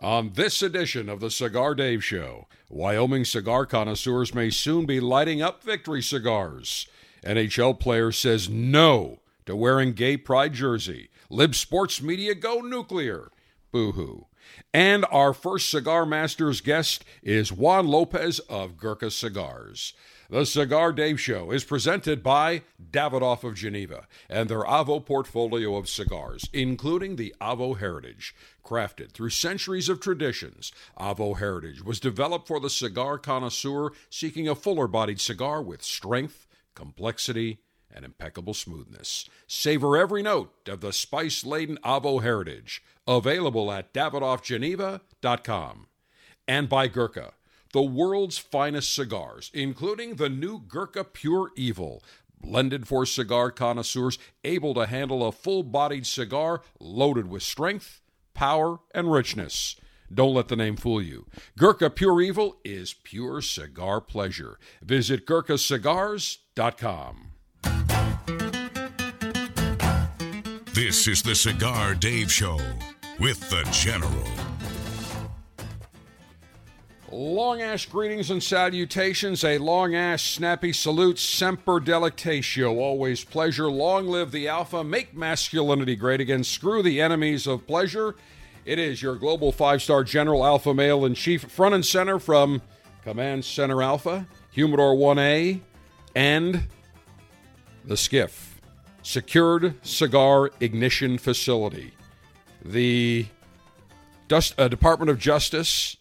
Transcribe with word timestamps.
On 0.00 0.30
this 0.32 0.62
edition 0.62 1.10
of 1.10 1.20
the 1.20 1.30
Cigar 1.30 1.74
Dave 1.74 2.02
Show, 2.02 2.48
Wyoming 2.70 3.26
cigar 3.26 3.66
connoisseurs 3.66 4.34
may 4.34 4.48
soon 4.48 4.86
be 4.86 4.98
lighting 4.98 5.42
up 5.42 5.62
victory 5.62 6.00
cigars. 6.00 6.86
NHL 7.22 7.78
player 7.78 8.10
says 8.10 8.48
no 8.48 9.20
to 9.44 9.54
wearing 9.54 9.92
gay 9.92 10.16
pride 10.16 10.54
jersey. 10.54 11.10
Lib 11.28 11.54
sports 11.54 12.00
media 12.00 12.34
go 12.34 12.60
nuclear. 12.60 13.30
Boo 13.72 13.92
hoo. 13.92 14.26
And 14.72 15.04
our 15.10 15.34
first 15.34 15.68
Cigar 15.68 16.06
Masters 16.06 16.62
guest 16.62 17.04
is 17.22 17.52
Juan 17.52 17.86
Lopez 17.86 18.38
of 18.48 18.78
Gurkha 18.78 19.10
Cigars. 19.10 19.92
The 20.30 20.46
Cigar 20.46 20.92
Dave 20.92 21.20
Show 21.20 21.50
is 21.50 21.64
presented 21.64 22.22
by 22.22 22.62
Davidoff 22.80 23.42
of 23.42 23.56
Geneva 23.56 24.06
and 24.28 24.48
their 24.48 24.62
Avo 24.62 25.04
portfolio 25.04 25.74
of 25.74 25.88
cigars, 25.88 26.48
including 26.52 27.16
the 27.16 27.34
Avo 27.40 27.76
Heritage. 27.76 28.32
Crafted 28.64 29.10
through 29.10 29.30
centuries 29.30 29.88
of 29.88 29.98
traditions, 29.98 30.70
Avo 30.96 31.40
Heritage 31.40 31.82
was 31.82 31.98
developed 31.98 32.46
for 32.46 32.60
the 32.60 32.70
cigar 32.70 33.18
connoisseur 33.18 33.90
seeking 34.08 34.48
a 34.48 34.54
fuller 34.54 34.86
bodied 34.86 35.20
cigar 35.20 35.60
with 35.60 35.82
strength, 35.82 36.46
complexity, 36.76 37.58
and 37.92 38.04
impeccable 38.04 38.54
smoothness. 38.54 39.28
Savor 39.48 39.96
every 39.96 40.22
note 40.22 40.52
of 40.68 40.80
the 40.80 40.92
spice 40.92 41.44
laden 41.44 41.76
Avo 41.84 42.22
Heritage. 42.22 42.84
Available 43.04 43.72
at 43.72 43.92
DavidoffGeneva.com. 43.92 45.86
And 46.46 46.68
by 46.68 46.86
Gurkha, 46.86 47.32
the 47.72 47.82
world's 47.82 48.38
finest 48.38 48.94
cigars, 48.94 49.50
including 49.54 50.16
the 50.16 50.28
new 50.28 50.60
Gurkha 50.60 51.04
Pure 51.04 51.50
Evil. 51.56 52.02
Blended 52.40 52.88
for 52.88 53.04
cigar 53.04 53.50
connoisseurs 53.50 54.18
able 54.44 54.74
to 54.74 54.86
handle 54.86 55.26
a 55.26 55.32
full 55.32 55.62
bodied 55.62 56.06
cigar 56.06 56.62
loaded 56.78 57.28
with 57.28 57.42
strength, 57.42 58.00
power, 58.34 58.80
and 58.94 59.12
richness. 59.12 59.76
Don't 60.12 60.34
let 60.34 60.48
the 60.48 60.56
name 60.56 60.76
fool 60.76 61.00
you. 61.00 61.26
Gurkha 61.56 61.90
Pure 61.90 62.22
Evil 62.22 62.56
is 62.64 62.94
pure 62.94 63.40
cigar 63.40 64.00
pleasure. 64.00 64.58
Visit 64.82 65.26
GurkhaCigars.com. 65.26 67.26
This 70.72 71.06
is 71.06 71.22
the 71.22 71.34
Cigar 71.34 71.94
Dave 71.94 72.32
Show 72.32 72.58
with 73.18 73.48
the 73.50 73.68
General. 73.70 74.59
Long 77.12 77.60
ass 77.60 77.86
greetings 77.86 78.30
and 78.30 78.40
salutations. 78.40 79.42
A 79.42 79.58
long 79.58 79.96
ass 79.96 80.22
snappy 80.22 80.72
salute. 80.72 81.18
Semper 81.18 81.80
delectatio. 81.80 82.78
Always 82.78 83.24
pleasure. 83.24 83.68
Long 83.68 84.06
live 84.06 84.30
the 84.30 84.46
alpha. 84.46 84.84
Make 84.84 85.16
masculinity 85.16 85.96
great 85.96 86.20
again. 86.20 86.44
Screw 86.44 86.84
the 86.84 87.00
enemies 87.00 87.48
of 87.48 87.66
pleasure. 87.66 88.14
It 88.64 88.78
is 88.78 89.02
your 89.02 89.16
global 89.16 89.50
five 89.50 89.82
star 89.82 90.04
general 90.04 90.46
alpha 90.46 90.72
male 90.72 91.04
in 91.04 91.14
chief, 91.14 91.42
front 91.50 91.74
and 91.74 91.84
center 91.84 92.20
from 92.20 92.62
Command 93.02 93.44
Center 93.44 93.82
Alpha, 93.82 94.28
Humidor 94.52 94.94
1A, 94.94 95.60
and 96.14 96.68
the 97.84 97.94
SCIF. 97.94 98.60
Secured 99.02 99.74
Cigar 99.84 100.50
Ignition 100.60 101.18
Facility. 101.18 101.92
The 102.64 103.26
Dust, 104.28 104.54
uh, 104.58 104.68
Department 104.68 105.10
of 105.10 105.18
Justice 105.18 105.96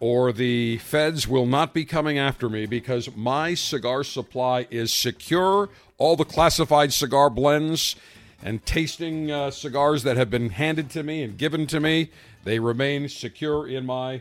or 0.00 0.32
the 0.32 0.78
feds 0.78 1.26
will 1.26 1.46
not 1.46 1.72
be 1.72 1.84
coming 1.84 2.18
after 2.18 2.48
me 2.48 2.66
because 2.66 3.14
my 3.16 3.54
cigar 3.54 4.04
supply 4.04 4.66
is 4.70 4.92
secure. 4.92 5.68
All 5.98 6.16
the 6.16 6.24
classified 6.24 6.92
cigar 6.92 7.30
blends 7.30 7.96
and 8.42 8.64
tasting 8.66 9.30
uh, 9.30 9.50
cigars 9.50 10.02
that 10.02 10.16
have 10.16 10.30
been 10.30 10.50
handed 10.50 10.90
to 10.90 11.02
me 11.02 11.22
and 11.22 11.38
given 11.38 11.66
to 11.68 11.80
me, 11.80 12.10
they 12.44 12.58
remain 12.58 13.08
secure 13.08 13.66
in 13.66 13.86
my 13.86 14.20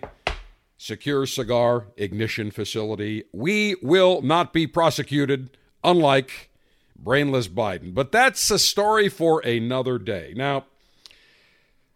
secure 0.78 1.26
cigar 1.26 1.88
ignition 1.98 2.52
facility. 2.52 3.24
We 3.34 3.76
will 3.82 4.22
not 4.22 4.54
be 4.54 4.68
prosecuted, 4.68 5.58
unlike 5.84 6.50
brainless 6.96 7.48
Biden. 7.48 7.94
But 7.94 8.12
that's 8.12 8.50
a 8.50 8.60
story 8.60 9.10
for 9.10 9.40
another 9.42 9.98
day. 9.98 10.34
Now, 10.36 10.66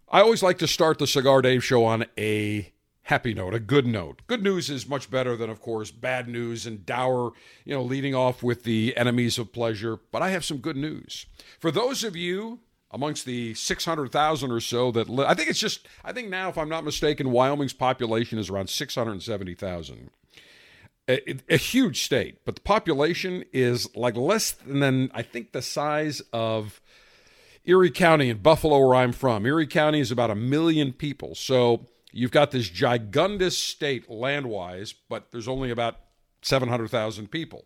I 0.09 0.21
always 0.21 0.43
like 0.43 0.57
to 0.59 0.67
start 0.67 0.97
the 0.97 1.07
Cigar 1.07 1.41
Dave 1.41 1.63
show 1.63 1.85
on 1.85 2.05
a 2.17 2.71
happy 3.09 3.33
note, 3.33 3.55
a 3.55 3.59
good 3.59 3.87
note. 3.87 4.21
Good 4.27 4.43
news 4.43 4.69
is 4.69 4.87
much 4.87 5.09
better 5.09 5.35
than, 5.35 5.49
of 5.49 5.59
course, 5.59 5.89
bad 5.89 6.27
news 6.27 6.67
and 6.67 6.85
dour, 6.85 7.31
you 7.65 7.73
know, 7.73 7.81
leading 7.81 8.13
off 8.13 8.43
with 8.43 8.63
the 8.63 8.95
enemies 8.95 9.39
of 9.39 9.51
pleasure. 9.51 9.97
But 10.11 10.21
I 10.21 10.29
have 10.29 10.45
some 10.45 10.57
good 10.57 10.77
news. 10.77 11.25
For 11.59 11.71
those 11.71 12.03
of 12.03 12.15
you 12.15 12.59
amongst 12.91 13.25
the 13.25 13.55
600,000 13.55 14.51
or 14.51 14.59
so 14.59 14.91
that 14.91 15.09
I 15.09 15.33
think 15.33 15.49
it's 15.49 15.59
just, 15.59 15.87
I 16.05 16.13
think 16.13 16.29
now, 16.29 16.49
if 16.49 16.57
I'm 16.59 16.69
not 16.69 16.83
mistaken, 16.83 17.31
Wyoming's 17.31 17.73
population 17.73 18.37
is 18.37 18.47
around 18.47 18.69
670,000. 18.69 20.11
A, 21.09 21.35
a 21.49 21.57
huge 21.57 22.03
state, 22.03 22.45
but 22.45 22.53
the 22.53 22.61
population 22.61 23.43
is 23.51 23.95
like 23.95 24.15
less 24.15 24.51
than, 24.51 25.09
I 25.15 25.23
think, 25.23 25.51
the 25.51 25.63
size 25.63 26.21
of 26.31 26.79
Erie 27.65 27.89
County 27.89 28.29
in 28.29 28.37
Buffalo, 28.37 28.77
where 28.85 28.95
I'm 28.95 29.13
from. 29.13 29.47
Erie 29.47 29.65
County 29.65 29.99
is 29.99 30.11
about 30.11 30.29
a 30.29 30.35
million 30.35 30.93
people. 30.93 31.33
So 31.33 31.87
you've 32.11 32.31
got 32.31 32.51
this 32.51 32.69
gigundous 32.69 33.53
state 33.53 34.09
land 34.09 34.47
wise, 34.47 34.93
but 34.93 35.31
there's 35.31 35.47
only 35.47 35.71
about 35.71 35.97
700,000 36.41 37.29
people. 37.29 37.65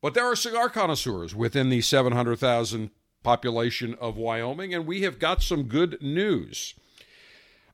But 0.00 0.14
there 0.14 0.24
are 0.24 0.36
cigar 0.36 0.70
connoisseurs 0.70 1.34
within 1.34 1.68
the 1.68 1.80
700,000 1.80 2.90
population 3.22 3.94
of 4.00 4.16
Wyoming, 4.16 4.72
and 4.72 4.86
we 4.86 5.02
have 5.02 5.18
got 5.18 5.42
some 5.42 5.64
good 5.64 6.00
news. 6.00 6.74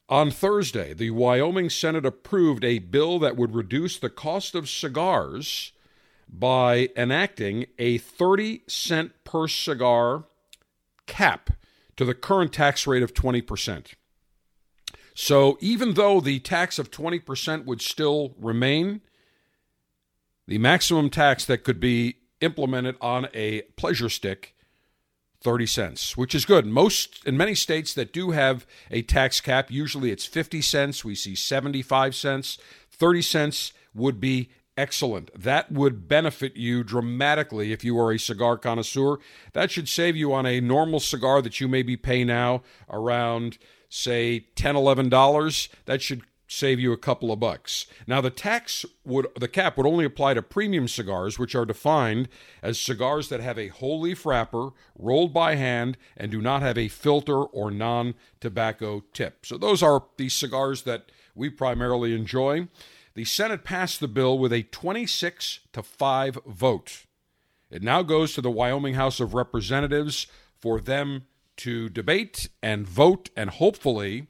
On 0.08 0.30
Thursday, 0.30 0.92
the 0.92 1.10
Wyoming 1.10 1.70
Senate 1.70 2.06
approved 2.06 2.64
a 2.64 2.78
bill 2.78 3.18
that 3.18 3.36
would 3.36 3.54
reduce 3.54 3.98
the 3.98 4.10
cost 4.10 4.54
of 4.54 4.68
cigars 4.68 5.72
by 6.28 6.88
enacting 6.96 7.66
a 7.78 7.98
30 7.98 8.62
cent 8.68 9.12
per 9.24 9.48
cigar 9.48 10.24
cap 11.06 11.50
to 11.96 12.04
the 12.04 12.14
current 12.14 12.52
tax 12.52 12.86
rate 12.86 13.02
of 13.02 13.14
20%. 13.14 13.94
So 15.18 15.56
even 15.62 15.94
though 15.94 16.20
the 16.20 16.40
tax 16.40 16.78
of 16.78 16.90
20% 16.90 17.64
would 17.64 17.80
still 17.80 18.34
remain, 18.38 19.00
the 20.46 20.58
maximum 20.58 21.08
tax 21.08 21.46
that 21.46 21.64
could 21.64 21.80
be 21.80 22.18
implemented 22.42 22.96
on 23.00 23.28
a 23.32 23.62
pleasure 23.76 24.10
stick 24.10 24.54
30 25.40 25.66
cents, 25.66 26.16
which 26.18 26.34
is 26.34 26.44
good. 26.44 26.66
Most 26.66 27.24
in 27.24 27.34
many 27.34 27.54
states 27.54 27.94
that 27.94 28.12
do 28.12 28.32
have 28.32 28.66
a 28.90 29.00
tax 29.00 29.40
cap, 29.40 29.70
usually 29.70 30.10
it's 30.10 30.26
50 30.26 30.60
cents, 30.60 31.02
we 31.02 31.14
see 31.14 31.34
75 31.34 32.14
cents, 32.14 32.58
30 32.90 33.22
cents 33.22 33.72
would 33.94 34.20
be 34.20 34.50
excellent. 34.76 35.30
That 35.34 35.72
would 35.72 36.08
benefit 36.08 36.56
you 36.56 36.84
dramatically 36.84 37.72
if 37.72 37.84
you 37.84 37.98
are 37.98 38.12
a 38.12 38.18
cigar 38.18 38.58
connoisseur. 38.58 39.16
That 39.54 39.70
should 39.70 39.88
save 39.88 40.14
you 40.14 40.34
on 40.34 40.44
a 40.44 40.60
normal 40.60 41.00
cigar 41.00 41.40
that 41.40 41.58
you 41.58 41.68
maybe 41.68 41.96
pay 41.96 42.22
now 42.22 42.62
around 42.90 43.56
say 43.88 44.40
10 44.56 44.76
11 44.76 45.08
dollars 45.08 45.68
that 45.84 46.02
should 46.02 46.22
save 46.48 46.78
you 46.78 46.92
a 46.92 46.96
couple 46.96 47.32
of 47.32 47.40
bucks. 47.40 47.86
Now 48.06 48.20
the 48.20 48.30
tax 48.30 48.84
would 49.04 49.26
the 49.38 49.48
cap 49.48 49.76
would 49.76 49.86
only 49.86 50.04
apply 50.04 50.34
to 50.34 50.42
premium 50.42 50.88
cigars 50.88 51.38
which 51.38 51.54
are 51.54 51.64
defined 51.64 52.28
as 52.62 52.80
cigars 52.80 53.28
that 53.28 53.40
have 53.40 53.58
a 53.58 53.68
whole 53.68 54.00
leaf 54.00 54.24
wrapper 54.24 54.70
rolled 54.96 55.32
by 55.32 55.56
hand 55.56 55.96
and 56.16 56.30
do 56.30 56.40
not 56.40 56.62
have 56.62 56.78
a 56.78 56.88
filter 56.88 57.42
or 57.42 57.70
non-tobacco 57.70 59.04
tip. 59.12 59.44
So 59.44 59.58
those 59.58 59.82
are 59.82 60.04
the 60.16 60.28
cigars 60.28 60.82
that 60.82 61.10
we 61.34 61.50
primarily 61.50 62.14
enjoy. 62.14 62.68
The 63.14 63.24
senate 63.24 63.64
passed 63.64 64.00
the 64.00 64.08
bill 64.08 64.38
with 64.38 64.52
a 64.52 64.62
26 64.62 65.60
to 65.72 65.82
5 65.82 66.38
vote. 66.46 67.06
It 67.70 67.82
now 67.82 68.02
goes 68.02 68.34
to 68.34 68.40
the 68.40 68.50
wyoming 68.50 68.94
house 68.94 69.20
of 69.20 69.34
representatives 69.34 70.26
for 70.58 70.80
them 70.80 71.26
to 71.58 71.88
debate 71.88 72.48
and 72.62 72.86
vote, 72.86 73.30
and 73.36 73.50
hopefully 73.50 74.26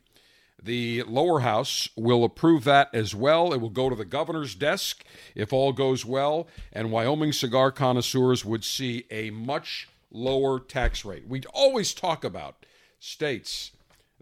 the 0.63 1.03
lower 1.05 1.41
house 1.41 1.89
will 1.97 2.25
approve 2.25 2.65
that 2.65 2.89
as 2.93 3.15
well. 3.15 3.53
It 3.53 3.61
will 3.61 3.71
go 3.71 3.89
to 3.89 3.97
the 3.97 4.05
governor's 4.05 4.55
desk 4.55 5.05
if 5.34 5.53
all 5.53 5.73
goes 5.73 6.05
well, 6.05 6.49
and 6.73 6.91
Wyoming 6.91 7.33
cigar 7.33 7.71
connoisseurs 7.71 8.45
would 8.45 8.65
see 8.65 9.05
a 9.11 9.31
much 9.31 9.89
lower 10.11 10.59
tax 10.59 11.05
rate. 11.05 11.27
We 11.28 11.43
always 11.53 11.95
talk 11.95 12.25
about 12.25 12.67
states 12.99 13.72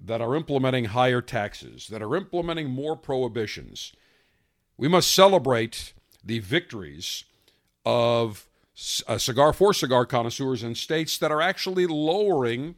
that 0.01 0.21
are 0.21 0.35
implementing 0.35 0.87
higher 0.87 1.23
taxes, 1.23 1.89
that 1.89 2.03
are 2.03 2.17
implementing 2.17 2.69
more 2.69 2.97
prohibitions. 2.97 3.93
We 4.77 4.89
must 4.89 5.11
celebrate 5.11 5.93
the 6.23 6.41
victories 6.41 7.25
of 7.87 8.49
uh, 9.07 9.19
cigar 9.19 9.53
for 9.53 9.73
cigar 9.73 10.05
connoisseurs 10.05 10.63
in 10.63 10.75
states 10.75 11.17
that 11.19 11.31
are 11.31 11.41
actually 11.41 11.87
lowering 11.87 12.75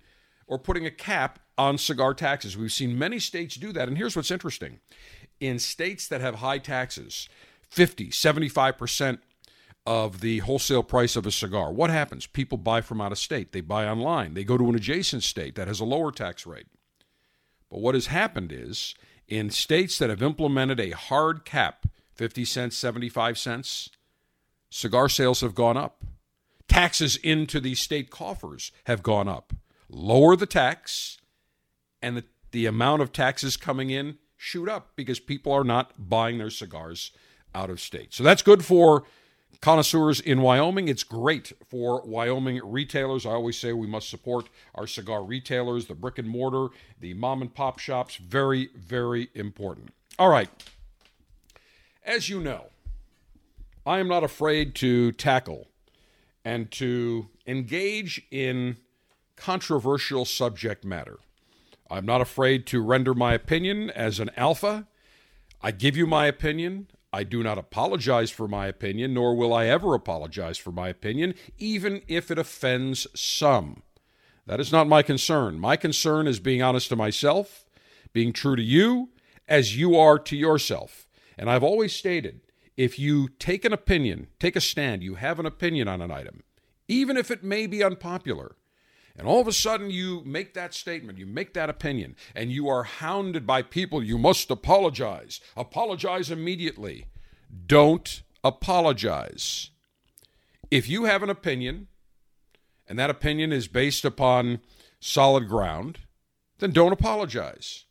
or 0.47 0.59
putting 0.59 0.87
a 0.87 0.91
cap 0.91 1.39
on 1.59 1.79
cigar 1.79 2.15
taxes. 2.15 2.57
We've 2.57 2.73
seen 2.73 2.99
many 2.99 3.19
states 3.19 3.57
do 3.57 3.73
that. 3.73 3.89
And 3.89 3.97
here's 3.97 4.17
what's 4.17 4.31
interesting 4.31 4.81
in 5.41 5.59
states 5.59 6.09
that 6.09 6.21
have 6.21 6.37
high 6.37 6.59
taxes, 6.59 7.29
50, 7.69 8.09
75% 8.09 9.19
of 9.85 10.21
the 10.21 10.39
wholesale 10.39 10.83
price 10.83 11.15
of 11.15 11.27
a 11.27 11.31
cigar, 11.31 11.73
what 11.73 11.91
happens? 11.91 12.27
People 12.27 12.59
buy 12.59 12.81
from 12.81 13.01
out 13.01 13.13
of 13.13 13.19
state, 13.19 13.53
they 13.53 13.61
buy 13.61 13.87
online, 13.87 14.35
they 14.35 14.45
go 14.45 14.59
to 14.59 14.69
an 14.69 14.75
adjacent 14.75 15.23
state 15.23 15.55
that 15.55 15.69
has 15.69 15.79
a 15.79 15.85
lower 15.85 16.11
tax 16.11 16.47
rate. 16.47 16.67
But 17.71 17.81
what 17.81 17.95
has 17.95 18.07
happened 18.07 18.53
is 18.53 18.95
in 19.29 19.51
states 19.51 19.99
that 19.99 20.11
have 20.11 20.23
implemented 20.23 20.81
a 20.81 20.91
hard 20.91 21.45
cap 21.45 21.87
50 22.15 22.45
cents, 22.45 22.77
75 22.77 23.39
cents 23.39 23.91
cigar 24.71 25.09
sales 25.09 25.41
have 25.41 25.55
gone 25.55 25.77
up. 25.77 26.05
Taxes 26.69 27.17
into 27.17 27.61
the 27.61 27.75
state 27.75 28.11
coffers 28.11 28.73
have 28.85 29.03
gone 29.03 29.29
up. 29.29 29.53
Lower 29.89 30.37
the 30.37 30.47
tax, 30.47 31.19
and 32.03 32.17
the, 32.17 32.25
the 32.51 32.67
amount 32.67 33.03
of 33.03 33.13
taxes 33.13 33.57
coming 33.57 33.91
in 33.91 34.19
shoot 34.37 34.69
up 34.69 34.91
because 34.97 35.21
people 35.21 35.53
are 35.53 35.65
not 35.65 35.93
buying 35.99 36.39
their 36.39 36.51
cigars 36.51 37.13
out 37.55 37.71
of 37.71 37.81
state. 37.81 38.13
So 38.13 38.23
that's 38.23 38.43
good 38.43 38.65
for 38.65 39.05
connoisseurs 39.61 40.21
in 40.21 40.43
Wyoming. 40.43 40.89
It's 40.89 41.03
great 41.03 41.53
for 41.69 42.03
Wyoming 42.05 42.61
retailers. 42.63 43.25
I 43.25 43.31
always 43.31 43.59
say 43.59 43.73
we 43.73 43.87
must 43.87 44.11
support 44.11 44.49
our 44.75 44.87
cigar 44.87 45.25
retailers, 45.25 45.87
the 45.87 45.95
brick 45.95 46.19
and 46.19 46.29
mortar, 46.29 46.69
the 47.01 47.15
mom 47.15 47.43
and 47.43 47.55
pop 47.55 47.79
shops. 47.79 48.17
Very, 48.17 48.71
very 48.77 49.31
important. 49.35 49.91
All 50.19 50.29
right. 50.29 50.51
As 52.05 52.29
you 52.29 52.41
know, 52.41 52.67
I 53.85 53.99
am 53.99 54.09
not 54.09 54.23
afraid 54.23 54.75
to 54.77 55.13
tackle 55.13 55.69
and 56.45 56.71
to 56.73 57.29
engage 57.47 58.23
in 58.31 58.77
controversial 59.37 60.25
subject 60.25 60.85
matter. 60.85 61.19
I'm 61.91 62.05
not 62.05 62.21
afraid 62.21 62.67
to 62.67 62.83
render 62.83 63.15
my 63.15 63.35
opinion 63.35 63.91
as 63.91 64.19
an 64.19 64.31
alpha. 64.37 64.89
I 65.63 65.71
give 65.71 65.97
you 65.97 66.07
my 66.07 66.27
opinion. 66.27 66.89
I 67.13 67.23
do 67.23 67.43
not 67.43 67.59
apologize 67.59 68.31
for 68.31 68.49
my 68.49 68.67
opinion, 68.67 69.15
nor 69.15 69.37
will 69.37 69.55
I 69.55 69.67
ever 69.67 69.95
apologize 69.95 70.59
for 70.59 70.73
my 70.73 70.89
opinion, 70.89 71.35
even 71.59 72.03
if 72.09 72.31
it 72.31 72.39
offends 72.39 73.07
some. 73.15 73.83
That 74.47 74.61
is 74.61 74.73
not 74.73 74.89
my 74.89 75.03
concern. 75.03 75.59
My 75.59 75.77
concern 75.77 76.27
is 76.27 76.41
being 76.41 76.63
honest 76.63 76.89
to 76.91 76.97
myself, 76.97 77.65
being 78.13 78.33
true 78.33 78.57
to 78.57 78.63
you, 78.63 79.11
as 79.49 79.77
you 79.77 79.97
are 79.97 80.19
to 80.19 80.37
yourself. 80.37 81.09
And 81.39 81.49
I've 81.49 81.63
always 81.63 81.95
stated 81.95 82.41
if 82.77 82.99
you 82.99 83.29
take 83.39 83.65
an 83.65 83.73
opinion, 83.73 84.27
take 84.39 84.57
a 84.57 84.61
stand, 84.61 85.03
you 85.03 85.15
have 85.15 85.39
an 85.39 85.47
opinion 85.47 85.89
on 85.89 86.03
an 86.03 86.11
item, 86.11 86.43
even 86.89 87.17
if 87.17 87.31
it 87.31 87.43
may 87.43 87.67
be 87.67 87.83
unpopular, 87.83 88.57
and 89.19 89.27
all 89.27 89.41
of 89.41 89.49
a 89.49 89.53
sudden 89.53 89.91
you 89.91 90.23
make 90.25 90.55
that 90.55 90.75
statement, 90.75 91.19
you 91.19 91.27
make 91.27 91.55
that 91.55 91.71
opinion, 91.71 92.17
and 92.35 92.53
you 92.53 92.69
are 92.69 92.83
hounded 92.83 93.47
by 93.47 93.63
people, 93.63 94.03
you 94.03 94.19
must 94.19 94.51
apologize. 94.51 95.41
Apologize 95.57 96.31
immediately. 96.31 97.07
Don't 97.67 98.23
apologize. 98.45 99.71
If 100.71 100.89
you 100.89 101.05
have 101.05 101.23
an 101.23 101.31
opinion, 101.31 101.89
and 102.89 102.99
that 102.99 103.11
opinion 103.11 103.53
is 103.53 103.69
based 103.69 104.05
upon 104.05 104.61
solid 105.01 105.49
ground, 105.49 106.01
then 106.59 106.73
don't 106.73 106.93
apologize. 106.93 107.85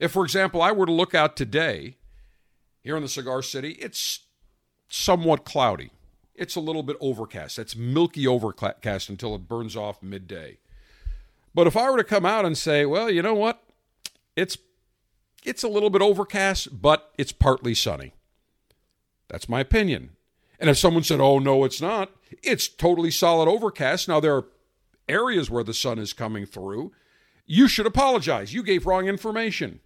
If, 0.00 0.12
for 0.12 0.24
example, 0.24 0.62
I 0.62 0.72
were 0.72 0.86
to 0.86 0.92
look 0.92 1.14
out 1.14 1.36
today 1.36 1.96
here 2.82 2.96
in 2.96 3.02
the 3.02 3.08
Cigar 3.08 3.42
City, 3.42 3.72
it's 3.72 4.20
somewhat 4.88 5.44
cloudy. 5.44 5.90
It's 6.38 6.56
a 6.56 6.60
little 6.60 6.82
bit 6.82 6.96
overcast. 7.00 7.58
It's 7.58 7.76
milky 7.76 8.26
overcast 8.26 9.08
until 9.08 9.34
it 9.34 9.48
burns 9.48 9.76
off 9.76 10.02
midday. 10.02 10.58
But 11.54 11.66
if 11.66 11.76
I 11.76 11.90
were 11.90 11.96
to 11.96 12.04
come 12.04 12.24
out 12.24 12.44
and 12.44 12.56
say, 12.56 12.86
well, 12.86 13.10
you 13.10 13.22
know 13.22 13.34
what? 13.34 13.62
It's 14.36 14.56
it's 15.44 15.62
a 15.62 15.68
little 15.68 15.90
bit 15.90 16.02
overcast, 16.02 16.80
but 16.80 17.12
it's 17.18 17.32
partly 17.32 17.74
sunny. 17.74 18.12
That's 19.28 19.48
my 19.48 19.60
opinion. 19.60 20.10
And 20.60 20.68
if 20.68 20.78
someone 20.78 21.04
said, 21.04 21.20
"Oh 21.20 21.38
no, 21.38 21.64
it's 21.64 21.80
not. 21.80 22.10
It's 22.42 22.68
totally 22.68 23.10
solid 23.10 23.48
overcast." 23.48 24.08
Now 24.08 24.20
there 24.20 24.36
are 24.36 24.46
areas 25.08 25.50
where 25.50 25.64
the 25.64 25.74
sun 25.74 25.98
is 25.98 26.12
coming 26.12 26.46
through. 26.46 26.92
You 27.46 27.68
should 27.68 27.86
apologize. 27.86 28.52
You 28.52 28.62
gave 28.62 28.86
wrong 28.86 29.08
information. 29.08 29.80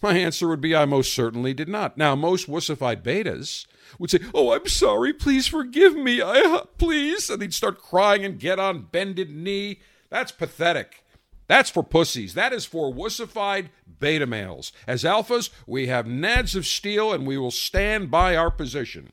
My 0.00 0.16
answer 0.16 0.46
would 0.48 0.60
be 0.60 0.76
I 0.76 0.84
most 0.84 1.12
certainly 1.12 1.52
did 1.54 1.68
not. 1.68 1.98
Now, 1.98 2.14
most 2.14 2.48
wussified 2.48 3.02
betas 3.02 3.66
would 3.98 4.10
say, 4.10 4.20
"Oh, 4.32 4.52
I'm 4.52 4.66
sorry. 4.68 5.12
Please 5.12 5.46
forgive 5.46 5.96
me. 5.96 6.20
I 6.20 6.40
uh, 6.40 6.64
please," 6.78 7.28
and 7.28 7.42
they'd 7.42 7.54
start 7.54 7.82
crying 7.82 8.24
and 8.24 8.38
get 8.38 8.58
on 8.58 8.88
bended 8.92 9.30
knee. 9.30 9.80
That's 10.08 10.30
pathetic. 10.32 11.04
That's 11.48 11.70
for 11.70 11.82
pussies. 11.82 12.34
That 12.34 12.52
is 12.52 12.66
for 12.66 12.92
wussified 12.92 13.70
beta 13.98 14.26
males. 14.26 14.70
As 14.86 15.02
alphas, 15.02 15.50
we 15.66 15.86
have 15.86 16.06
nads 16.06 16.54
of 16.54 16.66
steel, 16.66 17.12
and 17.12 17.26
we 17.26 17.38
will 17.38 17.50
stand 17.50 18.10
by 18.10 18.36
our 18.36 18.50
position. 18.50 19.12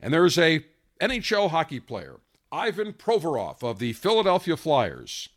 And 0.00 0.14
there's 0.14 0.38
a 0.38 0.64
NHL 1.00 1.50
hockey 1.50 1.80
player, 1.80 2.20
Ivan 2.50 2.92
Provorov 2.92 3.62
of 3.62 3.80
the 3.80 3.92
Philadelphia 3.92 4.56
Flyers 4.56 5.28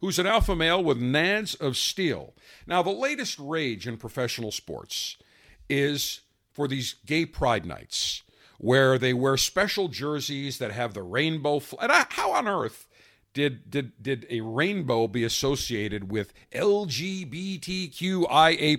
who's 0.00 0.18
an 0.18 0.26
alpha 0.26 0.54
male 0.54 0.82
with 0.82 1.00
nads 1.00 1.58
of 1.60 1.76
steel. 1.76 2.34
Now, 2.66 2.82
the 2.82 2.90
latest 2.90 3.38
rage 3.38 3.86
in 3.86 3.96
professional 3.96 4.50
sports 4.52 5.16
is 5.68 6.20
for 6.52 6.66
these 6.68 6.94
gay 7.06 7.26
pride 7.26 7.66
nights 7.66 8.22
where 8.58 8.98
they 8.98 9.12
wear 9.12 9.36
special 9.36 9.88
jerseys 9.88 10.58
that 10.58 10.72
have 10.72 10.94
the 10.94 11.02
rainbow. 11.02 11.60
Fl- 11.60 11.78
and 11.80 11.92
I, 11.92 12.06
how 12.10 12.32
on 12.32 12.48
earth 12.48 12.88
did, 13.32 13.70
did, 13.70 13.92
did 14.02 14.26
a 14.30 14.40
rainbow 14.40 15.06
be 15.06 15.22
associated 15.22 16.10
with 16.10 16.32
LGBTQIA 16.52 17.22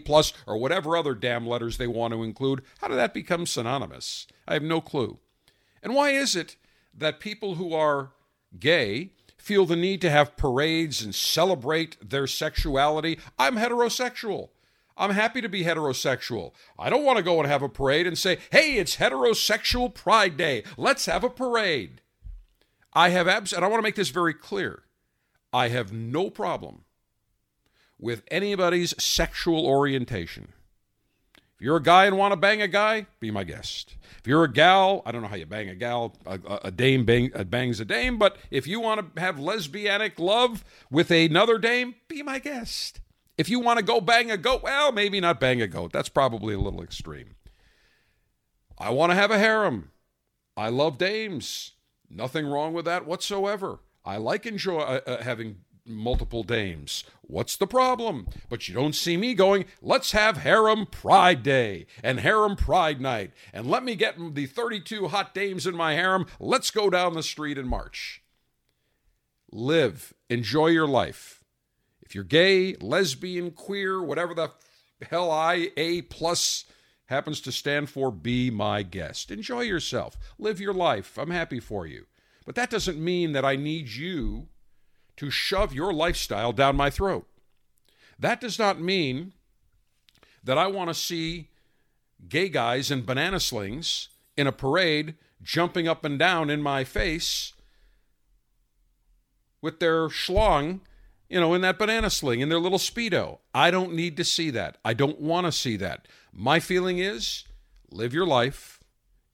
plus 0.04 0.34
or 0.46 0.58
whatever 0.58 0.98
other 0.98 1.14
damn 1.16 1.48
letters 1.48 1.78
they 1.78 1.88
want 1.88 2.14
to 2.14 2.24
include? 2.24 2.64
How 2.80 2.90
did 2.90 2.98
that 2.98 3.14
become 3.14 3.46
synonymous? 3.46 4.28
I 4.48 4.54
have 4.54 4.64
no 4.64 4.82
clue. 4.82 5.20
And 5.82 5.96
why 5.96 6.10
is 6.10 6.36
it 6.36 6.58
that 6.94 7.22
people 7.22 7.56
who 7.56 7.74
are 7.74 8.12
gay 8.60 9.12
feel 9.42 9.66
the 9.66 9.76
need 9.76 10.02
to 10.02 10.10
have 10.10 10.38
parades 10.38 11.02
and 11.02 11.16
celebrate 11.16 11.98
their 12.08 12.28
sexuality. 12.28 13.20
I'm 13.38 13.56
heterosexual. 13.56 14.50
I'm 14.98 15.12
happy 15.12 15.42
to 15.42 15.50
be 15.50 15.64
heterosexual. 15.64 16.52
I 16.78 16.90
don't 16.90 17.06
want 17.06 17.18
to 17.18 17.24
go 17.24 17.40
and 17.40 17.50
have 17.50 17.62
a 17.62 17.70
parade 17.70 18.06
and 18.06 18.18
say, 18.18 18.38
hey, 18.52 18.76
it's 18.76 18.98
heterosexual 18.98 19.94
pride 19.94 20.36
day. 20.36 20.64
Let's 20.78 21.06
have 21.06 21.24
a 21.24 21.30
parade. 21.30 22.02
I 22.94 23.10
have 23.10 23.28
abs- 23.28 23.54
and 23.54 23.64
I 23.64 23.70
want 23.70 23.80
to 23.80 23.88
make 23.88 23.96
this 23.96 24.10
very 24.10 24.34
clear. 24.34 24.84
I 25.54 25.70
have 25.70 25.94
no 25.94 26.30
problem 26.30 26.84
with 27.98 28.24
anybody's 28.30 28.94
sexual 29.02 29.66
orientation. 29.66 30.54
If 31.60 31.66
you're 31.66 31.76
a 31.76 31.84
guy 31.84 32.06
and 32.06 32.18
want 32.18 32.32
to 32.32 32.38
bang 32.38 32.62
a 32.62 32.70
guy, 32.70 33.06
be 33.20 33.32
my 33.32 33.44
guest. 33.44 33.98
If 34.18 34.26
you're 34.26 34.46
a 34.46 34.52
gal, 34.52 35.02
I 35.06 35.12
don't 35.12 35.22
know 35.22 35.28
how 35.28 35.36
you 35.36 35.46
bang 35.46 35.68
a 35.68 35.76
gal, 35.76 36.16
a, 36.26 36.40
a 36.64 36.72
dame 36.72 37.04
bang, 37.04 37.32
a 37.36 37.44
bangs 37.44 37.82
a 37.82 37.86
dame, 37.86 38.18
but 38.18 38.38
if 38.50 38.66
you 38.66 38.80
want 38.80 39.14
to 39.14 39.22
have 39.22 39.36
lesbianic 39.36 40.20
love 40.20 40.64
with 40.90 41.12
another 41.12 41.58
dame, 41.58 41.96
be 42.08 42.24
my 42.24 42.40
guest. 42.40 43.02
If 43.38 43.50
you 43.50 43.60
want 43.60 43.78
to 43.78 43.84
go 43.84 44.00
bang 44.00 44.32
a 44.32 44.38
goat, 44.38 44.64
well, 44.64 44.94
maybe 44.94 45.20
not 45.20 45.42
bang 45.42 45.62
a 45.62 45.68
goat. 45.68 45.92
That's 45.92 46.08
probably 46.08 46.54
a 46.54 46.60
little 46.60 46.82
extreme. 46.82 47.36
I 48.78 48.92
want 48.92 49.12
to 49.12 49.16
have 49.16 49.32
a 49.32 49.38
harem. 49.38 49.92
I 50.56 50.70
love 50.70 50.98
dames. 50.98 51.74
Nothing 52.10 52.48
wrong 52.48 52.72
with 52.72 52.86
that 52.86 53.06
whatsoever. 53.06 53.80
I 54.06 54.16
like 54.16 54.46
enjoy 54.46 54.80
uh, 54.80 55.02
uh, 55.06 55.24
having 55.24 55.58
multiple 55.90 56.44
dames. 56.44 57.04
What's 57.22 57.56
the 57.56 57.68
problem? 57.68 58.28
But 58.50 58.68
you 58.68 58.74
don't 58.74 58.96
see 58.96 59.18
me 59.18 59.34
going, 59.34 59.66
let's 59.82 60.12
have 60.14 60.38
Harem 60.38 60.86
Pride 60.86 61.44
Day 61.44 61.88
and 62.04 62.20
Harem 62.20 62.56
Pride 62.56 63.02
Night, 63.02 63.32
and 63.54 63.68
let 63.68 63.84
me 63.84 63.96
get 63.96 64.16
the 64.36 64.46
32 64.46 65.10
hot 65.10 65.34
dames 65.34 65.68
in 65.68 65.76
my 65.76 65.94
harem. 65.94 66.26
Let's 66.40 66.72
go 66.72 66.90
down 66.90 67.14
the 67.14 67.24
street 67.24 67.58
and 67.58 67.68
march. 67.68 68.24
Live, 69.52 70.14
enjoy 70.30 70.68
your 70.68 70.88
life. 70.88 71.44
If 72.02 72.16
you're 72.16 72.24
gay, 72.24 72.76
lesbian, 72.82 73.52
queer, 73.52 74.02
whatever 74.02 74.34
the 74.34 74.52
hell 75.10 75.32
I 75.32 75.72
A 75.78 76.02
plus 76.04 76.66
happens 77.06 77.42
to 77.42 77.52
stand 77.52 77.90
for, 77.90 78.12
be 78.12 78.52
my 78.52 78.84
guest. 78.84 79.32
Enjoy 79.32 79.62
yourself. 79.62 80.16
Live 80.38 80.60
your 80.60 80.74
life. 80.74 81.18
I'm 81.18 81.32
happy 81.32 81.60
for 81.60 81.86
you. 81.86 82.06
But 82.46 82.56
that 82.56 82.70
doesn't 82.70 83.00
mean 83.00 83.34
that 83.34 83.46
I 83.46 83.56
need 83.56 83.90
you 83.90 84.48
to 85.20 85.30
shove 85.30 85.74
your 85.74 85.92
lifestyle 85.92 86.54
down 86.54 86.78
my 86.78 86.90
throat. 86.90 87.28
That 88.18 88.40
does 88.40 88.58
not 88.58 88.80
mean 88.80 89.34
that 90.42 90.58
I 90.58 90.68
want 90.68 90.90
to 90.90 90.94
see 90.94 91.50
gay 92.30 92.48
guys 92.48 92.90
in 92.90 93.04
banana 93.04 93.42
slings 93.42 94.08
in 94.38 94.48
a 94.48 94.54
parade 94.54 95.16
jumping 95.44 95.90
up 95.90 96.06
and 96.06 96.18
down 96.18 96.50
in 96.50 96.62
my 96.62 96.86
face 96.86 97.52
with 99.62 99.82
their 99.82 100.08
schlong, 100.08 100.80
you 101.28 101.38
know, 101.38 101.54
in 101.54 101.60
that 101.62 101.78
banana 101.78 102.10
sling, 102.10 102.40
in 102.40 102.48
their 102.48 102.60
little 102.60 102.78
Speedo. 102.78 103.40
I 103.54 103.72
don't 103.72 103.94
need 103.94 104.16
to 104.18 104.24
see 104.24 104.50
that. 104.52 104.78
I 104.86 104.94
don't 104.94 105.20
want 105.20 105.48
to 105.48 105.52
see 105.52 105.76
that. 105.78 106.08
My 106.32 106.62
feeling 106.62 106.98
is 106.98 107.44
live 107.92 108.14
your 108.14 108.26
life, 108.26 108.80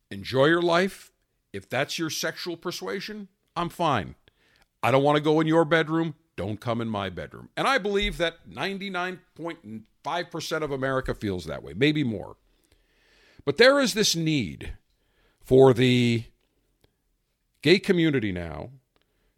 enjoy 0.09 0.45
your 0.45 0.63
life. 0.63 1.11
If 1.53 1.69
that's 1.69 1.99
your 1.99 2.09
sexual 2.09 2.57
persuasion, 2.57 3.27
I'm 3.55 3.69
fine. 3.69 4.15
I 4.85 4.91
don't 4.91 5.01
want 5.01 5.15
to 5.15 5.23
go 5.23 5.39
in 5.39 5.47
your 5.47 5.65
bedroom. 5.65 6.13
Don't 6.35 6.61
come 6.61 6.79
in 6.79 6.87
my 6.87 7.09
bedroom. 7.09 7.49
And 7.57 7.67
I 7.67 7.79
believe 7.79 8.19
that 8.19 8.47
99.5% 8.47 10.61
of 10.61 10.69
America 10.69 11.15
feels 11.15 11.45
that 11.45 11.63
way, 11.63 11.73
maybe 11.75 12.03
more. 12.03 12.35
But 13.45 13.57
there 13.57 13.79
is 13.79 13.95
this 13.95 14.15
need 14.15 14.77
for 15.41 15.73
the 15.73 16.25
gay 17.63 17.79
community 17.79 18.31
now 18.31 18.69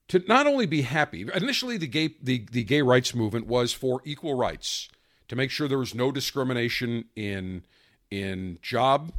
to 0.10 0.22
not 0.28 0.48
only 0.48 0.66
be 0.66 0.82
happy, 0.82 1.26
initially 1.34 1.78
the 1.78 1.88
gay, 1.88 2.10
the, 2.22 2.46
the 2.52 2.66
gay 2.66 2.82
rights 2.82 3.16
movement 3.16 3.48
was 3.48 3.72
for 3.72 4.02
equal 4.04 4.34
rights 4.34 4.90
to 5.30 5.38
make 5.38 5.50
sure 5.50 5.70
there 5.70 5.78
was 5.78 5.96
no 5.96 6.12
discrimination 6.12 7.06
in 7.16 7.64
in 8.12 8.60
job 8.62 9.14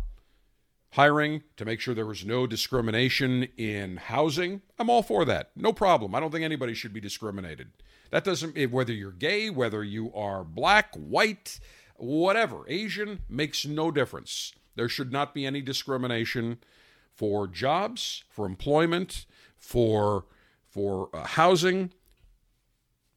hiring, 0.93 1.43
to 1.57 1.65
make 1.65 1.81
sure 1.81 1.95
there 1.95 2.07
was 2.07 2.25
no 2.25 2.47
discrimination 2.47 3.49
in 3.57 3.97
housing. 3.97 4.63
I'm 4.79 4.91
all 4.91 5.03
for 5.03 5.25
that. 5.27 5.51
No 5.55 5.73
problem. 5.73 6.15
I 6.15 6.21
don't 6.21 6.31
think 6.31 6.45
anybody 6.45 6.75
should 6.75 6.93
be 6.93 7.01
discriminated. 7.01 7.73
That 8.11 8.25
doesn't 8.25 8.71
whether 8.71 8.93
you're 8.93 9.13
gay, 9.13 9.51
whether 9.51 9.85
you 9.85 10.13
are 10.15 10.45
black, 10.45 10.95
white, 10.95 11.61
whatever, 11.97 12.65
Asian 12.69 13.21
makes 13.29 13.67
no 13.67 13.91
difference. 13.91 14.55
There 14.77 14.89
should 14.89 15.13
not 15.13 15.35
be 15.35 15.45
any 15.45 15.61
discrimination 15.61 16.59
for 17.13 17.47
jobs, 17.47 18.25
for 18.31 18.47
employment, 18.47 19.27
for 19.57 20.25
for 20.69 21.11
uh, 21.13 21.25
housing. 21.25 21.93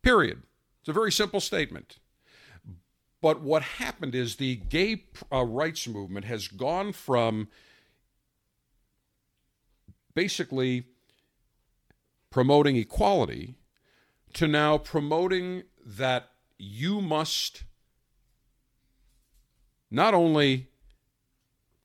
Period. 0.01 0.41
It's 0.79 0.89
a 0.89 0.93
very 0.93 1.11
simple 1.11 1.39
statement. 1.39 1.99
But 3.21 3.41
what 3.41 3.61
happened 3.61 4.15
is 4.15 4.35
the 4.35 4.55
gay 4.55 5.05
uh, 5.31 5.43
rights 5.43 5.87
movement 5.87 6.25
has 6.25 6.47
gone 6.47 6.91
from 6.91 7.47
basically 10.15 10.85
promoting 12.31 12.75
equality 12.77 13.55
to 14.33 14.47
now 14.47 14.77
promoting 14.77 15.63
that 15.85 16.29
you 16.57 17.01
must 17.01 17.63
not 19.89 20.13
only 20.13 20.67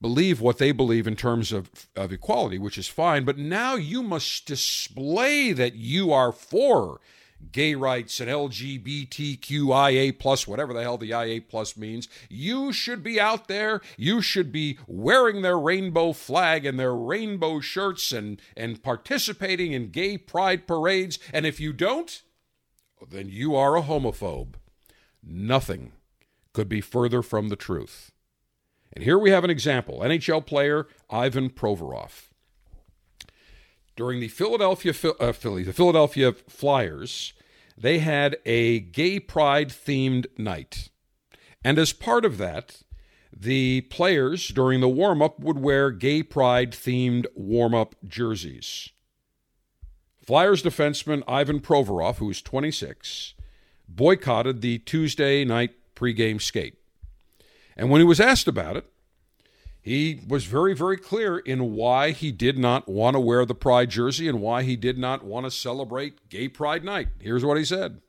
believe 0.00 0.40
what 0.40 0.58
they 0.58 0.72
believe 0.72 1.06
in 1.06 1.16
terms 1.16 1.52
of, 1.52 1.88
of 1.96 2.12
equality, 2.12 2.58
which 2.58 2.78
is 2.78 2.86
fine, 2.86 3.24
but 3.24 3.38
now 3.38 3.74
you 3.74 4.02
must 4.02 4.46
display 4.46 5.52
that 5.52 5.74
you 5.74 6.12
are 6.12 6.32
for 6.32 7.00
gay 7.52 7.74
rights 7.74 8.20
and 8.20 8.30
LGBTQIA 8.30 10.18
plus, 10.18 10.46
whatever 10.46 10.72
the 10.72 10.82
hell 10.82 10.98
the 10.98 11.10
IA 11.10 11.40
plus 11.40 11.76
means. 11.76 12.08
You 12.28 12.72
should 12.72 13.02
be 13.02 13.20
out 13.20 13.48
there. 13.48 13.80
You 13.96 14.20
should 14.20 14.52
be 14.52 14.78
wearing 14.86 15.42
their 15.42 15.58
rainbow 15.58 16.12
flag 16.12 16.64
and 16.64 16.78
their 16.78 16.94
rainbow 16.94 17.60
shirts 17.60 18.12
and, 18.12 18.40
and 18.56 18.82
participating 18.82 19.72
in 19.72 19.90
gay 19.90 20.18
pride 20.18 20.66
parades. 20.66 21.18
And 21.32 21.46
if 21.46 21.60
you 21.60 21.72
don't, 21.72 22.22
then 23.10 23.28
you 23.28 23.54
are 23.54 23.76
a 23.76 23.82
homophobe. 23.82 24.54
Nothing 25.22 25.92
could 26.52 26.68
be 26.68 26.80
further 26.80 27.22
from 27.22 27.48
the 27.48 27.56
truth. 27.56 28.12
And 28.92 29.04
here 29.04 29.18
we 29.18 29.30
have 29.30 29.44
an 29.44 29.50
example 29.50 30.00
NHL 30.00 30.46
player 30.46 30.86
Ivan 31.10 31.50
Provorov. 31.50 32.30
During 33.94 34.20
the 34.20 34.28
Philadelphia 34.28 34.94
uh, 35.20 35.32
Philly, 35.32 35.62
the 35.62 35.72
Philadelphia 35.72 36.32
Flyers, 36.32 37.32
they 37.76 37.98
had 37.98 38.36
a 38.44 38.80
gay 38.80 39.20
pride 39.20 39.68
themed 39.68 40.26
night. 40.38 40.88
And 41.64 41.78
as 41.78 41.92
part 41.92 42.24
of 42.24 42.38
that, 42.38 42.82
the 43.36 43.82
players 43.82 44.48
during 44.48 44.80
the 44.80 44.88
warm 44.88 45.20
up 45.20 45.40
would 45.40 45.58
wear 45.58 45.90
gay 45.90 46.22
pride 46.22 46.72
themed 46.72 47.26
warm 47.34 47.74
up 47.74 47.94
jerseys. 48.06 48.90
Flyers 50.24 50.62
defenseman 50.62 51.22
Ivan 51.28 51.60
Provorov, 51.60 52.16
who 52.16 52.30
is 52.30 52.42
26, 52.42 53.34
boycotted 53.88 54.60
the 54.60 54.78
Tuesday 54.78 55.44
night 55.44 55.72
pregame 55.94 56.40
skate. 56.40 56.78
And 57.76 57.90
when 57.90 58.00
he 58.00 58.06
was 58.06 58.20
asked 58.20 58.48
about 58.48 58.76
it, 58.76 58.86
he 59.86 60.20
was 60.26 60.46
very, 60.46 60.74
very 60.74 60.96
clear 60.96 61.38
in 61.38 61.76
why 61.76 62.10
he 62.10 62.32
did 62.32 62.58
not 62.58 62.88
want 62.88 63.14
to 63.14 63.20
wear 63.20 63.46
the 63.46 63.54
Pride 63.54 63.88
jersey 63.88 64.26
and 64.26 64.40
why 64.40 64.64
he 64.64 64.74
did 64.74 64.98
not 64.98 65.22
want 65.22 65.46
to 65.46 65.50
celebrate 65.50 66.28
Gay 66.28 66.48
Pride 66.48 66.82
Night. 66.82 67.06
Here's 67.20 67.44
what 67.44 67.56
he 67.56 67.64
said 67.64 68.00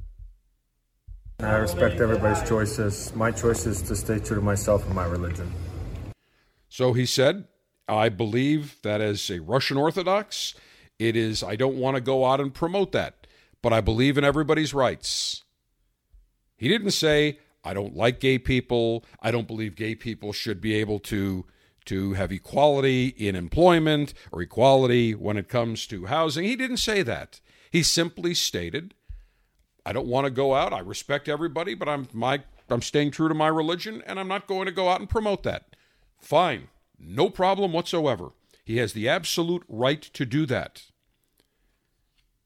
I 1.40 1.54
respect 1.58 2.02
everybody's 2.02 2.42
choices. 2.50 3.16
My 3.16 3.30
choice 3.30 3.68
is 3.68 3.84
to 3.84 3.96
stay 3.96 4.18
true 4.18 4.38
to 4.38 4.42
myself 4.42 4.88
and 4.88 4.96
my 4.96 5.06
religion. 5.06 5.54
So 6.68 6.94
he 6.94 7.06
said, 7.06 7.46
I 7.88 8.10
believe 8.10 8.82
that 8.82 9.00
as 9.00 9.30
a 9.30 9.40
Russian 9.40 9.78
Orthodox, 9.78 10.56
it 10.98 11.16
is, 11.16 11.44
I 11.44 11.56
don't 11.56 11.78
want 11.78 11.94
to 11.94 12.02
go 12.02 12.26
out 12.26 12.42
and 12.42 12.52
promote 12.52 12.92
that, 12.94 13.28
but 13.62 13.72
I 13.72 13.82
believe 13.82 14.18
in 14.18 14.24
everybody's 14.24 14.74
rights. 14.74 15.44
He 16.56 16.70
didn't 16.70 16.90
say, 16.90 17.38
I 17.64 17.76
don't 17.76 17.96
like 17.96 18.20
gay 18.20 18.40
people. 18.40 19.06
I 19.22 19.30
don't 19.30 19.48
believe 19.48 19.76
gay 19.76 19.94
people 19.94 20.34
should 20.34 20.60
be 20.60 20.74
able 20.74 20.98
to 21.02 21.46
to 21.88 22.14
have 22.14 22.32
equality 22.32 23.08
in 23.08 23.36
employment 23.36 24.14
or 24.32 24.42
equality 24.42 25.14
when 25.16 25.38
it 25.38 25.50
comes 25.50 25.88
to 25.88 26.06
housing. 26.06 26.44
He 26.46 26.56
didn't 26.56 26.78
say 26.78 27.02
that. 27.04 27.40
He 27.72 27.84
simply 27.84 28.34
stated, 28.34 28.94
I 29.86 29.94
don't 29.94 30.08
want 30.08 30.26
to 30.26 30.32
go 30.32 30.54
out. 30.54 30.74
I 30.74 30.80
respect 30.80 31.28
everybody, 31.30 31.74
but 31.74 31.90
I'm 31.90 32.08
my 32.14 32.44
I'm 32.70 32.82
staying 32.82 33.12
true 33.12 33.30
to 33.30 33.34
my 33.34 33.48
religion 33.48 34.04
and 34.06 34.20
I'm 34.20 34.28
not 34.28 34.48
going 34.48 34.66
to 34.66 34.72
go 34.72 34.90
out 34.90 35.00
and 35.00 35.10
promote 35.10 35.44
that. 35.44 35.76
Fine. 36.20 36.68
No 37.00 37.30
problem 37.30 37.72
whatsoever. 37.72 38.32
He 38.66 38.78
has 38.78 38.94
the 38.94 39.08
absolute 39.08 39.64
right 39.70 40.02
to 40.02 40.26
do 40.26 40.46
that. 40.48 40.84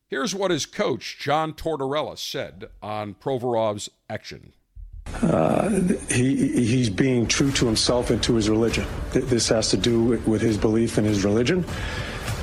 Here's 0.07 0.36
what 0.36 0.51
his 0.51 0.65
coach, 0.65 1.17
John 1.19 1.53
Tortorella, 1.53 2.17
said 2.17 2.65
on 2.81 3.15
Provorov's 3.15 3.89
action. 4.10 4.53
Uh, 5.21 5.69
he, 6.09 6.65
he's 6.65 6.89
being 6.89 7.27
true 7.27 7.51
to 7.51 7.65
himself 7.65 8.09
and 8.09 8.21
to 8.23 8.35
his 8.35 8.49
religion. 8.49 8.87
This 9.11 9.49
has 9.49 9.69
to 9.69 9.77
do 9.77 10.19
with 10.25 10.41
his 10.41 10.57
belief 10.57 10.97
in 10.97 11.05
his 11.05 11.23
religion. 11.23 11.63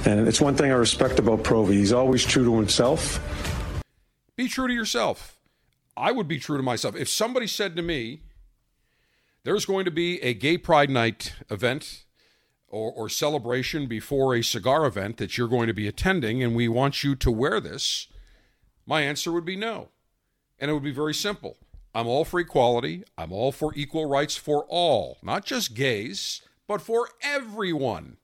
And 0.04 0.28
it's 0.28 0.40
one 0.40 0.54
thing 0.54 0.70
I 0.70 0.74
respect 0.74 1.18
about 1.18 1.42
Provi. 1.42 1.76
He's 1.76 1.92
always 1.92 2.24
true 2.24 2.44
to 2.44 2.56
himself. 2.56 3.20
Be 4.36 4.48
true 4.48 4.68
to 4.68 4.74
yourself. 4.74 5.40
I 5.96 6.12
would 6.12 6.28
be 6.28 6.38
true 6.38 6.56
to 6.56 6.62
myself. 6.62 6.94
If 6.94 7.08
somebody 7.08 7.48
said 7.48 7.74
to 7.74 7.82
me, 7.82 8.22
there's 9.42 9.64
going 9.64 9.84
to 9.84 9.90
be 9.90 10.22
a 10.22 10.32
gay 10.32 10.56
pride 10.56 10.90
night 10.90 11.34
event 11.50 12.04
or, 12.68 12.92
or 12.92 13.08
celebration 13.08 13.86
before 13.86 14.34
a 14.34 14.42
cigar 14.42 14.86
event 14.86 15.16
that 15.16 15.36
you're 15.36 15.48
going 15.48 15.66
to 15.66 15.74
be 15.74 15.88
attending, 15.88 16.42
and 16.42 16.54
we 16.54 16.68
want 16.68 17.02
you 17.02 17.16
to 17.16 17.30
wear 17.30 17.60
this, 17.60 18.06
my 18.86 19.00
answer 19.00 19.32
would 19.32 19.44
be 19.44 19.56
no. 19.56 19.88
And 20.58 20.70
it 20.70 20.74
would 20.74 20.82
be 20.82 20.92
very 20.92 21.14
simple. 21.14 21.56
I'm 21.98 22.06
all 22.06 22.24
for 22.24 22.38
equality. 22.38 23.02
I'm 23.18 23.32
all 23.32 23.50
for 23.50 23.72
equal 23.74 24.06
rights 24.06 24.36
for 24.36 24.64
all, 24.68 25.18
not 25.20 25.44
just 25.44 25.74
gays, 25.74 26.42
but 26.68 26.80
for 26.80 27.08
everyone. 27.22 28.18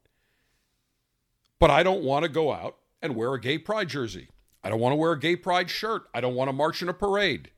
But 1.59 1.71
I 1.71 1.83
don't 1.83 2.04
want 2.04 2.23
to 2.23 2.28
go 2.28 2.52
out 2.52 2.76
and 3.02 3.16
wear 3.16 3.35
a 3.35 3.40
gay 3.40 3.59
pride 3.59 3.88
jersey. 3.88 4.28
I 4.62 4.71
don't 4.71 4.78
want 4.78 4.93
to 4.93 4.97
wear 4.97 5.11
a 5.11 5.19
gay 5.19 5.35
pride 5.35 5.71
shirt. 5.71 6.04
I 6.14 6.21
don't 6.21 6.37
want 6.37 6.50
to 6.50 6.52
march 6.52 6.83
in 6.83 6.88
a 6.88 6.95
parade. 6.95 7.50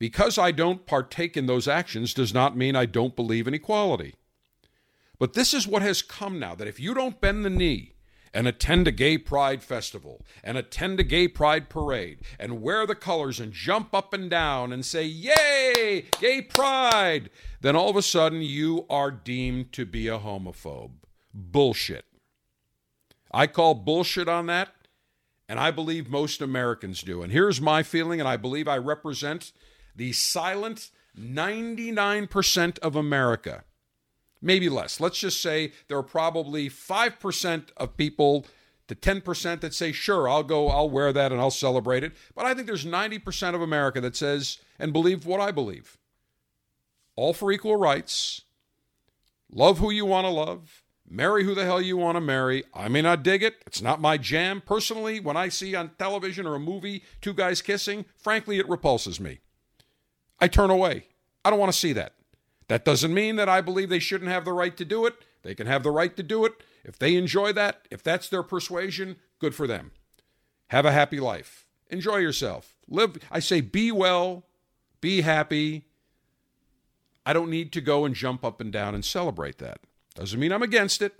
Because 0.00 0.36
I 0.36 0.50
don't 0.50 0.84
partake 0.84 1.36
in 1.36 1.46
those 1.46 1.68
actions 1.68 2.12
does 2.12 2.34
not 2.34 2.56
mean 2.56 2.74
I 2.74 2.86
don't 2.86 3.14
believe 3.14 3.46
in 3.46 3.54
equality. 3.54 4.16
But 5.20 5.34
this 5.34 5.54
is 5.54 5.68
what 5.68 5.82
has 5.82 6.02
come 6.02 6.40
now 6.40 6.56
that 6.56 6.66
if 6.66 6.80
you 6.80 6.92
don't 6.92 7.20
bend 7.20 7.44
the 7.44 7.50
knee 7.50 7.92
and 8.36 8.46
attend 8.46 8.86
a 8.86 8.92
gay 8.92 9.16
pride 9.16 9.62
festival 9.62 10.20
and 10.44 10.58
attend 10.58 11.00
a 11.00 11.02
gay 11.02 11.26
pride 11.26 11.70
parade 11.70 12.20
and 12.38 12.60
wear 12.60 12.86
the 12.86 12.94
colors 12.94 13.40
and 13.40 13.50
jump 13.50 13.94
up 13.94 14.12
and 14.12 14.28
down 14.28 14.74
and 14.74 14.84
say, 14.84 15.02
Yay, 15.04 16.04
gay 16.20 16.42
pride, 16.42 17.30
then 17.62 17.74
all 17.74 17.88
of 17.88 17.96
a 17.96 18.02
sudden 18.02 18.42
you 18.42 18.84
are 18.90 19.10
deemed 19.10 19.72
to 19.72 19.86
be 19.86 20.06
a 20.06 20.18
homophobe. 20.18 20.90
Bullshit. 21.32 22.04
I 23.32 23.46
call 23.46 23.72
bullshit 23.72 24.28
on 24.28 24.44
that, 24.46 24.68
and 25.48 25.58
I 25.58 25.70
believe 25.70 26.10
most 26.10 26.42
Americans 26.42 27.00
do. 27.00 27.22
And 27.22 27.32
here's 27.32 27.58
my 27.58 27.82
feeling, 27.82 28.20
and 28.20 28.28
I 28.28 28.36
believe 28.36 28.68
I 28.68 28.76
represent 28.76 29.50
the 29.94 30.12
silent 30.12 30.90
99% 31.18 32.78
of 32.80 32.96
America 32.96 33.64
maybe 34.46 34.68
less. 34.68 35.00
Let's 35.00 35.18
just 35.18 35.42
say 35.42 35.72
there 35.88 35.98
are 35.98 36.02
probably 36.02 36.70
5% 36.70 37.64
of 37.76 37.96
people 37.96 38.46
to 38.88 38.94
10% 38.94 39.60
that 39.60 39.74
say, 39.74 39.90
sure, 39.92 40.28
I'll 40.28 40.44
go, 40.44 40.68
I'll 40.68 40.88
wear 40.88 41.12
that 41.12 41.32
and 41.32 41.40
I'll 41.40 41.50
celebrate 41.50 42.04
it. 42.04 42.12
But 42.34 42.46
I 42.46 42.54
think 42.54 42.68
there's 42.68 42.86
90% 42.86 43.54
of 43.54 43.60
America 43.60 44.00
that 44.00 44.16
says 44.16 44.58
and 44.78 44.92
believe 44.92 45.26
what 45.26 45.40
I 45.40 45.50
believe. 45.50 45.98
All 47.16 47.32
for 47.32 47.50
equal 47.50 47.76
rights. 47.76 48.42
Love 49.50 49.78
who 49.78 49.90
you 49.90 50.06
want 50.06 50.26
to 50.26 50.30
love. 50.30 50.82
Marry 51.08 51.44
who 51.44 51.54
the 51.54 51.64
hell 51.64 51.80
you 51.80 51.96
want 51.96 52.16
to 52.16 52.20
marry. 52.20 52.64
I 52.74 52.88
may 52.88 53.02
not 53.02 53.22
dig 53.22 53.42
it. 53.42 53.56
It's 53.66 53.82
not 53.82 54.00
my 54.00 54.16
jam. 54.16 54.60
Personally, 54.60 55.20
when 55.20 55.36
I 55.36 55.48
see 55.48 55.74
on 55.74 55.92
television 55.98 56.46
or 56.46 56.56
a 56.56 56.60
movie 56.60 57.04
two 57.20 57.32
guys 57.32 57.62
kissing, 57.62 58.04
frankly, 58.16 58.58
it 58.58 58.68
repulses 58.68 59.20
me. 59.20 59.38
I 60.40 60.48
turn 60.48 60.70
away. 60.70 61.06
I 61.44 61.50
don't 61.50 61.60
want 61.60 61.72
to 61.72 61.78
see 61.78 61.92
that. 61.92 62.14
That 62.68 62.84
doesn't 62.84 63.14
mean 63.14 63.36
that 63.36 63.48
I 63.48 63.60
believe 63.60 63.88
they 63.88 63.98
shouldn't 63.98 64.30
have 64.30 64.44
the 64.44 64.52
right 64.52 64.76
to 64.76 64.84
do 64.84 65.06
it. 65.06 65.14
They 65.42 65.54
can 65.54 65.66
have 65.66 65.82
the 65.82 65.90
right 65.90 66.16
to 66.16 66.22
do 66.22 66.44
it. 66.44 66.62
If 66.84 66.98
they 66.98 67.14
enjoy 67.14 67.52
that, 67.52 67.86
if 67.90 68.02
that's 68.02 68.28
their 68.28 68.42
persuasion, 68.42 69.16
good 69.38 69.54
for 69.54 69.66
them. 69.66 69.92
Have 70.68 70.84
a 70.84 70.92
happy 70.92 71.20
life. 71.20 71.66
Enjoy 71.90 72.16
yourself. 72.16 72.76
Live, 72.88 73.18
I 73.30 73.38
say, 73.38 73.60
be 73.60 73.92
well, 73.92 74.44
be 75.00 75.20
happy. 75.20 75.86
I 77.24 77.32
don't 77.32 77.50
need 77.50 77.72
to 77.72 77.80
go 77.80 78.04
and 78.04 78.14
jump 78.14 78.44
up 78.44 78.60
and 78.60 78.72
down 78.72 78.94
and 78.94 79.04
celebrate 79.04 79.58
that. 79.58 79.80
Doesn't 80.14 80.40
mean 80.40 80.52
I'm 80.52 80.62
against 80.62 81.02
it. 81.02 81.14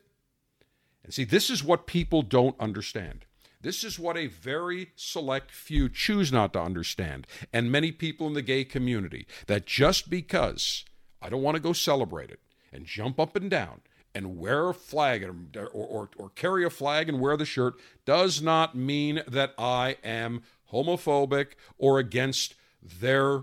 And 1.05 1.15
see, 1.15 1.25
this 1.25 1.51
is 1.51 1.63
what 1.63 1.87
people 1.87 2.23
don't 2.23 2.59
understand. 2.59 3.25
This 3.61 3.85
is 3.85 3.99
what 3.99 4.17
a 4.17 4.27
very 4.27 4.91
select 4.97 5.51
few 5.51 5.89
choose 5.89 6.33
not 6.33 6.53
to 6.53 6.61
understand, 6.61 7.27
and 7.53 7.71
many 7.71 7.91
people 7.91 8.27
in 8.27 8.35
the 8.35 8.43
gay 8.43 8.65
community, 8.65 9.27
that 9.47 9.67
just 9.67 10.11
because 10.11 10.85
I 11.21 11.29
don't 11.29 11.43
want 11.43 11.57
to 11.57 11.63
go 11.63 11.73
celebrate 11.73 12.31
it 12.31 12.41
and 12.73 12.85
jump 12.85 13.19
up 13.19 13.37
and 13.37 13.51
down 13.51 13.81
and 14.15 14.39
wear 14.39 14.71
a 14.71 14.75
flag 14.75 15.23
or, 15.23 15.67
or, 15.67 16.11
or, 16.17 16.31
carry 16.31 16.65
a 16.65 16.71
flag 16.71 17.09
and 17.09 17.21
wear 17.21 17.37
the 17.37 17.45
shirt 17.45 17.75
does 18.07 18.41
not 18.41 18.75
mean 18.75 19.23
that 19.29 19.53
I 19.59 19.99
am 20.03 20.43
homophobic 20.73 21.53
or 21.77 21.99
against 21.99 22.55
their 22.83 23.43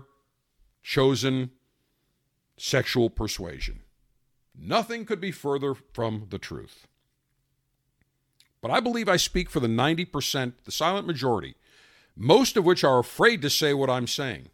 chosen 0.82 1.52
sexual 2.56 3.08
persuasion. 3.08 3.80
Nothing 4.56 5.04
could 5.04 5.20
be 5.20 5.30
further 5.30 5.74
from 5.74 6.26
the 6.30 6.38
truth. 6.38 6.86
But 8.60 8.70
I 8.70 8.80
believe 8.80 9.08
I 9.08 9.16
speak 9.16 9.50
for 9.50 9.60
the 9.60 9.68
90%, 9.68 10.54
the 10.64 10.72
silent 10.72 11.06
majority, 11.06 11.54
most 12.16 12.56
of 12.56 12.64
which 12.64 12.82
are 12.82 12.98
afraid 12.98 13.42
to 13.42 13.50
say 13.50 13.74
what 13.74 13.90
I'm 13.90 14.06
saying. 14.06 14.48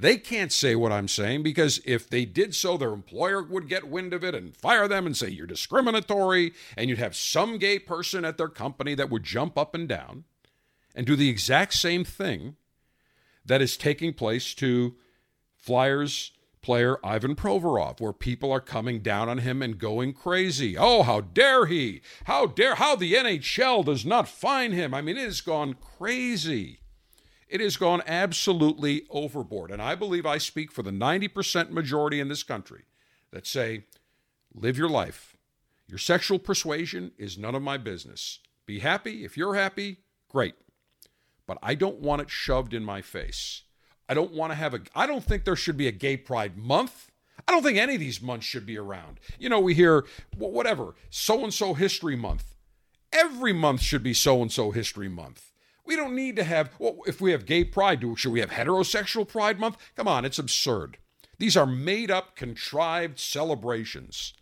They 0.00 0.16
can't 0.16 0.52
say 0.52 0.76
what 0.76 0.92
I'm 0.92 1.08
saying 1.08 1.42
because 1.42 1.80
if 1.84 2.08
they 2.08 2.24
did 2.24 2.54
so, 2.54 2.76
their 2.76 2.92
employer 2.92 3.42
would 3.42 3.68
get 3.68 3.88
wind 3.88 4.12
of 4.14 4.22
it 4.22 4.32
and 4.32 4.56
fire 4.56 4.86
them 4.86 5.06
and 5.06 5.16
say 5.16 5.28
you're 5.28 5.46
discriminatory, 5.46 6.52
and 6.76 6.88
you'd 6.88 7.00
have 7.00 7.16
some 7.16 7.58
gay 7.58 7.80
person 7.80 8.24
at 8.24 8.38
their 8.38 8.48
company 8.48 8.94
that 8.94 9.10
would 9.10 9.24
jump 9.24 9.58
up 9.58 9.74
and 9.74 9.88
down 9.88 10.22
and 10.94 11.04
do 11.04 11.16
the 11.16 11.28
exact 11.28 11.74
same 11.74 12.04
thing 12.04 12.54
that 13.44 13.60
is 13.60 13.76
taking 13.76 14.12
place 14.12 14.54
to 14.54 14.94
Flyers 15.56 16.30
player 16.62 16.98
Ivan 17.02 17.34
Provorov, 17.34 18.00
where 18.00 18.12
people 18.12 18.52
are 18.52 18.60
coming 18.60 19.00
down 19.00 19.28
on 19.28 19.38
him 19.38 19.62
and 19.62 19.78
going 19.78 20.12
crazy. 20.12 20.76
Oh, 20.78 21.02
how 21.02 21.22
dare 21.22 21.66
he! 21.66 22.02
How 22.24 22.46
dare 22.46 22.76
how 22.76 22.94
the 22.94 23.14
NHL 23.14 23.84
does 23.84 24.06
not 24.06 24.28
fine 24.28 24.70
him. 24.70 24.94
I 24.94 25.00
mean, 25.00 25.16
it 25.16 25.24
has 25.24 25.40
gone 25.40 25.74
crazy. 25.74 26.80
It 27.48 27.60
has 27.60 27.76
gone 27.76 28.02
absolutely 28.06 29.06
overboard. 29.10 29.70
And 29.70 29.80
I 29.80 29.94
believe 29.94 30.26
I 30.26 30.38
speak 30.38 30.70
for 30.70 30.82
the 30.82 30.90
90% 30.90 31.70
majority 31.70 32.20
in 32.20 32.28
this 32.28 32.42
country 32.42 32.84
that 33.30 33.46
say, 33.46 33.84
live 34.54 34.76
your 34.76 34.88
life. 34.88 35.36
Your 35.86 35.98
sexual 35.98 36.38
persuasion 36.38 37.12
is 37.16 37.38
none 37.38 37.54
of 37.54 37.62
my 37.62 37.78
business. 37.78 38.40
Be 38.66 38.80
happy. 38.80 39.24
If 39.24 39.36
you're 39.36 39.54
happy, 39.54 39.98
great. 40.28 40.54
But 41.46 41.58
I 41.62 41.74
don't 41.74 42.00
want 42.00 42.20
it 42.20 42.30
shoved 42.30 42.74
in 42.74 42.84
my 42.84 43.00
face. 43.00 43.62
I 44.08 44.14
don't 44.14 44.32
want 44.32 44.52
to 44.52 44.56
have 44.56 44.74
a, 44.74 44.80
I 44.94 45.06
don't 45.06 45.24
think 45.24 45.44
there 45.44 45.56
should 45.56 45.78
be 45.78 45.88
a 45.88 45.92
gay 45.92 46.16
pride 46.18 46.58
month. 46.58 47.10
I 47.46 47.52
don't 47.52 47.62
think 47.62 47.78
any 47.78 47.94
of 47.94 48.00
these 48.00 48.20
months 48.20 48.44
should 48.44 48.66
be 48.66 48.76
around. 48.76 49.20
You 49.38 49.48
know, 49.48 49.60
we 49.60 49.72
hear, 49.72 50.04
whatever, 50.36 50.94
so 51.08 51.42
and 51.44 51.54
so 51.54 51.72
history 51.72 52.16
month. 52.16 52.54
Every 53.10 53.54
month 53.54 53.80
should 53.80 54.02
be 54.02 54.12
so 54.12 54.42
and 54.42 54.52
so 54.52 54.70
history 54.70 55.08
month. 55.08 55.47
We 55.88 55.96
don't 55.96 56.14
need 56.14 56.36
to 56.36 56.44
have, 56.44 56.70
well, 56.78 56.98
if 57.06 57.18
we 57.18 57.32
have 57.32 57.46
gay 57.46 57.64
pride, 57.64 58.00
do, 58.00 58.14
should 58.14 58.32
we 58.32 58.40
have 58.40 58.50
heterosexual 58.50 59.26
pride 59.26 59.58
month? 59.58 59.78
Come 59.96 60.06
on, 60.06 60.26
it's 60.26 60.38
absurd. 60.38 60.98
These 61.38 61.56
are 61.56 61.64
made 61.64 62.10
up, 62.10 62.36
contrived 62.36 63.18
celebrations. 63.18 64.34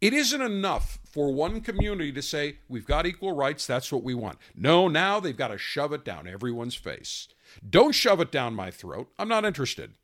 It 0.00 0.12
isn't 0.12 0.40
enough 0.40 1.00
for 1.04 1.32
one 1.32 1.62
community 1.62 2.12
to 2.12 2.22
say, 2.22 2.58
we've 2.68 2.86
got 2.86 3.06
equal 3.06 3.34
rights, 3.34 3.66
that's 3.66 3.90
what 3.90 4.04
we 4.04 4.14
want. 4.14 4.38
No, 4.54 4.86
now 4.86 5.18
they've 5.18 5.36
got 5.36 5.48
to 5.48 5.58
shove 5.58 5.92
it 5.92 6.04
down 6.04 6.28
everyone's 6.28 6.76
face. 6.76 7.26
Don't 7.68 7.90
shove 7.92 8.20
it 8.20 8.30
down 8.30 8.54
my 8.54 8.70
throat. 8.70 9.08
I'm 9.18 9.28
not 9.28 9.44
interested. 9.44 9.94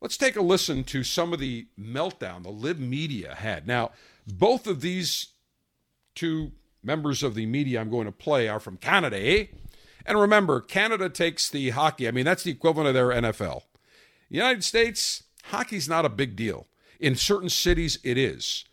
Let's 0.00 0.16
take 0.16 0.36
a 0.36 0.40
listen 0.40 0.84
to 0.84 1.02
some 1.02 1.32
of 1.32 1.40
the 1.40 1.66
meltdown 1.76 2.44
the 2.44 2.50
Lib 2.50 2.78
media 2.78 3.34
had. 3.34 3.66
Now, 3.66 3.90
both 4.24 4.68
of 4.68 4.82
these 4.82 5.32
two 6.14 6.52
members 6.82 7.22
of 7.22 7.34
the 7.34 7.46
media 7.46 7.80
I'm 7.80 7.90
going 7.90 8.06
to 8.06 8.12
play 8.12 8.48
are 8.48 8.60
from 8.60 8.76
Canada, 8.76 9.16
eh? 9.18 9.46
And 10.06 10.18
remember, 10.18 10.60
Canada 10.60 11.08
takes 11.08 11.48
the 11.48 11.70
hockey. 11.70 12.08
I 12.08 12.10
mean, 12.10 12.24
that's 12.24 12.42
the 12.42 12.50
equivalent 12.50 12.88
of 12.88 12.94
their 12.94 13.08
NFL. 13.08 13.62
The 14.30 14.36
United 14.36 14.64
States, 14.64 15.24
hockey's 15.44 15.88
not 15.88 16.04
a 16.04 16.10
big 16.10 16.36
deal. 16.36 16.66
In 16.98 17.16
certain 17.16 17.48
cities, 17.48 17.98
it 18.02 18.16
is. 18.16 18.64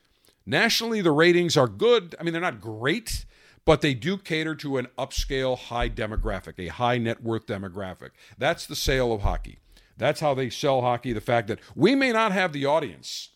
Nationally, 0.45 1.01
the 1.01 1.11
ratings 1.11 1.57
are 1.57 1.67
good. 1.67 2.15
I 2.19 2.23
mean, 2.23 2.31
they're 2.31 2.41
not 2.41 2.61
great, 2.61 3.25
but 3.65 3.81
they 3.81 3.93
do 3.93 4.17
cater 4.17 4.55
to 4.55 4.77
an 4.77 4.87
upscale, 4.97 5.57
high 5.57 5.89
demographic, 5.89 6.53
a 6.57 6.67
high 6.67 6.97
net 6.97 7.21
worth 7.21 7.47
demographic. 7.47 8.11
That's 8.37 8.65
the 8.65 8.75
sale 8.75 9.11
of 9.11 9.21
hockey. 9.21 9.59
That's 9.97 10.21
how 10.21 10.33
they 10.33 10.49
sell 10.49 10.81
hockey. 10.81 11.11
The 11.11 11.21
fact 11.21 11.47
that 11.47 11.59
we 11.75 11.95
may 11.95 12.11
not 12.13 12.31
have 12.31 12.53
the 12.53 12.65
audience 12.65 13.29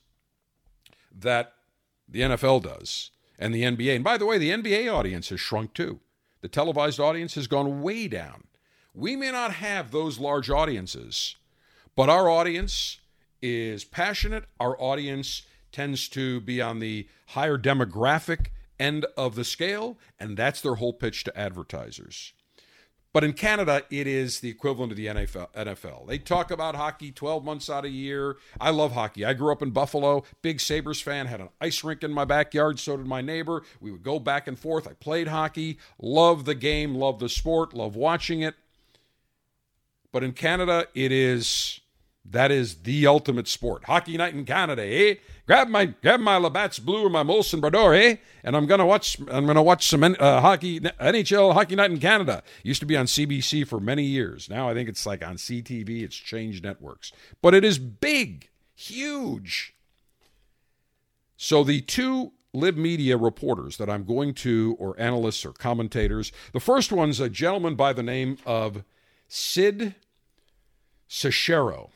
that 1.13 1.53
the 2.07 2.21
NFL 2.21 2.63
does 2.63 3.11
and 3.41 3.53
the 3.53 3.63
NBA. 3.63 3.95
And 3.95 4.03
by 4.03 4.17
the 4.17 4.25
way, 4.25 4.37
the 4.37 4.51
NBA 4.51 4.93
audience 4.93 5.29
has 5.29 5.39
shrunk 5.39 5.73
too. 5.73 5.99
The 6.41 6.47
televised 6.47 6.99
audience 6.99 7.35
has 7.35 7.47
gone 7.47 7.81
way 7.81 8.07
down. 8.07 8.45
We 8.93 9.15
may 9.15 9.31
not 9.31 9.53
have 9.53 9.91
those 9.91 10.19
large 10.19 10.49
audiences, 10.49 11.35
but 11.95 12.09
our 12.09 12.29
audience 12.29 12.99
is 13.41 13.83
passionate. 13.83 14.45
Our 14.59 14.79
audience 14.79 15.43
tends 15.71 16.07
to 16.09 16.39
be 16.41 16.61
on 16.61 16.79
the 16.79 17.07
higher 17.27 17.57
demographic 17.57 18.47
end 18.79 19.05
of 19.17 19.35
the 19.35 19.45
scale, 19.45 19.97
and 20.19 20.37
that's 20.37 20.61
their 20.61 20.75
whole 20.75 20.93
pitch 20.93 21.23
to 21.23 21.37
advertisers. 21.37 22.33
But 23.13 23.25
in 23.25 23.33
Canada, 23.33 23.83
it 23.89 24.07
is 24.07 24.39
the 24.39 24.49
equivalent 24.49 24.93
of 24.93 24.97
the 24.97 25.07
NFL. 25.07 25.51
NFL. 25.51 26.07
They 26.07 26.17
talk 26.17 26.49
about 26.49 26.75
hockey 26.75 27.11
12 27.11 27.43
months 27.43 27.69
out 27.69 27.83
of 27.83 27.91
year. 27.91 28.37
I 28.59 28.69
love 28.69 28.93
hockey. 28.93 29.25
I 29.25 29.33
grew 29.33 29.51
up 29.51 29.61
in 29.61 29.71
Buffalo, 29.71 30.23
big 30.41 30.61
Sabres 30.61 31.01
fan, 31.01 31.27
had 31.27 31.41
an 31.41 31.49
ice 31.59 31.83
rink 31.83 32.03
in 32.03 32.13
my 32.13 32.23
backyard, 32.23 32.79
so 32.79 32.95
did 32.95 33.05
my 33.05 33.19
neighbor. 33.19 33.63
We 33.81 33.91
would 33.91 34.03
go 34.03 34.17
back 34.17 34.47
and 34.47 34.57
forth. 34.57 34.87
I 34.87 34.93
played 34.93 35.27
hockey, 35.27 35.77
love 35.99 36.45
the 36.45 36.55
game, 36.55 36.95
love 36.95 37.19
the 37.19 37.27
sport, 37.27 37.73
love 37.73 37.97
watching 37.97 38.41
it. 38.41 38.55
But 40.13 40.23
in 40.23 40.31
Canada, 40.31 40.87
it 40.93 41.11
is 41.11 41.80
that 42.25 42.51
is 42.51 42.83
the 42.83 43.07
ultimate 43.07 43.47
sport. 43.47 43.85
Hockey 43.85 44.15
night 44.17 44.33
in 44.33 44.45
Canada, 44.45 44.83
eh? 44.83 45.15
Grab 45.47 45.67
my 45.67 45.85
grab 45.85 46.19
my 46.19 46.37
Labatt's 46.37 46.79
Blue 46.79 47.05
or 47.05 47.09
my 47.09 47.23
Molson 47.23 47.59
Brador, 47.59 47.97
eh? 47.97 48.17
And 48.43 48.55
I'm 48.55 48.67
gonna 48.67 48.85
watch 48.85 49.17
I'm 49.29 49.45
gonna 49.45 49.63
watch 49.63 49.87
some 49.87 50.03
uh, 50.03 50.41
hockey 50.41 50.79
NHL 50.79 51.53
Hockey 51.53 51.75
Night 51.75 51.91
in 51.91 51.99
Canada. 51.99 52.43
Used 52.63 52.79
to 52.79 52.85
be 52.85 52.95
on 52.95 53.05
CBC 53.05 53.67
for 53.67 53.79
many 53.79 54.03
years. 54.03 54.49
Now 54.49 54.69
I 54.69 54.73
think 54.73 54.87
it's 54.87 55.05
like 55.05 55.25
on 55.25 55.35
CTV. 55.35 56.03
It's 56.03 56.15
changed 56.15 56.63
networks, 56.63 57.11
but 57.41 57.53
it 57.53 57.65
is 57.65 57.79
big, 57.79 58.49
huge. 58.75 59.73
So 61.37 61.63
the 61.63 61.81
two 61.81 62.33
Lib 62.53 62.77
Media 62.77 63.17
reporters 63.17 63.77
that 63.77 63.89
I'm 63.89 64.03
going 64.03 64.33
to, 64.35 64.75
or 64.79 64.99
analysts 64.99 65.45
or 65.45 65.53
commentators, 65.53 66.31
the 66.53 66.59
first 66.59 66.91
one's 66.91 67.19
a 67.19 67.29
gentleman 67.29 67.75
by 67.75 67.93
the 67.93 68.03
name 68.03 68.37
of 68.45 68.83
Sid 69.27 69.95
Seixeiro. 71.07 71.89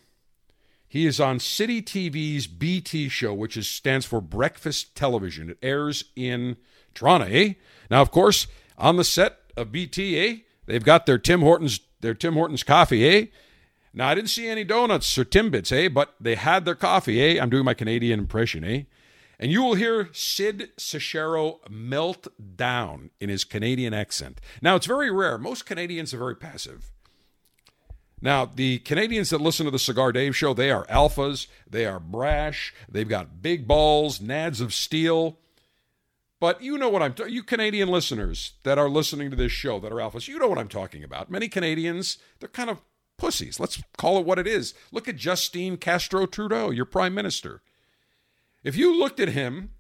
He 0.96 1.06
is 1.06 1.20
on 1.20 1.42
City 1.42 1.82
TV's 1.82 2.48
BT 2.48 3.10
show, 3.10 3.34
which 3.34 3.58
is, 3.58 3.68
stands 3.68 4.06
for 4.06 4.22
Breakfast 4.22 4.96
Television. 4.96 5.50
It 5.50 5.58
airs 5.62 6.06
in 6.16 6.56
Toronto, 6.94 7.28
eh? 7.30 7.56
Now, 7.92 8.02
of 8.02 8.12
course, 8.12 8.48
on 8.78 8.96
the 8.96 9.04
set 9.04 9.40
of 9.58 9.74
BT, 9.74 10.18
eh? 10.18 10.38
They've 10.68 10.86
got 10.86 11.06
their 11.06 11.18
Tim 11.18 11.42
Hortons, 11.42 11.82
their 12.00 12.14
Tim 12.14 12.36
Hortons 12.36 12.64
coffee, 12.64 13.06
eh? 13.06 13.26
Now, 13.94 14.08
I 14.08 14.16
didn't 14.16 14.30
see 14.30 14.48
any 14.48 14.64
donuts 14.64 15.18
or 15.18 15.26
Timbits, 15.26 15.74
eh? 15.74 15.90
But 15.90 16.16
they 16.18 16.36
had 16.36 16.64
their 16.64 16.76
coffee, 16.76 17.22
eh? 17.22 17.44
I'm 17.44 17.50
doing 17.50 17.66
my 17.66 17.74
Canadian 17.74 18.22
impression, 18.22 18.64
eh? 18.64 18.84
And 19.38 19.52
you 19.52 19.64
will 19.64 19.76
hear 19.76 20.08
Sid 20.14 20.70
Seixeiro 20.78 21.60
melt 21.70 22.30
down 22.56 23.10
in 23.20 23.28
his 23.28 23.44
Canadian 23.44 23.94
accent. 23.94 24.40
Now, 24.62 24.78
it's 24.78 24.88
very 24.88 25.12
rare. 25.12 25.38
Most 25.38 25.66
Canadians 25.66 26.14
are 26.14 26.20
very 26.20 26.38
passive. 26.38 26.94
Now, 28.22 28.46
the 28.46 28.80
Canadians 28.80 29.30
that 29.30 29.42
listen 29.42 29.66
to 29.66 29.72
the 29.72 29.80
Cigar 29.80 30.12
Dave 30.12 30.36
show, 30.36 30.54
they 30.54 30.72
are 30.72 30.86
alphas, 30.86 31.48
they 31.70 31.86
are 31.86 32.00
brash, 32.00 32.74
they've 32.90 33.08
got 33.08 33.42
big 33.42 33.68
balls, 33.68 34.20
nads 34.20 34.62
of 34.62 34.74
steel. 34.74 35.38
But 36.40 36.62
you 36.62 36.78
know 36.78 36.90
what 36.90 37.02
I'm 37.02 37.14
you 37.28 37.44
Canadian 37.44 37.90
listeners 37.90 38.54
that 38.64 38.78
are 38.78 38.90
listening 38.90 39.30
to 39.32 39.36
this 39.36 39.52
show 39.52 39.80
that 39.80 39.92
are 39.92 39.98
alphas, 39.98 40.28
you 40.28 40.40
know 40.40 40.48
what 40.48 40.58
I'm 40.58 40.68
talking 40.68 41.04
about. 41.04 41.30
Many 41.30 41.48
Canadians, 41.48 42.18
they're 42.40 42.50
kind 42.50 42.70
of 42.70 42.82
pussies. 43.18 43.60
Let's 43.60 43.82
call 43.98 44.18
it 44.18 44.26
what 44.26 44.40
it 44.40 44.48
is. 44.48 44.74
Look 44.92 45.08
at 45.08 45.16
Justine 45.16 45.78
Castro 45.78 46.26
Trudeau, 46.26 46.72
your 46.72 46.86
prime 46.86 47.14
minister. 47.14 47.62
If 48.64 48.76
you 48.76 48.98
looked 48.98 49.20
at 49.20 49.30
him 49.30 49.72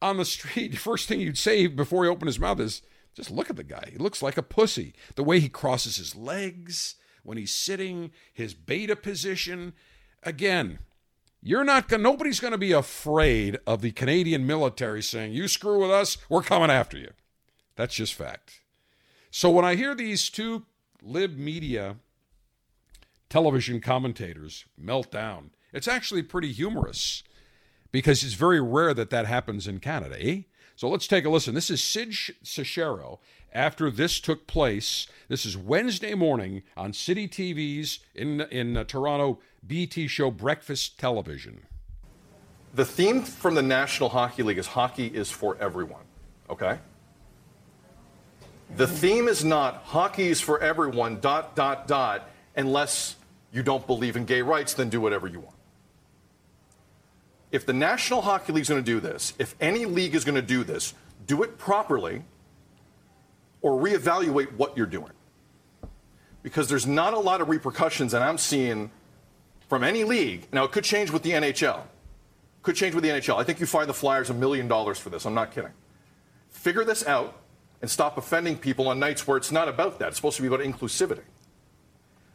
on 0.00 0.16
the 0.16 0.24
street, 0.24 0.70
the 0.72 0.78
first 0.78 1.08
thing 1.08 1.20
you'd 1.20 1.38
say 1.38 1.66
before 1.66 2.04
he 2.04 2.10
opened 2.10 2.28
his 2.28 2.38
mouth 2.38 2.60
is, 2.60 2.82
just 3.14 3.30
look 3.30 3.48
at 3.48 3.56
the 3.56 3.62
guy. 3.62 3.90
He 3.92 3.98
looks 3.98 4.22
like 4.22 4.36
a 4.36 4.42
pussy. 4.42 4.92
The 5.14 5.22
way 5.22 5.38
he 5.38 5.48
crosses 5.48 5.96
his 5.96 6.16
legs, 6.16 6.96
when 7.24 7.36
he's 7.36 7.52
sitting, 7.52 8.12
his 8.32 8.54
beta 8.54 8.94
position. 8.94 9.72
Again, 10.22 10.78
you're 11.42 11.64
not 11.64 11.88
going 11.88 12.02
nobody's 12.02 12.40
going 12.40 12.52
to 12.52 12.58
be 12.58 12.72
afraid 12.72 13.58
of 13.66 13.82
the 13.82 13.90
Canadian 13.90 14.46
military 14.46 15.02
saying, 15.02 15.32
"You 15.32 15.48
screw 15.48 15.80
with 15.80 15.90
us, 15.90 16.16
we're 16.28 16.42
coming 16.42 16.70
after 16.70 16.96
you." 16.96 17.10
That's 17.76 17.94
just 17.94 18.14
fact. 18.14 18.60
So 19.30 19.50
when 19.50 19.64
I 19.64 19.74
hear 19.74 19.94
these 19.94 20.30
two 20.30 20.64
lib 21.02 21.36
media 21.36 21.96
television 23.28 23.80
commentators 23.80 24.64
melt 24.78 25.10
down, 25.10 25.50
it's 25.72 25.88
actually 25.88 26.22
pretty 26.22 26.52
humorous 26.52 27.24
because 27.90 28.22
it's 28.22 28.34
very 28.34 28.60
rare 28.60 28.94
that 28.94 29.10
that 29.10 29.26
happens 29.26 29.66
in 29.66 29.80
Canada, 29.80 30.16
eh? 30.20 30.42
So 30.76 30.88
let's 30.88 31.06
take 31.06 31.24
a 31.24 31.30
listen. 31.30 31.54
This 31.54 31.70
is 31.70 31.82
Sid 31.82 32.14
Seixeiro 32.42 33.20
after 33.54 33.90
this 33.90 34.18
took 34.20 34.46
place. 34.46 35.06
This 35.28 35.46
is 35.46 35.56
Wednesday 35.56 36.14
morning 36.14 36.62
on 36.76 36.92
City 36.92 37.28
TV's 37.28 38.00
in 38.14 38.40
in 38.42 38.76
uh, 38.76 38.84
Toronto 38.84 39.38
BT 39.66 40.08
show 40.08 40.30
Breakfast 40.30 40.98
Television. 40.98 41.62
The 42.74 42.84
theme 42.84 43.22
from 43.22 43.54
the 43.54 43.62
National 43.62 44.08
Hockey 44.08 44.42
League 44.42 44.58
is 44.58 44.66
hockey 44.66 45.06
is 45.06 45.30
for 45.30 45.56
everyone. 45.60 46.02
Okay? 46.50 46.78
The 48.76 48.88
theme 48.88 49.28
is 49.28 49.44
not 49.44 49.84
hockey 49.84 50.28
is 50.28 50.40
for 50.40 50.60
everyone, 50.60 51.20
dot, 51.20 51.54
dot, 51.54 51.86
dot, 51.86 52.28
unless 52.56 53.14
you 53.52 53.62
don't 53.62 53.86
believe 53.86 54.16
in 54.16 54.24
gay 54.24 54.42
rights, 54.42 54.74
then 54.74 54.88
do 54.88 55.00
whatever 55.00 55.28
you 55.28 55.38
want. 55.38 55.54
If 57.52 57.64
the 57.64 57.72
National 57.72 58.20
Hockey 58.20 58.52
League 58.52 58.62
is 58.62 58.68
going 58.68 58.82
to 58.82 58.90
do 58.90 58.98
this, 58.98 59.34
if 59.38 59.54
any 59.60 59.84
league 59.84 60.16
is 60.16 60.24
going 60.24 60.34
to 60.34 60.42
do 60.42 60.64
this, 60.64 60.94
do 61.24 61.44
it 61.44 61.56
properly 61.56 62.24
or 63.64 63.80
reevaluate 63.80 64.52
what 64.52 64.76
you're 64.76 64.84
doing. 64.84 65.10
Because 66.42 66.68
there's 66.68 66.86
not 66.86 67.14
a 67.14 67.18
lot 67.18 67.40
of 67.40 67.48
repercussions 67.48 68.12
that 68.12 68.20
I'm 68.20 68.36
seeing 68.36 68.90
from 69.70 69.82
any 69.82 70.04
league. 70.04 70.46
Now, 70.52 70.64
it 70.64 70.72
could 70.72 70.84
change 70.84 71.10
with 71.10 71.22
the 71.22 71.30
NHL. 71.30 71.80
Could 72.62 72.76
change 72.76 72.94
with 72.94 73.02
the 73.02 73.08
NHL. 73.08 73.38
I 73.38 73.44
think 73.44 73.60
you 73.60 73.66
find 73.66 73.88
the 73.88 73.94
Flyers 73.94 74.28
a 74.28 74.34
million 74.34 74.68
dollars 74.68 74.98
for 74.98 75.08
this. 75.08 75.24
I'm 75.24 75.32
not 75.32 75.50
kidding. 75.50 75.70
Figure 76.50 76.84
this 76.84 77.06
out 77.06 77.40
and 77.80 77.90
stop 77.90 78.18
offending 78.18 78.58
people 78.58 78.86
on 78.88 78.98
nights 78.98 79.26
where 79.26 79.38
it's 79.38 79.50
not 79.50 79.66
about 79.66 79.98
that. 79.98 80.08
It's 80.08 80.16
supposed 80.16 80.36
to 80.36 80.42
be 80.42 80.48
about 80.48 80.60
inclusivity. 80.60 81.24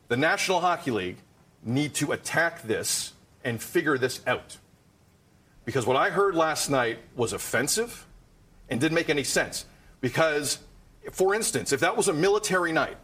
The 0.08 0.18
National 0.18 0.62
Hockey 0.62 0.90
League 0.90 1.18
need 1.64 1.94
to 1.96 2.12
attack 2.12 2.64
this 2.64 3.14
and 3.44 3.62
figure 3.62 4.00
this 4.00 4.22
out. 4.26 4.58
Because 5.64 5.86
what 5.86 5.96
I 5.96 6.10
heard 6.10 6.34
last 6.34 6.72
night 6.72 6.98
was 7.16 7.34
offensive 7.34 8.08
and 8.68 8.82
didn't 8.82 8.96
make 8.96 9.12
any 9.12 9.24
sense. 9.24 9.66
Because, 10.02 10.58
for 11.12 11.34
instance, 11.36 11.72
if 11.72 11.80
that 11.80 11.96
was 11.96 12.08
a 12.08 12.14
military 12.14 12.72
night, 12.72 12.98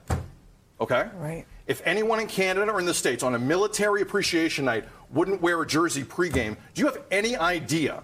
okay? 0.79 1.07
Right. 1.15 1.45
If 1.67 1.81
anyone 1.85 2.19
in 2.19 2.27
Canada 2.27 2.71
or 2.71 2.79
in 2.79 2.85
the 2.85 2.93
States 2.93 3.23
on 3.23 3.35
a 3.35 3.39
military 3.39 4.01
appreciation 4.01 4.65
night 4.65 4.85
wouldn't 5.11 5.41
wear 5.41 5.61
a 5.61 5.67
jersey 5.67 6.03
pregame, 6.03 6.57
do 6.73 6.81
you 6.81 6.85
have 6.85 6.99
any 7.11 7.35
idea 7.35 8.03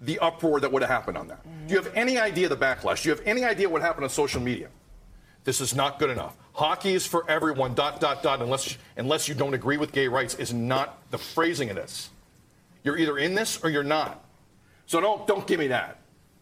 the 0.00 0.18
uproar 0.18 0.60
that 0.60 0.70
would 0.70 0.82
have 0.82 0.90
happened 0.90 1.16
on 1.16 1.28
that? 1.28 1.42
Do 1.66 1.74
you 1.74 1.80
have 1.80 1.92
any 1.94 2.18
idea 2.18 2.48
the 2.48 2.56
backlash? 2.56 3.02
Do 3.02 3.08
you 3.08 3.14
have 3.14 3.24
any 3.26 3.44
idea 3.44 3.68
what 3.68 3.82
happened 3.82 4.04
on 4.04 4.10
social 4.10 4.40
media? 4.40 4.68
This 5.44 5.60
is 5.60 5.74
not 5.74 5.98
good 5.98 6.10
enough. 6.10 6.36
Hockey 6.52 6.94
is 6.94 7.06
for 7.06 7.28
everyone, 7.30 7.74
dot, 7.74 8.00
dot, 8.00 8.22
dot, 8.22 8.42
unless, 8.42 8.76
unless 8.96 9.28
you 9.28 9.34
don't 9.34 9.54
agree 9.54 9.76
with 9.76 9.92
gay 9.92 10.08
rights, 10.08 10.34
is 10.34 10.52
not 10.52 10.98
the 11.10 11.18
phrasing 11.18 11.70
of 11.70 11.76
this. 11.76 12.10
You're 12.84 12.98
either 12.98 13.16
in 13.16 13.34
this 13.34 13.62
or 13.62 13.70
you're 13.70 13.84
not. 13.84 14.24
So 14.86 15.00
don't, 15.00 15.26
don't 15.26 15.46
give 15.46 15.58
me 15.60 15.68
that. 15.68 15.98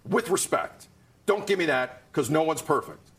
With 0.08 0.30
respect. 0.30 0.88
Don't 1.26 1.46
give 1.46 1.58
me 1.58 1.66
that 1.66 2.02
because 2.10 2.30
no 2.30 2.42
one's 2.42 2.62
perfect. 2.62 3.10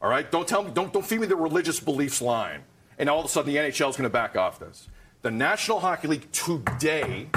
All 0.00 0.08
right? 0.08 0.30
Don't 0.30 0.46
tell 0.46 0.62
me, 0.62 0.70
don't, 0.72 0.92
don't 0.92 1.04
feed 1.04 1.20
me 1.20 1.26
the 1.26 1.36
religious 1.36 1.80
beliefs 1.80 2.22
line. 2.22 2.62
And 2.98 3.08
all 3.08 3.18
of 3.20 3.26
a 3.26 3.28
sudden 3.28 3.52
the 3.52 3.58
NHL 3.58 3.90
is 3.90 3.96
going 3.96 4.04
to 4.04 4.10
back 4.10 4.36
off 4.36 4.58
this. 4.58 4.88
The 5.22 5.30
National 5.30 5.80
Hockey 5.80 6.08
League 6.08 6.30
today 6.32 7.28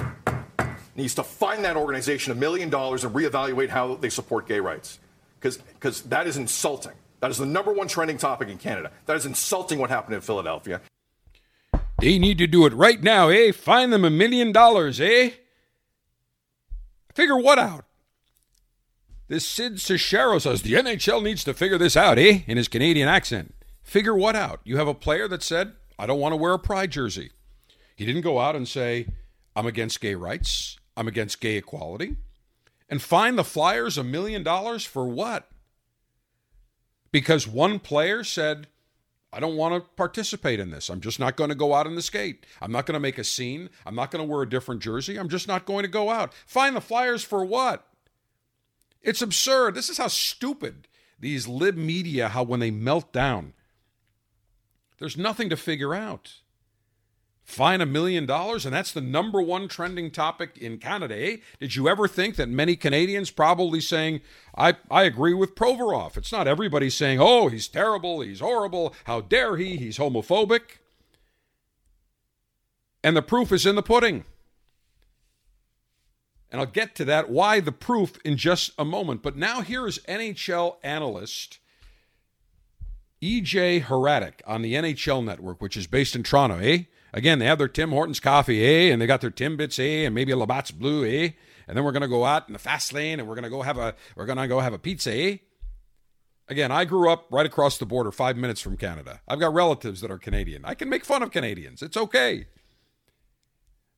needs 0.95 1.15
to 1.15 1.23
find 1.23 1.65
that 1.65 1.75
organization 1.75 2.31
a 2.31 2.35
million 2.35 2.69
dollars 2.69 3.03
and 3.03 3.13
reevaluate 3.13 3.69
how 3.69 3.95
they 3.95 4.09
support 4.09 4.47
gay 4.47 4.59
rights. 4.59 4.99
Because 5.39 6.03
that 6.03 6.27
is 6.27 6.37
insulting. 6.37 6.93
That 7.19 7.31
is 7.31 7.37
the 7.37 7.45
number 7.45 7.71
one 7.71 7.87
trending 7.87 8.17
topic 8.17 8.49
in 8.49 8.57
Canada. 8.57 8.91
That 9.07 9.15
is 9.15 9.25
insulting 9.25 9.79
what 9.79 9.89
happened 9.89 10.15
in 10.15 10.21
Philadelphia. 10.21 10.81
They 11.99 12.17
need 12.17 12.37
to 12.39 12.47
do 12.47 12.65
it 12.65 12.73
right 12.73 13.01
now, 13.01 13.29
eh? 13.29 13.51
Find 13.51 13.93
them 13.93 14.03
a 14.05 14.09
million 14.09 14.51
dollars, 14.51 14.99
eh? 14.99 15.31
Figure 17.13 17.37
what 17.37 17.59
out? 17.59 17.85
This 19.31 19.47
Sid 19.47 19.79
Seixeiro 19.79 20.39
says 20.39 20.61
the 20.61 20.73
NHL 20.73 21.23
needs 21.23 21.45
to 21.45 21.53
figure 21.53 21.77
this 21.77 21.95
out, 21.95 22.19
eh? 22.19 22.41
In 22.47 22.57
his 22.57 22.67
Canadian 22.67 23.07
accent. 23.07 23.55
Figure 23.81 24.13
what 24.13 24.35
out? 24.35 24.59
You 24.65 24.75
have 24.75 24.89
a 24.89 24.93
player 24.93 25.29
that 25.29 25.41
said, 25.41 25.71
I 25.97 26.05
don't 26.05 26.19
want 26.19 26.33
to 26.33 26.35
wear 26.35 26.51
a 26.51 26.59
pride 26.59 26.91
jersey. 26.91 27.31
He 27.95 28.05
didn't 28.05 28.23
go 28.23 28.39
out 28.39 28.57
and 28.57 28.67
say, 28.67 29.07
I'm 29.55 29.65
against 29.65 30.01
gay 30.01 30.15
rights. 30.15 30.77
I'm 30.97 31.07
against 31.07 31.39
gay 31.39 31.55
equality. 31.55 32.17
And 32.89 33.01
fine 33.01 33.37
the 33.37 33.45
Flyers 33.45 33.97
a 33.97 34.03
million 34.03 34.43
dollars 34.43 34.83
for 34.83 35.07
what? 35.07 35.47
Because 37.13 37.47
one 37.47 37.79
player 37.79 38.25
said, 38.25 38.67
I 39.31 39.39
don't 39.39 39.55
want 39.55 39.81
to 39.81 39.89
participate 39.91 40.59
in 40.59 40.71
this. 40.71 40.89
I'm 40.89 40.99
just 40.99 41.21
not 41.21 41.37
going 41.37 41.51
to 41.51 41.55
go 41.55 41.73
out 41.73 41.87
in 41.87 41.95
the 41.95 42.01
skate. 42.01 42.45
I'm 42.61 42.73
not 42.73 42.85
going 42.85 42.95
to 42.95 42.99
make 42.99 43.17
a 43.17 43.23
scene. 43.23 43.69
I'm 43.85 43.95
not 43.95 44.11
going 44.11 44.27
to 44.27 44.29
wear 44.29 44.41
a 44.41 44.49
different 44.49 44.81
jersey. 44.81 45.17
I'm 45.17 45.29
just 45.29 45.47
not 45.47 45.65
going 45.65 45.83
to 45.83 45.89
go 45.89 46.09
out. 46.09 46.33
Fine 46.45 46.73
the 46.73 46.81
Flyers 46.81 47.23
for 47.23 47.45
what? 47.45 47.87
It's 49.01 49.21
absurd. 49.21 49.75
This 49.75 49.89
is 49.89 49.97
how 49.97 50.07
stupid 50.07 50.87
these 51.19 51.47
lib 51.47 51.75
media, 51.75 52.29
how 52.29 52.43
when 52.43 52.59
they 52.59 52.71
melt 52.71 53.11
down, 53.11 53.53
there's 54.99 55.17
nothing 55.17 55.49
to 55.49 55.57
figure 55.57 55.93
out 55.93 56.41
fine 57.43 57.81
a 57.81 57.85
million 57.85 58.25
dollars, 58.25 58.65
and 58.65 58.73
that's 58.73 58.93
the 58.93 59.01
number 59.01 59.41
one 59.41 59.67
trending 59.67 60.09
topic 60.09 60.57
in 60.57 60.77
Canada. 60.77 61.15
Eh? 61.15 61.37
Did 61.59 61.75
you 61.75 61.89
ever 61.89 62.07
think 62.07 62.35
that 62.35 62.49
many 62.49 62.75
Canadians 62.75 63.29
probably 63.29 63.81
saying, 63.81 64.21
I, 64.55 64.75
I 64.89 65.03
agree 65.03 65.33
with 65.33 65.55
Provorov? 65.55 66.17
It's 66.17 66.31
not 66.31 66.47
everybody 66.47 66.89
saying, 66.89 67.19
oh, 67.19 67.49
he's 67.49 67.67
terrible, 67.67 68.21
he's 68.21 68.39
horrible, 68.39 68.95
how 69.03 69.21
dare 69.21 69.57
he, 69.57 69.77
he's 69.77 69.97
homophobic. 69.97 70.77
And 73.03 73.17
the 73.17 73.21
proof 73.21 73.51
is 73.51 73.65
in 73.65 73.75
the 73.75 73.83
pudding. 73.83 74.23
And 76.51 76.59
I'll 76.59 76.67
get 76.67 76.95
to 76.95 77.05
that, 77.05 77.29
why 77.29 77.61
the 77.61 77.71
proof 77.71 78.17
in 78.25 78.35
just 78.35 78.71
a 78.77 78.83
moment. 78.83 79.21
But 79.23 79.37
now 79.37 79.61
here 79.61 79.87
is 79.87 79.99
NHL 79.99 80.75
analyst 80.83 81.59
EJ 83.21 83.83
Hradek 83.83 84.41
on 84.45 84.61
the 84.61 84.73
NHL 84.73 85.23
network, 85.23 85.61
which 85.61 85.77
is 85.77 85.87
based 85.87 86.15
in 86.15 86.23
Toronto, 86.23 86.57
eh? 86.57 86.83
Again, 87.13 87.39
they 87.39 87.45
have 87.45 87.57
their 87.57 87.67
Tim 87.67 87.91
Hortons 87.91 88.19
coffee, 88.19 88.65
eh? 88.65 88.91
And 88.91 89.01
they 89.01 89.07
got 89.07 89.21
their 89.21 89.31
Timbits, 89.31 89.79
eh? 89.79 90.05
And 90.05 90.15
maybe 90.15 90.31
a 90.31 90.37
Labatt's 90.37 90.71
Blue, 90.71 91.05
eh? 91.05 91.29
And 91.67 91.77
then 91.77 91.83
we're 91.83 91.91
gonna 91.91 92.07
go 92.07 92.25
out 92.25 92.47
in 92.47 92.53
the 92.53 92.59
fast 92.59 92.91
lane 92.91 93.19
and 93.19 93.29
we're 93.29 93.35
gonna 93.35 93.49
go 93.49 93.61
have 93.61 93.77
a 93.77 93.95
we're 94.15 94.25
gonna 94.25 94.47
go 94.47 94.59
have 94.59 94.73
a 94.73 94.79
pizza, 94.79 95.13
eh? 95.13 95.37
Again, 96.47 96.71
I 96.71 96.83
grew 96.83 97.09
up 97.09 97.27
right 97.31 97.45
across 97.45 97.77
the 97.77 97.85
border, 97.85 98.11
five 98.11 98.35
minutes 98.35 98.59
from 98.59 98.75
Canada. 98.75 99.21
I've 99.25 99.39
got 99.39 99.53
relatives 99.53 100.01
that 100.01 100.11
are 100.11 100.17
Canadian. 100.17 100.65
I 100.65 100.73
can 100.73 100.89
make 100.89 101.05
fun 101.05 101.23
of 101.23 101.31
Canadians. 101.31 101.81
It's 101.81 101.95
okay. 101.95 102.47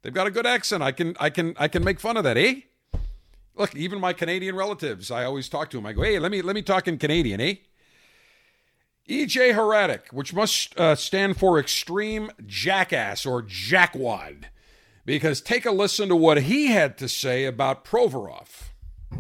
They've 0.04 0.14
got 0.14 0.28
a 0.28 0.32
good 0.32 0.46
accent. 0.46 0.84
I 0.84 0.92
can 0.92 1.16
I 1.20 1.30
can 1.30 1.56
I 1.58 1.68
can 1.68 1.84
make 1.84 2.00
fun 2.00 2.18
of 2.18 2.24
that, 2.26 2.38
eh? 2.38 2.62
Look, 3.56 3.76
even 3.76 4.00
my 4.00 4.14
Canadian 4.14 4.56
relatives, 4.56 5.10
I 5.10 5.24
always 5.24 5.48
talk 5.48 5.70
to 5.72 5.78
them. 5.78 5.86
I 5.86 5.94
go, 5.94 6.04
hey, 6.04 6.20
let 6.20 6.32
me 6.32 6.42
let 6.42 6.56
me 6.56 6.62
talk 6.62 6.88
in 6.88 6.98
Canadian, 6.98 7.40
eh? 7.40 7.56
EJ 9.10 9.54
Hradek, 9.54 10.14
which 10.14 10.34
must 10.34 10.78
uh, 10.80 10.96
stand 10.96 11.38
for 11.38 11.60
Extreme 11.60 12.32
Jackass 12.46 13.26
or 13.26 13.42
Jackwad, 13.42 14.46
because 15.06 15.42
take 15.42 15.66
a 15.66 15.72
listen 15.72 16.10
to 16.10 16.16
what 16.16 16.44
he 16.44 16.68
had 16.68 16.98
to 17.00 17.10
say 17.10 17.46
about 17.46 17.84
Provorov. 17.84 18.70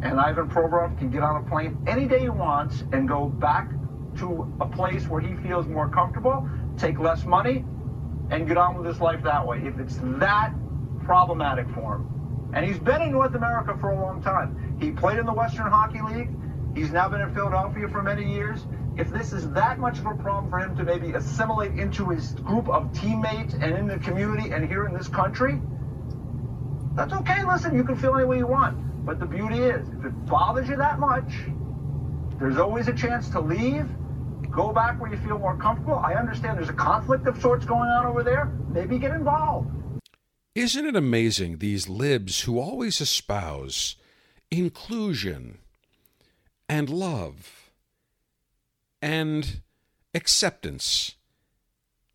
And 0.02 0.19
Ivan 0.19 0.50
Provorov 0.50 0.98
can 0.98 1.10
get 1.10 1.22
on 1.22 1.43
a 1.46 1.50
plane 1.50 1.78
any 1.88 2.08
day 2.08 2.22
he 2.22 2.30
wants 2.30 2.84
and 2.93 3.08
go 3.08 3.28
back 3.28 3.69
to 4.17 4.54
a 4.60 4.67
place 4.67 5.08
where 5.08 5.22
he 5.22 5.36
feels 5.48 5.67
more 5.67 5.89
comfortable, 5.89 6.48
take 6.78 7.00
less 7.00 7.26
money, 7.26 7.65
and 8.32 8.48
get 8.48 8.58
on 8.58 8.76
with 8.78 8.86
his 8.86 9.02
life 9.02 9.22
that 9.24 9.46
way. 9.46 9.60
If 9.63 9.80
it's 9.80 10.00
that 10.02 10.54
problematic 11.06 11.68
for 11.74 11.96
him. 11.96 12.52
And 12.54 12.66
he's 12.66 12.80
been 12.80 13.02
in 13.02 13.12
North 13.12 13.36
America 13.36 13.78
for 13.80 13.92
a 13.92 14.02
long 14.02 14.22
time. 14.22 14.78
He 14.80 14.92
played 14.92 15.20
in 15.20 15.26
the 15.26 15.34
Western 15.34 15.68
Hockey 15.68 16.02
League. 16.02 16.30
He's 16.76 16.92
now 16.92 17.10
been 17.10 17.22
in 17.22 17.34
Philadelphia 17.34 17.88
for 17.88 18.02
many 18.02 18.32
years 18.32 18.66
if 18.98 19.10
this 19.10 19.34
is 19.34 19.50
that 19.52 19.80
much 19.80 19.98
of 19.98 20.06
a 20.06 20.16
problem 20.16 20.52
for 20.52 20.60
him 20.60 20.76
to 20.78 20.84
maybe 20.84 21.13
assimilate 21.13 21.80
into 21.80 22.10
his 22.10 22.34
group 22.34 22.70
of 22.70 22.94
teammates 22.94 23.54
and 23.56 23.76
in 23.76 23.88
the 23.88 23.98
community 23.98 24.52
and 24.52 24.68
here 24.68 24.86
in 24.86 24.94
this 24.94 25.08
country, 25.08 25.60
that's 26.94 27.12
okay. 27.12 27.44
Listen, 27.44 27.76
you 27.76 27.84
can 27.84 27.96
feel 27.96 28.16
any 28.16 28.26
way 28.26 28.38
you 28.38 28.48
want. 28.48 29.06
But 29.06 29.20
the 29.20 29.26
beauty 29.26 29.58
is, 29.58 29.88
if 29.89 30.06
it 30.06 30.26
bothers 30.28 30.70
you 30.70 30.78
that 30.78 31.00
much, 31.00 31.34
there's 32.38 32.58
always 32.58 32.88
a 32.88 32.94
chance 32.94 33.30
to 33.30 33.39
leave, 33.39 33.89
go 34.52 34.72
back 34.72 35.02
where 35.02 35.10
you 35.10 35.18
feel 35.18 35.39
more 35.39 35.58
comfortable. 35.58 35.96
I 35.96 36.13
understand 36.13 36.58
there's 36.58 36.70
a 36.70 36.74
conflict 36.74 37.26
of 37.26 37.42
sorts 37.42 37.66
going 37.66 37.89
on 37.89 38.06
over 38.06 38.22
there. 38.22 38.52
Maybe 38.70 39.00
get 39.00 39.12
involved. 39.12 39.72
Isn't 40.56 40.86
it 40.86 40.96
amazing, 40.96 41.58
these 41.58 41.89
libs 41.89 42.42
who 42.42 42.60
always 42.60 43.02
espouse 43.02 43.96
inclusion 44.52 45.60
and 46.70 46.89
love? 46.89 47.63
and 49.04 49.60
acceptance 50.16 51.16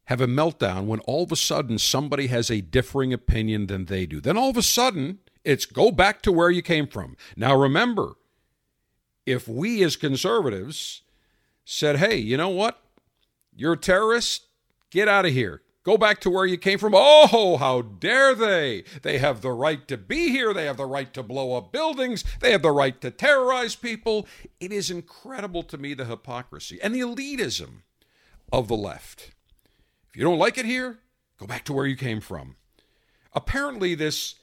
have 0.06 0.22
a 0.22 0.26
meltdown 0.26 0.86
when 0.86 1.00
all 1.00 1.22
of 1.22 1.30
a 1.30 1.36
sudden 1.36 1.76
somebody 1.78 2.28
has 2.28 2.50
a 2.50 2.62
differing 2.62 3.12
opinion 3.12 3.66
than 3.66 3.84
they 3.84 4.06
do. 4.06 4.22
Then 4.22 4.38
all 4.38 4.48
of 4.48 4.56
a 4.56 4.62
sudden, 4.62 5.18
it's 5.44 5.66
go 5.66 5.90
back 5.90 6.22
to 6.22 6.32
where 6.32 6.50
you 6.50 6.62
came 6.62 6.86
from. 6.86 7.18
Now 7.36 7.54
remember, 7.54 8.14
if 9.26 9.46
we 9.46 9.82
as 9.82 9.96
conservatives 9.96 11.02
said, 11.66 11.96
hey, 11.96 12.16
you 12.16 12.38
know 12.38 12.48
what? 12.48 12.82
You're 13.54 13.74
a 13.74 13.76
terrorist, 13.76 14.46
get 14.90 15.08
out 15.08 15.26
of 15.26 15.32
here. 15.32 15.60
Go 15.84 15.96
back 15.96 16.20
to 16.20 16.30
where 16.30 16.44
you 16.44 16.58
came 16.58 16.78
from. 16.78 16.92
Oh, 16.94 17.56
how 17.58 17.82
dare 17.82 18.34
they? 18.34 18.84
They 19.02 19.18
have 19.18 19.40
the 19.40 19.52
right 19.52 19.86
to 19.88 19.96
be 19.96 20.30
here. 20.30 20.52
They 20.52 20.66
have 20.66 20.76
the 20.76 20.86
right 20.86 21.12
to 21.14 21.22
blow 21.22 21.56
up 21.56 21.72
buildings. 21.72 22.24
They 22.40 22.52
have 22.52 22.62
the 22.62 22.72
right 22.72 23.00
to 23.00 23.10
terrorize 23.10 23.74
people. 23.74 24.26
It 24.60 24.72
is 24.72 24.90
incredible 24.90 25.62
to 25.64 25.78
me 25.78 25.94
the 25.94 26.04
hypocrisy 26.04 26.78
and 26.82 26.94
the 26.94 27.00
elitism 27.00 27.82
of 28.52 28.68
the 28.68 28.76
left. 28.76 29.30
If 30.10 30.16
you 30.16 30.24
don't 30.24 30.38
like 30.38 30.58
it 30.58 30.66
here, 30.66 30.98
go 31.38 31.46
back 31.46 31.64
to 31.66 31.72
where 31.72 31.86
you 31.86 31.96
came 31.96 32.20
from. 32.20 32.56
Apparently, 33.32 33.94
this 33.94 34.34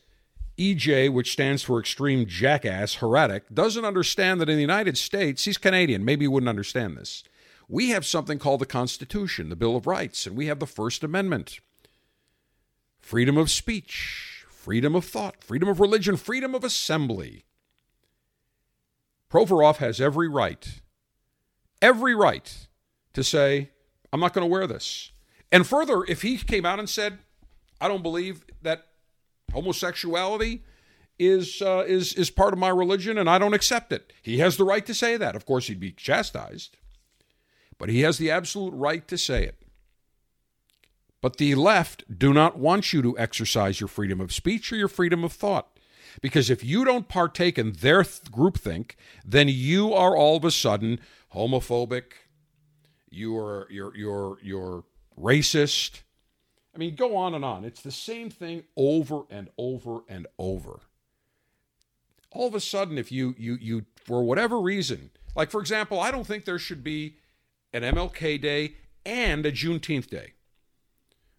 EJ, 0.58 1.12
which 1.12 1.34
stands 1.34 1.63
for 1.63 1.80
extreme 1.80 2.26
jackass, 2.26 2.95
heretic, 2.95 3.54
doesn't 3.54 3.84
understand 3.84 4.39
that 4.39 4.50
in 4.50 4.56
the 4.56 4.62
United 4.62 4.98
States, 4.98 5.45
he's 5.45 5.58
Canadian. 5.58 6.06
Maybe 6.06 6.24
he 6.24 6.30
wouldn't 6.30 6.50
understand 6.50 6.98
this 6.98 7.24
we 7.67 7.89
have 7.89 8.06
something 8.06 8.39
called 8.39 8.62
the 8.62 8.65
Constitution, 8.65 9.49
the 9.49 9.56
Bill 9.56 9.75
of 9.75 9.88
Rights, 9.88 10.25
and 10.28 10.36
we 10.36 10.47
have 10.47 10.60
the 10.60 10.67
First 10.67 11.04
Amendment. 11.04 11.60
Freedom 12.99 13.38
of 13.38 13.51
speech, 13.51 14.45
freedom 14.49 14.95
of 14.95 15.06
thought, 15.06 15.43
freedom 15.43 15.69
of 15.69 15.80
religion, 15.80 16.17
freedom 16.17 16.54
of 16.56 16.63
assembly. 16.63 17.45
Provorov 19.32 19.78
has 19.78 19.99
every 19.99 20.28
right, 20.28 20.82
every 21.82 22.15
right 22.15 22.67
to 23.13 23.23
say, 23.23 23.71
I'm 24.13 24.19
not 24.19 24.34
going 24.34 24.47
to 24.47 24.51
wear 24.51 24.67
this. 24.67 25.12
And 25.51 25.67
further, 25.67 26.04
if 26.08 26.21
he 26.21 26.38
came 26.38 26.65
out 26.65 26.80
and 26.80 26.89
said, 26.89 27.19
I 27.82 27.88
don't 27.88 28.04
believe 28.04 28.45
that 28.62 28.86
homosexuality 29.51 30.63
is 31.17 31.62
uh, 31.62 31.84
is 31.88 32.13
is 32.13 32.30
part 32.30 32.54
of 32.54 32.60
my 32.60 32.69
religion 32.69 33.17
and 33.17 33.30
I 33.30 33.38
don't 33.38 33.54
accept 33.54 33.91
it. 33.91 34.12
He 34.21 34.39
has 34.39 34.58
the 34.58 34.65
right 34.65 34.86
to 34.86 34.93
say 34.93 35.17
that. 35.17 35.36
Of 35.36 35.45
course, 35.45 35.67
he'd 35.67 35.80
be 35.80 35.91
chastised 35.91 36.78
but 37.77 37.89
he 37.89 38.01
has 38.01 38.17
the 38.17 38.31
absolute 38.31 38.73
right 38.73 39.07
to 39.07 39.17
say 39.17 39.43
it. 39.43 39.55
But 41.21 41.38
the 41.38 41.55
left 41.55 42.19
do 42.19 42.33
not 42.33 42.57
want 42.57 42.93
you 42.93 43.01
to 43.01 43.17
exercise 43.17 43.79
your 43.79 43.88
freedom 43.88 44.21
of 44.21 44.31
speech 44.31 44.71
or 44.71 44.75
your 44.75 44.88
freedom 44.88 45.23
of 45.23 45.33
thought. 45.33 45.79
Because 46.21 46.49
if 46.49 46.63
you 46.63 46.85
don't 46.85 47.07
partake 47.07 47.57
in 47.57 47.73
their 47.73 48.03
th- 48.03 48.25
groupthink, 48.31 48.91
then 49.25 49.47
you 49.49 49.93
are 49.93 50.15
all 50.15 50.38
of 50.38 50.45
a 50.45 50.51
sudden 50.51 50.99
homophobic, 51.33 52.03
you 53.09 53.38
are 53.38 53.67
you're 53.69 53.95
you're 53.95 54.38
you're 54.41 54.83
racist. 55.19 56.01
I 56.73 56.77
mean, 56.77 56.95
go 56.95 57.15
on 57.15 57.33
and 57.33 57.45
on. 57.45 57.63
It's 57.63 57.81
the 57.81 57.91
same 57.91 58.29
thing 58.29 58.63
over 58.75 59.23
and 59.29 59.49
over 59.57 60.01
and 60.09 60.27
over. 60.38 60.81
All 62.31 62.47
of 62.47 62.55
a 62.55 62.59
sudden, 62.59 62.97
if 62.97 63.11
you 63.11 63.33
you 63.38 63.57
you 63.59 63.85
for 63.95 64.23
whatever 64.23 64.59
reason, 64.59 65.11
like 65.35 65.51
for 65.51 65.61
example, 65.61 65.99
I 65.99 66.11
don't 66.11 66.27
think 66.27 66.45
there 66.45 66.59
should 66.59 66.83
be 66.83 67.17
an 67.73 67.84
MLK 67.84 68.41
Day 68.41 68.75
and 69.06 69.45
a 69.45 69.51
Juneteenth 69.51 70.10
Day. 70.10 70.34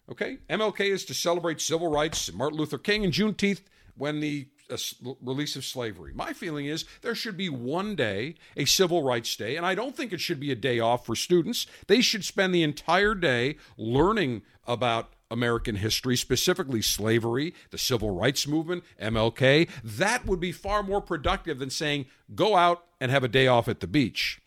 Okay? 0.09 0.37
MLK 0.49 0.81
is 0.81 1.05
to 1.05 1.13
celebrate 1.13 1.59
civil 1.59 1.89
rights, 1.89 2.31
Martin 2.33 2.57
Luther 2.57 2.77
King, 2.77 3.03
and 3.03 3.13
Juneteenth 3.13 3.61
when 3.95 4.19
the 4.19 4.47
uh, 4.69 4.77
release 5.21 5.55
of 5.55 5.65
slavery. 5.65 6.13
My 6.13 6.33
feeling 6.33 6.65
is 6.65 6.85
there 7.01 7.15
should 7.15 7.37
be 7.37 7.49
one 7.49 7.95
day, 7.95 8.35
a 8.55 8.65
civil 8.65 9.03
rights 9.03 9.35
day, 9.35 9.55
and 9.55 9.65
I 9.65 9.75
don't 9.75 9.95
think 9.95 10.13
it 10.13 10.19
should 10.19 10.39
be 10.39 10.51
a 10.51 10.55
day 10.55 10.79
off 10.79 11.05
for 11.05 11.15
students. 11.15 11.67
They 11.87 12.01
should 12.01 12.25
spend 12.25 12.53
the 12.53 12.63
entire 12.63 13.15
day 13.15 13.57
learning 13.77 14.43
about 14.65 15.13
American 15.29 15.75
history, 15.75 16.15
specifically 16.15 16.81
slavery, 16.81 17.53
the 17.71 17.77
civil 17.77 18.11
rights 18.11 18.47
movement, 18.47 18.83
MLK. 19.01 19.69
That 19.83 20.25
would 20.25 20.39
be 20.39 20.51
far 20.51 20.83
more 20.83 21.01
productive 21.01 21.59
than 21.59 21.69
saying, 21.69 22.05
go 22.33 22.55
out 22.55 22.85
and 22.99 23.11
have 23.11 23.23
a 23.23 23.29
day 23.29 23.47
off 23.47 23.67
at 23.67 23.79
the 23.79 23.87
beach. 23.87 24.41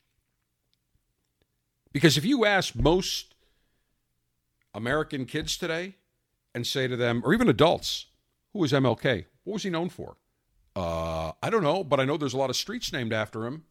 Because 1.92 2.16
if 2.16 2.24
you 2.24 2.44
ask 2.44 2.74
most 2.74 3.34
American 4.74 5.26
kids 5.26 5.56
today 5.56 5.96
and 6.54 6.66
say 6.66 6.86
to 6.86 6.96
them, 6.96 7.22
or 7.24 7.34
even 7.34 7.48
adults, 7.48 8.06
who 8.52 8.60
was 8.60 8.72
MLK? 8.72 9.26
What 9.44 9.54
was 9.54 9.62
he 9.62 9.70
known 9.70 9.88
for? 9.88 10.16
Uh, 10.76 11.32
I 11.42 11.50
don't 11.50 11.62
know, 11.62 11.82
but 11.82 12.00
I 12.00 12.04
know 12.04 12.16
there's 12.16 12.34
a 12.34 12.38
lot 12.38 12.50
of 12.50 12.56
streets 12.56 12.92
named 12.92 13.12
after 13.12 13.46
him. 13.46 13.64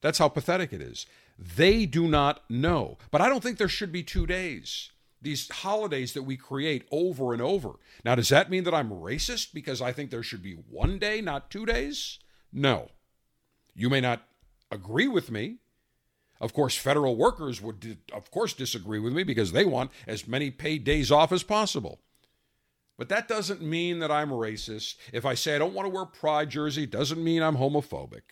That's 0.00 0.18
how 0.18 0.28
pathetic 0.28 0.72
it 0.72 0.82
is. 0.82 1.06
They 1.38 1.86
do 1.86 2.08
not 2.08 2.42
know. 2.50 2.98
But 3.10 3.20
I 3.20 3.28
don't 3.28 3.42
think 3.42 3.58
there 3.58 3.68
should 3.68 3.92
be 3.92 4.02
two 4.02 4.26
days. 4.26 4.90
These 5.20 5.48
holidays 5.48 6.12
that 6.14 6.24
we 6.24 6.36
create 6.36 6.86
over 6.90 7.32
and 7.32 7.40
over. 7.40 7.74
Now, 8.04 8.16
does 8.16 8.28
that 8.30 8.50
mean 8.50 8.64
that 8.64 8.74
I'm 8.74 8.90
racist 8.90 9.54
because 9.54 9.80
I 9.80 9.92
think 9.92 10.10
there 10.10 10.22
should 10.22 10.42
be 10.42 10.54
one 10.54 10.98
day, 10.98 11.20
not 11.20 11.50
two 11.50 11.64
days? 11.64 12.18
No. 12.52 12.90
You 13.74 13.88
may 13.88 14.00
not 14.00 14.22
agree 14.70 15.08
with 15.08 15.30
me, 15.30 15.58
of 16.42 16.52
course, 16.52 16.76
federal 16.76 17.14
workers 17.14 17.62
would, 17.62 17.98
of 18.12 18.32
course, 18.32 18.52
disagree 18.52 18.98
with 18.98 19.12
me 19.12 19.22
because 19.22 19.52
they 19.52 19.64
want 19.64 19.92
as 20.08 20.26
many 20.26 20.50
paid 20.50 20.82
days 20.82 21.12
off 21.12 21.30
as 21.30 21.44
possible. 21.44 22.00
But 22.98 23.08
that 23.10 23.28
doesn't 23.28 23.62
mean 23.62 24.00
that 24.00 24.10
I'm 24.10 24.30
racist. 24.30 24.96
If 25.12 25.24
I 25.24 25.34
say 25.34 25.54
I 25.54 25.58
don't 25.58 25.72
want 25.72 25.86
to 25.86 25.94
wear 25.94 26.04
pride 26.04 26.50
jersey, 26.50 26.84
doesn't 26.84 27.22
mean 27.22 27.42
I'm 27.42 27.56
homophobic. 27.56 28.22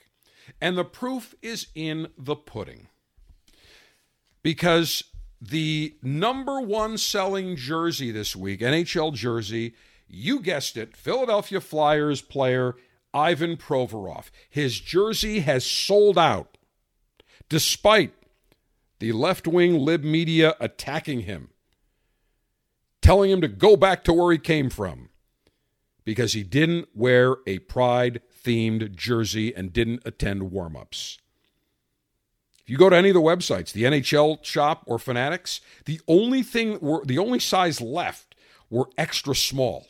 And 0.60 0.76
the 0.76 0.84
proof 0.84 1.36
is 1.40 1.68
in 1.76 2.08
the 2.18 2.34
pudding. 2.34 2.88
Because 4.42 5.04
the 5.40 5.94
number 6.02 6.60
one 6.60 6.98
selling 6.98 7.54
jersey 7.54 8.10
this 8.10 8.34
week, 8.34 8.60
NHL 8.60 9.14
jersey, 9.14 9.74
you 10.08 10.40
guessed 10.40 10.76
it, 10.76 10.96
Philadelphia 10.96 11.60
Flyers 11.60 12.22
player 12.22 12.74
Ivan 13.14 13.56
Provorov. 13.56 14.30
His 14.48 14.80
jersey 14.80 15.40
has 15.40 15.64
sold 15.64 16.18
out 16.18 16.49
despite 17.50 18.14
the 19.00 19.12
left 19.12 19.46
wing 19.46 19.78
lib 19.78 20.02
media 20.02 20.54
attacking 20.58 21.22
him, 21.22 21.50
telling 23.02 23.30
him 23.30 23.42
to 23.42 23.48
go 23.48 23.76
back 23.76 24.04
to 24.04 24.12
where 24.14 24.32
he 24.32 24.38
came 24.38 24.70
from 24.70 25.10
because 26.04 26.32
he 26.32 26.42
didn't 26.42 26.88
wear 26.94 27.36
a 27.46 27.58
pride 27.58 28.22
themed 28.44 28.94
jersey 28.94 29.54
and 29.54 29.72
didn't 29.72 30.02
attend 30.06 30.50
warm 30.50 30.76
ups. 30.76 31.18
If 32.62 32.70
you 32.70 32.78
go 32.78 32.88
to 32.88 32.96
any 32.96 33.10
of 33.10 33.14
the 33.14 33.20
websites, 33.20 33.72
the 33.72 33.82
NHL 33.82 34.44
shop 34.44 34.84
or 34.86 34.98
Fanatics, 34.98 35.60
the 35.86 36.00
only 36.06 36.42
thing, 36.42 36.78
were, 36.80 37.04
the 37.04 37.18
only 37.18 37.40
size 37.40 37.80
left 37.80 38.34
were 38.70 38.88
extra 38.96 39.34
small. 39.34 39.88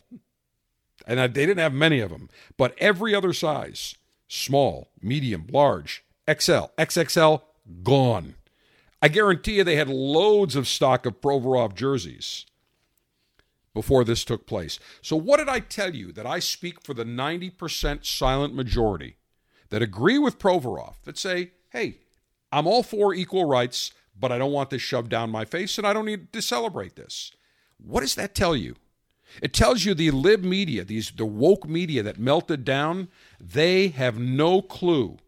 And 1.07 1.18
they 1.18 1.46
didn't 1.46 1.59
have 1.59 1.75
many 1.75 2.01
of 2.01 2.11
them, 2.11 2.29
but 2.57 2.75
every 2.79 3.14
other 3.14 3.33
size 3.33 3.96
small, 4.29 4.90
medium, 5.03 5.46
large, 5.51 6.05
XL, 6.29 6.66
XXL, 6.79 7.42
gone. 7.83 8.35
I 9.02 9.09
guarantee 9.09 9.56
you 9.56 9.64
they 9.64 9.76
had 9.76 9.88
loads 9.88 10.56
of 10.56 10.68
stock 10.68 11.06
of 11.06 11.20
Provorov 11.20 11.74
jerseys 11.74 12.44
before 13.74 14.04
this 14.04 14.24
took 14.24 14.46
place. 14.46 14.78
So, 15.00 15.16
what 15.16 15.38
did 15.38 15.48
I 15.48 15.61
tell 15.61 15.94
you? 15.94 16.12
That 16.12 16.26
I 16.26 16.38
speak 16.38 16.83
for 16.83 16.92
the 16.92 17.04
90% 17.04 18.04
silent 18.04 18.54
majority 18.54 19.16
that 19.70 19.83
agree 19.83 20.18
with 20.18 20.38
Provorov, 20.38 20.96
that 21.04 21.16
say, 21.16 21.52
hey, 21.70 21.98
I'm 22.52 22.66
all 22.66 22.83
for 22.83 23.14
equal 23.14 23.44
rights, 23.44 23.92
but 24.18 24.33
I 24.33 24.38
don't 24.38 24.52
want 24.52 24.70
this 24.70 24.83
shoved 24.83 25.11
down 25.11 25.30
my 25.30 25.44
face 25.44 25.78
and 25.78 25.87
I 25.87 25.92
don't 25.92 26.04
need 26.04 26.33
to 26.33 26.42
celebrate 26.42 26.96
this. 26.96 27.33
What 27.78 28.00
does 28.00 28.16
that 28.16 28.35
tell 28.35 28.54
you? 28.54 28.76
It 29.40 29.52
tells 29.52 29.85
you 29.85 29.94
the 29.94 30.11
lib 30.11 30.42
media, 30.42 30.85
these 30.85 31.12
the 31.12 31.24
woke 31.24 31.68
media 31.68 32.02
that 32.02 32.18
melted 32.18 32.64
down, 32.64 33.09
they 33.40 33.88
have 33.88 34.18
no 34.18 34.61
clue. 34.61 35.18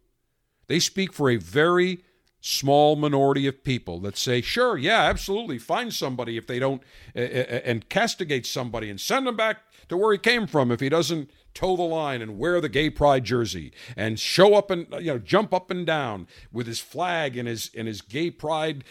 They 0.66 0.80
speak 0.80 1.12
for 1.12 1.30
a 1.30 1.36
very 1.36 2.02
small 2.42 2.96
minority 2.96 3.46
of 3.46 3.62
people 3.62 4.00
that 4.00 4.18
say, 4.18 4.40
sure, 4.40 4.76
yeah, 4.76 5.02
absolutely, 5.02 5.58
find 5.58 5.94
somebody 5.94 6.36
if 6.36 6.46
they 6.46 6.58
don't, 6.58 6.82
uh, 7.16 7.20
and 7.20 7.88
castigate 7.88 8.44
somebody 8.44 8.90
and 8.90 9.00
send 9.00 9.26
him 9.26 9.36
back 9.36 9.58
to 9.88 9.96
where 9.96 10.12
he 10.12 10.18
came 10.18 10.46
from 10.46 10.70
if 10.70 10.80
he 10.80 10.88
doesn't 10.88 11.30
toe 11.54 11.76
the 11.76 11.82
line 11.82 12.20
and 12.20 12.38
wear 12.38 12.60
the 12.60 12.68
gay 12.68 12.90
pride 12.90 13.24
jersey 13.24 13.72
and 13.96 14.18
show 14.18 14.54
up 14.54 14.70
and 14.70 14.86
you 15.00 15.12
know 15.12 15.18
jump 15.18 15.52
up 15.52 15.70
and 15.70 15.86
down 15.86 16.26
with 16.50 16.66
his 16.66 16.80
flag 16.80 17.36
and 17.36 17.46
his 17.46 17.70
and 17.76 17.86
his 17.86 18.00
gay 18.00 18.30
pride 18.30 18.84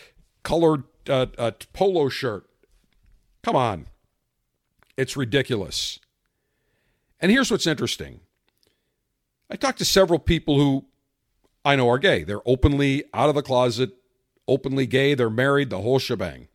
colored 0.43 0.83
uh, 1.09 1.25
uh, 1.37 1.51
polo 1.73 2.07
shirt. 2.07 2.47
Come 3.41 3.55
on, 3.55 3.87
it's 4.95 5.17
ridiculous. 5.17 5.99
And 7.19 7.31
here's 7.31 7.51
what's 7.51 7.67
interesting. 7.67 8.21
I 9.49 9.55
talked 9.55 9.79
to 9.79 9.85
several 9.85 10.19
people 10.19 10.57
who 10.57 10.85
I 11.63 11.75
know 11.75 11.89
are 11.89 11.99
gay. 11.99 12.23
They're 12.23 12.47
openly 12.47 13.03
out 13.13 13.29
of 13.29 13.35
the 13.35 13.41
closet, 13.41 13.91
openly 14.47 14.87
gay, 14.87 15.13
they're 15.13 15.29
married, 15.29 15.69
the 15.69 15.81
whole 15.81 15.99
shebang. 15.99 16.47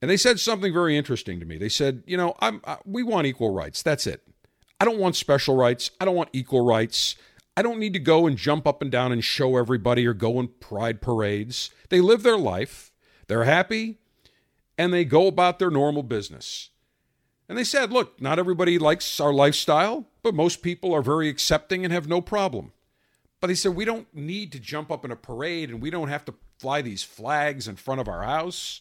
And 0.00 0.10
they 0.10 0.16
said 0.16 0.40
something 0.40 0.72
very 0.72 0.96
interesting 0.96 1.38
to 1.40 1.46
me. 1.46 1.58
They 1.58 1.68
said, 1.68 2.02
"You 2.06 2.16
know, 2.16 2.34
I'm 2.40 2.60
I, 2.66 2.78
we 2.84 3.02
want 3.02 3.26
equal 3.26 3.50
rights. 3.54 3.82
That's 3.82 4.06
it. 4.06 4.22
I 4.80 4.84
don't 4.84 4.98
want 4.98 5.14
special 5.14 5.54
rights. 5.54 5.92
I 6.00 6.04
don't 6.04 6.16
want 6.16 6.30
equal 6.32 6.64
rights. 6.64 7.14
I 7.56 7.62
don't 7.62 7.78
need 7.78 7.92
to 7.92 8.00
go 8.00 8.26
and 8.26 8.36
jump 8.36 8.66
up 8.66 8.82
and 8.82 8.90
down 8.90 9.12
and 9.12 9.22
show 9.22 9.56
everybody 9.56 10.06
or 10.06 10.12
go 10.12 10.40
in 10.40 10.48
pride 10.48 11.00
parades. 11.00 11.70
They 11.88 12.00
live 12.00 12.24
their 12.24 12.38
life. 12.38 12.90
They're 13.28 13.44
happy 13.44 13.98
and 14.76 14.92
they 14.92 15.04
go 15.04 15.28
about 15.28 15.58
their 15.58 15.70
normal 15.70 16.02
business." 16.02 16.70
And 17.48 17.56
they 17.56 17.64
said, 17.64 17.92
"Look, 17.92 18.20
not 18.20 18.38
everybody 18.38 18.78
likes 18.78 19.20
our 19.20 19.32
lifestyle, 19.32 20.08
but 20.22 20.34
most 20.34 20.62
people 20.62 20.92
are 20.92 21.02
very 21.02 21.28
accepting 21.28 21.84
and 21.84 21.92
have 21.92 22.08
no 22.08 22.20
problem." 22.20 22.72
But 23.42 23.50
he 23.50 23.56
said, 23.56 23.74
we 23.74 23.84
don't 23.84 24.06
need 24.14 24.52
to 24.52 24.60
jump 24.60 24.92
up 24.92 25.04
in 25.04 25.10
a 25.10 25.16
parade 25.16 25.68
and 25.68 25.82
we 25.82 25.90
don't 25.90 26.06
have 26.06 26.24
to 26.26 26.34
fly 26.60 26.80
these 26.80 27.02
flags 27.02 27.66
in 27.66 27.74
front 27.74 28.00
of 28.00 28.06
our 28.06 28.22
house. 28.22 28.80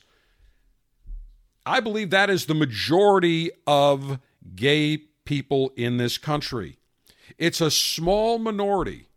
I 1.65 1.79
believe 1.79 2.11
that 2.11 2.29
is 2.29 2.45
the 2.45 2.53
majority 2.53 3.49
of 3.65 4.19
gay 4.55 4.97
people 5.25 5.71
in 5.75 5.97
this 5.97 6.19
country. 6.19 6.77
It's 7.39 7.59
a 7.59 7.71
small 7.71 8.37
minority 8.37 9.07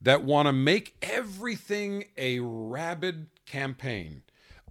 that 0.00 0.22
want 0.22 0.46
to 0.46 0.52
make 0.52 0.94
everything 1.02 2.04
a 2.16 2.38
rabid 2.38 3.26
campaign 3.46 4.22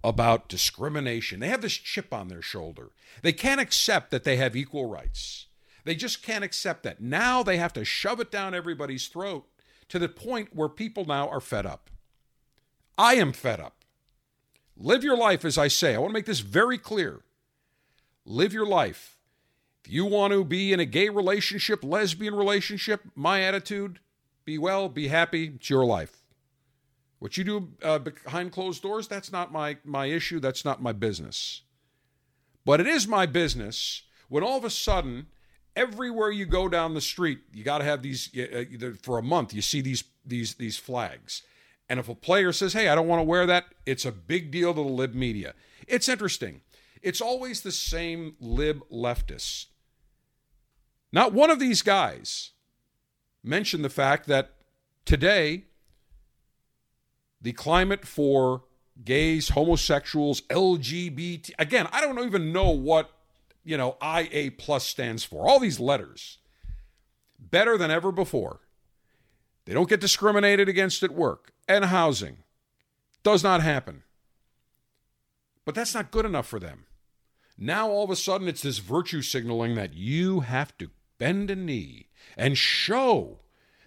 about 0.05 0.47
discrimination. 0.47 1.41
They 1.41 1.49
have 1.49 1.61
this 1.61 1.73
chip 1.73 2.13
on 2.13 2.29
their 2.29 2.41
shoulder. 2.41 2.91
They 3.23 3.33
can't 3.33 3.59
accept 3.59 4.09
that 4.11 4.23
they 4.23 4.37
have 4.37 4.55
equal 4.55 4.85
rights. 4.85 5.47
They 5.83 5.95
just 5.95 6.23
can't 6.23 6.45
accept 6.45 6.83
that. 6.83 7.01
Now 7.01 7.43
they 7.43 7.57
have 7.57 7.73
to 7.73 7.83
shove 7.83 8.21
it 8.21 8.31
down 8.31 8.53
everybody's 8.53 9.07
throat 9.07 9.49
to 9.93 9.99
the 9.99 10.09
point 10.09 10.55
where 10.55 10.67
people 10.67 11.05
now 11.05 11.29
are 11.29 11.39
fed 11.39 11.67
up. 11.67 11.91
I 12.97 13.13
am 13.13 13.31
fed 13.31 13.59
up. 13.59 13.85
Live 14.75 15.03
your 15.03 15.15
life, 15.15 15.45
as 15.45 15.55
I 15.55 15.67
say. 15.67 15.93
I 15.93 15.99
want 15.99 16.09
to 16.09 16.13
make 16.15 16.25
this 16.25 16.39
very 16.39 16.79
clear. 16.79 17.21
Live 18.25 18.53
your 18.53 18.65
life. 18.65 19.19
If 19.85 19.91
you 19.91 20.05
want 20.05 20.33
to 20.33 20.43
be 20.43 20.73
in 20.73 20.79
a 20.79 20.85
gay 20.85 21.09
relationship, 21.09 21.83
lesbian 21.83 22.33
relationship, 22.33 23.01
my 23.13 23.43
attitude, 23.43 23.99
be 24.45 24.57
well, 24.57 24.89
be 24.89 25.09
happy. 25.09 25.51
It's 25.57 25.69
your 25.69 25.85
life. 25.85 26.23
What 27.19 27.37
you 27.37 27.43
do 27.43 27.69
uh, 27.83 27.99
behind 27.99 28.51
closed 28.51 28.81
doors, 28.81 29.07
that's 29.07 29.31
not 29.31 29.51
my, 29.51 29.77
my 29.85 30.07
issue. 30.07 30.39
That's 30.39 30.65
not 30.65 30.81
my 30.81 30.93
business. 30.93 31.61
But 32.65 32.79
it 32.79 32.87
is 32.87 33.07
my 33.07 33.27
business 33.27 34.01
when 34.27 34.43
all 34.43 34.57
of 34.57 34.65
a 34.65 34.71
sudden, 34.71 35.27
everywhere 35.75 36.31
you 36.31 36.45
go 36.45 36.67
down 36.67 36.93
the 36.93 37.01
street, 37.01 37.39
you 37.53 37.63
got 37.63 37.79
to 37.79 37.83
have 37.83 38.01
these, 38.01 38.29
uh, 38.37 38.91
for 39.01 39.17
a 39.17 39.23
month, 39.23 39.53
you 39.53 39.61
see 39.61 39.81
these, 39.81 40.03
these, 40.25 40.55
these 40.55 40.77
flags. 40.77 41.41
And 41.89 41.99
if 41.99 42.09
a 42.09 42.15
player 42.15 42.51
says, 42.51 42.73
hey, 42.73 42.87
I 42.87 42.95
don't 42.95 43.07
want 43.07 43.19
to 43.19 43.23
wear 43.23 43.45
that, 43.45 43.65
it's 43.85 44.05
a 44.05 44.11
big 44.11 44.51
deal 44.51 44.73
to 44.73 44.81
the 44.81 44.87
lib 44.87 45.13
media. 45.13 45.53
It's 45.87 46.07
interesting. 46.07 46.61
It's 47.01 47.21
always 47.21 47.61
the 47.61 47.71
same 47.71 48.35
lib 48.39 48.81
leftists. 48.89 49.65
Not 51.11 51.33
one 51.33 51.51
of 51.51 51.59
these 51.59 51.81
guys 51.81 52.51
mentioned 53.43 53.83
the 53.83 53.89
fact 53.89 54.27
that 54.27 54.53
today, 55.05 55.65
the 57.41 57.51
climate 57.51 58.05
for 58.05 58.63
gays, 59.03 59.49
homosexuals, 59.49 60.41
LGBT, 60.41 61.51
again, 61.59 61.87
I 61.91 62.01
don't 62.01 62.19
even 62.19 62.53
know 62.53 62.69
what, 62.69 63.11
you 63.63 63.77
know, 63.77 63.97
IA 64.03 64.51
plus 64.51 64.85
stands 64.85 65.23
for. 65.23 65.47
All 65.47 65.59
these 65.59 65.79
letters. 65.79 66.39
Better 67.39 67.77
than 67.77 67.91
ever 67.91 68.11
before. 68.11 68.61
They 69.65 69.73
don't 69.73 69.89
get 69.89 70.01
discriminated 70.01 70.67
against 70.67 71.03
at 71.03 71.13
work 71.13 71.53
and 71.67 71.85
housing. 71.85 72.37
Does 73.23 73.43
not 73.43 73.61
happen. 73.61 74.03
But 75.65 75.75
that's 75.75 75.93
not 75.93 76.11
good 76.11 76.25
enough 76.25 76.47
for 76.47 76.59
them. 76.59 76.85
Now 77.57 77.89
all 77.89 78.03
of 78.03 78.09
a 78.09 78.15
sudden 78.15 78.47
it's 78.47 78.61
this 78.61 78.79
virtue 78.79 79.21
signaling 79.21 79.75
that 79.75 79.93
you 79.93 80.41
have 80.41 80.77
to 80.79 80.89
bend 81.17 81.49
a 81.49 81.55
knee 81.55 82.07
and 82.35 82.57
show 82.57 83.39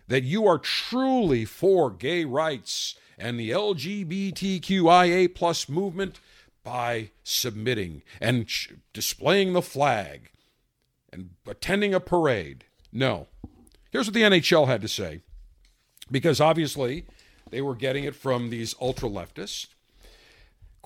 that 0.09 0.23
you 0.23 0.47
are 0.47 0.59
truly 0.59 1.45
for 1.45 1.91
gay 1.91 2.25
rights 2.25 2.95
and 3.19 3.39
the 3.39 3.51
LGBTQIA 3.51 5.35
plus 5.35 5.69
movement 5.69 6.21
by 6.67 7.11
submitting 7.23 8.03
and 8.21 8.51
sh- 8.51 8.73
displaying 8.93 9.53
the 9.53 9.63
flag 9.63 10.33
and 11.13 11.31
attending 11.47 11.95
a 11.95 12.01
parade. 12.01 12.65
No. 12.93 13.29
Here's 13.93 14.09
what 14.09 14.15
the 14.15 14.23
NHL 14.23 14.67
had 14.67 14.83
to 14.83 14.89
say 14.89 15.21
because 16.11 16.41
obviously 16.41 17.07
they 17.51 17.63
were 17.63 17.77
getting 17.77 18.03
it 18.03 18.17
from 18.17 18.51
these 18.51 18.75
ultra 18.81 19.09
leftists. 19.09 19.69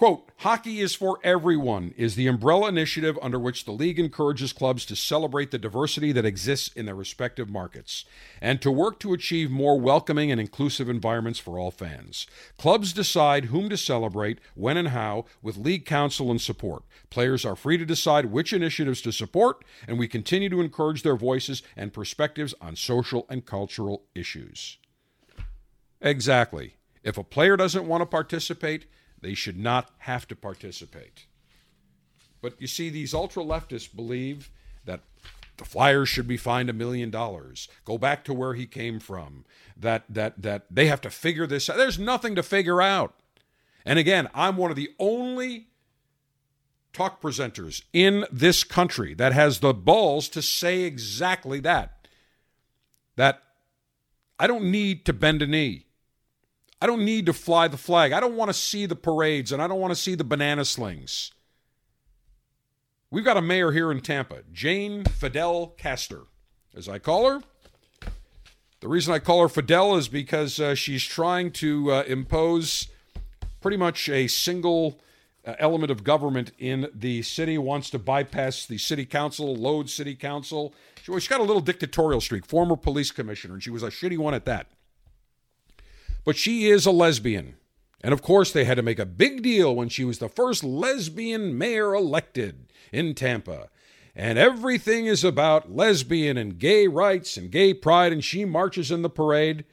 Quote, 0.01 0.31
hockey 0.39 0.81
is 0.81 0.95
for 0.95 1.19
everyone 1.23 1.93
is 1.95 2.15
the 2.15 2.27
umbrella 2.27 2.71
initiative 2.71 3.19
under 3.21 3.39
which 3.39 3.67
the 3.67 3.71
league 3.71 3.99
encourages 3.99 4.51
clubs 4.51 4.87
to 4.87 4.97
celebrate 4.97 5.51
the 5.51 5.59
diversity 5.59 6.11
that 6.11 6.25
exists 6.25 6.75
in 6.75 6.87
their 6.87 6.95
respective 6.95 7.51
markets 7.51 8.07
and 8.41 8.63
to 8.63 8.71
work 8.71 8.99
to 8.99 9.13
achieve 9.13 9.51
more 9.51 9.79
welcoming 9.79 10.31
and 10.33 10.41
inclusive 10.41 10.89
environments 10.89 11.39
for 11.39 11.59
all 11.59 11.71
fans. 11.71 12.27
Clubs 12.57 12.95
decide 12.95 13.45
whom 13.45 13.69
to 13.69 13.77
celebrate, 13.77 14.39
when 14.55 14.79
and 14.79 14.89
how, 14.89 15.27
with 15.43 15.59
league 15.59 15.85
counsel 15.85 16.31
and 16.31 16.41
support. 16.41 16.83
Players 17.11 17.45
are 17.45 17.55
free 17.55 17.77
to 17.77 17.85
decide 17.85 18.33
which 18.33 18.55
initiatives 18.55 19.03
to 19.03 19.13
support, 19.13 19.63
and 19.87 19.99
we 19.99 20.09
continue 20.09 20.49
to 20.49 20.63
encourage 20.63 21.03
their 21.03 21.15
voices 21.15 21.63
and 21.77 21.93
perspectives 21.93 22.55
on 22.59 22.75
social 22.75 23.27
and 23.29 23.45
cultural 23.45 24.05
issues. 24.15 24.79
Exactly. 26.01 26.77
If 27.03 27.19
a 27.19 27.23
player 27.23 27.59
doesn't 27.59 27.87
want 27.87 28.01
to 28.01 28.07
participate, 28.07 28.87
they 29.21 29.35
should 29.35 29.59
not 29.59 29.91
have 29.99 30.27
to 30.29 30.37
participate. 30.37 31.27
But 32.41 32.61
you 32.61 32.67
see, 32.67 32.89
these 32.89 33.13
ultra 33.15 33.45
leftists 33.45 33.95
believe 33.95 34.51
that 34.85 35.01
the 35.57 35.65
Flyers 35.65 36.09
should 36.09 36.27
be 36.27 36.39
fined 36.39 36.71
a 36.71 36.73
million 36.73 37.11
dollars. 37.11 37.69
Go 37.85 37.99
back 37.99 38.25
to 38.25 38.35
where 38.35 38.55
he 38.55 38.67
came 38.67 38.99
from. 38.99 39.45
That 39.77 40.05
that 40.09 40.41
that 40.41 40.65
they 40.71 40.87
have 40.87 41.03
to 41.03 41.11
figure 41.11 41.47
this 41.47 41.69
out. 41.69 41.77
There's 41.77 41.99
nothing 41.99 42.35
to 42.35 42.43
figure 42.43 42.81
out. 42.81 43.15
And 43.85 43.99
again, 43.99 44.29
I'm 44.35 44.57
one 44.57 44.71
of 44.71 44.77
the 44.77 44.91
only 44.99 45.69
talk 46.93 47.21
presenters 47.21 47.83
in 47.93 48.25
this 48.33 48.65
country 48.65 49.15
that 49.15 49.33
has 49.33 49.61
the 49.61 49.75
balls 49.75 50.29
to 50.31 50.43
say 50.43 50.83
exactly 50.83 51.61
that. 51.61 52.09
That 53.17 53.43
I 54.39 54.47
don't 54.47 54.71
need 54.71 55.05
to 55.05 55.13
bend 55.13 55.43
a 55.43 55.47
knee. 55.47 55.87
I 56.81 56.87
don't 56.87 57.05
need 57.05 57.27
to 57.27 57.33
fly 57.33 57.69
the 57.69 57.77
flag. 57.77 58.13
I 58.13 58.21
don't 58.21 58.37
want 58.37 58.49
to 58.49 58.55
see 58.55 58.87
the 58.87 58.97
parades 58.97 59.53
and 59.53 59.61
I 59.61 59.67
don't 59.67 59.81
want 59.81 59.91
to 59.91 60.01
see 60.01 60.15
the 60.15 60.25
banana 60.25 60.65
slings. 60.65 61.33
We've 63.11 63.25
got 63.25 63.37
a 63.37 63.43
mayor 63.43 63.73
here 63.73 63.91
in 63.91 64.01
Tampa, 64.01 64.45
Jane 64.53 65.05
Fidel 65.05 65.75
Castor, 65.77 66.23
as 66.77 66.89
I 66.89 66.99
call 66.99 67.29
her. 67.29 67.41
The 68.81 68.89
reason 68.89 69.13
I 69.13 69.19
call 69.19 69.43
her 69.43 69.49
Fidel 69.49 69.97
is 69.97 70.09
because 70.09 70.59
uh, 70.59 70.75
she's 70.75 71.05
trying 71.05 71.51
to 71.53 71.93
uh, 71.93 72.03
impose 72.05 72.89
pretty 73.61 73.77
much 73.77 74.09
a 74.09 74.27
single 74.27 75.01
uh, 75.45 75.55
element 75.59 75.91
of 75.91 76.05
government 76.05 76.53
in 76.59 76.89
the 76.95 77.23
city, 77.23 77.59
wants 77.59 77.91
to 77.91 77.99
bypass 77.99 78.65
the 78.65 78.79
city 78.79 79.05
council, 79.05 79.55
load 79.55 79.91
city 79.91 80.15
council. 80.15 80.73
She, 81.03 81.11
well, 81.11 81.21
she's 81.21 81.29
got 81.29 81.41
a 81.41 81.45
little 81.45 81.61
dictatorial 81.61 82.21
streak, 82.21 82.47
former 82.47 82.77
police 82.77 83.11
commissioner, 83.11 83.55
and 83.55 83.63
she 83.63 83.71
was 83.71 83.83
a 83.83 83.89
shitty 83.89 84.17
one 84.17 84.35
at 84.35 84.45
that. 84.47 84.69
But 86.25 86.37
she 86.37 86.69
is 86.69 86.87
a 86.87 86.91
lesbian. 86.91 87.57
And 88.03 88.13
of 88.13 88.23
course, 88.23 88.53
they 88.53 88.65
had 88.65 88.77
to 88.77 88.83
make 88.83 88.99
a 88.99 89.07
big 89.07 89.43
deal 89.43 89.75
when 89.75 89.89
she 89.89 90.05
was 90.05 90.19
the 90.19 90.29
first 90.29 90.65
lesbian 90.65 91.57
mayor 91.57 91.95
elected 91.95 92.73
in 92.93 93.15
Tampa. 93.15 93.69
And 94.15 94.39
everything 94.39 95.07
is 95.07 95.23
about 95.23 95.75
lesbian 95.75 96.37
and 96.37 96.59
gay 96.59 96.87
rights 96.87 97.37
and 97.37 97.51
gay 97.51 97.75
pride, 97.75 98.13
and 98.13 98.25
she 98.25 98.45
marches 98.45 98.91
in 98.91 99.03
the 99.03 99.11
parade. 99.11 99.65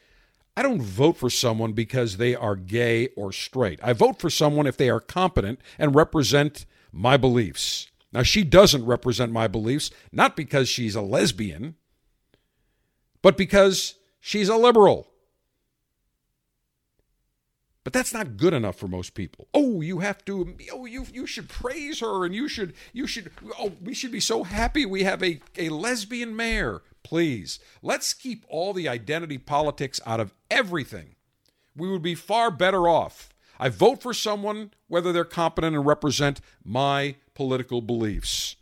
I 0.55 0.61
don't 0.61 0.81
vote 0.81 1.17
for 1.17 1.29
someone 1.29 1.73
because 1.73 2.17
they 2.17 2.35
are 2.35 2.55
gay 2.55 3.09
or 3.15 3.31
straight. 3.31 3.79
I 3.83 3.93
vote 3.93 4.19
for 4.19 4.29
someone 4.29 4.67
if 4.67 4.77
they 4.77 4.89
are 4.89 4.99
competent 4.99 5.59
and 5.77 5.95
represent 5.95 6.65
my 6.91 7.17
beliefs. 7.17 7.87
Now, 8.11 8.23
she 8.23 8.43
doesn't 8.43 8.85
represent 8.85 9.31
my 9.31 9.47
beliefs, 9.47 9.91
not 10.11 10.35
because 10.35 10.69
she's 10.69 10.95
a 10.95 11.01
lesbian, 11.01 11.75
but 13.21 13.37
because 13.37 13.95
she's 14.19 14.49
a 14.49 14.55
liberal. 14.55 15.07
But 17.87 17.93
that's 17.93 18.13
not 18.13 18.35
good 18.35 18.53
enough 18.53 18.75
for 18.75 18.89
most 18.89 19.13
people. 19.13 19.47
Oh, 19.53 19.79
you 19.79 19.99
have 19.99 20.25
to. 20.25 20.57
Oh, 20.73 20.83
you 20.83 21.05
you 21.13 21.25
should 21.25 21.47
praise 21.47 22.01
her, 22.01 22.25
and 22.25 22.35
you 22.35 22.49
should 22.49 22.73
you 22.91 23.07
should. 23.07 23.31
Oh, 23.57 23.71
we 23.81 23.93
should 23.93 24.11
be 24.11 24.19
so 24.19 24.43
happy 24.43 24.85
we 24.85 25.03
have 25.03 25.23
a 25.23 25.39
a 25.57 25.69
lesbian 25.69 26.35
mayor. 26.35 26.81
Please, 27.03 27.59
let's 27.81 28.13
keep 28.13 28.43
all 28.49 28.73
the 28.73 28.89
identity 28.89 29.37
politics 29.37 30.01
out 30.05 30.19
of 30.19 30.33
everything. 30.51 31.15
We 31.77 31.89
would 31.89 32.01
be 32.01 32.13
far 32.13 32.51
better 32.51 32.89
off. 32.89 33.29
I 33.57 33.69
vote 33.69 34.01
for 34.01 34.13
someone 34.13 34.71
whether 34.89 35.13
they're 35.13 35.23
competent 35.23 35.73
and 35.73 35.85
represent 35.85 36.41
my 36.65 37.15
political 37.35 37.79
beliefs. 37.79 38.57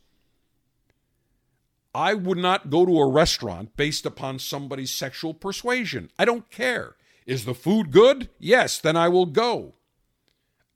I 1.96 2.14
would 2.14 2.38
not 2.38 2.70
go 2.70 2.86
to 2.86 3.00
a 3.00 3.10
restaurant 3.10 3.76
based 3.76 4.06
upon 4.06 4.38
somebody's 4.38 4.92
sexual 4.92 5.34
persuasion. 5.34 6.12
I 6.20 6.26
don't 6.26 6.52
care. 6.52 6.96
Is 7.26 7.46
the 7.46 7.56
food 7.56 7.92
good? 7.92 8.30
Yes, 8.40 8.80
then 8.80 8.96
I 8.96 9.10
will 9.10 9.26
go. 9.26 9.74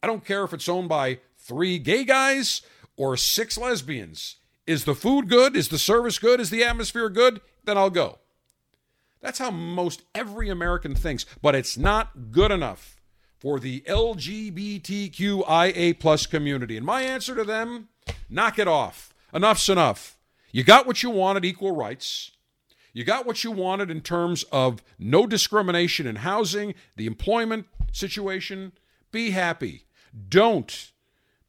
I 0.01 0.07
don't 0.07 0.26
care 0.26 0.43
if 0.43 0.53
it's 0.53 0.69
owned 0.69 0.89
by 0.89 1.19
three 1.38 1.78
gay 1.80 2.03
guys 2.03 2.61
or 2.95 3.15
six 3.17 3.57
lesbians. 3.57 4.38
Is 4.65 4.86
the 4.86 4.95
food 4.95 5.30
good? 5.30 5.55
Is 5.55 5.69
the 5.69 5.80
service 5.80 6.19
good? 6.19 6.39
Is 6.39 6.49
the 6.49 6.63
atmosphere 6.63 7.09
good? 7.09 7.41
Then 7.63 7.78
I'll 7.78 7.89
go. 7.89 8.19
That's 9.21 9.39
how 9.39 9.51
most 9.51 10.03
every 10.15 10.49
American 10.49 10.95
thinks, 10.95 11.26
but 11.41 11.55
it's 11.55 11.78
not 11.78 12.32
good 12.32 12.51
enough 12.51 12.95
for 13.38 13.59
the 13.59 13.82
LGBTQIA 13.82 14.80
plus 15.99 16.26
community. 16.26 16.78
And 16.78 16.86
my 16.86 17.01
answer 17.01 17.36
to 17.36 17.43
them, 17.43 17.89
knock 18.30 18.57
it 18.59 18.67
off. 18.67 19.13
Enough's 19.34 19.67
enough. 19.69 20.17
You 20.51 20.63
got 20.63 20.88
what 20.88 21.03
you 21.03 21.09
wanted, 21.09 21.45
equal 21.45 21.76
rights. 21.76 22.32
You 22.93 23.03
got 23.03 23.25
what 23.25 23.43
you 23.43 23.51
wanted 23.51 23.91
in 23.91 24.01
terms 24.01 24.43
of 24.51 24.83
no 24.97 25.27
discrimination 25.27 26.07
in 26.07 26.17
housing, 26.17 26.73
the 26.95 27.05
employment 27.05 27.67
situation. 27.91 28.73
Be 29.11 29.31
happy. 29.31 29.85
Don't 30.27 30.91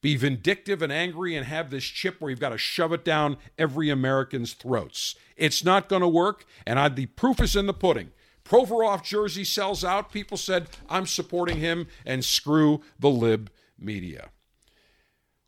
be 0.02 0.16
vindictive 0.16 0.82
and 0.82 0.92
angry 0.92 1.36
and 1.36 1.46
have 1.46 1.70
this 1.70 1.84
chip 1.84 2.20
where 2.20 2.30
you've 2.30 2.40
got 2.40 2.50
to 2.50 2.58
shove 2.58 2.92
it 2.92 3.04
down 3.04 3.36
every 3.58 3.90
American's 3.90 4.54
throats. 4.54 5.14
It's 5.36 5.64
not 5.64 5.88
going 5.88 6.02
to 6.02 6.08
work, 6.08 6.46
and 6.66 6.78
I, 6.78 6.88
the 6.88 7.06
proof 7.06 7.40
is 7.40 7.56
in 7.56 7.66
the 7.66 7.74
pudding. 7.74 8.12
Provorov 8.44 9.04
jersey 9.04 9.44
sells 9.44 9.84
out. 9.84 10.10
People 10.10 10.36
said, 10.36 10.68
I'm 10.88 11.06
supporting 11.06 11.58
him, 11.58 11.86
and 12.06 12.24
screw 12.24 12.80
the 12.98 13.10
lib 13.10 13.50
media. 13.78 14.30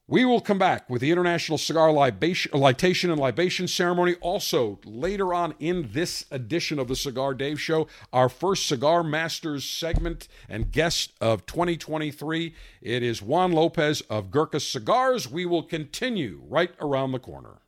We 0.09 0.24
will 0.24 0.40
come 0.40 0.59
back 0.59 0.90
with 0.90 1.00
the 1.00 1.12
International 1.12 1.57
Cigar 1.57 1.92
Libation, 1.92 2.50
Litation 2.53 3.12
and 3.12 3.20
Libation 3.20 3.68
Ceremony. 3.68 4.16
Also, 4.20 4.80
later 4.84 5.32
on 5.32 5.55
in 5.61 5.90
this 5.92 6.24
edition 6.32 6.80
of 6.80 6.88
the 6.88 6.96
Cigar 6.96 7.34
Dave 7.34 7.61
Show, 7.61 7.86
our 8.12 8.28
first 8.28 8.66
Cigar 8.66 9.05
Masters 9.05 9.64
segment 9.64 10.26
and 10.48 10.72
guest 10.72 11.12
of 11.20 11.46
2023. 11.46 12.53
It 12.82 13.03
is 13.05 13.22
Juan 13.22 13.53
Lopez 13.53 14.00
of 14.03 14.32
Gurkha 14.32 14.59
Cigars. 14.59 15.30
We 15.30 15.46
will 15.46 15.62
continue 15.62 16.42
right 16.48 16.74
around 16.80 17.12
the 17.12 17.20
corner. 17.20 17.61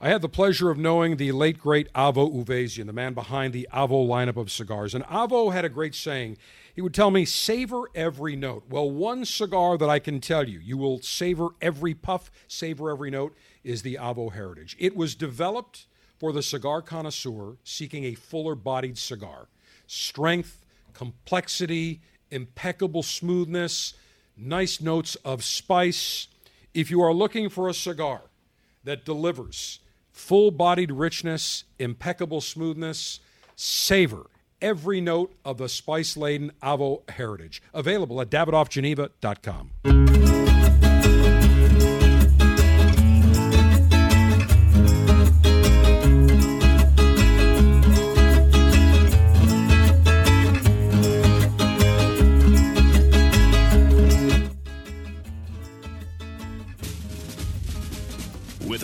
I 0.00 0.10
had 0.10 0.22
the 0.22 0.28
pleasure 0.28 0.70
of 0.70 0.78
knowing 0.78 1.16
the 1.16 1.32
late, 1.32 1.58
great 1.58 1.92
Avo 1.94 2.32
Uvezian, 2.32 2.86
the 2.86 2.92
man 2.92 3.14
behind 3.14 3.52
the 3.52 3.66
Avo 3.72 4.06
lineup 4.06 4.36
of 4.36 4.52
cigars. 4.52 4.94
And 4.94 5.02
Avo 5.06 5.52
had 5.52 5.64
a 5.64 5.70
great 5.70 5.94
saying 5.94 6.36
he 6.76 6.82
would 6.82 6.92
tell 6.92 7.10
me, 7.10 7.24
savor 7.24 7.84
every 7.94 8.36
note. 8.36 8.64
Well, 8.68 8.90
one 8.90 9.24
cigar 9.24 9.78
that 9.78 9.88
I 9.88 9.98
can 9.98 10.20
tell 10.20 10.46
you, 10.46 10.58
you 10.58 10.76
will 10.76 11.00
savor 11.00 11.48
every 11.62 11.94
puff, 11.94 12.30
savor 12.48 12.90
every 12.90 13.10
note, 13.10 13.34
is 13.64 13.80
the 13.80 13.94
Avo 13.94 14.34
Heritage. 14.34 14.76
It 14.78 14.94
was 14.94 15.14
developed 15.14 15.86
for 16.18 16.34
the 16.34 16.42
cigar 16.42 16.82
connoisseur 16.82 17.56
seeking 17.64 18.04
a 18.04 18.14
fuller 18.14 18.54
bodied 18.54 18.98
cigar. 18.98 19.48
Strength, 19.86 20.66
complexity, 20.92 22.02
impeccable 22.30 23.02
smoothness, 23.02 23.94
nice 24.36 24.78
notes 24.78 25.14
of 25.24 25.42
spice. 25.42 26.28
If 26.74 26.90
you 26.90 27.00
are 27.00 27.14
looking 27.14 27.48
for 27.48 27.70
a 27.70 27.74
cigar 27.74 28.24
that 28.84 29.06
delivers 29.06 29.80
full 30.12 30.50
bodied 30.50 30.92
richness, 30.92 31.64
impeccable 31.78 32.42
smoothness, 32.42 33.20
savor 33.54 34.26
every 34.60 35.00
note 35.00 35.34
of 35.44 35.58
the 35.58 35.68
spice 35.68 36.16
laden 36.16 36.52
Avo 36.62 37.08
heritage. 37.10 37.62
Available 37.74 38.20
at 38.20 38.30
davidoffgeneva.com. 38.30 40.05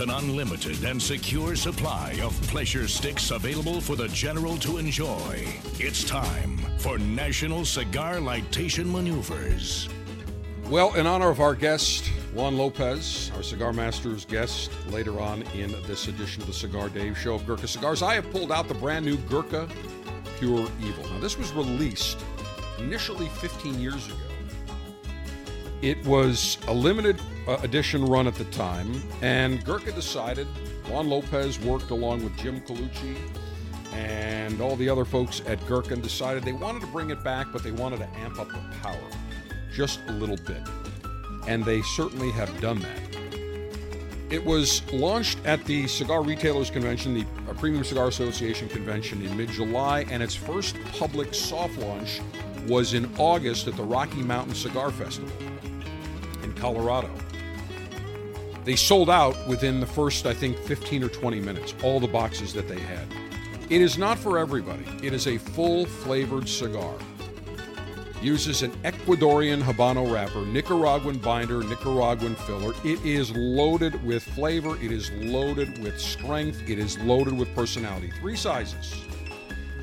an 0.03 0.11
unlimited 0.11 0.83
and 0.83 1.01
secure 1.01 1.55
supply 1.55 2.19
of 2.25 2.33
pleasure 2.49 2.89
sticks 2.89 3.31
available 3.31 3.81
for 3.81 3.95
the 3.95 4.09
general 4.09 4.57
to 4.57 4.79
enjoy, 4.79 5.47
it's 5.79 6.03
time 6.03 6.59
for 6.79 6.99
National 6.99 7.65
Cigar 7.65 8.17
Lightation 8.17 8.91
Maneuvers. 8.91 9.89
Well, 10.69 10.93
in 10.95 11.07
honor 11.07 11.31
of 11.31 11.39
our 11.39 11.55
guest, 11.55 12.09
Juan 12.35 12.59
Lopez, 12.59 13.31
our 13.37 13.45
Cigar 13.45 13.73
Masters 13.73 14.25
guest, 14.25 14.73
later 14.89 15.21
on 15.21 15.43
in 15.55 15.71
this 15.87 16.09
edition 16.09 16.43
of 16.43 16.49
the 16.49 16.55
Cigar 16.55 16.89
Dave 16.89 17.17
Show 17.17 17.37
of 17.37 17.47
Gurkha 17.47 17.69
Cigars, 17.69 18.03
I 18.03 18.15
have 18.15 18.29
pulled 18.33 18.51
out 18.51 18.67
the 18.67 18.75
brand 18.75 19.07
new 19.07 19.17
Gurkha 19.17 19.69
Pure 20.39 20.67
Evil. 20.81 21.09
Now, 21.11 21.21
this 21.21 21.39
was 21.39 21.53
released 21.53 22.19
initially 22.79 23.29
15 23.29 23.79
years 23.79 24.09
ago. 24.09 24.32
It 25.83 26.07
was 26.07 26.59
a 26.69 26.73
limited 26.73 27.21
uh, 27.49 27.57
edition 27.65 28.07
run 28.07 28.29
at 28.29 28.37
the 28.37 28.45
time, 28.45 29.03
and 29.21 29.65
Gurkha 29.65 29.91
decided, 29.91 30.47
Juan 30.89 31.09
Lopez 31.09 31.59
worked 31.59 31.91
along 31.91 32.23
with 32.23 32.37
Jim 32.37 32.61
Colucci 32.61 33.17
and 33.93 34.61
all 34.61 34.77
the 34.77 34.89
other 34.89 35.05
folks 35.05 35.43
at 35.45 35.61
and 35.69 36.01
decided 36.01 36.45
they 36.45 36.53
wanted 36.53 36.83
to 36.83 36.87
bring 36.87 37.11
it 37.11 37.25
back, 37.25 37.49
but 37.53 37.65
they 37.65 37.73
wanted 37.73 37.99
to 37.99 38.09
amp 38.11 38.39
up 38.39 38.47
the 38.49 38.63
power 38.81 39.11
just 39.73 39.99
a 40.07 40.13
little 40.13 40.37
bit. 40.37 40.63
And 41.49 41.65
they 41.65 41.83
certainly 41.83 42.31
have 42.31 42.61
done 42.61 42.79
that. 42.79 43.01
It 44.31 44.45
was 44.45 44.89
launched 44.93 45.41
at 45.45 45.65
the 45.65 45.89
Cigar 45.89 46.23
Retailers 46.23 46.71
Convention, 46.71 47.13
the 47.13 47.27
uh, 47.51 47.55
Premium 47.55 47.83
Cigar 47.83 48.07
Association 48.07 48.69
convention 48.69 49.21
in 49.21 49.37
mid 49.37 49.51
July, 49.51 50.07
and 50.11 50.23
its 50.23 50.37
first 50.37 50.77
public 50.93 51.35
soft 51.35 51.77
launch 51.79 52.21
was 52.69 52.95
in 52.95 53.13
August 53.19 53.67
at 53.67 53.77
the 53.77 53.83
Rocky 53.83 54.23
Mountain 54.23 54.55
Cigar 54.55 54.93
Festival 54.93 55.52
Colorado. 56.63 57.11
They 58.65 58.77
sold 58.77 59.11
out 59.11 59.49
within 59.49 59.81
the 59.81 59.87
first, 59.87 60.27
I 60.27 60.33
think, 60.33 60.57
15 60.59 61.03
or 61.03 61.09
20 61.09 61.41
minutes, 61.41 61.75
all 61.83 61.99
the 61.99 62.07
boxes 62.07 62.53
that 62.53 62.69
they 62.69 62.79
had. 62.79 63.05
It 63.69 63.81
is 63.81 63.99
not 63.99 64.17
for 64.17 64.39
everybody. 64.39 64.85
It 65.03 65.13
is 65.13 65.27
a 65.27 65.39
full 65.39 65.87
flavored 65.87 66.49
cigar. 66.49 66.95
Uses 68.23 68.63
an 68.63 68.71
Ecuadorian 68.85 69.61
Habano 69.61 70.09
wrapper, 70.09 70.47
Nicaraguan 70.47 71.19
binder, 71.19 71.65
Nicaraguan 71.65 72.37
filler. 72.37 72.73
It 72.85 73.05
is 73.05 73.33
loaded 73.33 74.01
with 74.05 74.23
flavor. 74.23 74.77
It 74.81 74.93
is 74.93 75.11
loaded 75.15 75.83
with 75.83 75.99
strength. 75.99 76.63
It 76.71 76.79
is 76.79 76.97
loaded 77.01 77.37
with 77.37 77.53
personality. 77.57 78.13
Three 78.21 78.37
sizes. 78.37 78.95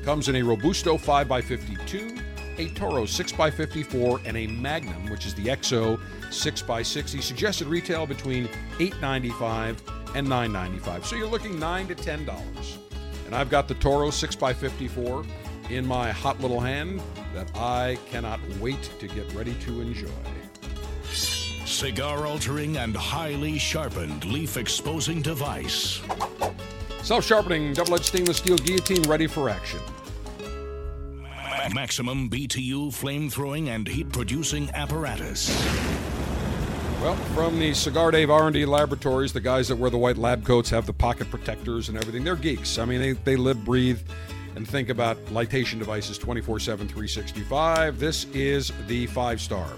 Comes 0.02 0.30
in 0.30 0.36
a 0.36 0.42
Robusto 0.42 0.96
5x52, 0.96 2.19
a 2.60 2.68
Toro 2.68 3.04
6x54, 3.04 4.20
and 4.26 4.36
a 4.36 4.46
Magnum, 4.46 5.08
which 5.10 5.24
is 5.24 5.34
the 5.34 5.46
XO 5.46 5.98
6x60. 6.28 7.22
Suggested 7.22 7.66
retail 7.66 8.06
between 8.06 8.48
$8.95 8.78 9.78
and 10.14 10.26
$9.95. 10.26 11.04
So 11.04 11.16
you're 11.16 11.26
looking 11.26 11.58
9 11.58 11.88
to 11.88 11.94
$10. 11.94 12.76
And 13.24 13.34
I've 13.34 13.48
got 13.48 13.66
the 13.66 13.74
Toro 13.74 14.08
6x54 14.08 15.26
in 15.70 15.86
my 15.86 16.10
hot 16.10 16.38
little 16.40 16.60
hand 16.60 17.00
that 17.32 17.50
I 17.56 17.98
cannot 18.10 18.40
wait 18.60 18.90
to 18.98 19.08
get 19.08 19.32
ready 19.32 19.54
to 19.54 19.80
enjoy. 19.80 20.08
Cigar 21.64 22.26
altering 22.26 22.76
and 22.76 22.94
highly 22.94 23.58
sharpened 23.58 24.26
leaf 24.26 24.58
exposing 24.58 25.22
device. 25.22 26.02
Self 27.02 27.24
sharpening 27.24 27.72
double 27.72 27.94
edged 27.94 28.06
stainless 28.06 28.36
steel 28.36 28.58
guillotine 28.58 29.02
ready 29.04 29.26
for 29.26 29.48
action. 29.48 29.80
Maximum 31.68 32.30
BTU 32.30 32.92
flame 32.92 33.28
throwing 33.28 33.68
and 33.68 33.86
heat 33.86 34.10
producing 34.10 34.70
apparatus. 34.70 35.50
Well, 37.00 37.14
from 37.34 37.58
the 37.58 37.74
Cigar 37.74 38.10
Dave 38.10 38.30
R&D 38.30 38.64
laboratories, 38.64 39.32
the 39.32 39.40
guys 39.40 39.68
that 39.68 39.76
wear 39.76 39.90
the 39.90 39.98
white 39.98 40.16
lab 40.16 40.44
coats 40.44 40.70
have 40.70 40.86
the 40.86 40.92
pocket 40.92 41.30
protectors 41.30 41.88
and 41.88 41.96
everything. 41.96 42.24
They're 42.24 42.34
geeks. 42.34 42.78
I 42.78 42.84
mean, 42.84 43.00
they, 43.00 43.12
they 43.12 43.36
live, 43.36 43.64
breathe, 43.64 44.00
and 44.56 44.66
think 44.66 44.88
about 44.88 45.16
lightation 45.26 45.78
devices 45.78 46.18
24 46.18 46.60
7, 46.60 46.88
365. 46.88 47.98
This 47.98 48.24
is 48.32 48.72
the 48.86 49.06
five 49.06 49.40
star. 49.40 49.70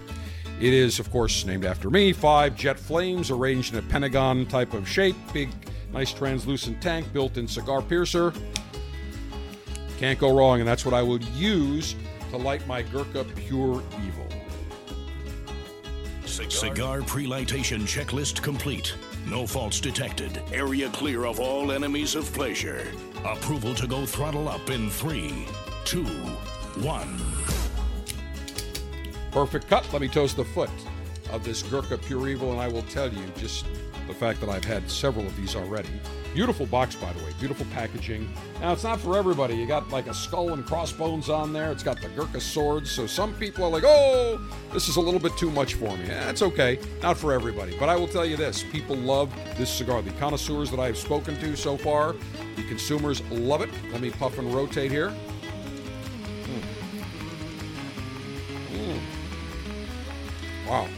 It 0.60 0.72
is, 0.72 0.98
of 0.98 1.10
course, 1.10 1.44
named 1.44 1.64
after 1.64 1.90
me. 1.90 2.12
Five 2.12 2.56
jet 2.56 2.78
flames 2.78 3.30
arranged 3.30 3.74
in 3.74 3.80
a 3.80 3.88
pentagon 3.88 4.46
type 4.46 4.72
of 4.72 4.88
shape. 4.88 5.16
Big, 5.32 5.50
nice 5.92 6.12
translucent 6.12 6.80
tank, 6.80 7.12
built 7.12 7.36
in 7.36 7.46
cigar 7.46 7.82
piercer. 7.82 8.32
Can't 10.02 10.18
go 10.18 10.36
wrong, 10.36 10.58
and 10.58 10.68
that's 10.68 10.84
what 10.84 10.94
I 10.94 11.02
will 11.02 11.22
use 11.22 11.94
to 12.32 12.36
light 12.36 12.66
my 12.66 12.82
Gurkha 12.82 13.22
Pure 13.22 13.84
Evil. 14.04 14.26
Cigar 16.26 17.02
pre-lightation 17.02 17.82
checklist 17.82 18.42
complete. 18.42 18.96
No 19.28 19.46
faults 19.46 19.78
detected. 19.78 20.42
Area 20.52 20.88
clear 20.88 21.24
of 21.24 21.38
all 21.38 21.70
enemies 21.70 22.16
of 22.16 22.24
pleasure. 22.32 22.84
Approval 23.24 23.76
to 23.76 23.86
go 23.86 24.04
throttle 24.04 24.48
up 24.48 24.70
in 24.70 24.90
three, 24.90 25.46
two, 25.84 26.02
one. 26.82 27.16
Perfect 29.30 29.68
cut. 29.68 29.88
Let 29.92 30.02
me 30.02 30.08
toast 30.08 30.36
the 30.36 30.44
foot 30.44 30.70
of 31.30 31.44
this 31.44 31.62
Gurkha 31.62 31.96
Pure 31.96 32.28
Evil, 32.28 32.50
and 32.50 32.60
I 32.60 32.66
will 32.66 32.82
tell 32.90 33.08
you 33.08 33.24
just 33.36 33.66
the 34.08 34.14
fact 34.14 34.40
that 34.40 34.48
I've 34.48 34.64
had 34.64 34.90
several 34.90 35.24
of 35.24 35.36
these 35.36 35.54
already. 35.54 36.00
Beautiful 36.34 36.64
box, 36.64 36.94
by 36.94 37.12
the 37.12 37.22
way. 37.22 37.30
Beautiful 37.38 37.66
packaging. 37.72 38.26
Now, 38.60 38.72
it's 38.72 38.84
not 38.84 38.98
for 38.98 39.18
everybody. 39.18 39.54
You 39.54 39.66
got 39.66 39.90
like 39.90 40.06
a 40.06 40.14
skull 40.14 40.54
and 40.54 40.64
crossbones 40.64 41.28
on 41.28 41.52
there. 41.52 41.70
It's 41.70 41.82
got 41.82 42.00
the 42.00 42.08
Gurkha 42.08 42.40
swords. 42.40 42.90
So 42.90 43.06
some 43.06 43.34
people 43.34 43.64
are 43.64 43.70
like, 43.70 43.84
oh, 43.84 44.40
this 44.72 44.88
is 44.88 44.96
a 44.96 45.00
little 45.00 45.20
bit 45.20 45.36
too 45.36 45.50
much 45.50 45.74
for 45.74 45.94
me. 45.94 46.06
That's 46.06 46.40
okay. 46.40 46.78
Not 47.02 47.18
for 47.18 47.34
everybody. 47.34 47.76
But 47.78 47.90
I 47.90 47.96
will 47.96 48.08
tell 48.08 48.24
you 48.24 48.38
this 48.38 48.64
people 48.72 48.96
love 48.96 49.30
this 49.58 49.70
cigar. 49.70 50.00
The 50.00 50.10
connoisseurs 50.12 50.70
that 50.70 50.80
I 50.80 50.86
have 50.86 50.96
spoken 50.96 51.38
to 51.40 51.54
so 51.54 51.76
far, 51.76 52.14
the 52.56 52.62
consumers 52.66 53.20
love 53.30 53.60
it. 53.60 53.68
Let 53.90 54.00
me 54.00 54.10
puff 54.10 54.38
and 54.38 54.54
rotate 54.54 54.90
here. 54.90 55.12
Mm. 56.44 56.62
Mm. 58.72 59.00
Wow. 60.66 60.88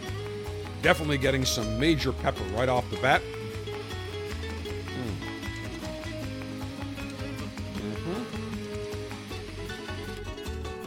Definitely 0.82 1.18
getting 1.18 1.44
some 1.44 1.80
major 1.80 2.12
pepper 2.12 2.44
right 2.54 2.68
off 2.68 2.88
the 2.90 2.98
bat. 2.98 3.20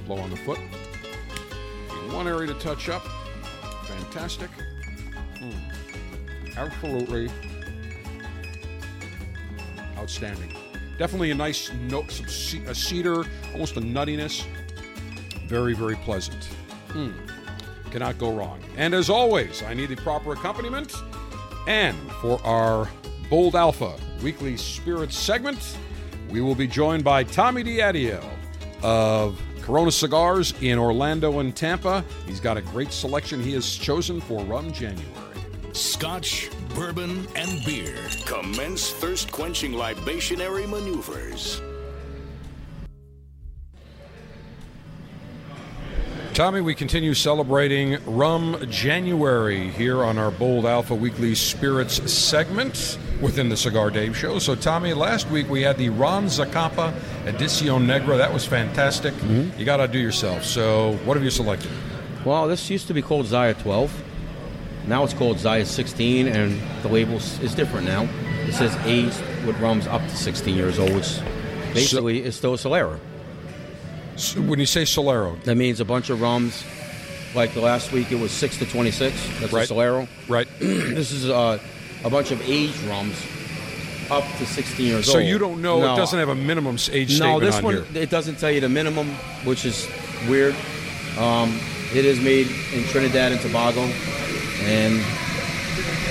Low 0.08 0.18
on 0.18 0.30
the 0.30 0.38
foot. 0.38 0.60
One 2.12 2.28
area 2.28 2.48
to 2.48 2.54
touch 2.56 2.90
up. 2.90 3.06
Fantastic. 3.86 4.50
Mm. 5.36 6.56
Absolutely 6.56 7.30
outstanding. 9.98 10.54
Definitely 10.98 11.32
a 11.32 11.36
nice 11.36 11.72
note, 11.74 12.10
some 12.12 12.66
a 12.68 12.74
cedar, 12.74 13.26
almost 13.52 13.78
a 13.78 13.82
nuttiness. 13.82 14.46
Very, 15.48 15.74
very 15.74 15.96
pleasant. 15.96 16.50
Mm. 16.90 17.14
Cannot 17.92 18.18
go 18.18 18.34
wrong. 18.34 18.62
And 18.78 18.94
as 18.94 19.10
always, 19.10 19.62
I 19.64 19.74
need 19.74 19.90
the 19.90 19.96
proper 19.98 20.34
accompaniment. 20.34 20.94
And 21.68 21.98
for 22.22 22.42
our 22.46 22.90
Bold 23.30 23.56
Alpha 23.56 23.96
weekly 24.24 24.58
spirits 24.58 25.18
segment, 25.18 25.78
we 26.30 26.42
will 26.42 26.56
be 26.56 26.68
joined 26.68 27.04
by 27.04 27.24
Tommy 27.24 27.64
Diadio 27.64 28.24
of 28.82 29.40
Corona 29.68 29.92
Cigars 29.92 30.54
in 30.62 30.80
Orlando 30.80 31.40
and 31.40 31.54
Tampa. 31.54 32.02
He's 32.26 32.40
got 32.40 32.56
a 32.56 32.62
great 32.62 32.94
selection 32.94 33.44
he 33.44 33.52
has 33.52 33.76
chosen 33.76 34.22
for 34.22 34.42
Rum 34.46 34.72
January. 34.72 35.04
Scotch, 35.74 36.50
bourbon, 36.74 37.28
and 37.36 37.66
beer. 37.66 37.94
Commence 38.26 38.94
thirst 38.94 39.30
quenching 39.30 39.74
libationary 39.74 40.70
maneuvers. 40.70 41.62
Tommy, 46.34 46.62
we 46.62 46.74
continue 46.74 47.14
celebrating 47.14 47.98
Rum 48.06 48.66
January 48.70 49.70
here 49.72 50.02
on 50.02 50.18
our 50.18 50.32
Bold 50.32 50.66
Alpha 50.66 50.96
Weekly 50.96 51.36
Spirits 51.36 52.10
segment 52.10 52.98
within 53.22 53.50
the 53.50 53.58
Cigar 53.58 53.90
Dave 53.90 54.16
Show. 54.16 54.40
So, 54.40 54.56
Tommy, 54.56 54.94
last 54.94 55.30
week 55.30 55.50
we 55.50 55.62
had 55.62 55.78
the 55.78 55.90
Ron 55.90 56.26
Zacapa 56.26 56.94
Edición 57.26 57.86
Negra. 57.86 58.18
That 58.18 58.34
was 58.34 58.46
fantastic. 58.46 59.14
You 59.58 59.66
got 59.66 59.78
to 59.78 59.88
do 59.88 60.00
yourself. 60.00 60.44
So, 60.44 60.94
what 61.06 61.16
have 61.18 61.24
you 61.24 61.30
selected? 61.32 61.72
Well, 62.26 62.48
this 62.48 62.70
used 62.70 62.88
to 62.88 62.94
be 62.94 63.02
called 63.02 63.26
Zaya 63.26 63.54
12. 63.56 64.04
Now 64.88 65.04
it's 65.04 65.14
called 65.14 65.40
Zaya 65.40 65.66
16, 65.66 66.28
and 66.28 66.62
the 66.82 66.88
label 66.88 67.16
is 67.18 67.54
different 67.56 67.88
now. 67.88 68.08
It 68.48 68.54
says 68.54 68.76
aged 68.86 69.20
with 69.46 69.60
rums 69.60 69.86
up 69.88 70.02
to 70.02 70.16
16 70.16 70.56
years 70.56 70.80
old, 70.80 70.92
which 70.94 71.20
basically 71.74 72.24
is 72.24 72.36
still 72.36 72.54
a 72.54 72.58
Solera. 72.58 72.98
So 74.16 74.42
when 74.42 74.60
you 74.60 74.66
say 74.66 74.84
Solera, 74.84 75.42
That 75.44 75.56
means 75.56 75.80
a 75.80 75.86
bunch 75.86 76.10
of 76.10 76.22
rums. 76.22 76.64
Like 77.36 77.54
the 77.54 77.60
last 77.60 77.92
week, 77.92 78.12
it 78.12 78.20
was 78.20 78.32
6 78.32 78.58
to 78.60 78.66
26. 78.66 79.14
That's 79.42 79.52
Right. 79.52 79.70
a 79.70 79.74
Solera. 79.74 80.08
right? 80.30 80.48
this 80.60 81.12
is 81.12 81.30
uh, 81.30 81.60
a 82.04 82.10
bunch 82.10 82.32
of 82.32 82.42
aged 82.48 82.78
rums 82.84 83.16
up 84.10 84.24
to 84.38 84.46
16 84.46 84.86
years 84.86 85.06
so 85.06 85.14
old. 85.14 85.22
So 85.24 85.28
you 85.28 85.38
don't 85.38 85.62
know, 85.62 85.80
No. 85.80 85.94
it 85.94 85.98
doesn't 85.98 86.18
have 86.20 86.30
a 86.30 86.36
minimum 86.36 86.78
age 86.92 87.10
No, 87.12 87.16
statement 87.16 87.42
this 87.42 87.56
on 87.56 87.64
one 87.64 87.74
here. 87.76 87.86
it 88.04 88.10
doesn't 88.10 88.40
tell 88.40 88.52
you 88.52 88.62
the 88.62 88.70
minimum, 88.70 89.08
which 89.44 89.66
is 89.66 89.88
weird. 90.30 90.56
Um, 91.20 91.60
it 91.94 92.06
is 92.06 92.20
made 92.20 92.48
in 92.74 92.84
Trinidad 92.86 93.32
and 93.32 93.42
Tobago, 93.42 93.82
and 94.64 94.96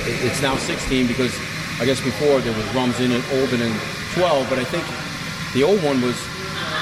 it- 0.07 0.25
it's 0.25 0.43
now 0.43 0.57
16 0.57 1.07
because 1.07 1.33
I 1.81 1.85
guess 1.85 2.01
before 2.01 2.41
there 2.41 2.53
was 2.57 2.65
rums 2.75 2.99
in 3.01 3.13
it 3.13 3.23
older 3.33 3.57
than 3.57 3.73
12, 4.15 4.49
but 4.51 4.59
I 4.59 4.65
think 4.65 4.85
the 5.55 5.63
old 5.63 5.83
one 5.83 6.01
was, 6.03 6.17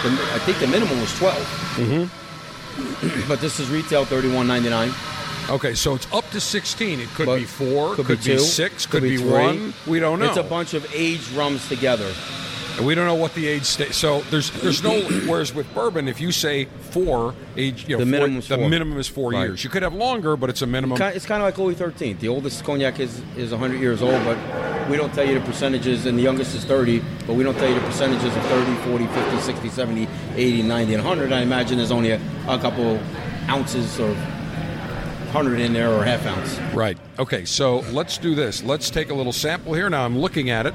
the, 0.02 0.10
I 0.34 0.38
think 0.40 0.58
the 0.60 0.66
minimum 0.68 1.00
was 1.00 1.12
12. 1.18 1.36
Mm-hmm. 1.76 3.28
but 3.28 3.40
this 3.40 3.60
is 3.60 3.68
retail 3.70 4.04
31.99. 4.04 4.92
Okay, 5.50 5.74
so 5.74 5.94
it's 5.94 6.10
up 6.12 6.28
to 6.30 6.40
16. 6.40 7.00
It 7.00 7.08
could 7.10 7.26
But 7.26 7.36
be 7.36 7.44
four, 7.44 7.94
could, 7.96 8.08
be 8.08 8.16
be, 8.16 8.22
two, 8.22 8.38
six, 8.38 8.86
could, 8.86 9.02
be, 9.02 9.18
three. 9.18 9.30
one. 9.30 9.74
We 9.86 10.00
don't 10.00 10.18
know. 10.18 10.26
It's 10.28 10.38
a 10.38 10.42
bunch 10.42 10.72
of 10.74 10.86
aged 10.94 11.30
rums 11.32 11.68
together. 11.68 12.10
And 12.78 12.86
we 12.86 12.94
don't 12.96 13.06
know 13.06 13.14
what 13.14 13.34
the 13.34 13.46
age 13.46 13.62
state. 13.64 13.92
So 13.94 14.22
there's 14.30 14.50
there's 14.62 14.82
no. 14.82 15.00
whereas 15.30 15.54
with 15.54 15.72
bourbon, 15.74 16.08
if 16.08 16.20
you 16.20 16.32
say 16.32 16.64
four 16.64 17.34
age, 17.56 17.84
you 17.86 17.94
know, 17.96 18.00
The 18.00 18.06
minimum 18.10 18.38
is 18.38 18.48
the 18.48 18.56
four. 18.56 18.68
minimum 18.68 18.98
is 18.98 19.06
four 19.06 19.30
Right. 19.30 19.42
years. 19.46 19.62
You 19.62 19.70
could 19.70 19.82
have 19.82 19.94
longer, 19.94 20.36
but 20.36 20.50
it's 20.50 20.62
a 20.62 20.66
minimum. 20.66 21.00
It's 21.00 21.26
kind 21.26 21.40
of 21.40 21.46
like 21.46 21.56
Louis 21.58 21.74
13th. 21.76 22.18
The 22.20 22.28
oldest 22.28 22.64
cognac 22.64 22.98
is, 22.98 23.20
is 23.36 23.52
100 23.52 23.78
years 23.80 24.02
old, 24.02 24.24
but 24.24 24.36
we 24.90 24.96
don't 24.96 25.12
tell 25.14 25.24
you 25.28 25.34
the 25.38 25.44
percentages, 25.44 26.06
and 26.06 26.18
the 26.18 26.22
youngest 26.22 26.54
is 26.56 26.64
30, 26.64 27.00
but 27.28 27.34
we 27.36 27.44
don't 27.44 27.54
tell 27.54 27.68
you 27.68 27.74
the 27.76 27.80
percentages 27.86 28.34
of 28.34 28.42
30, 28.46 28.74
40, 28.88 29.06
50, 29.06 29.38
60, 29.40 29.68
70, 29.68 30.08
80, 30.34 30.62
90, 30.62 30.94
and 30.94 31.04
100. 31.04 31.32
I 31.32 31.42
imagine 31.42 31.76
there's 31.78 31.92
only 31.92 32.10
a, 32.10 32.20
a 32.48 32.58
couple 32.58 32.98
ounces 33.48 34.00
or 34.00 34.16
100 35.34 35.58
in 35.60 35.72
there 35.72 35.92
or 35.92 36.04
half 36.04 36.24
ounce. 36.26 36.58
Right. 36.74 36.96
Okay. 37.18 37.44
So 37.44 37.80
let's 37.92 38.18
do 38.18 38.34
this. 38.34 38.62
Let's 38.62 38.88
take 38.90 39.10
a 39.10 39.14
little 39.14 39.32
sample 39.32 39.74
here. 39.74 39.90
Now 39.90 40.04
I'm 40.04 40.16
looking 40.16 40.48
at 40.50 40.64
it, 40.66 40.74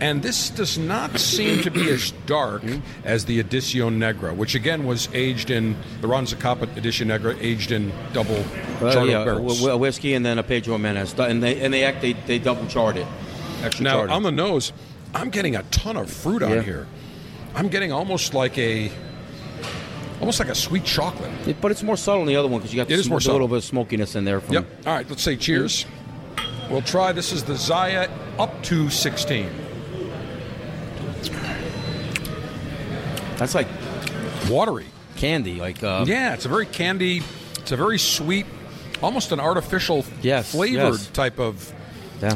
and 0.00 0.20
this 0.20 0.50
does 0.50 0.76
not 0.76 1.18
seem 1.20 1.62
to 1.62 1.70
be 1.70 1.88
as 1.90 2.10
dark 2.26 2.64
as 3.04 3.24
the 3.26 3.40
Edición 3.42 3.96
Negra, 3.98 4.34
which 4.34 4.56
again 4.56 4.84
was 4.84 5.08
aged 5.14 5.50
in 5.50 5.76
the 6.00 6.08
Ron 6.08 6.26
Zacapa 6.26 6.66
Edición 6.74 7.06
Negra, 7.06 7.36
aged 7.40 7.70
in 7.70 7.92
double 8.12 8.44
Uh, 8.80 8.92
charred 8.92 9.08
yeah, 9.10 9.24
barrels. 9.24 9.64
a, 9.64 9.70
a 9.70 9.76
whiskey 9.76 10.14
and 10.14 10.26
then 10.26 10.38
a 10.38 10.42
Pedro 10.42 10.76
Ximénez. 10.76 11.16
And 11.30 11.40
they, 11.40 11.60
and 11.60 11.72
they, 11.72 11.84
act, 11.84 12.00
they, 12.02 12.14
they 12.14 12.40
double 12.40 12.66
charred 12.66 12.96
it. 12.96 13.06
Extra 13.62 13.84
Now 13.84 13.92
charred 13.98 14.10
on 14.10 14.22
it. 14.22 14.24
the 14.24 14.32
nose, 14.32 14.72
I'm 15.14 15.30
getting 15.30 15.54
a 15.54 15.62
ton 15.70 15.96
of 15.96 16.10
fruit 16.10 16.42
on 16.42 16.64
here. 16.64 16.88
I'm 17.54 17.68
getting 17.68 17.92
almost 17.92 18.34
like 18.34 18.58
a, 18.58 18.90
almost 20.20 20.38
like 20.40 20.48
a 20.48 20.54
sweet 20.54 20.84
chocolate. 20.84 21.30
It- 21.46 21.60
but 21.60 21.70
it's 21.70 21.82
more 21.82 21.96
subtle 21.96 22.20
than 22.24 22.28
the 22.28 22.36
other 22.36 22.48
one 22.48 22.60
because 22.60 22.72
you 22.72 22.78
got 22.78 22.84
It 22.90 22.94
the 22.94 23.00
is 23.00 23.08
more 23.08 23.18
a 23.18 23.32
little 23.32 23.48
bit 23.48 23.58
of 23.58 23.64
smokiness 23.64 24.14
in 24.14 24.24
there. 24.24 24.40
From, 24.40 24.54
Yep. 24.54 24.66
All 24.86 24.94
right. 24.94 25.08
Let's 25.08 25.22
say 25.22 25.36
cheers. 25.36 25.86
We'll 26.70 26.82
try. 26.82 27.12
This 27.12 27.32
is 27.32 27.44
the 27.44 27.56
Zaya 27.56 28.08
up 28.38 28.62
to 28.64 28.88
16. 28.90 29.50
That's 33.36 33.54
like 33.54 33.66
Watery. 34.48 34.86
candy. 35.16 35.54
Like 35.60 35.82
uh, 35.82 36.04
Yeah, 36.06 36.34
it's 36.34 36.44
a 36.44 36.48
very 36.48 36.66
candy. 36.66 37.22
It's 37.58 37.72
a 37.72 37.76
very 37.76 37.98
sweet, 37.98 38.46
almost 39.02 39.32
an 39.32 39.40
artificial 39.40 40.04
Yes, 40.22 40.52
flavored 40.52 40.94
yes. 40.94 41.06
type 41.08 41.38
of. 41.40 41.72
yeah. 42.22 42.34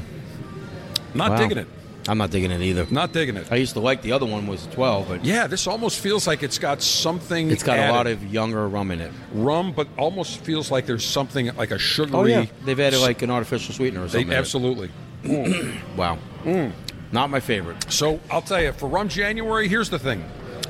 Not 1.14 1.31
Wow. 1.33 1.37
digging 1.39 1.59
it. 1.59 1.66
I'm 2.09 2.18
not 2.18 2.30
digging 2.30 2.50
it 2.50 2.62
either. 2.62 2.86
Not 2.90 3.12
digging 3.12 3.36
it. 3.36 3.52
I 3.52 3.56
used 3.56 3.74
to 3.74 3.80
like 3.80 4.02
the 4.02 4.12
other 4.12 4.24
one 4.26 4.46
was 4.46 4.66
12, 4.68 5.09
but 5.09 5.24
Yeah, 5.24 5.46
this 5.46 5.66
almost 5.66 6.00
feels 6.00 6.26
like 6.26 6.42
it's 6.42 6.59
got 6.59 6.80
something. 6.82 7.50
it's 7.50 7.62
got 7.62 7.78
a 7.78 7.92
lot 7.92 8.06
of 8.06 8.24
younger 8.32 8.66
rum 8.68 8.90
in 8.90 9.00
it. 9.00 9.12
rum, 9.32 9.72
but 9.72 9.86
almost 9.98 10.40
feels 10.40 10.70
like 10.70 10.86
there's 10.86 11.04
something 11.04 11.54
like 11.56 11.70
a 11.70 11.78
sugary. 11.78 12.18
Oh 12.18 12.24
yeah, 12.24 12.46
they've 12.64 12.80
added 12.80 13.00
like 13.00 13.20
an 13.22 13.30
artificial 13.30 13.74
sweetener 13.74 14.04
or 14.04 14.09
something. 14.09 14.28
in 14.28 14.32
it. 14.32 14.36
absolutely. 14.36 14.90
Wow. 15.96 16.18
Mm. 16.44 16.72
Not 17.12 17.28
my 17.30 17.40
favorite. 17.40 17.90
So 17.92 18.20
I'll 18.30 18.42
tell 18.42 18.62
you, 18.62 18.72
for 18.72 18.88
Rum 18.88 19.09
January, 19.09 19.66
here's 19.68 19.90
the 19.90 19.98
thing, 19.98 20.24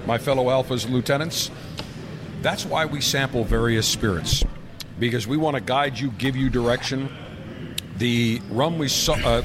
my 0.07 0.18
fellow 0.18 0.47
Alphas 0.47 0.89
Lieutenants. 0.91 1.51
That's 2.43 2.64
why 2.64 2.86
we 2.86 3.01
sample 3.01 3.45
various 3.45 3.86
spirits, 3.86 4.45
because 4.99 5.26
we 5.26 5.36
want 5.36 5.57
to 5.57 5.61
guide 5.61 5.99
you, 5.99 6.11
give 6.12 6.36
you 6.36 6.49
direction. 6.51 7.09
The 7.99 8.40
rum 8.51 8.78
we 8.78 8.86
saw, 8.88 9.14
uh, 9.14 9.42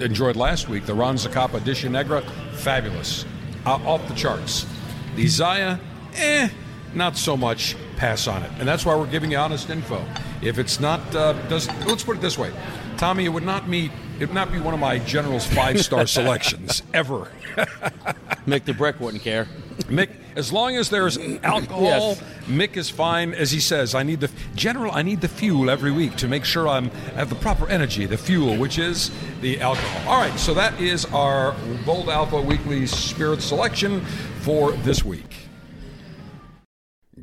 enjoyed 0.00 0.34
last 0.34 0.68
week, 0.68 0.86
the 0.86 0.94
Ron 0.94 1.14
Zacapa 1.14 1.54
Edition 1.54 1.92
Negra, 1.92 2.22
fabulous, 2.54 3.24
uh, 3.64 3.74
off 3.86 4.06
the 4.08 4.14
charts. 4.14 4.66
The 5.14 5.28
Zaya, 5.28 5.78
eh, 6.16 6.48
not 6.94 7.16
so 7.16 7.36
much. 7.36 7.76
Pass 7.96 8.26
on 8.26 8.42
it, 8.42 8.50
and 8.58 8.66
that's 8.66 8.84
why 8.84 8.96
we're 8.96 9.06
giving 9.06 9.30
you 9.30 9.36
honest 9.36 9.70
info. 9.70 10.04
If 10.40 10.58
it's 10.58 10.80
not, 10.80 11.14
uh, 11.14 11.34
does 11.48 11.68
let's 11.86 12.02
put 12.02 12.16
it 12.16 12.20
this 12.20 12.36
way, 12.36 12.52
Tommy, 12.96 13.26
it 13.26 13.28
would 13.28 13.44
not 13.44 13.68
meet. 13.68 13.92
It 14.18 14.26
would 14.26 14.34
not 14.34 14.50
be 14.50 14.58
one 14.58 14.74
of 14.74 14.80
my 14.80 14.98
general's 14.98 15.46
five 15.46 15.80
star 15.80 16.06
selections 16.08 16.82
ever. 16.92 17.30
Mick 18.44 18.64
the 18.64 18.74
Brick 18.74 18.98
wouldn't 18.98 19.22
care. 19.22 19.46
Mick, 19.82 20.10
as 20.36 20.52
long 20.52 20.76
as 20.76 20.88
there's 20.90 21.18
alcohol, 21.42 21.82
Yes. 21.82 22.22
Mick 22.46 22.76
is 22.76 22.90
fine. 22.90 23.34
As 23.34 23.50
he 23.50 23.60
says, 23.60 23.94
I 23.94 24.02
need 24.02 24.20
the 24.20 24.30
general. 24.54 24.92
I 24.92 25.02
need 25.02 25.20
the 25.20 25.28
fuel 25.28 25.70
every 25.70 25.92
week 25.92 26.16
to 26.16 26.28
make 26.28 26.44
sure 26.44 26.68
I'm 26.68 26.90
have 27.14 27.28
the 27.28 27.36
proper 27.36 27.68
energy. 27.68 28.06
The 28.06 28.16
fuel, 28.16 28.56
which 28.56 28.78
is 28.78 29.10
the 29.40 29.60
alcohol. 29.60 30.12
All 30.12 30.20
right, 30.20 30.38
so 30.38 30.54
that 30.54 30.78
is 30.80 31.04
our 31.06 31.54
Bold 31.84 32.08
Alpha 32.08 32.40
Weekly 32.40 32.86
Spirit 32.86 33.42
selection 33.42 34.00
for 34.40 34.72
this 34.72 35.04
week. 35.04 35.36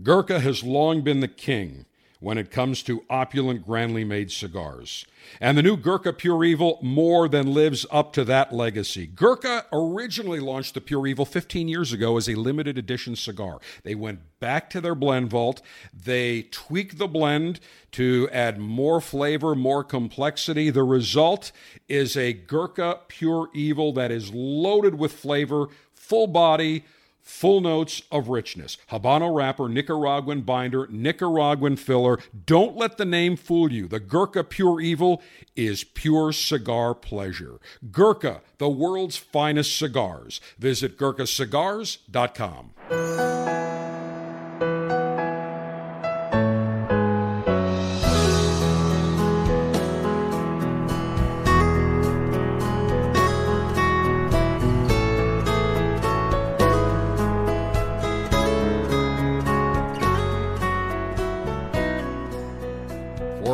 Gurkha 0.02 0.40
has 0.40 0.64
long 0.64 1.02
been 1.02 1.20
the 1.20 1.28
king 1.28 1.86
when 2.20 2.38
it 2.38 2.52
comes 2.52 2.84
to 2.84 3.06
opulent, 3.10 3.66
grandly 3.66 4.04
made 4.04 4.30
cigars. 4.30 5.06
And 5.40 5.58
the 5.58 5.64
new 5.64 5.78
Gurkha 5.78 6.12
Pure 6.12 6.44
Evil 6.44 6.78
more 6.82 7.30
than 7.30 7.54
lives 7.54 7.86
up 7.92 8.12
to 8.14 8.26
that 8.26 8.54
legacy. 8.54 9.08
Gurkha 9.08 9.66
originally 9.72 10.42
launched 10.42 10.74
the 10.74 10.82
Pure 10.82 11.08
Evil 11.08 11.26
15 11.26 11.70
years 11.70 11.94
ago 11.94 12.18
as 12.18 12.28
a 12.28 12.36
limited 12.36 12.78
edition 12.78 13.16
cigar. 13.16 13.60
They 13.84 13.96
went 13.96 14.20
back 14.42 14.70
to 14.72 14.82
their 14.82 14.96
blend 14.96 15.30
vault. 15.30 15.62
They 15.94 16.44
tweaked 16.44 16.98
the 16.98 17.08
blend 17.08 17.62
to 17.92 18.28
add 18.34 18.60
more 18.60 19.00
flavor, 19.00 19.56
more 19.56 19.84
complexity. 19.84 20.70
The 20.70 20.84
result 20.84 21.54
is 21.88 22.18
a 22.18 22.34
Gurkha 22.34 23.00
Pure 23.08 23.50
Evil 23.54 23.94
that 23.94 24.12
is 24.12 24.34
loaded 24.34 24.96
with 24.96 25.14
flavor, 25.14 25.68
full 25.94 26.28
body, 26.28 26.84
Full 27.30 27.62
notes 27.62 28.02
of 28.12 28.28
richness. 28.28 28.78
Habano 28.92 29.34
wrapper, 29.34 29.70
Nicaraguan 29.70 30.42
binder, 30.42 30.88
Nicaraguan 30.90 31.78
filler. 31.78 32.18
Don't 32.46 32.76
let 32.76 32.98
the 32.98 33.06
name 33.06 33.38
fool 33.38 33.72
you. 33.72 33.88
The 33.88 34.00
Gurkha 34.00 34.44
Pure 34.44 34.82
Evil 34.82 35.22
is 35.56 35.84
pure 35.84 36.34
cigar 36.34 36.96
pleasure. 36.96 37.60
Gurkha, 37.92 38.42
the 38.58 38.68
world's 38.68 39.16
finest 39.16 39.78
cigars. 39.78 40.42
Visit 40.58 40.98
gurkhacigars.com. 40.98 43.69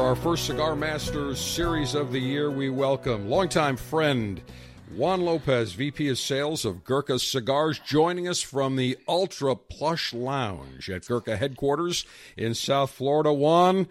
our 0.06 0.16
first 0.16 0.46
Cigar 0.46 0.76
Masters 0.76 1.42
series 1.42 1.96
of 1.96 2.12
the 2.12 2.20
year, 2.20 2.52
we 2.52 2.70
welcome 2.70 3.28
longtime 3.28 3.76
friend 3.76 4.40
Juan 4.96 5.22
Lopez, 5.22 5.74
VP 5.74 6.10
of 6.10 6.20
Sales 6.20 6.64
of 6.64 6.84
Gurkha 6.84 7.18
Cigars, 7.18 7.80
joining 7.80 8.28
us 8.28 8.40
from 8.40 8.76
the 8.76 9.00
Ultra 9.08 9.56
Plush 9.56 10.14
Lounge 10.14 10.92
at 10.92 11.08
Gurkha 11.08 11.36
headquarters 11.36 12.06
in 12.38 12.54
South 12.54 12.92
Florida. 12.92 13.34
Juan, 13.34 13.88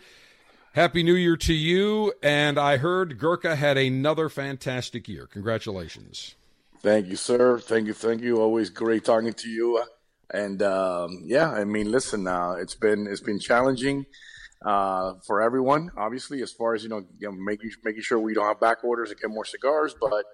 Happy 0.74 1.02
New 1.02 1.16
Year 1.16 1.36
to 1.38 1.52
you. 1.52 2.12
And 2.22 2.60
I 2.60 2.76
heard 2.76 3.18
Gurkha 3.18 3.56
had 3.56 3.76
another 3.76 4.28
fantastic 4.28 5.08
year. 5.08 5.26
Congratulations. 5.26 6.36
Thank 6.80 7.08
you, 7.08 7.16
sir. 7.16 7.58
Thank 7.58 7.88
you. 7.88 7.92
Thank 7.92 8.22
you. 8.22 8.40
Always 8.40 8.70
great 8.70 9.04
talking 9.04 9.32
to 9.32 9.48
you. 9.48 9.82
And 10.32 10.62
um, 10.62 11.22
yeah, 11.24 11.50
I 11.50 11.64
mean, 11.64 11.90
listen, 11.90 12.28
uh, 12.28 12.52
it's 12.52 12.76
been 12.76 13.08
it's 13.08 13.20
been 13.20 13.40
challenging 13.40 14.06
uh, 14.64 15.14
for 15.26 15.42
everyone, 15.42 15.90
obviously, 15.96 16.40
as 16.42 16.50
far 16.50 16.74
as 16.74 16.82
you 16.82 16.88
know, 16.88 17.02
you 17.18 17.28
know, 17.28 17.32
making 17.32 17.70
making 17.84 18.02
sure 18.02 18.18
we 18.18 18.32
don't 18.32 18.46
have 18.46 18.60
back 18.60 18.82
orders 18.82 19.10
and 19.10 19.20
get 19.20 19.30
more 19.30 19.44
cigars. 19.44 19.94
But 20.00 20.24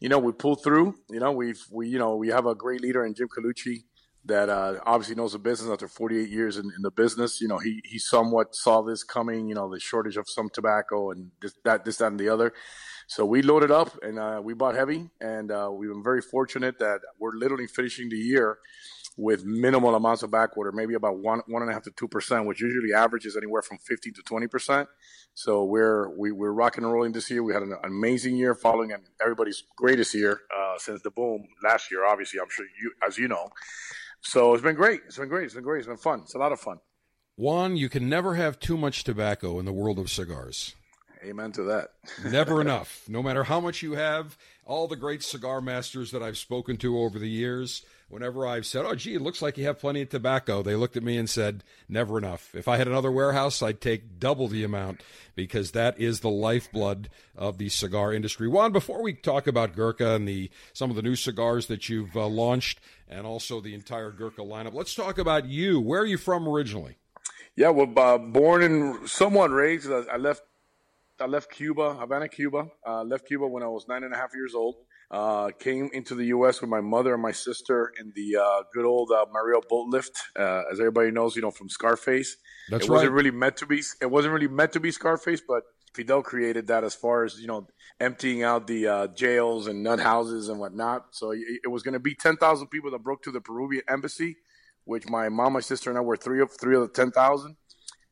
you 0.00 0.08
know, 0.08 0.18
we 0.18 0.32
pulled 0.32 0.64
through. 0.64 0.94
You 1.10 1.20
know, 1.20 1.32
we've 1.32 1.62
we 1.70 1.88
you 1.88 1.98
know 1.98 2.16
we 2.16 2.28
have 2.28 2.46
a 2.46 2.54
great 2.54 2.80
leader 2.80 3.04
in 3.04 3.14
Jim 3.14 3.28
Colucci 3.28 3.84
that 4.26 4.48
uh, 4.48 4.80
obviously 4.86 5.14
knows 5.14 5.32
the 5.32 5.38
business 5.38 5.70
after 5.70 5.86
48 5.86 6.30
years 6.30 6.56
in, 6.56 6.64
in, 6.64 6.80
the 6.80 6.90
business. 6.90 7.42
You 7.42 7.48
know, 7.48 7.58
he 7.58 7.82
he 7.84 7.98
somewhat 7.98 8.54
saw 8.54 8.80
this 8.80 9.04
coming. 9.04 9.48
You 9.48 9.54
know, 9.54 9.70
the 9.70 9.78
shortage 9.78 10.16
of 10.16 10.30
some 10.30 10.48
tobacco 10.48 11.10
and 11.10 11.30
this 11.42 11.52
that 11.64 11.84
this 11.84 11.98
that 11.98 12.06
and 12.06 12.18
the 12.18 12.30
other. 12.30 12.54
So 13.06 13.26
we 13.26 13.42
loaded 13.42 13.70
up 13.70 14.02
and 14.02 14.18
uh, 14.18 14.40
we 14.42 14.54
bought 14.54 14.74
heavy, 14.74 15.10
and 15.20 15.50
uh, 15.50 15.68
we've 15.70 15.90
been 15.90 16.02
very 16.02 16.22
fortunate 16.22 16.78
that 16.78 17.00
we're 17.20 17.36
literally 17.36 17.66
finishing 17.66 18.08
the 18.08 18.16
year 18.16 18.58
with 19.16 19.44
minimal 19.44 19.94
amounts 19.94 20.22
of 20.22 20.30
backwater, 20.30 20.72
maybe 20.72 20.94
about 20.94 21.18
one 21.18 21.42
one 21.46 21.62
and 21.62 21.70
a 21.70 21.74
half 21.74 21.82
to 21.84 21.90
two 21.90 22.08
percent, 22.08 22.46
which 22.46 22.60
usually 22.60 22.92
averages 22.92 23.36
anywhere 23.36 23.62
from 23.62 23.78
fifteen 23.78 24.12
to 24.14 24.22
twenty 24.22 24.46
percent. 24.46 24.88
So 25.34 25.64
we're 25.64 26.08
we, 26.16 26.32
we're 26.32 26.52
rocking 26.52 26.84
and 26.84 26.92
rolling 26.92 27.12
this 27.12 27.30
year. 27.30 27.42
We 27.42 27.52
had 27.52 27.62
an 27.62 27.76
amazing 27.84 28.36
year, 28.36 28.54
following 28.54 28.92
everybody's 29.20 29.64
greatest 29.76 30.14
year 30.14 30.40
uh, 30.56 30.78
since 30.78 31.02
the 31.02 31.10
boom 31.10 31.46
last 31.62 31.90
year. 31.90 32.04
Obviously, 32.04 32.40
I'm 32.40 32.50
sure 32.50 32.66
you, 32.80 32.92
as 33.06 33.18
you 33.18 33.28
know. 33.28 33.50
So 34.20 34.54
it's 34.54 34.62
been 34.62 34.76
great. 34.76 35.00
It's 35.06 35.18
been 35.18 35.28
great. 35.28 35.44
It's 35.44 35.54
been 35.54 35.64
great. 35.64 35.78
It's 35.78 35.88
been 35.88 35.96
fun. 35.96 36.20
It's 36.20 36.34
a 36.34 36.38
lot 36.38 36.52
of 36.52 36.60
fun. 36.60 36.78
Juan, 37.36 37.76
you 37.76 37.88
can 37.88 38.08
never 38.08 38.36
have 38.36 38.60
too 38.60 38.76
much 38.76 39.02
tobacco 39.02 39.58
in 39.58 39.64
the 39.64 39.72
world 39.72 39.98
of 39.98 40.08
cigars. 40.10 40.74
Amen 41.24 41.52
to 41.52 41.62
that. 41.64 41.90
Never 42.30 42.60
enough. 42.60 43.02
No 43.08 43.22
matter 43.22 43.44
how 43.44 43.58
much 43.58 43.82
you 43.82 43.94
have, 43.94 44.36
all 44.64 44.86
the 44.86 44.96
great 44.96 45.22
cigar 45.22 45.60
masters 45.60 46.10
that 46.10 46.22
I've 46.22 46.36
spoken 46.36 46.76
to 46.78 46.98
over 46.98 47.18
the 47.18 47.28
years, 47.28 47.82
whenever 48.14 48.46
I've 48.46 48.64
said, 48.64 48.86
"Oh, 48.86 48.94
gee, 48.94 49.16
it 49.16 49.22
looks 49.22 49.42
like 49.42 49.58
you 49.58 49.64
have 49.64 49.80
plenty 49.80 50.00
of 50.00 50.08
tobacco," 50.08 50.62
they 50.62 50.76
looked 50.76 50.96
at 50.96 51.02
me 51.02 51.18
and 51.18 51.28
said, 51.28 51.64
"Never 51.88 52.16
enough. 52.16 52.54
If 52.54 52.68
I 52.68 52.76
had 52.76 52.86
another 52.86 53.10
warehouse, 53.10 53.60
I'd 53.60 53.80
take 53.80 54.20
double 54.20 54.46
the 54.46 54.62
amount 54.62 55.02
because 55.34 55.72
that 55.72 55.98
is 55.98 56.20
the 56.20 56.30
lifeblood 56.30 57.10
of 57.36 57.58
the 57.58 57.68
cigar 57.68 58.12
industry." 58.12 58.46
Juan, 58.46 58.70
before 58.70 59.02
we 59.02 59.14
talk 59.14 59.48
about 59.48 59.74
Gurkha 59.74 60.14
and 60.14 60.28
the 60.28 60.48
some 60.72 60.90
of 60.90 60.96
the 60.96 61.02
new 61.02 61.16
cigars 61.16 61.66
that 61.66 61.88
you've 61.88 62.16
uh, 62.16 62.28
launched, 62.28 62.80
and 63.08 63.26
also 63.26 63.60
the 63.60 63.74
entire 63.74 64.12
Gurkha 64.12 64.42
lineup, 64.42 64.74
let's 64.74 64.94
talk 64.94 65.18
about 65.18 65.46
you. 65.46 65.80
Where 65.80 66.02
are 66.02 66.06
you 66.06 66.18
from 66.18 66.48
originally? 66.48 66.98
Yeah, 67.56 67.70
well, 67.70 67.92
uh, 67.96 68.18
born 68.18 68.62
and 68.62 69.08
somewhat 69.10 69.50
raised. 69.50 69.90
I 69.90 70.18
left 70.18 70.44
I 71.18 71.26
left 71.26 71.50
Cuba, 71.50 71.94
Havana, 71.94 72.28
Cuba. 72.28 72.68
Uh, 72.86 73.02
left 73.02 73.26
Cuba 73.26 73.48
when 73.48 73.64
I 73.64 73.68
was 73.68 73.88
nine 73.88 74.04
and 74.04 74.14
a 74.14 74.16
half 74.16 74.34
years 74.34 74.54
old. 74.54 74.76
Uh, 75.10 75.50
came 75.58 75.90
into 75.92 76.14
the 76.14 76.26
U.S. 76.26 76.60
with 76.60 76.70
my 76.70 76.80
mother 76.80 77.12
and 77.14 77.22
my 77.22 77.30
sister 77.30 77.92
in 78.00 78.12
the 78.16 78.36
uh, 78.36 78.62
good 78.72 78.84
old 78.84 79.10
uh, 79.12 79.26
Mariel 79.32 79.62
boat 79.68 79.88
lift, 79.88 80.18
uh, 80.36 80.62
as 80.72 80.80
everybody 80.80 81.10
knows, 81.10 81.36
you 81.36 81.42
know, 81.42 81.50
from 81.50 81.68
Scarface. 81.68 82.36
That's 82.70 82.86
it 82.86 82.88
right. 82.88 82.96
wasn't 82.96 83.12
really 83.12 83.30
meant 83.30 83.56
to 83.58 83.66
be. 83.66 83.82
It 84.00 84.10
wasn't 84.10 84.34
really 84.34 84.48
meant 84.48 84.72
to 84.72 84.80
be 84.80 84.90
Scarface, 84.90 85.42
but 85.46 85.62
Fidel 85.94 86.22
created 86.22 86.66
that 86.66 86.84
as 86.84 86.94
far 86.94 87.24
as 87.24 87.38
you 87.38 87.46
know, 87.46 87.68
emptying 88.00 88.42
out 88.42 88.66
the 88.66 88.86
uh, 88.86 89.06
jails 89.08 89.68
and 89.68 89.82
nut 89.82 90.00
houses 90.00 90.48
and 90.48 90.58
whatnot. 90.58 91.06
So 91.12 91.30
it, 91.30 91.40
it 91.64 91.68
was 91.68 91.82
going 91.82 91.92
to 91.92 92.00
be 92.00 92.14
ten 92.14 92.36
thousand 92.36 92.68
people 92.68 92.90
that 92.90 93.02
broke 93.02 93.22
to 93.22 93.30
the 93.30 93.40
Peruvian 93.40 93.84
embassy, 93.88 94.36
which 94.84 95.08
my 95.08 95.28
mom, 95.28 95.52
my 95.52 95.60
sister, 95.60 95.90
and 95.90 95.98
I 95.98 96.02
were 96.02 96.16
three 96.16 96.40
of 96.40 96.50
three 96.60 96.74
of 96.74 96.82
the 96.82 96.88
ten 96.88 97.10
thousand. 97.12 97.56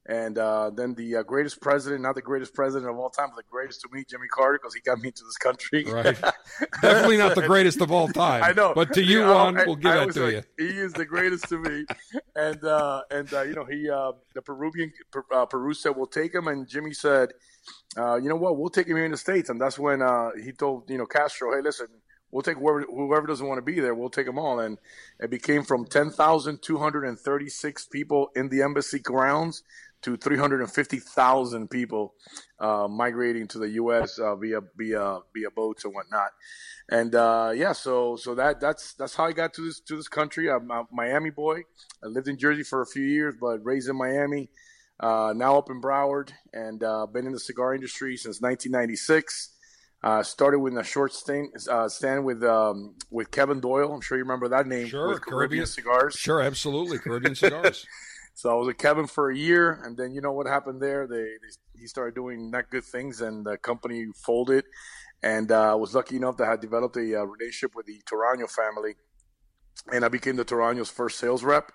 And 0.06 0.36
uh, 0.36 0.70
then 0.70 0.94
the 0.94 1.16
uh, 1.16 1.22
greatest 1.22 1.60
president, 1.60 2.02
not 2.02 2.16
the 2.16 2.22
greatest 2.22 2.54
president 2.54 2.90
of 2.90 2.98
all 2.98 3.08
time, 3.08 3.28
but 3.28 3.36
the 3.36 3.48
greatest 3.48 3.82
to 3.82 3.88
me, 3.92 4.04
Jimmy 4.08 4.26
Carter, 4.26 4.58
because 4.60 4.74
he 4.74 4.80
got 4.80 4.98
me 4.98 5.08
into 5.08 5.22
this 5.22 5.36
country. 5.36 5.84
Right. 5.84 6.18
Definitely 6.82 7.18
not 7.18 7.36
the 7.36 7.46
greatest 7.46 7.80
of 7.80 7.92
all 7.92 8.08
time. 8.08 8.42
I 8.44 8.52
know. 8.52 8.72
But 8.74 8.92
to 8.94 9.02
you, 9.02 9.20
Juan, 9.20 9.54
we'll 9.54 9.76
give 9.76 9.92
I 9.92 10.06
that 10.06 10.14
to 10.14 10.24
like, 10.24 10.44
you. 10.58 10.66
He 10.66 10.76
is 10.76 10.92
the 10.92 11.04
greatest 11.04 11.48
to 11.50 11.58
me. 11.58 11.86
And, 12.34 12.64
uh, 12.64 13.02
and 13.12 13.32
uh, 13.32 13.42
you 13.42 13.54
know, 13.54 13.64
he 13.64 13.88
uh, 13.88 14.12
the 14.34 14.42
Peruvian, 14.42 14.92
uh, 15.32 15.46
Peru 15.46 15.72
said, 15.72 15.92
we'll 15.94 16.06
take 16.06 16.34
him. 16.34 16.48
And 16.48 16.66
Jimmy 16.66 16.94
said, 16.94 17.30
uh, 17.96 18.16
you 18.16 18.28
know 18.28 18.36
what, 18.36 18.58
we'll 18.58 18.70
take 18.70 18.88
him 18.88 18.96
here 18.96 19.04
in 19.04 19.12
the 19.12 19.16
States. 19.16 19.50
And 19.50 19.60
that's 19.60 19.78
when 19.78 20.00
he 20.42 20.50
told, 20.50 20.90
you 20.90 20.98
know, 20.98 21.06
Castro, 21.06 21.54
hey, 21.54 21.62
listen, 21.62 21.86
we'll 22.32 22.42
take 22.42 22.56
whoever, 22.56 22.82
whoever 22.82 23.28
doesn't 23.28 23.46
want 23.46 23.58
to 23.58 23.62
be 23.62 23.78
there. 23.78 23.94
We'll 23.94 24.10
take 24.10 24.26
them 24.26 24.38
all. 24.38 24.58
And 24.58 24.78
it 25.20 25.30
became 25.30 25.62
from 25.62 25.84
10,236 25.84 27.86
people 27.86 28.30
in 28.34 28.48
the 28.48 28.62
embassy 28.62 28.98
grounds 28.98 29.62
to 30.02 30.16
350,000 30.16 31.70
people 31.70 32.14
uh, 32.58 32.88
migrating 32.88 33.46
to 33.48 33.58
the 33.58 33.70
U.S. 33.70 34.18
Uh, 34.18 34.36
via 34.36 34.60
via 34.76 35.20
via 35.34 35.50
boats 35.54 35.84
and 35.84 35.94
whatnot. 35.94 36.30
And 36.90 37.14
uh, 37.14 37.52
yeah, 37.54 37.72
so 37.72 38.16
so 38.16 38.34
that 38.34 38.60
that's 38.60 38.94
that's 38.94 39.14
how 39.14 39.24
I 39.24 39.32
got 39.32 39.54
to 39.54 39.64
this 39.64 39.80
to 39.80 39.96
this 39.96 40.08
country. 40.08 40.50
I'm 40.50 40.70
a 40.70 40.84
Miami 40.92 41.30
boy. 41.30 41.62
I 42.02 42.08
lived 42.08 42.28
in 42.28 42.38
Jersey 42.38 42.64
for 42.64 42.82
a 42.82 42.86
few 42.86 43.04
years, 43.04 43.34
but 43.40 43.64
raised 43.64 43.88
in 43.88 43.96
Miami. 43.96 44.50
Uh, 45.00 45.32
now 45.34 45.58
up 45.58 45.68
in 45.70 45.80
Broward, 45.80 46.30
and 46.52 46.82
uh, 46.84 47.06
been 47.06 47.26
in 47.26 47.32
the 47.32 47.40
cigar 47.40 47.74
industry 47.74 48.16
since 48.16 48.40
1996. 48.40 49.50
Uh, 50.04 50.20
started 50.20 50.58
with 50.58 50.76
a 50.76 50.82
short 50.82 51.12
stand, 51.12 51.48
uh, 51.70 51.88
stand 51.88 52.24
with 52.24 52.42
um, 52.42 52.96
with 53.10 53.30
Kevin 53.30 53.60
Doyle. 53.60 53.92
I'm 53.92 54.00
sure 54.00 54.18
you 54.18 54.24
remember 54.24 54.48
that 54.48 54.66
name. 54.66 54.88
Sure, 54.88 55.08
with 55.08 55.20
Caribbean, 55.24 55.64
Caribbean 55.64 55.66
cigars. 55.66 56.14
Sure, 56.16 56.40
absolutely, 56.40 56.98
Caribbean 56.98 57.36
cigars. 57.36 57.86
So 58.34 58.50
I 58.50 58.54
was 58.54 58.66
with 58.66 58.78
Kevin 58.78 59.06
for 59.06 59.30
a 59.30 59.36
year, 59.36 59.82
and 59.84 59.96
then 59.96 60.12
you 60.12 60.20
know 60.20 60.32
what 60.32 60.46
happened 60.46 60.80
there? 60.80 61.06
They, 61.06 61.16
they 61.16 61.80
he 61.80 61.86
started 61.86 62.14
doing 62.14 62.50
not 62.50 62.70
good 62.70 62.84
things, 62.84 63.20
and 63.20 63.44
the 63.44 63.58
company 63.58 64.06
folded. 64.14 64.64
And 65.22 65.52
uh, 65.52 65.72
I 65.72 65.74
was 65.74 65.94
lucky 65.94 66.16
enough 66.16 66.36
to 66.38 66.46
have 66.46 66.60
developed 66.60 66.96
a 66.96 67.20
uh, 67.20 67.24
relationship 67.24 67.74
with 67.76 67.86
the 67.86 68.00
Torano 68.10 68.50
family, 68.50 68.94
and 69.92 70.04
I 70.04 70.08
became 70.08 70.36
the 70.36 70.44
Torano's 70.44 70.90
first 70.90 71.18
sales 71.18 71.44
rep, 71.44 71.70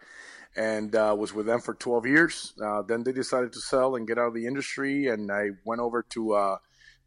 and 0.56 0.94
uh, 0.96 1.16
was 1.18 1.34
with 1.34 1.46
them 1.46 1.62
for 1.62 1.74
12 1.76 2.06
years. 2.06 2.54
Uh, 2.64 2.82
then 2.82 3.04
they 3.04 3.14
decided 3.14 3.54
to 3.54 3.60
sell 3.60 3.96
and 3.96 4.08
get 4.08 4.18
out 4.18 4.28
of 4.28 4.34
the 4.34 4.48
industry, 4.48 5.08
and 5.08 5.32
I 5.32 5.52
went 5.66 5.80
over 5.80 6.04
to 6.10 6.34
uh, 6.34 6.58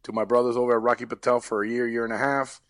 to 0.05 0.13
my 0.13 0.25
brothers 0.25 0.57
over 0.57 0.77
at 0.77 0.83
Rocky 0.83 1.07
Patel 1.07 1.41
for 1.41 1.63
a 1.63 1.69
year, 1.69 1.87
year 1.89 2.05
and 2.05 2.13
a 2.13 2.19
half 2.19 2.61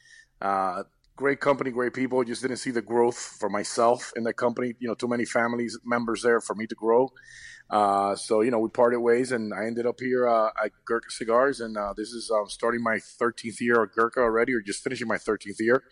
uh, 0.40 0.84
great 1.20 1.38
company, 1.38 1.70
great 1.70 1.92
people. 1.92 2.24
Just 2.24 2.40
didn't 2.40 2.56
see 2.56 2.70
the 2.70 2.80
growth 2.80 3.18
for 3.18 3.50
myself 3.50 4.10
in 4.16 4.24
the 4.24 4.32
company. 4.32 4.74
You 4.78 4.88
know, 4.88 4.94
too 4.94 5.06
many 5.06 5.26
families 5.26 5.78
members 5.84 6.22
there 6.22 6.40
for 6.40 6.54
me 6.54 6.66
to 6.66 6.74
grow. 6.74 7.12
Uh, 7.68 8.16
so 8.16 8.40
you 8.40 8.50
know, 8.50 8.58
we 8.58 8.70
parted 8.70 9.00
ways, 9.00 9.30
and 9.30 9.52
I 9.52 9.66
ended 9.66 9.84
up 9.84 10.00
here 10.00 10.26
uh, 10.26 10.48
at 10.64 10.72
Gurkha 10.86 11.10
Cigars, 11.10 11.60
and 11.60 11.76
uh, 11.76 11.92
this 11.94 12.08
is 12.08 12.30
um, 12.30 12.48
starting 12.48 12.82
my 12.82 12.96
13th 12.96 13.60
year 13.60 13.82
at 13.82 13.92
Gurkha 13.92 14.20
already, 14.20 14.54
or 14.54 14.62
just 14.62 14.82
finishing 14.82 15.06
my 15.06 15.18
13th 15.18 15.60
year. 15.60 15.82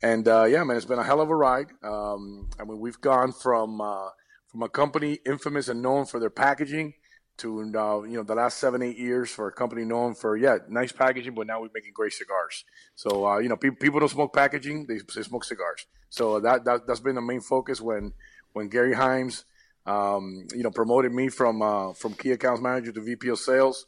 And 0.00 0.26
uh, 0.28 0.44
yeah, 0.44 0.62
man, 0.62 0.76
it's 0.76 0.86
been 0.86 1.00
a 1.00 1.04
hell 1.04 1.20
of 1.20 1.28
a 1.28 1.36
ride. 1.36 1.66
Um, 1.82 2.48
I 2.58 2.64
mean, 2.64 2.78
we've 2.78 3.00
gone 3.00 3.32
from 3.32 3.80
uh, 3.80 4.10
from 4.46 4.62
a 4.62 4.68
company 4.68 5.18
infamous 5.26 5.68
and 5.68 5.82
known 5.82 6.06
for 6.06 6.20
their 6.20 6.30
packaging 6.30 6.94
to 7.38 7.60
uh, 7.60 8.02
you 8.02 8.16
know 8.16 8.22
the 8.22 8.34
last 8.34 8.58
seven 8.58 8.82
eight 8.82 8.98
years 8.98 9.30
for 9.30 9.48
a 9.48 9.52
company 9.52 9.84
known 9.84 10.14
for 10.14 10.36
yeah 10.36 10.58
nice 10.68 10.92
packaging, 10.92 11.34
but 11.34 11.46
now 11.46 11.60
we're 11.60 11.68
making 11.74 11.92
great 11.94 12.12
cigars. 12.12 12.64
So 12.94 13.26
uh, 13.26 13.38
you 13.38 13.48
know 13.48 13.56
pe- 13.56 13.70
people 13.70 14.00
don't 14.00 14.08
smoke 14.08 14.34
packaging; 14.34 14.86
they, 14.86 14.98
they 15.14 15.22
smoke 15.22 15.44
cigars. 15.44 15.86
So 16.08 16.40
that, 16.40 16.64
that 16.64 16.86
that's 16.86 17.00
been 17.00 17.14
the 17.14 17.22
main 17.22 17.40
focus 17.40 17.80
when 17.80 18.12
when 18.52 18.68
Gary 18.68 18.94
Himes 18.94 19.44
um, 19.86 20.46
you 20.54 20.62
know 20.62 20.70
promoted 20.70 21.12
me 21.12 21.28
from 21.28 21.62
uh, 21.62 21.92
from 21.94 22.14
key 22.14 22.32
accounts 22.32 22.60
manager 22.60 22.92
to 22.92 23.00
VP 23.00 23.28
of 23.28 23.38
sales. 23.38 23.86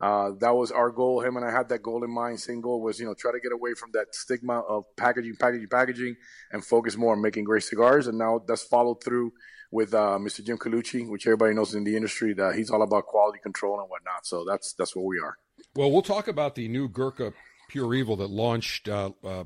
Uh, 0.00 0.30
that 0.40 0.56
was 0.56 0.72
our 0.72 0.90
goal. 0.90 1.20
Him 1.20 1.36
and 1.36 1.44
I 1.44 1.50
had 1.50 1.68
that 1.68 1.82
goal 1.82 2.02
in 2.04 2.10
mind. 2.10 2.40
Same 2.40 2.62
goal 2.62 2.80
was, 2.80 2.98
you 2.98 3.04
know, 3.04 3.12
try 3.12 3.32
to 3.32 3.40
get 3.40 3.52
away 3.52 3.74
from 3.74 3.90
that 3.92 4.14
stigma 4.14 4.60
of 4.60 4.84
packaging, 4.96 5.36
packaging, 5.38 5.68
packaging, 5.68 6.16
and 6.52 6.64
focus 6.64 6.96
more 6.96 7.12
on 7.12 7.20
making 7.20 7.44
great 7.44 7.64
cigars. 7.64 8.06
And 8.06 8.16
now 8.16 8.40
that's 8.46 8.62
followed 8.62 9.04
through 9.04 9.32
with 9.70 9.94
uh, 9.94 10.18
Mr. 10.20 10.44
Jim 10.44 10.58
Colucci, 10.58 11.08
which 11.08 11.26
everybody 11.26 11.54
knows 11.54 11.74
in 11.74 11.84
the 11.84 11.96
industry 11.96 12.34
that 12.34 12.54
he's 12.56 12.70
all 12.70 12.82
about 12.82 13.06
quality 13.06 13.38
control 13.38 13.80
and 13.80 13.88
whatnot. 13.88 14.26
So 14.26 14.44
that's 14.44 14.72
that's 14.72 14.96
what 14.96 15.04
we 15.04 15.18
are. 15.20 15.36
Well, 15.76 15.90
we'll 15.90 16.02
talk 16.02 16.28
about 16.28 16.54
the 16.54 16.68
new 16.68 16.88
Gurkha 16.88 17.32
Pure 17.68 17.94
Evil 17.94 18.16
that 18.16 18.30
launched 18.30 18.88
uh, 18.88 19.10
uh, 19.24 19.44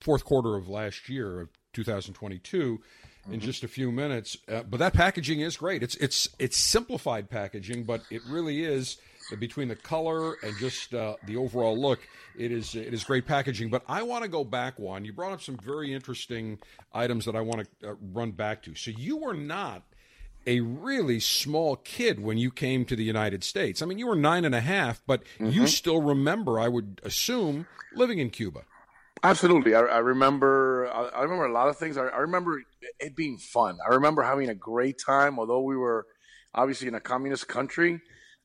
fourth 0.00 0.24
quarter 0.24 0.56
of 0.56 0.68
last 0.68 1.08
year 1.08 1.40
of 1.40 1.48
2022 1.72 2.80
in 3.26 3.32
mm-hmm. 3.32 3.40
just 3.40 3.64
a 3.64 3.68
few 3.68 3.90
minutes. 3.90 4.36
Uh, 4.48 4.62
but 4.62 4.78
that 4.78 4.92
packaging 4.92 5.40
is 5.40 5.56
great. 5.56 5.82
It's 5.82 5.96
it's 5.96 6.28
it's 6.38 6.56
simplified 6.56 7.30
packaging, 7.30 7.84
but 7.84 8.02
it 8.10 8.22
really 8.28 8.62
is 8.62 8.98
between 9.38 9.68
the 9.68 9.76
color 9.76 10.34
and 10.42 10.56
just 10.58 10.94
uh, 10.94 11.16
the 11.26 11.36
overall 11.36 11.78
look, 11.78 12.00
it 12.36 12.52
is 12.52 12.74
it 12.74 12.92
is 12.92 13.04
great 13.04 13.26
packaging. 13.26 13.70
But 13.70 13.82
I 13.88 14.02
want 14.02 14.22
to 14.22 14.28
go 14.28 14.44
back 14.44 14.78
one. 14.78 15.04
You 15.04 15.12
brought 15.12 15.32
up 15.32 15.42
some 15.42 15.56
very 15.56 15.92
interesting 15.92 16.58
items 16.92 17.24
that 17.24 17.36
I 17.36 17.40
want 17.40 17.68
to 17.80 17.90
uh, 17.90 17.94
run 18.12 18.32
back 18.32 18.62
to. 18.64 18.74
So 18.74 18.90
you 18.90 19.16
were 19.16 19.34
not 19.34 19.82
a 20.46 20.60
really 20.60 21.20
small 21.20 21.76
kid 21.76 22.20
when 22.20 22.38
you 22.38 22.50
came 22.50 22.84
to 22.86 22.96
the 22.96 23.04
United 23.04 23.44
States. 23.44 23.80
I 23.80 23.86
mean, 23.86 23.98
you 23.98 24.06
were 24.06 24.16
nine 24.16 24.44
and 24.44 24.54
a 24.54 24.60
half, 24.60 25.00
but 25.06 25.22
mm-hmm. 25.38 25.50
you 25.50 25.66
still 25.66 26.02
remember, 26.02 26.58
I 26.58 26.68
would 26.68 27.00
assume, 27.04 27.66
living 27.94 28.18
in 28.18 28.30
Cuba. 28.30 28.62
Absolutely, 29.22 29.74
I, 29.74 29.82
I 29.82 29.98
remember. 29.98 30.90
I, 30.92 31.20
I, 31.20 31.22
remember 31.22 31.46
a 31.46 31.52
lot 31.52 31.68
of 31.68 31.76
things. 31.76 31.96
I, 31.96 32.06
I, 32.06 32.18
remember 32.18 32.60
it 32.98 33.14
being 33.14 33.38
fun. 33.38 33.78
I 33.86 33.94
remember 33.94 34.22
having 34.22 34.48
a 34.48 34.54
great 34.54 34.98
time, 34.98 35.38
although 35.38 35.60
we 35.60 35.76
were 35.76 36.06
obviously 36.54 36.88
in 36.88 36.96
a 36.96 37.00
communist 37.00 37.46
country. 37.46 38.00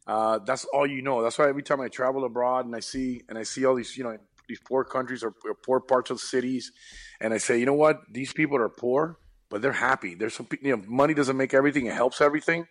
Uh, 0.07 0.39
that's 0.39 0.65
all 0.65 0.87
you 0.87 1.01
know. 1.01 1.21
That's 1.21 1.37
why 1.37 1.49
every 1.49 1.63
time 1.63 1.81
I 1.81 1.89
travel 1.89 2.23
abroad 2.23 2.65
and 2.65 2.75
I 2.75 2.79
see 2.79 3.21
and 3.27 3.37
I 3.37 3.43
see 3.43 3.65
all 3.65 3.75
these, 3.75 3.97
you 3.97 4.05
know, 4.05 4.17
these 4.47 4.61
poor 4.61 4.85
countries 4.85 5.23
or, 5.23 5.33
or 5.45 5.53
poor 5.53 5.81
parts 5.81 6.09
of 6.09 6.21
cities, 6.21 6.71
and 7.19 7.33
I 7.33 7.37
say, 7.37 7.59
you 7.59 7.65
know 7.65 7.73
what, 7.73 8.01
these 8.09 8.31
people 8.31 8.57
are 8.57 8.69
poor, 8.69 9.19
but 9.49 9.61
they're 9.61 9.73
happy. 9.73 10.15
There's 10.15 10.33
some, 10.33 10.47
you 10.61 10.77
know, 10.77 10.83
money 10.87 11.13
doesn't 11.13 11.35
make 11.35 11.53
everything; 11.53 11.85
it 11.87 11.93
helps 11.93 12.21
everything. 12.21 12.67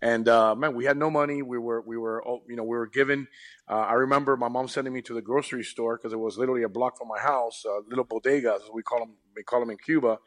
And 0.00 0.28
uh, 0.28 0.54
man, 0.54 0.74
we 0.74 0.84
had 0.84 0.96
no 0.96 1.10
money. 1.10 1.42
We 1.42 1.58
were 1.58 1.80
we 1.80 1.96
were 1.96 2.22
you 2.48 2.56
know 2.56 2.62
we 2.62 2.76
were 2.76 2.86
given. 2.86 3.26
Uh, 3.68 3.80
I 3.80 3.94
remember 3.94 4.36
my 4.36 4.48
mom 4.48 4.68
sending 4.68 4.94
me 4.94 5.02
to 5.02 5.14
the 5.14 5.22
grocery 5.22 5.64
store 5.64 5.96
because 5.96 6.12
it 6.12 6.18
was 6.18 6.38
literally 6.38 6.62
a 6.62 6.68
block 6.68 6.96
from 6.96 7.08
my 7.08 7.18
house, 7.18 7.64
uh, 7.68 7.80
little 7.88 8.04
bodegas 8.04 8.60
we 8.72 8.82
call 8.82 9.00
them. 9.00 9.14
We 9.36 9.42
call 9.42 9.60
them 9.60 9.70
in 9.70 9.76
Cuba, 9.78 10.18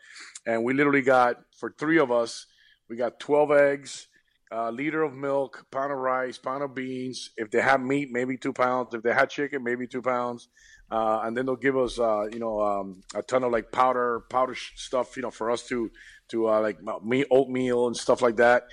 and 0.45 0.63
we 0.63 0.73
literally 0.73 1.01
got 1.01 1.37
for 1.57 1.73
three 1.77 1.99
of 1.99 2.11
us, 2.11 2.47
we 2.89 2.97
got 2.97 3.19
twelve 3.19 3.51
eggs, 3.51 4.07
a 4.51 4.71
liter 4.71 5.03
of 5.03 5.13
milk, 5.13 5.65
pound 5.71 5.91
of 5.91 5.97
rice, 5.97 6.37
pound 6.37 6.63
of 6.63 6.75
beans. 6.75 7.31
If 7.37 7.51
they 7.51 7.61
have 7.61 7.81
meat, 7.81 8.11
maybe 8.11 8.37
two 8.37 8.53
pounds. 8.53 8.93
If 8.93 9.03
they 9.03 9.13
had 9.13 9.29
chicken, 9.29 9.63
maybe 9.63 9.87
two 9.87 10.01
pounds. 10.01 10.49
Uh, 10.91 11.21
and 11.23 11.37
then 11.37 11.45
they'll 11.45 11.55
give 11.55 11.77
us, 11.77 11.97
uh, 11.99 12.25
you 12.31 12.39
know, 12.39 12.61
um, 12.61 13.01
a 13.15 13.21
ton 13.21 13.43
of 13.43 13.51
like 13.51 13.71
powder, 13.71 14.21
powder 14.29 14.55
stuff, 14.75 15.15
you 15.15 15.23
know, 15.23 15.31
for 15.31 15.49
us 15.49 15.65
to, 15.67 15.89
to 16.29 16.49
uh, 16.49 16.59
like 16.61 16.79
meat, 17.03 17.27
oatmeal 17.31 17.87
and 17.87 17.95
stuff 17.95 18.21
like 18.21 18.35
that 18.37 18.67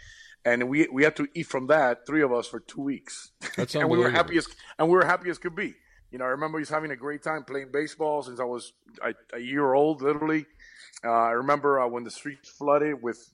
and 0.45 0.69
we 0.69 0.89
we 0.93 1.05
had 1.05 1.17
to 1.17 1.29
eat 1.35 1.47
from 1.47 1.67
that 1.67 2.07
three 2.07 2.23
of 2.23 2.33
us 2.33 2.47
for 2.47 2.61
two 2.61 2.81
weeks. 2.81 3.33
That's 3.57 3.75
and 3.75 3.89
we 3.89 3.99
were 3.99 4.11
happy 4.11 4.39
as 4.39 4.49
and 4.79 4.89
we 4.89 4.95
were 4.95 5.05
happy 5.05 5.31
as 5.31 5.39
could 5.39 5.57
be. 5.57 5.75
You 6.11 6.19
know, 6.19 6.25
I 6.25 6.29
remember 6.29 6.59
he's 6.59 6.71
having 6.71 6.91
a 6.91 6.97
great 6.97 7.23
time 7.23 7.45
playing 7.45 7.69
baseball 7.71 8.23
since 8.23 8.41
I 8.41 8.45
was 8.45 8.73
a, 9.03 9.13
a 9.35 9.41
year 9.41 9.75
old, 9.75 10.01
literally. 10.01 10.47
Uh, 11.05 11.11
I 11.11 11.31
remember 11.31 11.81
uh, 11.81 11.87
when 11.87 12.03
the 12.03 12.11
streets 12.11 12.49
flooded 12.49 13.01
with 13.01 13.31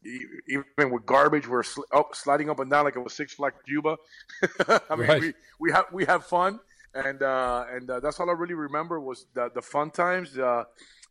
even 0.49 0.91
with 0.91 1.07
garbage, 1.07 1.47
we 1.49 1.57
are 1.57 1.63
sl- 1.63 1.83
oh, 1.93 2.07
sliding 2.13 2.51
up 2.51 2.61
and 2.61 2.71
down 2.71 2.85
like 2.85 2.97
it 2.97 3.01
was 3.01 3.15
Six 3.15 3.35
Flags 3.35 3.57
Cuba. 3.67 3.97
I 4.91 4.97
mean, 4.97 5.09
right. 5.09 5.21
we 5.21 5.35
we 5.59 5.73
have 5.73 5.87
we 5.91 6.05
have 6.05 6.27
fun, 6.27 6.61
and 6.95 7.23
uh, 7.23 7.65
and 7.71 7.89
uh, 7.89 8.01
that's 8.01 8.21
all 8.21 8.29
I 8.29 8.35
really 8.35 8.55
remember 8.55 9.01
was 9.01 9.27
the 9.35 9.51
the 9.55 9.63
fun 9.63 9.91
times. 9.91 10.37
Uh, 10.37 10.65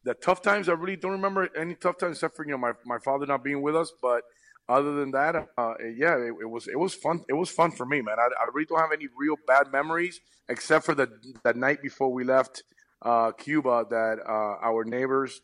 the 0.03 0.13
tough 0.13 0.41
times, 0.41 0.69
I 0.69 0.73
really 0.73 0.97
don't 0.97 1.13
remember 1.13 1.49
any 1.57 1.75
tough 1.75 1.97
times 1.97 2.17
except 2.17 2.35
for 2.35 2.45
you 2.45 2.51
know 2.51 2.59
my 2.59 2.73
my 2.85 2.99
father 2.99 3.25
not 3.25 3.43
being 3.43 3.63
with 3.63 3.75
us, 3.75 3.91
but 3.99 4.23
other 4.69 4.93
than 4.95 5.11
that, 5.11 5.35
uh, 5.57 5.73
yeah, 5.95 6.15
it, 6.17 6.33
it, 6.41 6.49
was 6.49 6.67
it 6.67 6.77
was 6.79 6.93
fun. 6.93 7.23
It 7.27 7.33
was 7.33 7.49
fun 7.49 7.71
for 7.71 7.85
me, 7.85 8.01
man. 8.01 8.17
I, 8.19 8.27
I, 8.41 8.47
really 8.53 8.65
don't 8.65 8.79
have 8.79 8.93
any 8.93 9.07
real 9.17 9.35
bad 9.45 9.71
memories 9.71 10.21
except 10.47 10.85
for 10.85 10.95
the 10.95 11.09
that 11.43 11.57
night 11.57 11.81
before 11.81 12.13
we 12.13 12.23
left 12.23 12.63
uh, 13.01 13.31
Cuba 13.31 13.85
that 13.89 14.19
uh, 14.25 14.65
our 14.65 14.85
neighbors 14.85 15.41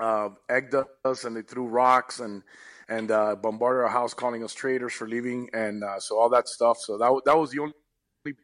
uh, 0.00 0.30
egged 0.48 0.74
us 1.04 1.24
and 1.24 1.36
they 1.36 1.42
threw 1.42 1.66
rocks 1.66 2.20
and 2.20 2.42
and 2.88 3.12
uh, 3.12 3.36
bombarded 3.36 3.84
our 3.84 3.88
house, 3.88 4.14
calling 4.14 4.42
us 4.42 4.52
traitors 4.52 4.92
for 4.92 5.06
leaving, 5.06 5.48
and 5.52 5.84
uh, 5.84 6.00
so 6.00 6.18
all 6.18 6.28
that 6.30 6.48
stuff. 6.48 6.78
So 6.78 6.98
that 6.98 7.22
that 7.26 7.38
was 7.38 7.50
the 7.50 7.60
only 7.60 7.74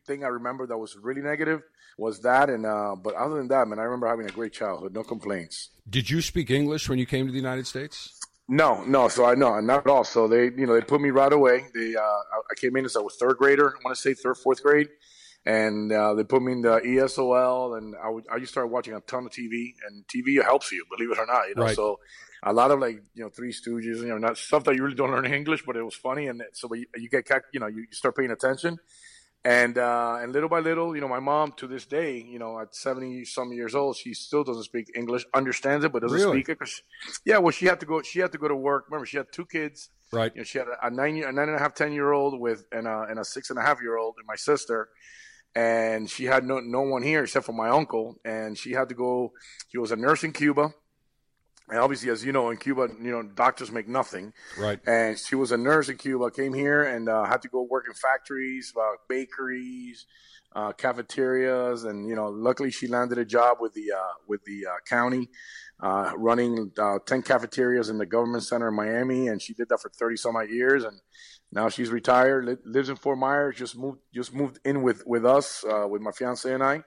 thing 0.06 0.24
I 0.24 0.28
remember 0.28 0.66
that 0.66 0.78
was 0.78 0.96
really 0.96 1.22
negative 1.22 1.62
was 1.98 2.20
that. 2.20 2.48
And 2.50 2.62
but 3.02 3.14
other 3.14 3.36
than 3.36 3.48
that, 3.48 3.66
man, 3.66 3.78
I 3.78 3.82
remember 3.82 4.06
having 4.06 4.26
a 4.26 4.32
great 4.32 4.52
childhood. 4.52 4.94
No 4.94 5.02
complaints. 5.02 5.70
Did 5.88 6.10
you 6.10 6.20
speak 6.20 6.50
English 6.50 6.88
when 6.88 6.98
you 6.98 7.06
came 7.06 7.26
to 7.26 7.32
the 7.32 7.38
United 7.38 7.66
States? 7.66 8.20
No, 8.48 8.84
no. 8.84 9.08
So 9.08 9.24
I 9.24 9.34
know 9.34 9.58
not 9.60 9.86
at 9.86 9.90
all. 9.90 10.04
So 10.04 10.28
they, 10.28 10.44
you 10.44 10.66
know, 10.66 10.74
they 10.74 10.80
put 10.80 11.00
me 11.00 11.10
right 11.10 11.32
away. 11.32 11.66
They, 11.74 11.96
uh, 11.96 12.00
I 12.00 12.54
came 12.56 12.76
in 12.76 12.84
as 12.84 12.96
I 12.96 13.00
was 13.00 13.16
third 13.16 13.36
grader. 13.38 13.70
I 13.70 13.78
want 13.84 13.96
to 13.96 14.00
say 14.00 14.14
third, 14.14 14.36
fourth 14.36 14.62
grade, 14.62 14.88
and 15.46 15.92
uh, 15.92 16.12
they 16.14 16.24
put 16.24 16.42
me 16.42 16.52
in 16.52 16.60
the 16.60 16.80
ESOL, 16.80 17.78
and 17.78 17.94
I, 18.02 18.10
would, 18.10 18.24
I 18.30 18.38
just 18.38 18.52
started 18.52 18.68
watching 18.68 18.94
a 18.94 19.00
ton 19.00 19.26
of 19.26 19.32
TV, 19.32 19.74
and 19.88 20.04
TV 20.08 20.42
helps 20.42 20.72
you, 20.72 20.84
believe 20.94 21.12
it 21.12 21.18
or 21.18 21.26
not. 21.26 21.48
You 21.48 21.54
know, 21.54 21.62
right. 21.62 21.76
so 21.76 22.00
a 22.42 22.52
lot 22.52 22.70
of 22.70 22.80
like 22.80 23.02
you 23.14 23.24
know 23.24 23.30
Three 23.30 23.52
Stooges, 23.52 24.00
you 24.00 24.08
know, 24.08 24.18
not 24.18 24.36
stuff 24.36 24.64
that 24.64 24.74
you 24.74 24.82
really 24.82 24.96
don't 24.96 25.12
learn 25.12 25.26
English, 25.32 25.62
but 25.64 25.76
it 25.76 25.82
was 25.82 25.94
funny, 25.94 26.26
and 26.26 26.42
so 26.52 26.72
you, 26.74 26.86
you 26.96 27.08
get, 27.08 27.30
you 27.54 27.60
know, 27.60 27.68
you 27.68 27.86
start 27.92 28.16
paying 28.16 28.30
attention 28.30 28.78
and 29.46 29.78
uh, 29.78 30.18
and 30.20 30.32
little 30.32 30.48
by 30.48 30.58
little, 30.58 30.96
you 30.96 31.00
know, 31.00 31.06
my 31.06 31.20
mom 31.20 31.52
to 31.58 31.68
this 31.68 31.86
day, 31.86 32.20
you 32.20 32.40
know, 32.40 32.58
at 32.58 32.74
seventy 32.74 33.24
some 33.24 33.52
years 33.52 33.76
old, 33.76 33.96
she 33.96 34.12
still 34.12 34.42
doesn't 34.42 34.64
speak 34.64 34.90
English, 34.96 35.24
understands 35.32 35.84
it, 35.84 35.92
but 35.92 36.02
doesn't 36.02 36.18
really? 36.18 36.38
speak 36.38 36.48
it. 36.48 36.58
Cause 36.58 36.82
yeah, 37.24 37.38
well, 37.38 37.52
she 37.52 37.66
had 37.66 37.78
to 37.78 37.86
go. 37.86 38.02
She 38.02 38.18
had 38.18 38.32
to 38.32 38.38
go 38.38 38.48
to 38.48 38.56
work. 38.56 38.86
Remember, 38.90 39.06
she 39.06 39.18
had 39.18 39.26
two 39.32 39.46
kids. 39.46 39.90
Right. 40.12 40.32
You 40.34 40.40
know, 40.40 40.44
she 40.44 40.58
had 40.58 40.66
a 40.82 40.90
nine, 40.90 41.18
a 41.18 41.30
nine 41.30 41.48
and 41.48 41.54
a 41.56 41.60
half, 41.60 41.74
ten 41.74 41.92
year 41.92 42.10
old 42.10 42.40
with 42.40 42.64
and 42.72 42.88
a 42.88 43.06
and 43.08 43.20
a 43.20 43.24
six 43.24 43.50
and 43.50 43.58
a 43.58 43.62
half 43.62 43.80
year 43.80 43.96
old, 43.96 44.16
and 44.18 44.26
my 44.26 44.34
sister. 44.34 44.88
And 45.56 46.08
she 46.08 46.26
had 46.26 46.44
no 46.44 46.60
no 46.60 46.82
one 46.82 47.02
here 47.02 47.24
except 47.24 47.46
for 47.46 47.52
my 47.52 47.70
uncle, 47.70 48.20
and 48.24 48.56
she 48.56 48.72
had 48.72 48.90
to 48.90 48.94
go. 48.94 49.32
She 49.68 49.78
was 49.78 49.90
a 49.90 49.96
nurse 49.96 50.22
in 50.22 50.32
Cuba 50.32 50.74
and 51.68 51.80
obviously, 51.80 52.10
as 52.10 52.24
you 52.24 52.32
know, 52.32 52.50
in 52.50 52.58
Cuba, 52.58 52.88
you 53.02 53.10
know, 53.10 53.22
doctors 53.22 53.72
make 53.72 53.88
nothing. 53.88 54.32
Right. 54.58 54.78
And 54.86 55.18
she 55.18 55.34
was 55.34 55.50
a 55.50 55.56
nurse 55.56 55.88
in 55.88 55.96
Cuba, 55.96 56.30
came 56.30 56.54
here 56.54 56.84
and 56.84 57.08
uh, 57.08 57.24
had 57.24 57.42
to 57.42 57.48
go 57.48 57.62
work 57.62 57.86
in 57.88 57.94
factories, 57.94 58.72
uh, 58.78 58.96
bakeries, 59.08 60.06
uh, 60.54 60.72
cafeterias, 60.72 61.84
and 61.84 62.08
you 62.08 62.14
know, 62.14 62.28
luckily 62.28 62.70
she 62.70 62.86
landed 62.86 63.18
a 63.18 63.24
job 63.24 63.58
with 63.60 63.74
the 63.74 63.92
uh, 63.92 64.14
with 64.28 64.44
the 64.44 64.64
uh, 64.66 64.74
county, 64.88 65.28
uh, 65.80 66.12
running 66.16 66.70
ten 67.04 67.20
cafeterias 67.20 67.90
in 67.90 67.98
the 67.98 68.06
government 68.06 68.44
center 68.44 68.68
in 68.68 68.74
Miami, 68.74 69.28
and 69.28 69.42
she 69.42 69.52
did 69.52 69.68
that 69.68 69.80
for 69.80 69.90
thirty 69.90 70.16
some 70.16 70.36
odd 70.36 70.48
years, 70.48 70.84
and 70.84 70.98
now 71.52 71.68
she's 71.68 71.90
retired, 71.90 72.44
li- 72.44 72.56
lives 72.64 72.88
in 72.88 72.96
Fort 72.96 73.18
Myers. 73.18 73.56
Just 73.56 73.76
moved, 73.76 74.00
just 74.12 74.34
moved 74.34 74.58
in 74.64 74.82
with 74.82 75.02
with 75.06 75.24
us, 75.24 75.64
uh, 75.64 75.86
with 75.88 76.02
my 76.02 76.10
fiance 76.10 76.52
and 76.52 76.62
I, 76.62 76.82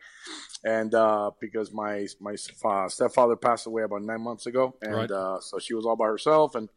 and 0.64 0.93
uh, 0.93 1.32
because 1.39 1.72
my 1.72 2.07
my 2.20 2.36
stepfather 2.36 3.36
passed 3.36 3.68
away 3.68 3.84
about 3.84 4.01
nine 4.01 4.22
months 4.22 4.45
ago, 4.45 4.76
and 4.82 4.93
right. 4.93 5.12
Uh, 5.12 5.39
so 5.39 5.60
she 5.60 5.74
was 5.74 5.86
all 5.86 5.95
by 5.95 6.05
herself, 6.05 6.55
and 6.55 6.70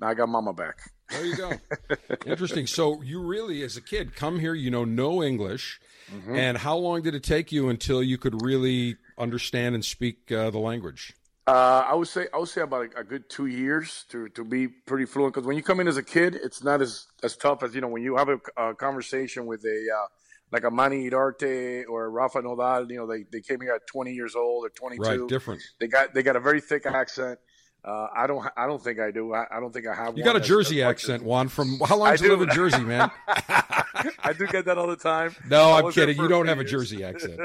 now 0.00 0.08
I 0.08 0.14
got 0.14 0.28
Mama 0.28 0.52
back. 0.52 0.78
There 1.10 1.24
you 1.24 1.36
go. 1.36 1.52
Interesting. 2.26 2.66
So 2.66 3.02
you 3.02 3.20
really, 3.20 3.62
as 3.62 3.76
a 3.76 3.82
kid, 3.82 4.16
come 4.16 4.40
here. 4.40 4.54
You 4.54 4.70
know 4.70 4.84
no 4.84 5.22
English, 5.22 5.80
mm-hmm. 6.10 6.34
and 6.34 6.58
how 6.58 6.76
long 6.76 7.02
did 7.02 7.14
it 7.14 7.22
take 7.22 7.52
you 7.52 7.68
until 7.68 8.02
you 8.02 8.18
could 8.18 8.42
really 8.42 8.96
understand 9.18 9.74
and 9.74 9.84
speak 9.84 10.32
uh, 10.32 10.50
the 10.50 10.58
language? 10.58 11.14
Uh, 11.46 11.84
I 11.86 11.94
would 11.94 12.08
say 12.08 12.26
I 12.34 12.38
would 12.38 12.48
say 12.48 12.62
about 12.62 12.86
a, 12.86 13.00
a, 13.00 13.04
good 13.04 13.30
two 13.30 13.46
years 13.46 14.04
to, 14.08 14.28
to 14.30 14.42
be 14.42 14.66
pretty 14.66 15.04
fluent 15.04 15.32
because 15.32 15.46
when 15.46 15.56
you 15.56 15.62
come 15.62 15.78
in 15.78 15.86
as 15.86 15.96
a 15.96 16.02
kid, 16.02 16.34
it's 16.34 16.64
not 16.64 16.82
as, 16.82 17.06
as 17.22 17.36
tough 17.36 17.62
as 17.62 17.72
you 17.72 17.80
know 17.80 17.86
when 17.86 18.02
you 18.02 18.16
have 18.16 18.28
a, 18.28 18.38
a 18.56 18.74
conversation 18.74 19.46
with 19.46 19.64
a 19.64 19.86
uh, 19.96 20.06
like 20.50 20.64
a 20.64 20.70
Manny 20.72 21.08
Iriarte 21.08 21.84
or 21.88 22.10
Rafa 22.10 22.42
Nodal. 22.42 22.90
You 22.90 22.96
know 22.96 23.06
they, 23.06 23.24
they 23.30 23.40
came 23.40 23.60
here 23.60 23.74
at 23.74 23.86
20 23.86 24.12
years 24.12 24.34
old 24.34 24.66
or 24.66 24.70
22. 24.70 25.02
Right, 25.02 25.28
different. 25.28 25.62
They 25.78 25.86
got 25.86 26.14
they 26.14 26.24
got 26.24 26.34
a 26.34 26.40
very 26.40 26.60
thick 26.60 26.84
accent. 26.84 27.38
Uh, 27.86 28.08
I 28.16 28.26
don't. 28.26 28.44
I 28.56 28.66
don't 28.66 28.82
think 28.82 28.98
I 28.98 29.12
do. 29.12 29.32
I, 29.32 29.46
I 29.48 29.60
don't 29.60 29.72
think 29.72 29.86
I 29.86 29.94
have. 29.94 30.18
You 30.18 30.24
got 30.24 30.34
a 30.34 30.40
Jersey 30.40 30.82
as, 30.82 30.90
accent, 30.90 31.22
as, 31.22 31.26
Juan. 31.26 31.46
From 31.48 31.78
how 31.78 31.96
long 31.98 32.10
did 32.10 32.20
you 32.20 32.30
live 32.30 32.42
in 32.42 32.50
Jersey, 32.50 32.82
man? 32.82 33.12
I 33.28 34.34
do 34.36 34.46
get 34.48 34.64
that 34.64 34.76
all 34.76 34.88
the 34.88 34.96
time. 34.96 35.34
No, 35.48 35.72
I'm 35.72 35.92
kidding. 35.92 36.16
You 36.16 36.26
don't 36.26 36.48
have 36.48 36.58
years. 36.58 36.68
a 36.68 36.72
Jersey 36.72 37.04
accent. 37.04 37.38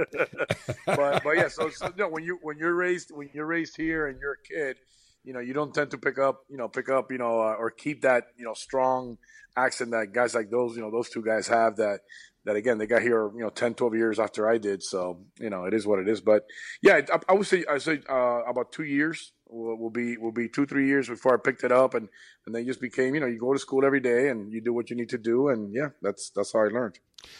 but 0.88 1.24
but 1.24 1.38
yeah. 1.38 1.48
So, 1.48 1.70
so 1.70 1.94
no, 1.96 2.10
when 2.10 2.24
you 2.24 2.40
when 2.42 2.58
you're 2.58 2.74
raised 2.74 3.12
when 3.14 3.30
you're 3.34 3.46
raised 3.46 3.78
here 3.78 4.08
and 4.08 4.20
you're 4.20 4.34
a 4.34 4.48
kid, 4.48 4.78
you 5.24 5.34
know 5.34 5.40
you 5.40 5.54
don't 5.54 5.74
tend 5.74 5.92
to 5.92 5.98
pick 5.98 6.18
up 6.18 6.44
you 6.50 6.58
know 6.58 6.68
pick 6.68 6.90
up 6.90 7.12
you 7.12 7.18
know 7.18 7.40
uh, 7.40 7.56
or 7.58 7.70
keep 7.70 8.02
that 8.02 8.26
you 8.38 8.46
know 8.46 8.54
strong 8.54 9.18
accent 9.56 9.92
that 9.92 10.14
guys 10.14 10.34
like 10.34 10.50
those 10.50 10.76
you 10.76 10.82
know 10.82 10.92
those 10.92 11.10
two 11.10 11.22
guys 11.22 11.48
have 11.48 11.76
that 11.76 12.00
that 12.46 12.56
again 12.56 12.78
they 12.78 12.88
got 12.88 13.02
here 13.02 13.30
you 13.36 13.42
know 13.42 13.50
10 13.50 13.76
12 13.76 13.96
years 13.96 14.20
after 14.20 14.50
i 14.50 14.58
did 14.58 14.82
so 14.82 15.20
you 15.40 15.50
know 15.50 15.66
it 15.66 15.74
is 15.74 15.86
what 15.86 16.00
it 16.00 16.08
is 16.08 16.22
but 16.22 16.46
yeah 16.82 17.02
i, 17.12 17.20
I 17.30 17.34
would 17.34 17.46
say 17.46 17.64
i 17.70 17.78
say 17.78 18.00
uh, 18.10 18.42
about 18.48 18.72
two 18.72 18.84
years 18.84 19.34
will, 19.52 19.78
will 19.78 19.90
be 19.90 20.18
will 20.18 20.32
be 20.32 20.48
two 20.48 20.66
three 20.66 20.88
years 20.88 21.08
before 21.08 21.34
i 21.34 21.38
picked 21.38 21.64
it 21.64 21.72
up 21.72 21.94
and 21.94 22.10
and 22.46 22.56
then 22.56 22.66
just 22.66 22.82
became 22.82 23.14
you 23.14 23.22
know 23.22 23.28
you 23.28 23.40
go 23.40 23.54
to 23.54 23.60
school 23.60 23.86
every 23.86 24.00
day 24.00 24.30
and 24.30 24.52
you 24.52 24.62
do 24.62 24.74
what 24.74 24.90
you 24.90 24.96
need 24.96 25.10
to 25.10 25.18
do 25.18 25.50
and 25.50 25.74
yeah 25.74 25.90
that's 26.02 26.30
that's 26.32 26.54
how 26.54 26.60
i 26.60 26.68
learned 26.68 27.00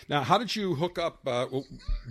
now 0.10 0.22
how 0.22 0.38
did 0.38 0.56
you 0.56 0.76
hook 0.76 1.00
up 1.00 1.20
uh, 1.28 1.48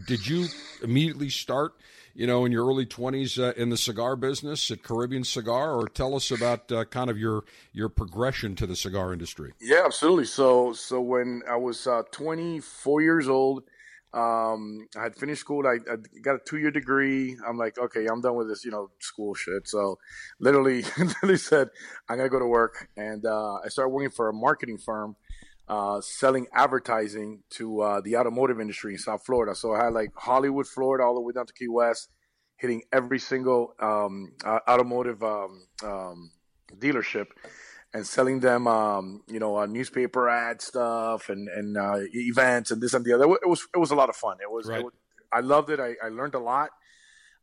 did 0.06 0.26
you 0.26 0.46
immediately 0.82 1.28
start 1.28 1.74
you 2.14 2.26
know, 2.26 2.44
in 2.44 2.52
your 2.52 2.66
early 2.66 2.86
20s 2.86 3.38
uh, 3.38 3.52
in 3.56 3.70
the 3.70 3.76
cigar 3.76 4.16
business 4.16 4.70
at 4.70 4.82
Caribbean 4.82 5.24
Cigar, 5.24 5.74
or 5.74 5.88
tell 5.88 6.14
us 6.14 6.30
about 6.30 6.70
uh, 6.72 6.84
kind 6.84 7.10
of 7.10 7.18
your 7.18 7.44
your 7.72 7.88
progression 7.88 8.54
to 8.56 8.66
the 8.66 8.76
cigar 8.76 9.12
industry. 9.12 9.52
Yeah, 9.60 9.82
absolutely. 9.84 10.24
So, 10.24 10.72
so 10.72 11.00
when 11.00 11.42
I 11.48 11.56
was 11.56 11.86
uh, 11.86 12.02
24 12.10 13.02
years 13.02 13.28
old, 13.28 13.62
um, 14.12 14.88
I 14.96 15.04
had 15.04 15.16
finished 15.16 15.40
school. 15.40 15.66
I, 15.66 15.78
I 15.90 15.96
got 16.22 16.34
a 16.34 16.40
two 16.44 16.58
year 16.58 16.70
degree. 16.70 17.36
I'm 17.46 17.56
like, 17.56 17.78
okay, 17.78 18.06
I'm 18.06 18.20
done 18.20 18.34
with 18.34 18.48
this, 18.48 18.64
you 18.64 18.70
know, 18.70 18.90
school 18.98 19.34
shit. 19.34 19.68
So, 19.68 19.98
literally, 20.40 20.82
literally 20.98 21.36
said, 21.36 21.68
I'm 22.08 22.16
gonna 22.16 22.28
go 22.28 22.40
to 22.40 22.46
work, 22.46 22.88
and 22.96 23.24
uh, 23.24 23.58
I 23.64 23.68
started 23.68 23.90
working 23.90 24.10
for 24.10 24.28
a 24.28 24.32
marketing 24.32 24.78
firm 24.78 25.16
uh, 25.70 26.00
selling 26.00 26.48
advertising 26.52 27.44
to 27.50 27.80
uh, 27.80 28.00
the 28.00 28.16
automotive 28.16 28.60
industry 28.60 28.94
in 28.94 28.98
South 28.98 29.24
Florida. 29.24 29.54
So 29.54 29.72
I 29.72 29.84
had 29.84 29.92
like 29.92 30.10
Hollywood, 30.16 30.66
Florida, 30.66 31.04
all 31.04 31.14
the 31.14 31.20
way 31.20 31.32
down 31.32 31.46
to 31.46 31.52
Key 31.52 31.68
West, 31.68 32.08
hitting 32.56 32.82
every 32.92 33.20
single 33.20 33.74
um, 33.78 34.32
automotive 34.44 35.22
um, 35.22 35.68
um, 35.84 36.32
dealership. 36.76 37.26
And 37.92 38.06
selling 38.06 38.40
them, 38.40 38.66
um, 38.66 39.22
you 39.26 39.40
know, 39.40 39.58
uh, 39.58 39.66
newspaper 39.66 40.28
ad 40.28 40.62
stuff 40.62 41.28
and 41.28 41.48
and 41.48 41.76
uh, 41.76 41.98
events 42.14 42.70
and 42.70 42.80
this 42.80 42.94
and 42.94 43.04
the 43.04 43.12
other. 43.12 43.24
It 43.24 43.48
was 43.48 43.66
it 43.74 43.78
was 43.78 43.90
a 43.90 43.96
lot 43.96 44.08
of 44.08 44.16
fun. 44.16 44.36
It 44.40 44.50
was, 44.50 44.66
right. 44.66 44.80
it 44.80 44.84
was 44.84 44.94
I 45.32 45.40
loved 45.40 45.70
it. 45.70 45.80
I, 45.80 45.94
I 46.02 46.08
learned 46.08 46.34
a 46.34 46.40
lot. 46.40 46.70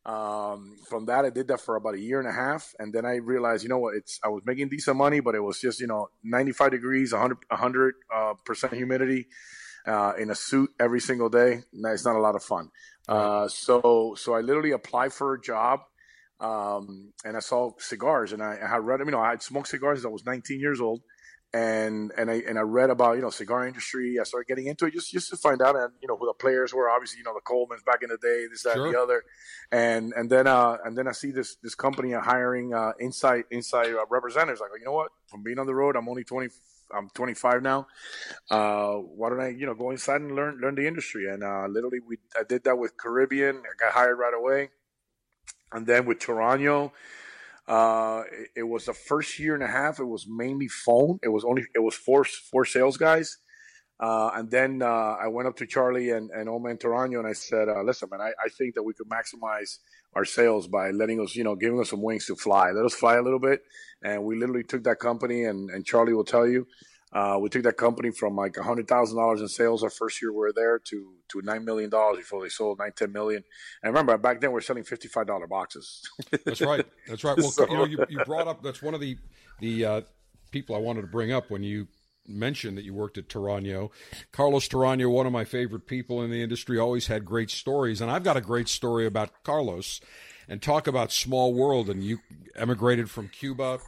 Um, 0.06 0.78
from 0.88 1.06
that, 1.08 1.26
I 1.26 1.30
did 1.30 1.50
that 1.50 1.60
for 1.60 1.76
about 1.76 1.96
a 1.96 2.00
year 2.00 2.20
and 2.20 2.30
a 2.30 2.32
half, 2.32 2.74
and 2.80 2.94
then 2.94 3.06
I 3.06 3.16
realized, 3.16 3.64
you 3.64 3.70
know 3.70 3.80
what? 3.80 3.96
It's 3.96 4.20
I 4.24 4.30
was 4.30 4.42
making 4.46 4.70
decent 4.70 4.96
money, 4.96 5.20
but 5.20 5.36
it 5.36 5.42
was 5.42 5.60
just 5.60 5.82
you 5.82 5.88
know 5.88 6.10
95 6.24 6.72
degrees, 6.72 7.12
100 7.12 7.38
100 7.50 7.96
uh, 8.16 8.34
percent 8.46 8.74
humidity, 8.74 9.28
uh, 9.86 10.14
in 10.18 10.30
a 10.30 10.36
suit 10.36 10.70
every 10.80 11.02
single 11.02 11.30
day. 11.30 11.64
It's 11.74 12.06
not 12.06 12.16
a 12.16 12.20
lot 12.20 12.36
of 12.36 12.44
fun. 12.44 12.72
Uh, 13.08 13.50
so 13.50 14.16
so 14.18 14.34
I 14.34 14.40
literally 14.40 14.72
applied 14.72 15.12
for 15.12 15.34
a 15.34 15.42
job 15.42 15.82
um, 16.40 17.14
and 17.26 17.36
I 17.36 17.40
saw 17.40 17.72
cigars, 17.80 18.34
and 18.34 18.44
I, 18.44 18.58
I 18.64 18.68
had 18.68 18.84
read, 18.86 19.00
you 19.00 19.12
know, 19.12 19.20
I 19.20 19.32
had 19.32 19.42
smoked 19.42 19.70
cigars 19.70 20.06
I 20.06 20.10
was 20.10 20.26
19 20.26 20.60
years 20.60 20.80
old, 20.80 21.02
and 21.54 22.12
and 22.18 22.30
I 22.30 22.44
and 22.48 22.60
I 22.60 22.62
read 22.62 22.90
about 22.90 23.16
you 23.16 23.22
know 23.22 23.30
cigar 23.30 23.66
industry. 23.68 24.18
I 24.20 24.24
started 24.24 24.48
getting 24.48 24.68
into 24.68 24.86
it 24.86 24.94
just 24.94 25.12
just 25.12 25.30
to 25.30 25.38
find 25.38 25.62
out, 25.62 25.76
and 25.76 25.94
you 26.02 26.08
know 26.08 26.18
who 26.18 26.28
the 26.28 26.34
players 26.34 26.74
were. 26.74 26.90
Obviously, 26.90 27.20
you 27.20 27.24
know 27.24 27.34
the 27.34 27.42
Colemans 27.42 27.84
back 27.86 28.04
in 28.04 28.10
the 28.10 28.18
day, 28.18 28.46
this 28.50 28.64
that 28.64 28.76
Sure. 28.76 28.86
and 28.86 28.94
the 28.94 29.00
other, 29.00 29.24
and 29.72 30.14
and 30.16 30.30
then 30.30 30.46
uh 30.46 30.78
and 30.84 30.98
then 30.98 31.08
I 31.08 31.14
see 31.14 31.32
this 31.32 31.56
this 31.64 31.74
company 31.74 32.12
hiring 32.12 32.74
uh, 32.74 32.94
inside 33.00 33.46
inside 33.50 33.94
uh, 33.94 34.06
representatives. 34.10 34.62
I 34.62 34.68
go, 34.68 34.76
you 34.76 34.86
know 34.86 34.92
what? 34.92 35.12
From 35.28 35.42
being 35.42 35.58
on 35.58 35.68
the 35.68 35.76
road, 35.76 35.96
I'm 35.96 36.10
only 36.10 36.24
20. 36.24 36.50
I'm 36.96 37.10
25 37.10 37.64
now. 37.64 37.86
Uh, 38.50 38.94
why 38.94 39.28
don't 39.28 39.42
I, 39.42 39.50
you 39.50 39.66
know, 39.66 39.74
go 39.74 39.92
inside 39.92 40.22
and 40.22 40.34
learn 40.34 40.60
learn 40.62 40.76
the 40.76 40.88
industry? 40.88 41.28
And 41.30 41.44
uh, 41.44 41.68
literally, 41.68 42.00
we 42.00 42.18
I 42.40 42.44
did 42.44 42.64
that 42.64 42.78
with 42.78 42.96
Caribbean. 42.98 43.58
I 43.58 43.76
got 43.78 43.94
hired 43.94 44.18
right 44.18 44.34
away 44.34 44.70
and 45.72 45.86
then 45.86 46.06
with 46.06 46.20
Torano, 46.20 46.92
uh, 47.68 48.24
it, 48.32 48.50
it 48.58 48.64
was 48.64 48.86
the 48.86 48.94
first 48.94 49.40
year 49.40 49.54
and 49.54 49.64
a 49.64 49.68
half. 49.68 50.00
It 50.00 50.06
was 50.06 50.26
mainly 50.28 50.68
phone. 50.68 51.20
It 51.22 51.30
was 51.30 51.44
only 51.44 51.66
it 51.76 51.80
was 51.80 51.96
four 51.96 52.24
four 52.24 52.66
sales 52.66 52.98
guys, 52.98 53.38
uh, 54.00 54.32
and 54.36 54.50
then 54.50 54.82
uh, 54.82 55.16
I 55.22 55.28
went 55.28 55.48
up 55.48 55.58
to 55.58 55.66
Charlie 55.66 56.12
and 56.12 56.30
and 56.32 56.48
Oman 56.48 56.78
Torano 56.78 57.20
and 57.20 57.28
I 57.28 57.34
said, 57.34 57.68
uh, 57.68 57.82
"Listen, 57.84 58.10
man, 58.12 58.22
I, 58.22 58.30
I 58.44 58.50
think 58.58 58.76
that 58.76 58.84
we 58.84 58.94
could 58.94 59.10
maximize 59.10 59.80
our 60.14 60.26
sales 60.26 60.68
by 60.68 60.92
letting 60.92 61.20
us, 61.20 61.36
you 61.36 61.44
know, 61.44 61.56
giving 61.56 61.80
us 61.80 61.90
some 61.90 62.02
wings 62.02 62.26
to 62.28 62.36
fly. 62.36 62.72
Let 62.72 62.86
us 62.86 62.94
fly 62.94 63.16
a 63.16 63.22
little 63.22 63.40
bit." 63.40 63.62
And 64.02 64.24
we 64.24 64.38
literally 64.38 64.64
took 64.64 64.84
that 64.86 65.00
company, 65.00 65.44
and 65.44 65.70
and 65.70 65.86
Charlie 65.86 66.14
will 66.14 66.24
tell 66.24 66.48
you. 66.48 66.68
Uh, 67.18 67.38
we 67.40 67.50
took 67.50 67.64
that 67.64 67.78
company 67.78 68.12
from 68.12 68.36
like 68.36 68.56
hundred 68.58 68.88
thousand 68.88 69.18
dollars 69.18 69.42
in 69.42 69.48
sales 69.48 69.82
our 69.84 69.90
first 69.90 70.22
year 70.22 70.32
we 70.32 70.38
were 70.38 70.54
there 70.54 70.78
to 70.78 70.98
to 71.30 71.42
nine 71.42 71.64
million 71.66 71.90
dollars 71.90 72.18
before 72.18 72.44
they 72.44 72.50
sold 72.50 72.78
nine 72.78 72.92
ten 72.96 73.12
million. 73.12 73.44
And 73.82 73.92
remember 73.92 74.16
back 74.20 74.40
then 74.40 74.52
we 74.52 74.58
are 74.60 74.62
selling 74.62 74.84
fifty 74.84 75.08
five 75.08 75.26
dollar 75.26 75.48
boxes. 75.48 76.02
That's 76.46 76.62
right. 76.62 76.86
That's 77.08 77.24
right. 77.24 77.38
Well, 77.44 77.50
So- 77.50 77.68
you 77.68 77.74
know, 77.78 77.86
you, 77.86 78.06
you 78.10 78.20
brought 78.26 78.48
up 78.48 78.62
that's 78.62 78.82
one 78.84 78.94
of 78.94 79.02
the 79.02 79.18
the 79.60 79.86
uh, 79.86 80.02
people 80.52 80.76
I 80.76 80.80
wanted 80.80 81.02
to 81.02 81.08
bring 81.08 81.32
up 81.32 81.50
when 81.50 81.64
you 81.64 81.88
mentioned 82.28 82.78
that 82.78 82.84
you 82.84 82.94
worked 82.94 83.18
at 83.18 83.30
Torano. 83.30 83.90
Carlos 84.32 84.68
Torano, 84.68 85.10
one 85.10 85.26
of 85.26 85.32
my 85.32 85.46
favorite 85.46 85.88
people 85.88 86.22
in 86.22 86.30
the 86.30 86.44
industry, 86.44 86.78
always 86.78 87.08
had 87.08 87.26
great 87.26 87.50
stories, 87.50 88.00
and 88.02 88.12
I've 88.12 88.24
got 88.24 88.38
a 88.38 88.42
great 88.42 88.68
story 88.70 89.06
about 89.08 89.32
Carlos. 89.44 90.02
And 90.50 90.62
talk 90.62 90.88
about 90.88 91.12
small 91.12 91.54
world. 91.54 91.90
And 91.90 92.02
you 92.02 92.20
emigrated 92.56 93.10
from 93.10 93.28
Cuba. 93.28 93.80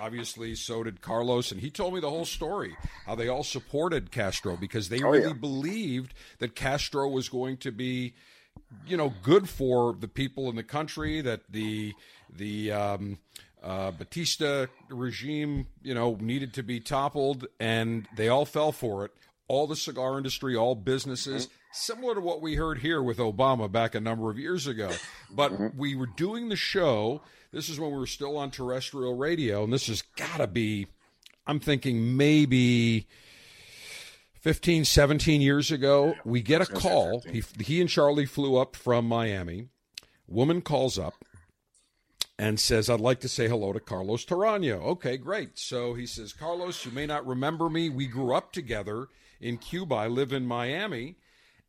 Obviously, 0.00 0.54
so 0.54 0.82
did 0.84 1.00
Carlos, 1.00 1.50
and 1.52 1.60
he 1.60 1.70
told 1.70 1.94
me 1.94 2.00
the 2.00 2.10
whole 2.10 2.24
story 2.24 2.76
how 3.06 3.14
they 3.14 3.28
all 3.28 3.42
supported 3.44 4.10
Castro 4.10 4.56
because 4.56 4.88
they 4.88 5.02
Oh, 5.02 5.10
really 5.10 5.26
yeah. 5.28 5.32
believed 5.32 6.14
that 6.38 6.54
Castro 6.54 7.08
was 7.08 7.28
going 7.28 7.56
to 7.58 7.70
be 7.72 8.14
you 8.86 8.96
know 8.96 9.12
good 9.22 9.48
for 9.48 9.94
the 9.98 10.08
people 10.08 10.48
in 10.50 10.56
the 10.56 10.62
country 10.62 11.20
that 11.20 11.40
the 11.50 11.94
the 12.36 12.70
um, 12.72 13.18
uh, 13.62 13.90
Batista 13.92 14.66
regime 14.88 15.66
you 15.82 15.94
know 15.94 16.16
needed 16.20 16.54
to 16.54 16.62
be 16.62 16.80
toppled 16.80 17.46
and 17.58 18.06
they 18.16 18.28
all 18.28 18.44
fell 18.44 18.72
for 18.72 19.04
it. 19.04 19.12
All 19.48 19.66
the 19.66 19.76
cigar 19.76 20.18
industry 20.18 20.54
all 20.56 20.74
businesses 20.74 21.48
similar 21.72 22.14
to 22.14 22.20
what 22.20 22.40
we 22.42 22.54
heard 22.56 22.78
here 22.78 23.02
with 23.02 23.18
Obama 23.18 23.70
back 23.70 23.94
a 23.94 24.00
number 24.00 24.30
of 24.30 24.38
years 24.38 24.66
ago. 24.66 24.90
But 25.30 25.74
we 25.74 25.94
were 25.96 26.06
doing 26.16 26.48
the 26.50 26.56
show 26.56 27.22
this 27.52 27.68
is 27.68 27.80
when 27.80 27.90
we 27.90 27.98
were 27.98 28.06
still 28.06 28.36
on 28.36 28.50
terrestrial 28.50 29.16
radio 29.16 29.64
and 29.64 29.72
this 29.72 29.86
has 29.86 30.02
got 30.02 30.38
to 30.38 30.46
be 30.46 30.86
I'm 31.46 31.60
thinking 31.60 32.16
maybe 32.16 33.06
15, 34.40 34.84
17 34.84 35.40
years 35.40 35.72
ago, 35.72 36.14
we 36.24 36.42
get 36.42 36.60
a 36.60 36.66
call. 36.66 37.22
He, 37.30 37.42
he 37.58 37.80
and 37.80 37.88
Charlie 37.88 38.26
flew 38.26 38.56
up 38.56 38.76
from 38.76 39.06
Miami. 39.06 39.68
Woman 40.28 40.60
calls 40.60 40.98
up 40.98 41.24
and 42.38 42.60
says, 42.60 42.90
I'd 42.90 43.00
like 43.00 43.20
to 43.20 43.28
say 43.28 43.48
hello 43.48 43.72
to 43.72 43.80
Carlos 43.80 44.26
Torano. 44.26 44.80
Okay, 44.82 45.16
great. 45.16 45.58
So 45.58 45.94
he 45.94 46.06
says, 46.06 46.34
Carlos, 46.34 46.84
you 46.84 46.92
may 46.92 47.06
not 47.06 47.26
remember 47.26 47.70
me. 47.70 47.88
We 47.88 48.06
grew 48.06 48.34
up 48.34 48.52
together 48.52 49.08
in 49.40 49.56
Cuba. 49.56 49.94
I 49.94 50.08
live 50.08 50.32
in 50.32 50.46
Miami. 50.46 51.16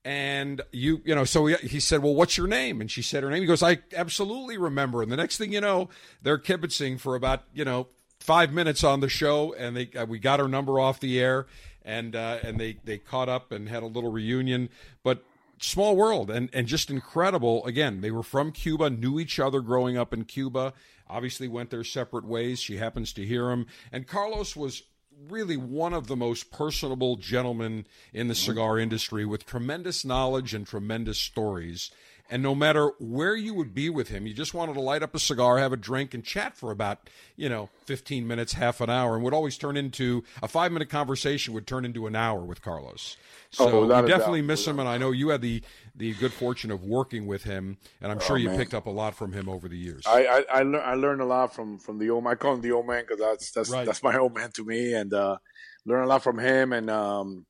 And 0.06 0.62
you, 0.72 1.02
you 1.04 1.14
know, 1.14 1.26
so 1.26 1.46
he, 1.46 1.56
he 1.56 1.80
said, 1.80 2.02
Well, 2.02 2.16
what's 2.16 2.38
your 2.38 2.48
name? 2.48 2.80
And 2.80 2.90
she 2.90 3.02
said 3.02 3.24
her 3.24 3.30
name. 3.30 3.42
He 3.42 3.48
goes, 3.48 3.62
I 3.62 3.80
absolutely 3.94 4.58
remember. 4.58 5.02
And 5.02 5.12
the 5.12 5.18
next 5.18 5.38
thing 5.38 5.52
you 5.52 5.62
know, 5.62 5.90
they're 6.22 6.38
kibitzing 6.38 7.00
for 7.00 7.16
about, 7.16 7.44
you 7.54 7.66
know, 7.66 7.88
five 8.20 8.54
minutes 8.54 8.84
on 8.84 9.02
the 9.02 9.10
show. 9.10 9.54
And 9.54 9.76
they, 9.76 9.90
uh, 9.96 10.06
we 10.06 10.20
got 10.20 10.40
her 10.40 10.48
number 10.48 10.80
off 10.80 11.00
the 11.00 11.20
air 11.20 11.48
and, 11.84 12.16
uh, 12.16 12.38
and 12.44 12.60
they, 12.60 12.78
they 12.84 12.98
caught 12.98 13.30
up 13.30 13.52
and 13.52 13.68
had 13.68 13.84
a 13.84 13.88
little 13.88 14.12
reunion. 14.12 14.70
But 15.04 15.24
small 15.62 15.96
world 15.96 16.32
and, 16.32 16.50
and 16.54 16.68
just 16.68 16.90
incredible. 16.90 17.66
Again, 17.66 18.02
they 18.02 18.12
were 18.12 18.24
from 18.24 18.52
Cuba, 18.52 18.90
knew 18.90 19.20
each 19.20 19.40
other 19.40 19.60
growing 19.62 19.98
up 19.98 20.14
in 20.14 20.26
Cuba, 20.26 20.74
obviously 21.10 21.48
went 21.48 21.70
their 21.70 21.84
separate 21.84 22.26
ways. 22.26 22.60
She 22.60 22.78
happens 22.78 23.12
to 23.14 23.26
hear 23.26 23.50
him. 23.52 23.66
And 23.92 24.08
Carlos 24.08 24.56
was 24.56 24.84
really 25.28 25.58
one 25.58 25.94
of 25.94 26.08
the 26.08 26.16
most 26.16 26.52
personable 26.52 27.16
gentlemen 27.18 27.86
in 28.14 28.28
the 28.28 28.36
cigar 28.36 28.80
industry 28.80 29.26
with 29.26 29.46
tremendous 29.46 30.06
knowledge 30.06 30.54
and 30.54 30.66
tremendous 30.66 31.18
stories. 31.18 31.92
And 32.32 32.44
no 32.44 32.54
matter 32.54 32.92
where 33.00 33.36
you 33.36 33.56
would 33.56 33.74
be 33.74 33.90
with 33.90 34.10
him, 34.10 34.28
you 34.28 34.34
just 34.36 34.54
wanted 34.54 34.74
to 34.76 34.82
light 34.82 35.02
up 35.02 35.16
a 35.16 35.20
cigar, 35.20 35.58
have 35.58 35.74
a 35.74 35.78
drink, 35.78 36.14
and 36.14 36.24
chat 36.24 36.56
for 36.56 36.70
about, 36.70 37.10
you 37.36 37.50
know, 37.50 37.70
15 37.86 38.28
minutes, 38.28 38.54
half 38.54 38.82
an 38.82 38.90
hour, 38.90 39.16
and 39.16 39.24
would 39.24 39.34
always 39.34 39.58
turn 39.58 39.76
into 39.76 40.24
a 40.44 40.48
five 40.48 40.72
minute 40.72 40.90
conversation 40.90 41.56
would 41.56 41.66
turn 41.66 41.86
into 41.86 42.06
an 42.06 42.16
hour 42.16 42.42
with 42.42 42.62
Carlos. 42.62 43.18
So 43.50 43.68
Oh, 43.78 43.82
without 43.82 44.04
we 44.04 44.12
a 44.12 44.14
definitely 44.14 44.42
doubt. 44.42 44.48
miss 44.48 44.68
him, 44.68 44.80
and 44.80 44.88
I 44.88 45.00
know 45.00 45.10
you 45.10 45.30
had 45.30 45.42
the, 45.42 45.64
the 45.96 46.14
good 46.14 46.32
fortune 46.34 46.70
of 46.70 46.84
working 46.84 47.26
with 47.26 47.44
him, 47.46 47.78
and 48.00 48.12
I'm 48.12 48.20
sure 48.20 48.38
you 48.38 48.48
Oh, 48.48 48.52
man. 48.52 48.60
picked 48.60 48.76
up 48.76 48.86
a 48.86 48.92
lot 48.92 49.16
from 49.16 49.34
him 49.34 49.50
over 49.50 49.68
the 49.68 49.78
years. 49.78 50.04
I 50.06 50.26
I 50.26 50.60
I, 50.60 50.64
lear- 50.64 50.82
I 50.84 50.94
learned 50.94 51.22
a 51.22 51.26
lot 51.26 51.56
from 51.56 51.80
from 51.80 51.98
the 51.98 52.12
old 52.12 52.24
man. 52.26 52.34
I 52.34 52.36
call 52.36 52.54
him 52.54 52.62
the 52.62 52.74
old 52.74 52.86
man 52.86 53.04
because 53.08 53.20
that's 53.20 53.52
that's 53.52 53.70
Right. 53.72 53.88
that's 53.88 54.04
my 54.04 54.16
old 54.18 54.36
man 54.36 54.52
to 54.52 54.64
me, 54.64 54.94
and 54.94 55.12
uh, 55.16 55.38
learned 55.86 56.04
a 56.06 56.08
lot 56.08 56.22
from 56.22 56.38
him. 56.38 56.74
And 56.74 56.92
um, 56.92 57.48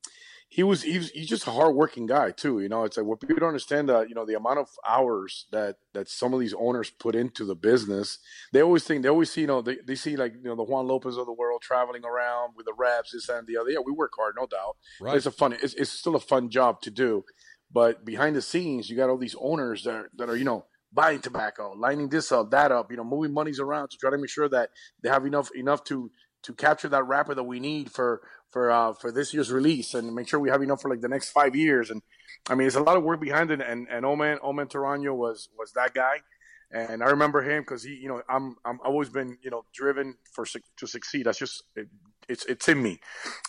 he 0.52 0.64
was 0.64 0.82
he's 0.82 1.10
he's 1.10 1.28
just 1.28 1.46
a 1.46 1.52
hardworking 1.52 2.06
guy 2.06 2.32
too. 2.32 2.58
You 2.58 2.68
know, 2.68 2.82
it's 2.82 2.96
like 2.96 3.06
what 3.06 3.20
people 3.20 3.36
don't 3.36 3.50
understand 3.50 3.88
that 3.88 4.08
you 4.08 4.16
know 4.16 4.26
the 4.26 4.34
amount 4.34 4.58
of 4.58 4.68
hours 4.86 5.46
that 5.52 5.76
that 5.94 6.08
some 6.08 6.34
of 6.34 6.40
these 6.40 6.54
owners 6.54 6.90
put 6.90 7.14
into 7.14 7.44
the 7.44 7.54
business. 7.54 8.18
They 8.52 8.60
always 8.60 8.82
think 8.82 9.02
they 9.02 9.08
always 9.08 9.30
see 9.30 9.42
you 9.42 9.46
know 9.46 9.62
they, 9.62 9.76
they 9.86 9.94
see 9.94 10.16
like 10.16 10.34
you 10.34 10.48
know 10.48 10.56
the 10.56 10.64
Juan 10.64 10.88
Lopez 10.88 11.16
of 11.16 11.26
the 11.26 11.32
world 11.32 11.62
traveling 11.62 12.04
around 12.04 12.54
with 12.56 12.66
the 12.66 12.74
reps 12.76 13.12
this 13.12 13.28
and 13.28 13.46
the 13.46 13.56
other. 13.56 13.70
Yeah, 13.70 13.78
we 13.86 13.92
work 13.92 14.10
hard, 14.18 14.34
no 14.36 14.46
doubt. 14.46 14.76
Right. 15.00 15.16
It's 15.16 15.26
a 15.26 15.30
fun. 15.30 15.52
It's, 15.52 15.74
it's 15.74 15.90
still 15.90 16.16
a 16.16 16.20
fun 16.20 16.50
job 16.50 16.80
to 16.82 16.90
do. 16.90 17.24
But 17.72 18.04
behind 18.04 18.34
the 18.34 18.42
scenes, 18.42 18.90
you 18.90 18.96
got 18.96 19.08
all 19.08 19.18
these 19.18 19.36
owners 19.40 19.84
that 19.84 19.94
are, 19.94 20.10
that 20.16 20.28
are 20.28 20.36
you 20.36 20.44
know 20.44 20.64
buying 20.92 21.20
tobacco, 21.20 21.74
lining 21.76 22.08
this 22.08 22.32
up, 22.32 22.50
that 22.50 22.72
up, 22.72 22.90
you 22.90 22.96
know, 22.96 23.04
moving 23.04 23.32
monies 23.32 23.60
around 23.60 23.90
to 23.90 23.96
try 23.96 24.10
to 24.10 24.18
make 24.18 24.30
sure 24.30 24.48
that 24.48 24.70
they 25.00 25.08
have 25.08 25.24
enough 25.24 25.54
enough 25.54 25.84
to 25.84 26.10
to 26.42 26.54
capture 26.54 26.88
that 26.88 27.06
wrapper 27.06 27.34
that 27.34 27.44
we 27.44 27.60
need 27.60 27.90
for 27.90 28.22
for 28.50 28.70
uh, 28.70 28.92
for 28.92 29.12
this 29.12 29.32
year's 29.32 29.52
release 29.52 29.94
and 29.94 30.14
make 30.14 30.28
sure 30.28 30.40
we 30.40 30.50
have 30.50 30.62
enough 30.62 30.82
for 30.82 30.90
like 30.90 31.00
the 31.00 31.08
next 31.08 31.30
five 31.30 31.54
years. 31.54 31.90
And 31.90 32.02
I 32.48 32.54
mean, 32.54 32.64
there's 32.64 32.76
a 32.76 32.82
lot 32.82 32.96
of 32.96 33.02
work 33.02 33.20
behind 33.20 33.50
it. 33.50 33.60
And 33.60 33.88
and 33.88 34.04
Oman 34.04 34.38
Oman 34.42 34.68
Torano 34.68 35.14
was 35.14 35.48
was 35.58 35.72
that 35.72 35.94
guy. 35.94 36.20
And 36.72 37.02
I 37.02 37.06
remember 37.06 37.42
him 37.42 37.62
because 37.62 37.82
he, 37.82 37.94
you 37.94 38.08
know, 38.08 38.22
I'm 38.28 38.56
I'm 38.64 38.78
always 38.84 39.08
been, 39.08 39.38
you 39.42 39.50
know, 39.50 39.64
driven 39.74 40.14
for 40.32 40.44
to 40.44 40.86
succeed. 40.86 41.26
That's 41.26 41.38
just 41.38 41.64
it, 41.74 41.88
it's 42.28 42.44
it's 42.46 42.68
in 42.68 42.82
me. 42.82 43.00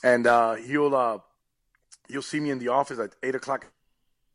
And 0.03 0.25
uh, 0.25 0.55
he'll 0.55 0.95
uh, 0.95 1.19
he'll 2.09 2.23
see 2.23 2.39
me 2.39 2.49
in 2.49 2.59
the 2.59 2.69
office 2.69 2.99
at 2.99 3.15
eight 3.21 3.35
o'clock 3.35 3.67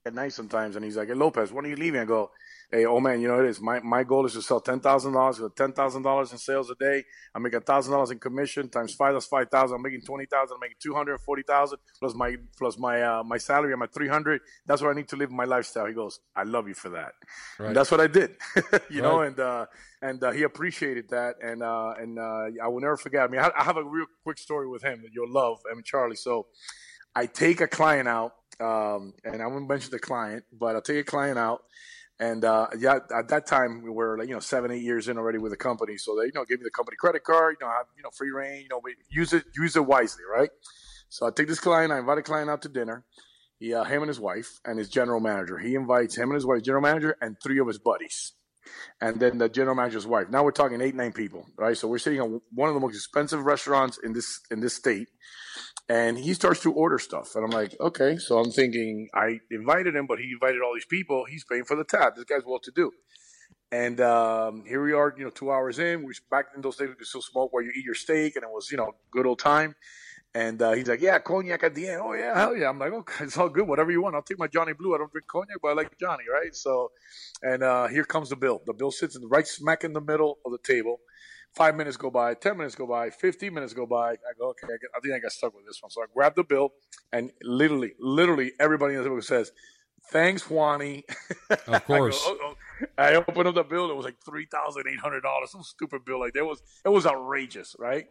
at 0.04 0.14
night 0.14 0.32
sometimes, 0.32 0.76
and 0.76 0.84
he's 0.84 0.96
like, 0.96 1.08
"Hey 1.08 1.14
Lopez, 1.14 1.52
when 1.52 1.64
are 1.64 1.68
you 1.68 1.76
leaving?" 1.76 2.00
I 2.00 2.04
go, 2.04 2.30
"Hey, 2.70 2.84
oh 2.84 3.00
man, 3.00 3.20
you 3.20 3.28
know 3.28 3.38
it 3.40 3.48
is. 3.48 3.60
My 3.60 3.80
my 3.80 4.02
goal 4.02 4.26
is 4.26 4.32
to 4.34 4.42
sell 4.42 4.60
ten 4.60 4.80
thousand 4.80 5.12
dollars. 5.12 5.40
Ten 5.56 5.72
thousand 5.72 6.02
dollars 6.02 6.32
in 6.32 6.38
sales 6.38 6.70
a 6.70 6.74
day. 6.74 7.04
I 7.34 7.38
make 7.38 7.54
a 7.54 7.60
thousand 7.60 7.92
dollars 7.92 8.10
in 8.10 8.18
commission 8.18 8.68
times 8.68 8.94
five. 8.94 9.14
That's 9.14 9.26
five 9.26 9.48
thousand. 9.50 9.76
I'm 9.76 9.82
making 9.82 10.02
twenty 10.02 10.26
thousand. 10.26 10.54
I'm 10.54 10.60
making 10.60 10.76
two 10.80 10.94
hundred 10.94 11.18
forty 11.20 11.42
thousand 11.42 11.78
plus 11.98 12.14
my 12.14 12.36
plus 12.58 12.78
my 12.78 13.02
uh, 13.02 13.22
my 13.22 13.38
salary. 13.38 13.72
I'm 13.72 13.82
at 13.82 13.94
three 13.94 14.08
hundred. 14.08 14.40
That's 14.66 14.82
what 14.82 14.90
I 14.90 14.94
need 14.94 15.08
to 15.08 15.16
live 15.16 15.30
my 15.30 15.44
lifestyle. 15.44 15.86
He 15.86 15.94
goes, 15.94 16.20
"I 16.34 16.42
love 16.42 16.68
you 16.68 16.74
for 16.74 16.90
that." 16.90 17.12
Right. 17.58 17.68
And 17.68 17.76
that's 17.76 17.90
what 17.90 18.00
I 18.00 18.06
did. 18.06 18.36
you 18.90 19.02
know, 19.02 19.20
and 19.20 19.38
uh, 19.38 19.66
and 20.02 20.22
uh, 20.22 20.32
he 20.32 20.42
appreciated 20.42 21.10
that, 21.10 21.36
and 21.42 21.62
uh, 21.62 21.94
and 21.98 22.18
uh, 22.18 22.46
I 22.62 22.68
will 22.68 22.80
never 22.80 22.96
forget. 22.96 23.22
I 23.22 23.28
mean, 23.28 23.40
I, 23.40 23.50
I 23.56 23.64
have 23.64 23.76
a 23.76 23.84
real 23.84 24.06
quick 24.22 24.38
story 24.38 24.68
with 24.68 24.82
him 24.82 25.02
that 25.02 25.10
you'll 25.12 25.32
love. 25.32 25.58
I 25.70 25.74
mean, 25.74 25.84
Charlie. 25.84 26.16
So. 26.16 26.46
I 27.16 27.24
take 27.24 27.62
a 27.62 27.66
client 27.66 28.06
out, 28.08 28.32
um, 28.60 29.14
and 29.24 29.40
I 29.40 29.46
won't 29.46 29.66
mention 29.66 29.90
the 29.90 29.98
client, 29.98 30.44
but 30.52 30.74
I'll 30.74 30.82
take 30.82 30.98
a 30.98 31.02
client 31.02 31.38
out, 31.38 31.62
And 32.18 32.44
uh, 32.44 32.68
yeah, 32.78 33.00
at 33.14 33.28
that 33.28 33.46
time 33.46 33.82
we 33.82 33.90
were 33.90 34.16
like 34.18 34.28
you 34.28 34.34
know 34.34 34.40
seven, 34.40 34.70
eight 34.70 34.82
years 34.82 35.08
in 35.08 35.18
already 35.18 35.38
with 35.38 35.52
the 35.52 35.56
company, 35.56 35.98
so 35.98 36.16
they 36.16 36.26
you 36.26 36.32
know 36.34 36.44
gave 36.44 36.58
me 36.58 36.64
the 36.64 36.70
company 36.70 36.96
credit 36.98 37.24
card, 37.24 37.56
you 37.60 37.66
know, 37.66 37.72
have 37.72 37.86
you 37.96 38.02
know 38.02 38.10
free 38.10 38.30
reign, 38.30 38.62
you 38.62 38.68
know, 38.70 38.80
use 39.10 39.32
it 39.32 39.44
use 39.54 39.76
it 39.76 39.84
wisely, 39.84 40.24
right? 40.24 40.50
So 41.08 41.26
I 41.26 41.30
take 41.30 41.48
this 41.48 41.60
client, 41.60 41.92
I 41.92 41.98
invite 41.98 42.18
a 42.18 42.22
client 42.22 42.50
out 42.50 42.62
to 42.62 42.68
dinner. 42.68 43.04
He, 43.58 43.72
uh, 43.72 43.84
him 43.84 44.02
and 44.02 44.08
his 44.08 44.20
wife 44.20 44.60
and 44.64 44.78
his 44.78 44.88
general 44.88 45.20
manager. 45.20 45.58
He 45.58 45.74
invites 45.74 46.14
him 46.16 46.28
and 46.28 46.34
his 46.34 46.44
wife, 46.44 46.62
general 46.62 46.82
manager, 46.82 47.16
and 47.22 47.36
three 47.42 47.58
of 47.58 47.66
his 47.66 47.78
buddies, 47.78 48.32
and 49.00 49.18
then 49.18 49.38
the 49.38 49.48
general 49.48 49.74
manager's 49.74 50.06
wife. 50.06 50.28
Now 50.28 50.44
we're 50.44 50.50
talking 50.50 50.80
eight, 50.80 50.94
nine 50.94 51.12
people, 51.12 51.46
right? 51.56 51.76
So 51.76 51.88
we're 51.88 51.98
sitting 51.98 52.20
on 52.20 52.40
one 52.52 52.68
of 52.68 52.74
the 52.74 52.80
most 52.80 52.94
expensive 52.94 53.44
restaurants 53.44 53.98
in 54.02 54.12
this 54.12 54.40
in 54.50 54.60
this 54.60 54.74
state, 54.74 55.08
and 55.88 56.18
he 56.18 56.34
starts 56.34 56.62
to 56.62 56.72
order 56.72 56.98
stuff, 56.98 57.36
and 57.36 57.44
I'm 57.44 57.50
like, 57.50 57.76
okay. 57.80 58.16
So 58.16 58.38
I'm 58.38 58.50
thinking 58.50 59.08
I 59.14 59.40
invited 59.50 59.94
him, 59.94 60.06
but 60.06 60.18
he 60.18 60.32
invited 60.32 60.62
all 60.62 60.74
these 60.74 60.86
people. 60.86 61.24
He's 61.28 61.44
paying 61.44 61.64
for 61.64 61.76
the 61.76 61.84
tab. 61.84 62.16
This 62.16 62.24
guy's 62.24 62.42
well 62.44 62.60
to 62.60 62.72
do. 62.72 62.90
And 63.72 64.00
um, 64.00 64.64
here 64.66 64.82
we 64.82 64.92
are, 64.92 65.12
you 65.16 65.24
know, 65.24 65.30
two 65.30 65.50
hours 65.50 65.78
in. 65.78 66.04
We 66.04 66.14
back 66.30 66.46
in 66.54 66.62
those 66.62 66.76
days 66.76 66.88
we 66.88 66.94
could 66.94 67.06
still 67.06 67.22
smoke 67.22 67.52
while 67.52 67.62
you 67.62 67.72
eat 67.76 67.84
your 67.84 67.94
steak, 67.94 68.36
and 68.36 68.44
it 68.44 68.50
was, 68.50 68.70
you 68.70 68.76
know, 68.76 68.92
good 69.10 69.26
old 69.26 69.38
time. 69.38 69.74
And 70.34 70.60
uh, 70.60 70.72
he's 70.72 70.86
like, 70.86 71.00
yeah, 71.00 71.18
cognac 71.18 71.62
at 71.62 71.74
the 71.74 71.88
end. 71.88 72.02
Oh, 72.04 72.12
yeah, 72.12 72.38
hell 72.38 72.54
yeah. 72.54 72.68
I'm 72.68 72.78
like, 72.78 72.92
okay, 72.92 73.24
it's 73.24 73.38
all 73.38 73.48
good. 73.48 73.66
Whatever 73.66 73.90
you 73.90 74.02
want. 74.02 74.14
I'll 74.14 74.22
take 74.22 74.38
my 74.38 74.46
Johnny 74.46 74.74
Blue. 74.74 74.94
I 74.94 74.98
don't 74.98 75.10
drink 75.10 75.26
cognac, 75.26 75.56
but 75.62 75.68
I 75.68 75.72
like 75.72 75.98
Johnny, 75.98 76.24
right? 76.30 76.54
So, 76.54 76.90
and 77.42 77.62
uh, 77.62 77.86
here 77.86 78.04
comes 78.04 78.28
the 78.28 78.36
bill. 78.36 78.60
The 78.66 78.74
bill 78.74 78.90
sits 78.90 79.16
in 79.16 79.26
right 79.28 79.46
smack 79.46 79.82
in 79.82 79.94
the 79.94 80.00
middle 80.00 80.38
of 80.44 80.52
the 80.52 80.58
table. 80.58 81.00
Five 81.54 81.74
minutes 81.74 81.96
go 81.96 82.10
by, 82.10 82.34
10 82.34 82.56
minutes 82.58 82.74
go 82.74 82.86
by, 82.86 83.08
15 83.08 83.54
minutes 83.54 83.72
go 83.72 83.86
by. 83.86 84.10
I 84.10 84.32
go, 84.38 84.50
okay, 84.50 84.66
I, 84.66 84.76
get, 84.78 84.90
I 84.94 85.00
think 85.00 85.14
I 85.14 85.18
got 85.18 85.32
stuck 85.32 85.54
with 85.54 85.64
this 85.66 85.82
one. 85.82 85.90
So 85.90 86.02
I 86.02 86.06
grab 86.12 86.34
the 86.36 86.44
bill, 86.44 86.70
and 87.12 87.30
literally, 87.42 87.92
literally 87.98 88.52
everybody 88.60 88.94
in 88.94 88.98
the 88.98 89.08
table 89.08 89.22
says, 89.22 89.52
thanks, 90.10 90.42
Juani. 90.42 91.04
Of 91.66 91.84
course. 91.86 92.22
I, 92.26 92.28
go, 92.28 92.38
oh, 92.42 92.54
oh. 92.80 92.86
I 92.98 93.14
opened 93.14 93.48
up 93.48 93.54
the 93.54 93.64
bill. 93.64 93.90
It 93.90 93.96
was 93.96 94.04
like 94.04 94.16
$3,800. 94.28 95.48
Some 95.48 95.62
stupid 95.62 96.04
bill. 96.04 96.20
Like, 96.20 96.34
that 96.34 96.44
was, 96.44 96.60
it 96.84 96.90
was 96.90 97.06
outrageous, 97.06 97.74
right? 97.78 98.06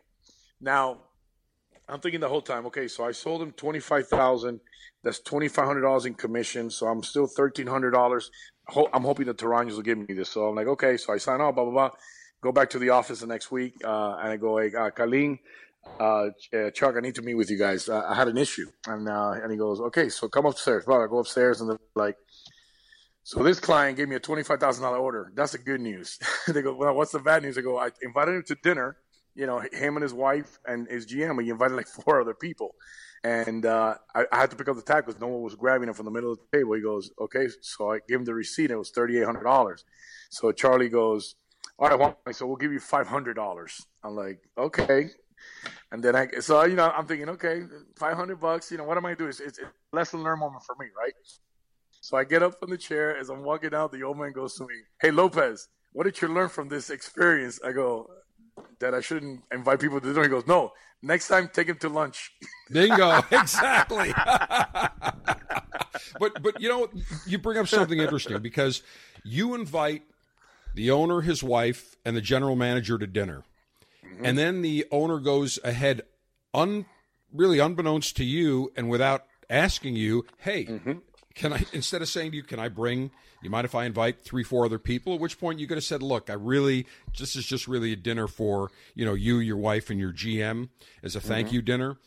Now, 0.60 1.02
I'm 1.88 2.00
thinking 2.00 2.20
the 2.20 2.30
whole 2.30 2.42
time. 2.42 2.66
Okay, 2.68 2.88
so 2.88 3.06
I 3.06 3.12
sold 3.12 3.42
him 3.42 3.52
twenty 3.52 3.80
five 3.80 4.08
thousand. 4.08 4.60
That's 5.04 5.20
twenty 5.20 5.48
five 5.48 5.66
hundred 5.66 5.82
dollars 5.82 6.06
in 6.06 6.16
commission. 6.16 6.70
So 6.70 6.88
I'm 6.88 7.04
still 7.04 7.28
thirteen 7.28 7.68
hundred 7.68 7.92
dollars. 7.92 8.32
I'm 8.94 9.04
hoping 9.04 9.28
the 9.28 9.36
Toranos 9.36 9.74
will 9.76 9.84
give 9.84 9.98
me 9.98 10.16
this. 10.16 10.30
So 10.30 10.48
I'm 10.48 10.56
like, 10.56 10.68
okay. 10.68 10.98
So 10.98 11.14
I 11.14 11.18
sign 11.18 11.42
off. 11.42 11.56
Blah 11.56 11.66
blah 11.66 11.74
blah. 11.74 11.90
Go 12.46 12.52
back 12.52 12.70
to 12.70 12.78
the 12.78 12.91
office 12.91 13.22
the 13.22 13.26
next 13.26 13.52
week, 13.52 13.74
uh, 13.84 14.18
and 14.20 14.30
I 14.30 14.38
go, 14.38 14.60
hey, 14.60 14.72
uh, 14.76 14.91
uh, 16.00 16.30
uh, 16.54 16.70
Chuck, 16.70 16.93
I 16.96 17.00
need 17.00 17.16
to 17.16 17.24
meet 17.24 17.34
with 17.34 17.50
you 17.50 17.58
guys. 17.58 17.89
Uh, 17.89 18.06
I 18.08 18.14
had 18.14 18.28
an 18.28 18.38
issue, 18.38 18.68
and 18.86 19.10
uh, 19.10 19.32
and 19.41 19.52
he 19.52 19.58
goes, 19.58 19.82
okay, 19.82 20.10
so 20.10 20.28
come 20.28 20.46
upstairs. 20.46 20.86
Well, 20.86 21.02
I 21.02 21.08
go 21.08 21.18
upstairs, 21.18 21.60
and 21.60 21.72
they're 21.72 21.80
like, 21.96 22.18
so 23.24 23.41
this 23.41 23.60
client 23.60 23.98
gave 23.98 24.10
me 24.10 24.16
a 24.16 24.20
twenty 24.20 24.43
five 24.43 24.60
thousand 24.60 24.84
dollar 24.84 25.00
order. 25.00 25.32
That's 25.34 25.54
the 25.54 25.58
good 25.58 25.82
news. 25.82 26.20
they 26.48 26.62
go, 26.62 26.76
well, 26.76 26.93
what's 26.93 27.14
the 27.14 27.18
bad 27.18 27.41
news? 27.41 27.58
I 27.58 27.62
go, 27.62 27.80
I 27.80 27.89
invited 28.04 28.36
him 28.36 28.43
to 28.43 28.56
dinner 28.62 28.96
you 29.36 29.46
know, 29.46 29.60
him 29.60 29.98
and 29.98 30.04
his 30.04 30.14
wife 30.14 30.60
and 30.66 30.88
his 30.88 31.06
GM. 31.06 31.41
He 31.43 31.50
invited 31.50 31.76
like 31.76 31.88
four 32.06 32.22
other 32.22 32.34
people. 32.34 32.76
And 33.24 33.66
uh, 33.66 33.96
I, 34.14 34.26
I, 34.32 34.39
had 34.39 34.52
to 34.52 34.56
pick 34.56 34.68
up 34.68 34.76
the 34.76 34.82
tab 34.82 35.06
because 35.06 35.20
no 35.20 35.28
one 35.28 35.41
was 35.41 35.56
grabbing 35.56 35.89
it 35.89 35.96
from 35.96 36.06
the 36.06 36.12
middle 36.12 36.32
of 36.32 36.39
the 36.39 36.58
table. 36.58 36.74
He 36.74 36.82
goes, 36.82 37.12
okay. 37.20 37.48
So 37.62 37.91
I 37.91 38.00
gave 38.08 38.20
him 38.20 38.26
the 38.26 38.34
receipt. 38.34 38.72
It 38.72 38.78
was 38.78 38.91
$3,800. 38.91 39.84
So 40.30 40.52
Charlie 40.52 40.89
goes, 40.89 41.36
all 41.78 42.17
right, 42.26 42.36
so 42.36 42.45
we'll 42.45 42.55
give 42.55 42.71
you 42.71 42.80
$500. 42.80 43.82
I'm 44.03 44.15
like, 44.15 44.39
okay. 44.57 45.09
And 45.91 46.03
then 46.03 46.15
I, 46.15 46.28
so, 46.39 46.63
you 46.65 46.76
know, 46.76 46.89
I'm 46.89 47.05
thinking, 47.05 47.30
okay, 47.30 47.63
500 47.97 48.39
bucks, 48.39 48.71
you 48.71 48.78
know, 48.78 48.86
what 48.86 48.97
am 48.97 49.05
I 49.05 49.11
to 49.11 49.15
do? 49.15 49.28
It's, 49.28 49.39
it's, 49.39 49.59
it's 49.59 49.67
a 49.67 49.95
lesson 49.95 50.23
learned 50.23 50.39
moment 50.39 50.63
for 50.63 50.76
me, 50.80 50.88
right? 50.97 51.13
So 51.91 52.17
I 52.17 52.23
get 52.23 52.43
up 52.43 52.59
from 52.59 52.69
the 52.69 52.78
chair. 52.78 53.17
As 53.17 53.30
I'm 53.30 53.43
walking 53.43 53.73
out, 53.73 53.91
the 53.91 54.03
old 54.03 54.17
man 54.17 54.32
goes 54.32 54.55
to 54.55 54.63
me, 54.63 54.76
hey, 55.01 55.11
Lopez, 55.11 55.67
what 55.91 56.03
did 56.03 56.21
you 56.21 56.28
learn 56.28 56.49
from 56.49 56.69
this 56.69 56.89
experience? 56.89 57.59
I 57.63 57.71
go, 57.71 58.09
that 58.80 58.93
I 58.93 59.01
shouldn't 59.01 59.41
invite 59.51 59.80
people 59.80 59.99
to 59.99 60.07
dinner. 60.07 60.23
He 60.23 60.30
goes, 60.30 60.47
no, 60.47 60.71
next 61.01 61.28
time 61.28 61.49
take 61.51 61.67
him 61.67 61.78
to 61.80 61.89
lunch. 61.89 62.32
Bingo, 62.71 63.21
exactly. 63.32 64.13
but 66.19 66.41
but 66.41 66.59
you 66.59 66.69
know 66.69 66.89
you 67.26 67.38
bring 67.38 67.57
up 67.57 67.67
something 67.67 67.99
interesting 67.99 68.39
because 68.41 68.84
you 69.23 69.55
invite 69.55 70.03
the 70.76 70.91
owner, 70.91 71.21
his 71.21 71.43
wife, 71.43 71.95
and 72.05 72.15
the 72.15 72.21
general 72.21 72.55
manager 72.55 72.97
to 72.97 73.07
dinner, 73.07 73.43
mm-hmm. 74.05 74.26
and 74.26 74.38
then 74.38 74.61
the 74.61 74.86
owner 74.91 75.19
goes 75.19 75.59
ahead, 75.63 76.03
un 76.53 76.86
really 77.34 77.59
unbeknownst 77.59 78.15
to 78.17 78.23
you 78.23 78.71
and 78.78 78.89
without 78.89 79.26
asking 79.49 79.95
you, 79.95 80.26
hey, 80.39 80.65
mm-hmm. 80.65 80.93
can 81.34 81.53
I 81.53 81.65
instead 81.73 82.01
of 82.01 82.07
saying 82.07 82.32
to 82.32 82.38
you, 82.38 82.43
can 82.43 82.59
I 82.59 82.69
bring 82.69 83.11
you 83.45 83.49
mind 83.51 83.65
if 83.65 83.76
I 83.76 83.86
invite 83.86 84.21
three, 84.21 84.43
four 84.43 84.65
other 84.65 84.80
people? 84.80 85.13
At 85.13 85.19
which 85.19 85.39
point 85.39 85.59
you 85.59 85.67
could 85.67 85.78
have 85.78 85.84
said, 85.84 86.01
"Look, 86.01 86.30
I 86.30 86.34
really 86.34 86.88
this 87.17 87.36
is 87.36 87.45
just 87.45 87.67
really 87.67 87.93
a 87.93 87.95
dinner 87.95 88.28
for 88.28 88.71
you 88.95 89.05
know 89.05 89.13
you, 89.13 89.38
your 89.38 89.57
wife, 89.57 89.89
and 89.89 89.99
your 89.99 90.11
GM 90.11 90.69
as 91.03 91.15
a 91.15 91.21
thank 91.21 91.47
mm-hmm. 91.47 91.55
you 91.55 91.61
dinner." 91.61 91.97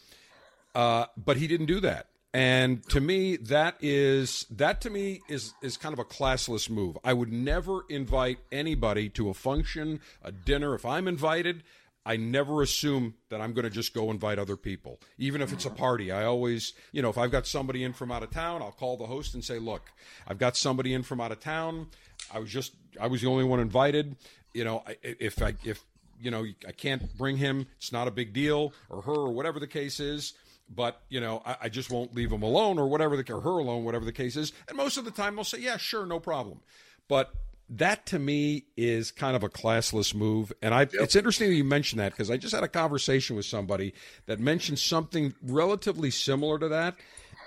Uh, 0.75 1.07
but 1.17 1.37
he 1.37 1.47
didn't 1.47 1.67
do 1.67 1.81
that, 1.81 2.09
and 2.35 2.87
to 2.91 3.01
me, 3.01 3.37
that 3.37 3.77
is 3.81 4.45
that 4.51 4.81
to 4.83 4.91
me 4.91 5.21
is 5.29 5.55
is 5.63 5.77
kind 5.77 5.95
of 5.95 5.99
a 5.99 6.05
classless 6.05 6.69
move. 6.69 6.99
I 7.03 7.15
would 7.15 7.33
never 7.33 7.85
invite 7.89 8.39
anybody 8.53 9.09
to 9.11 9.31
a 9.31 9.35
function, 9.35 10.01
a 10.23 10.31
dinner. 10.31 10.75
If 10.75 10.85
I'm 10.85 11.09
invited, 11.09 11.63
I 12.05 12.17
never 12.17 12.63
assume 12.63 13.15
that 13.31 13.41
I'm 13.41 13.55
going 13.55 13.65
to 13.65 13.71
just 13.71 13.95
go 13.95 14.11
invite 14.11 14.39
other 14.39 14.57
people, 14.57 15.01
even 15.17 15.41
if 15.41 15.53
it's 15.53 15.65
a 15.65 15.71
party. 15.71 16.13
I 16.13 16.25
always, 16.25 16.75
you 16.93 17.01
know, 17.01 17.09
if 17.09 17.19
I've 17.19 17.31
got 17.31 17.47
somebody 17.47 17.83
in 17.83 17.95
from 17.95 18.13
out 18.13 18.23
of 18.23 18.31
town, 18.31 18.61
I'll 18.61 18.73
call 18.73 18.97
the 18.97 19.07
host 19.07 19.33
and 19.33 19.43
say, 19.43 19.59
"Look, 19.59 19.91
I've 20.27 20.39
got 20.39 20.57
somebody 20.57 20.93
in 20.93 21.03
from 21.03 21.21
out 21.21 21.33
of 21.33 21.41
town. 21.41 21.89
I 22.33 22.41
was 22.41 22.51
just, 22.51 22.73
I 23.01 23.07
was 23.07 23.23
the 23.23 23.29
only 23.29 23.45
one 23.45 23.61
invited. 23.61 24.17
You 24.53 24.65
know, 24.65 24.85
if 25.03 25.43
I, 25.43 25.55
if 25.65 25.83
you 26.21 26.31
know, 26.31 26.47
I 26.67 26.73
can't 26.73 27.17
bring 27.17 27.39
him, 27.39 27.67
it's 27.79 27.93
not 27.93 28.07
a 28.07 28.11
big 28.11 28.35
deal, 28.35 28.75
or 28.91 29.03
her, 29.03 29.13
or 29.13 29.33
whatever 29.33 29.59
the 29.59 29.67
case 29.67 29.99
is." 29.99 30.35
But 30.75 31.01
you 31.09 31.21
know 31.21 31.43
I, 31.45 31.57
I, 31.63 31.69
just 31.69 31.91
won't 31.91 32.15
leave 32.15 32.33
him 32.33 32.43
alone 32.43 32.79
or 32.79 32.89
whatever 32.89 33.17
the 33.17 33.33
or 33.33 33.41
her 33.41 33.59
alone 33.59 33.85
whatever 33.85 34.05
the 34.05 34.13
case 34.13 34.37
is 34.37 34.53
and 34.69 34.77
most 34.77 34.97
of 34.97 35.05
the 35.05 35.11
time 35.11 35.35
they'll 35.35 35.45
say 35.45 35.59
yeah 35.59 35.77
sure 35.77 36.07
no 36.07 36.21
problem 36.21 36.61
but 37.09 37.33
that 37.71 38.07
to 38.07 38.19
me 38.19 38.65
is 38.77 39.11
kind 39.11 39.37
of 39.37 39.43
a 39.43 39.49
classless 39.49 40.15
move. 40.15 40.53
And 40.63 40.75
I, 40.75 40.81
yep. 40.81 40.95
it's 40.95 41.17
interesting 41.17 41.51
that 41.51 41.55
you 41.55 41.65
mentioned 41.65 42.01
that 42.01 42.13
because 42.13 42.31
I 42.31 42.37
just 42.37 42.55
had 42.55 42.65
a 42.65 42.69
conversation 42.69 43.37
with 43.37 43.45
somebody 43.45 43.95
that 44.27 44.41
mentioned 44.41 44.79
something 44.79 45.35
relatively 45.43 46.11
similar 46.11 46.59
to 46.59 46.69
that. 46.69 46.97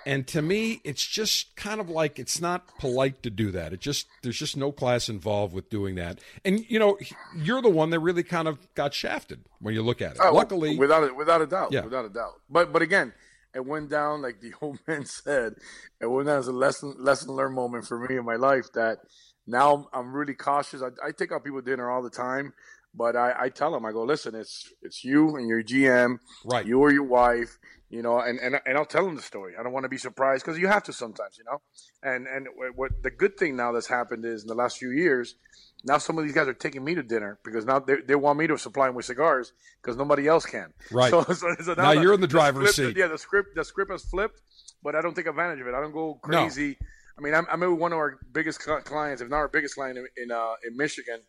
And 0.06 0.28
to 0.28 0.42
me, 0.42 0.82
it's 0.84 1.06
just 1.06 1.56
kind 1.56 1.80
of 1.80 1.90
like 1.90 2.20
it's 2.20 2.42
not 2.42 2.78
polite 2.80 3.24
to 3.24 3.30
do 3.30 3.52
that. 3.52 3.74
It 3.74 3.80
just 3.80 4.08
there's 4.24 4.38
just 4.38 4.58
no 4.58 4.72
class 4.72 5.10
involved 5.10 5.54
with 5.54 5.70
doing 5.70 5.96
that. 5.96 6.20
And 6.44 6.70
you 6.70 6.80
know, 6.80 6.98
you're 7.36 7.62
the 7.62 7.70
one 7.70 7.90
that 7.92 8.00
really 8.00 8.24
kind 8.24 8.48
of 8.48 8.74
got 8.74 8.94
shafted 8.94 9.46
when 9.60 9.74
you 9.74 9.82
look 9.82 10.02
at 10.02 10.14
it. 10.14 10.18
Oh, 10.22 10.34
Luckily, 10.34 10.78
without 10.78 11.10
a, 11.10 11.14
without 11.14 11.42
a 11.42 11.48
doubt, 11.48 11.72
yeah. 11.72 11.84
without 11.84 12.06
a 12.06 12.10
doubt. 12.10 12.42
But 12.50 12.74
but 12.74 12.82
again, 12.82 13.14
it 13.54 13.66
went 13.66 13.90
down 13.90 14.22
like 14.22 14.42
the 14.42 14.54
old 14.62 14.80
man 14.88 15.06
said. 15.06 15.56
It 16.00 16.08
went 16.08 16.28
down 16.28 16.40
as 16.40 16.48
a 16.48 16.54
lesson 16.54 16.96
lesson 17.00 17.30
learned 17.32 17.56
moment 17.56 17.86
for 17.86 18.00
me 18.00 18.18
in 18.18 18.26
my 18.26 18.36
life 18.36 18.72
that 18.74 19.00
now 19.48 19.88
I'm 19.94 20.14
really 20.14 20.36
cautious. 20.36 20.82
I, 20.82 20.90
I 21.06 21.12
take 21.12 21.32
out 21.32 21.44
people 21.44 21.62
dinner 21.62 21.90
all 21.90 22.02
the 22.02 22.10
time, 22.10 22.54
but 22.94 23.16
I, 23.16 23.34
I 23.40 23.50
tell 23.50 23.72
them, 23.72 23.86
I 23.86 23.92
go, 23.92 24.04
listen, 24.04 24.36
it's 24.36 24.72
it's 24.82 25.04
you 25.04 25.36
and 25.36 25.48
your 25.48 25.64
GM, 25.64 26.20
right? 26.46 26.66
You 26.66 26.80
or 26.80 26.92
your 26.92 27.04
wife, 27.04 27.58
you 27.92 28.02
know, 28.02 28.20
and 28.20 28.40
and, 28.40 28.60
and 28.66 28.78
I'll 28.78 28.86
tell 28.86 29.06
them 29.06 29.16
the 29.16 29.22
story. 29.22 29.54
I 29.60 29.64
don't 29.64 29.74
want 29.74 29.84
to 29.84 29.90
be 29.90 29.98
surprised 29.98 30.46
because 30.46 30.58
you 30.58 30.68
have 30.68 30.84
to 30.84 30.94
sometimes, 30.94 31.38
you 31.38 31.44
know. 31.44 31.62
And 32.02 32.26
and 32.26 32.48
what 32.76 33.04
the 33.04 33.12
good 33.12 33.38
thing 33.38 33.58
now 33.58 33.74
that's 33.74 33.88
happened 33.88 34.26
is 34.26 34.44
in 34.44 34.48
the 34.48 34.56
last 34.56 34.78
few 34.78 34.92
years, 34.92 35.36
now 35.84 35.98
some 35.98 36.18
of 36.18 36.24
these 36.24 36.34
guys 36.34 36.48
are 36.48 36.54
taking 36.54 36.84
me 36.84 36.96
to 36.96 37.04
dinner 37.04 37.38
because 37.44 37.66
now 37.66 37.80
they, 37.80 37.98
they 38.08 38.16
want 38.16 38.40
me 38.40 38.48
to 38.48 38.58
supply 38.58 38.88
them 38.88 38.96
with 38.96 39.06
cigars 39.06 39.52
because 39.82 39.98
nobody 39.98 40.26
else 40.26 40.46
can. 40.46 40.74
Right. 40.90 41.12
So, 41.12 41.24
so, 41.34 41.54
so 41.62 41.74
now, 41.74 41.84
now, 41.84 41.92
you're 41.92 42.14
in 42.14 42.22
the 42.22 42.28
driver's 42.28 42.76
seat. 42.76 42.96
Yeah, 42.96 43.08
the 43.08 43.18
script 43.18 43.56
the 43.56 43.66
script 43.66 43.92
has 43.92 44.04
flipped, 44.06 44.42
but 44.82 44.96
I 44.96 45.02
don't 45.02 45.16
take 45.16 45.28
advantage 45.28 45.60
of 45.60 45.68
it. 45.68 45.74
I 45.74 45.82
don't 45.82 45.94
go 45.94 46.18
crazy. 46.24 46.78
No 46.80 46.88
I 47.18 47.22
mean, 47.22 47.36
I'm, 47.36 47.46
I'm 47.52 47.78
one 47.78 47.92
of 47.92 48.00
our 48.00 48.18
biggest 48.32 48.60
clients, 48.60 49.22
if 49.22 49.30
not 49.30 49.38
our 49.38 49.48
biggest 49.48 49.76
client 49.76 49.98
in 49.98 50.08
in, 50.18 50.32
uh, 50.32 50.54
in 50.66 50.76
Michigan, 50.76 51.20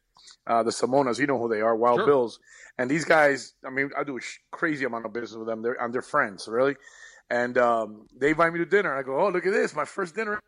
uh, 0.47 0.63
the 0.63 0.71
Simonas. 0.71 1.19
You 1.19 1.27
know 1.27 1.39
who 1.39 1.49
they 1.49 1.61
are, 1.61 1.77
Wild 1.77 2.01
sure. 2.01 2.07
Bills. 2.07 2.39
And 2.79 2.91
these 2.91 3.05
guys, 3.05 3.55
I 3.67 3.71
mean, 3.71 3.91
I 3.99 4.05
do 4.05 4.17
a 4.17 4.21
crazy 4.51 4.85
amount 4.85 5.07
of 5.07 5.13
business 5.13 5.37
with 5.37 5.47
them. 5.47 5.63
They're 5.63 5.81
and 5.81 5.93
they're 5.93 6.03
friends, 6.03 6.49
really. 6.49 6.77
And 7.31 7.57
um, 7.59 8.07
they 8.19 8.31
invite 8.31 8.53
me 8.53 8.59
to 8.59 8.67
dinner. 8.67 8.97
I 8.97 9.03
go, 9.03 9.19
oh, 9.19 9.29
look 9.29 9.47
at 9.47 9.53
this, 9.53 9.75
my 9.75 9.85
first 9.85 10.15
dinner 10.15 10.41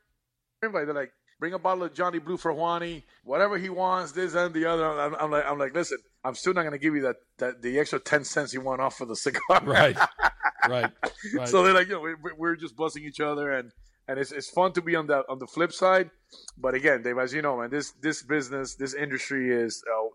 invite. 0.63 0.87
They're 0.87 0.95
like, 0.95 1.13
bring 1.41 1.55
a 1.55 1.59
bottle 1.59 1.85
of 1.85 1.95
Johnny 1.95 2.19
Blue 2.19 2.37
for 2.37 2.53
Juani, 2.53 3.03
whatever 3.23 3.59
he 3.59 3.69
wants, 3.69 4.13
this 4.13 4.35
and 4.35 4.55
the 4.55 4.67
other. 4.67 4.85
I'm, 4.87 5.15
I'm 5.15 5.31
like, 5.31 5.45
I'm 5.47 5.59
like, 5.59 5.75
listen, 5.75 5.99
I'm 6.25 6.35
still 6.35 6.55
not 6.55 6.63
going 6.63 6.73
to 6.73 6.79
give 6.79 6.95
you 6.95 7.03
that, 7.03 7.17
that 7.39 7.63
the 7.63 7.79
extra 7.79 7.99
ten 8.01 8.25
cents 8.25 8.53
you 8.53 8.61
want 8.61 8.81
off 8.81 8.97
for 8.99 9.07
the 9.07 9.17
cigar. 9.17 9.63
Right, 9.63 9.97
right, 10.69 10.91
right. 11.35 11.49
So 11.49 11.63
they're 11.63 11.75
like, 11.75 11.89
you 11.89 11.95
know, 11.95 12.01
we, 12.01 12.15
we're 12.37 12.57
just 12.57 12.77
busting 12.77 13.05
each 13.05 13.21
other 13.21 13.53
and 13.53 13.73
and 14.09 14.19
it's, 14.19 14.33
it's 14.33 14.51
fun 14.51 14.73
to 14.73 14.83
be 14.83 14.97
on 14.97 15.07
the 15.07 15.25
on 15.29 15.39
the 15.39 15.47
flip 15.47 15.73
side. 15.73 16.11
But 16.59 16.75
again, 16.75 17.03
Dave, 17.03 17.19
as 17.19 17.33
you 17.33 17.43
know, 17.43 17.59
man, 17.59 17.71
this 17.71 17.93
this 18.03 18.23
business, 18.23 18.75
this 18.75 18.95
industry 18.95 19.53
is 19.53 19.83
uh, 19.91 20.09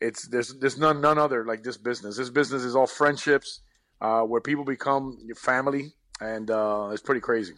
it's 0.00 0.28
there's 0.28 0.54
there's 0.58 0.78
none 0.78 1.00
none 1.00 1.18
other 1.18 1.44
like 1.44 1.62
this 1.62 1.76
business. 1.76 2.16
This 2.16 2.30
business 2.30 2.62
is 2.62 2.76
all 2.76 2.86
friendships, 2.86 3.60
uh, 4.00 4.22
where 4.22 4.40
people 4.40 4.64
become 4.64 5.18
your 5.24 5.36
family, 5.36 5.92
and 6.20 6.50
uh, 6.50 6.90
it's 6.92 7.02
pretty 7.02 7.20
crazy. 7.20 7.54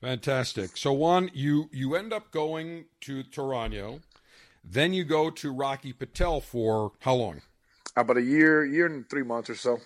Fantastic. 0.00 0.76
So 0.76 0.92
Juan, 0.92 1.30
you 1.32 1.68
you 1.72 1.94
end 1.94 2.12
up 2.12 2.30
going 2.30 2.86
to 3.02 3.24
Toraño, 3.24 4.02
then 4.62 4.92
you 4.92 5.04
go 5.04 5.30
to 5.30 5.52
Rocky 5.52 5.92
Patel 5.92 6.40
for 6.40 6.92
how 7.00 7.14
long? 7.14 7.42
About 7.96 8.16
a 8.16 8.22
year, 8.22 8.64
year 8.64 8.86
and 8.86 9.08
three 9.08 9.22
months 9.22 9.48
or 9.48 9.54
so. 9.54 9.78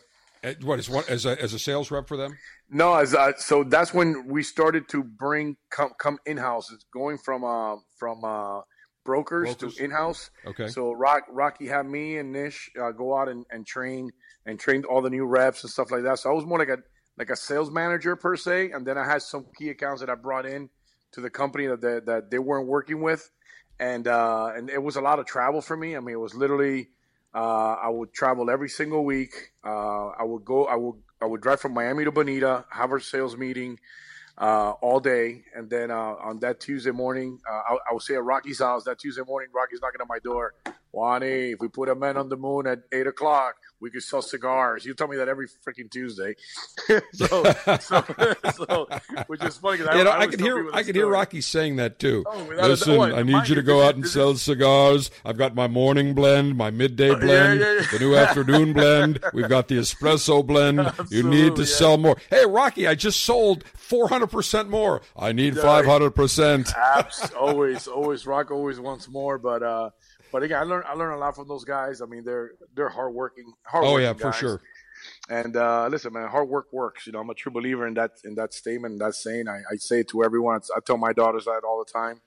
At, 0.42 0.64
what 0.64 0.78
is 0.78 0.88
what 0.88 1.08
as 1.08 1.26
a 1.26 1.40
as 1.40 1.52
a 1.52 1.58
sales 1.58 1.90
rep 1.90 2.08
for 2.08 2.16
them? 2.16 2.36
No, 2.70 2.94
as 2.94 3.14
uh, 3.14 3.32
so 3.38 3.64
that's 3.64 3.94
when 3.94 4.28
we 4.28 4.42
started 4.42 4.88
to 4.90 5.02
bring 5.02 5.56
come 5.70 5.92
come 5.98 6.18
in 6.26 6.36
house. 6.36 6.70
It's 6.72 6.84
going 6.92 7.18
from 7.18 7.44
uh 7.44 7.76
from 7.98 8.24
uh 8.24 8.60
brokers, 9.04 9.54
Brokers. 9.56 9.76
to 9.76 9.84
in 9.84 9.90
house. 9.90 10.30
Okay. 10.46 10.68
So 10.68 10.92
Rock 10.92 11.24
Rocky 11.30 11.66
had 11.66 11.86
me 11.86 12.18
and 12.18 12.30
Nish 12.30 12.70
uh, 12.80 12.90
go 12.90 13.16
out 13.16 13.28
and, 13.28 13.46
and 13.50 13.66
train 13.66 14.10
and 14.44 14.60
trained 14.60 14.84
all 14.84 15.00
the 15.00 15.10
new 15.10 15.24
reps 15.24 15.62
and 15.64 15.70
stuff 15.70 15.90
like 15.90 16.02
that. 16.02 16.18
So 16.18 16.30
I 16.30 16.34
was 16.34 16.44
more 16.44 16.58
like 16.58 16.68
a 16.68 16.78
like 17.16 17.30
a 17.30 17.36
sales 17.36 17.70
manager 17.70 18.16
per 18.16 18.36
se, 18.36 18.70
and 18.72 18.86
then 18.86 18.98
I 18.98 19.04
had 19.04 19.22
some 19.22 19.46
key 19.58 19.70
accounts 19.70 20.00
that 20.00 20.10
I 20.10 20.14
brought 20.14 20.46
in 20.46 20.68
to 21.12 21.20
the 21.22 21.30
company 21.30 21.66
that 21.66 21.80
they, 21.80 22.00
that 22.00 22.30
they 22.30 22.38
weren't 22.38 22.68
working 22.68 23.00
with, 23.00 23.30
and 23.80 24.06
uh, 24.06 24.52
and 24.54 24.68
it 24.68 24.82
was 24.82 24.96
a 24.96 25.00
lot 25.00 25.18
of 25.18 25.26
travel 25.26 25.62
for 25.62 25.76
me. 25.76 25.96
I 25.96 26.00
mean, 26.00 26.14
it 26.14 26.20
was 26.20 26.34
literally 26.34 26.90
uh, 27.34 27.76
I 27.82 27.88
would 27.88 28.12
travel 28.12 28.50
every 28.50 28.68
single 28.68 29.04
week. 29.04 29.32
Uh, 29.64 30.08
I 30.08 30.22
would 30.22 30.44
go. 30.44 30.66
I 30.66 30.76
would 30.76 30.96
I 31.20 31.26
would 31.26 31.40
drive 31.40 31.60
from 31.60 31.74
Miami 31.74 32.04
to 32.04 32.12
Bonita, 32.12 32.64
have 32.70 32.90
our 32.90 33.00
sales 33.00 33.36
meeting 33.36 33.78
uh, 34.36 34.70
all 34.80 35.00
day, 35.00 35.42
and 35.54 35.68
then 35.68 35.90
uh, 35.90 36.14
on 36.20 36.38
that 36.40 36.60
Tuesday 36.60 36.92
morning, 36.92 37.40
uh, 37.48 37.52
I, 37.52 37.74
I 37.90 37.92
would 37.92 38.02
say 38.02 38.14
at 38.14 38.22
Rocky's 38.22 38.60
house. 38.60 38.84
That 38.84 38.98
Tuesday 38.98 39.22
morning, 39.26 39.48
Rocky's 39.52 39.80
knocking 39.82 40.00
on 40.00 40.06
my 40.08 40.20
door. 40.20 40.54
Juani, 40.94 41.54
if 41.54 41.60
we 41.60 41.68
put 41.68 41.88
a 41.88 41.94
man 41.94 42.16
on 42.16 42.28
the 42.28 42.36
moon 42.36 42.66
at 42.66 42.80
eight 42.92 43.06
o'clock, 43.06 43.56
we 43.80 43.90
could 43.90 44.02
sell 44.02 44.22
cigars. 44.22 44.84
You 44.84 44.94
tell 44.94 45.08
me 45.08 45.16
that 45.16 45.28
every 45.28 45.46
freaking 45.46 45.90
Tuesday. 45.90 46.34
so, 47.12 47.44
so, 47.80 48.04
so, 48.54 48.88
which 49.26 49.42
is 49.44 49.56
funny 49.58 49.78
because 49.78 49.96
You 49.96 50.04
know, 50.04 50.10
I, 50.10 50.14
always 50.14 50.30
could 50.30 50.40
hear 50.40 50.70
I 50.72 50.82
could 50.82 50.94
hear. 50.94 51.08
Rocky 51.08 51.40
saying 51.40 51.76
that 51.76 51.98
too. 51.98 52.24
Oh, 52.26 52.48
Listen. 52.60 53.00
I 53.00 53.22
need 53.22 53.32
Mind 53.32 53.48
you 53.48 53.54
to 53.54 53.62
go 53.62 53.82
out 53.82 53.94
and 53.94 54.06
sell 54.06 54.34
cigars. 54.36 55.10
I've 55.24 55.38
got 55.38 55.54
my 55.54 55.68
morning 55.68 56.14
blend, 56.14 56.56
my 56.56 56.70
midday 56.70 57.14
blend, 57.14 57.60
yeah, 57.60 57.74
yeah. 57.74 57.86
the 57.92 57.98
new 57.98 58.16
afternoon 58.16 58.72
blend. 58.72 59.20
We've 59.32 59.48
got 59.48 59.68
the 59.68 59.76
espresso 59.76 60.44
blend. 60.44 60.92
you 61.10 61.22
need 61.22 61.56
to 61.56 61.66
sell 61.66 61.96
more. 61.96 62.16
Hey, 62.30 62.44
Rocky, 62.46 62.86
I 62.86 62.94
just 62.94 63.20
sold 63.20 63.64
four 63.74 64.08
hundred 64.08 64.28
percent 64.28 64.68
more. 64.68 65.02
I 65.16 65.32
need 65.32 65.56
five 65.56 65.86
hundred 65.86 66.10
percent. 66.10 66.72
Always, 67.38 67.86
always 67.86 68.26
rock, 68.26 68.50
always 68.50 68.80
wants 68.80 69.08
more. 69.08 69.38
But 69.38 69.62
uh, 69.62 69.90
but 70.32 70.42
again, 70.42 70.58
I 70.58 70.62
learned 70.64 70.84
I 70.86 70.94
learned 70.94 71.14
a 71.14 71.18
lot 71.18 71.34
from 71.34 71.48
those 71.48 71.64
guys. 71.64 72.00
I 72.00 72.06
mean, 72.06 72.24
they're 72.24 72.52
they're 72.74 72.88
hardworking. 72.88 73.52
hard 73.64 73.84
Oh 73.84 73.96
yeah, 73.98 74.12
for 74.12 74.32
sure. 74.32 74.60
And 75.28 75.56
uh, 75.56 75.88
listen, 75.88 76.12
man, 76.12 76.28
hard 76.28 76.48
work 76.48 76.66
works. 76.72 77.06
You 77.06 77.12
know, 77.12 77.20
I'm 77.20 77.30
a 77.30 77.34
true 77.34 77.52
believer 77.52 77.86
in 77.86 77.94
that 77.94 78.12
in 78.24 78.34
that 78.36 78.52
statement, 78.54 78.98
that 78.98 79.14
saying. 79.14 79.48
I, 79.48 79.58
I 79.70 79.76
say 79.76 80.00
it 80.00 80.08
to 80.08 80.24
everyone. 80.24 80.56
It's, 80.56 80.70
I 80.74 80.80
tell 80.80 80.96
my 80.96 81.12
daughters 81.12 81.44
that 81.44 81.62
all 81.64 81.84
the 81.84 81.92
time. 81.92 82.20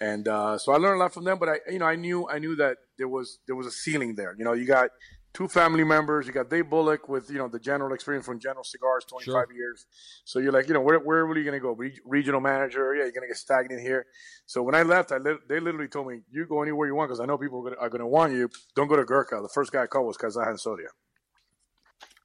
And 0.00 0.28
uh, 0.28 0.58
so 0.58 0.72
I 0.72 0.76
learned 0.76 1.00
a 1.00 1.04
lot 1.04 1.14
from 1.14 1.24
them. 1.24 1.38
But 1.38 1.48
I, 1.48 1.56
you 1.70 1.78
know, 1.78 1.86
I 1.86 1.96
knew 1.96 2.28
I 2.28 2.38
knew 2.38 2.56
that 2.56 2.78
there 2.98 3.08
was 3.08 3.38
there 3.46 3.56
was 3.56 3.66
a 3.66 3.70
ceiling 3.70 4.14
there. 4.14 4.34
You 4.36 4.44
know, 4.44 4.52
you 4.52 4.66
got 4.66 4.90
two 5.34 5.48
family 5.48 5.84
members. 5.84 6.26
You 6.26 6.32
got 6.32 6.50
Dave 6.50 6.68
Bullock 6.68 7.08
with 7.08 7.30
you 7.30 7.38
know 7.38 7.48
the 7.48 7.58
general 7.58 7.92
experience 7.94 8.26
from 8.26 8.38
General 8.38 8.64
Cigars, 8.64 9.04
25 9.06 9.24
Sure. 9.24 9.46
years. 9.54 9.86
So 10.24 10.38
you're 10.38 10.52
like, 10.52 10.68
you 10.68 10.74
know, 10.74 10.80
where 10.80 10.98
where 10.98 11.24
are 11.24 11.38
you 11.38 11.44
going 11.44 11.58
to 11.58 11.60
go? 11.60 11.72
Re- 11.72 11.98
regional 12.04 12.40
manager? 12.40 12.94
Yeah, 12.94 13.04
you're 13.04 13.12
going 13.12 13.22
to 13.22 13.28
get 13.28 13.36
stagnant 13.36 13.80
here. 13.80 14.06
So 14.46 14.62
when 14.62 14.74
I 14.74 14.82
left, 14.82 15.12
I 15.12 15.18
lit 15.18 15.48
they 15.48 15.60
literally 15.60 15.88
told 15.88 16.08
me, 16.08 16.20
"You 16.30 16.46
go 16.46 16.62
anywhere 16.62 16.86
you 16.88 16.94
want," 16.94 17.08
because 17.08 17.20
I 17.20 17.26
know 17.26 17.38
people 17.38 17.60
are 17.60 17.70
gonna, 17.70 17.80
are 17.80 17.88
going 17.88 18.00
to 18.00 18.06
want 18.06 18.32
you. 18.32 18.50
Don't 18.76 18.88
go 18.88 18.96
to 18.96 19.04
Gurkha. 19.04 19.40
The 19.42 19.50
first 19.54 19.72
guy 19.72 19.82
I 19.82 19.86
called 19.86 20.06
was 20.06 20.16
Kaizad 20.16 20.46
Hansotia. 20.46 20.88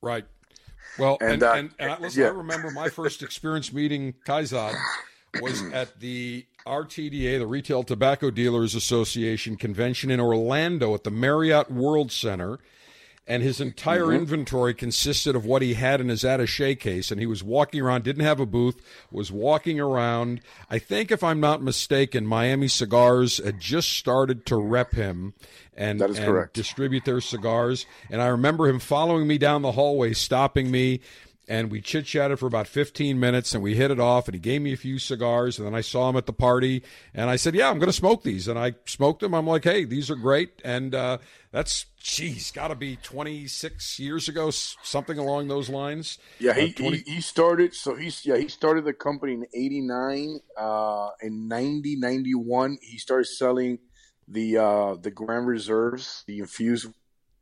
Right. 0.01 0.26
Well, 0.99 1.18
and 1.22 1.32
And, 1.32 1.43
and, 1.43 1.70
uh, 1.70 1.74
and, 1.80 1.91
I, 1.91 1.99
listen, 1.99 2.22
yeah. 2.22 2.28
I 2.28 2.32
remember 2.32 2.72
my 2.72 2.89
first 2.89 3.22
experience 3.22 3.72
meeting 3.72 4.14
Kaizad 4.26 4.76
was 5.41 5.62
at 5.74 5.99
the 5.99 6.45
RTDA, 6.66 7.39
the 7.39 7.47
Retail 7.47 7.84
Tobacco 7.84 8.32
Dealers 8.32 8.76
Association 8.76 9.55
convention 9.58 10.10
in 10.12 10.20
Orlando 10.20 10.93
at 10.93 11.03
the 11.03 11.12
Marriott 11.12 11.72
World 11.72 12.12
Center. 12.12 12.60
And 13.28 13.43
his 13.43 13.59
entire 13.59 14.03
Mm-hmm. 14.05 14.15
inventory 14.21 14.73
consisted 14.73 15.36
of 15.36 15.45
what 15.45 15.61
he 15.61 15.73
had 15.73 15.99
in 15.99 16.07
his 16.07 16.23
attache 16.23 16.75
case. 16.75 17.11
And 17.11 17.19
he 17.19 17.25
was 17.28 17.43
walking 17.43 17.82
around, 17.82 18.03
didn't 18.05 18.23
have 18.23 18.39
a 18.39 18.45
booth, 18.45 18.82
was 19.11 19.32
walking 19.32 19.80
around. 19.82 20.39
I 20.69 20.80
think, 20.80 21.11
if 21.11 21.23
I'm 21.23 21.39
not 21.41 21.61
mistaken, 21.61 22.25
Miami 22.25 22.69
Cigars 22.69 23.43
had 23.43 23.59
just 23.59 23.91
started 23.91 24.45
to 24.45 24.55
rep 24.55 24.93
him 24.93 25.34
and, 25.75 25.99
That 25.99 26.09
is 26.11 26.17
and 26.19 26.25
correct. 26.28 26.53
distribute 26.53 27.03
their 27.03 27.19
cigars. 27.19 27.86
And 28.09 28.21
I 28.21 28.28
remember 28.28 28.67
him 28.67 28.80
following 28.80 29.28
me 29.28 29.38
down 29.38 29.61
the 29.61 29.73
hallway, 29.73 30.13
stopping 30.13 30.71
me, 30.71 31.01
and 31.48 31.72
we 31.72 31.80
chit 31.82 32.06
chatted 32.06 32.39
for 32.39 32.45
about 32.45 32.68
15 32.68 33.20
minutes 33.20 33.54
and 33.54 33.64
we 33.64 33.76
hit 33.76 33.89
it 33.89 34.00
off. 34.00 34.28
And 34.28 34.36
he 34.36 34.39
gave 34.39 34.62
me 34.62 34.74
a 34.74 34.78
few 34.78 35.00
cigars. 35.00 35.58
And 35.58 35.66
then 35.66 35.74
I 35.74 35.82
saw 35.82 36.10
him 36.10 36.18
at 36.18 36.26
the 36.26 36.34
party 36.34 36.84
and 37.14 37.30
I 37.30 37.38
said, 37.38 37.56
Yeah, 37.56 37.70
I'm 37.70 37.80
going 37.80 37.88
to 37.88 37.93
smoke 37.93 38.24
these. 38.24 38.48
And 38.48 38.60
I 38.60 38.76
smoked 38.86 39.22
them. 39.22 39.34
I'm 39.34 39.48
like, 39.48 39.64
Hey, 39.64 39.86
these 39.86 40.12
are 40.12 40.16
great. 40.16 40.62
And 40.66 40.93
uh, 40.93 41.20
that's, 41.52 41.86
geez, 42.02 42.52
got 42.52 42.68
to 42.68 42.76
be 42.76 42.98
26 42.98 43.98
years 44.00 44.28
ago, 44.28 44.50
something 44.52 45.18
along 45.18 45.48
those 45.48 45.70
lines. 45.70 46.18
Yeah, 46.39 46.54
he, 46.54 46.70
Uh, 46.70 46.74
20 46.82 46.98
he 46.98 47.16
he 47.16 47.22
started. 47.22 47.74
So 47.74 47.95
he's 47.95 48.26
yeah 48.26 48.38
he 48.38 48.50
started 48.50 48.84
the 48.84 48.93
company 48.93 49.34
in 49.34 49.45
'89. 49.54 50.39
Uh, 50.58 51.10
in 51.22 51.48
90, 51.48 51.95
91, 51.95 52.78
he 52.82 52.98
started 52.98 53.26
selling 53.26 53.80
the 54.28 54.58
uh, 54.58 54.95
the 54.95 55.12
Grand 55.12 55.48
Reserves, 55.48 56.24
the 56.28 56.39
infused 56.39 56.88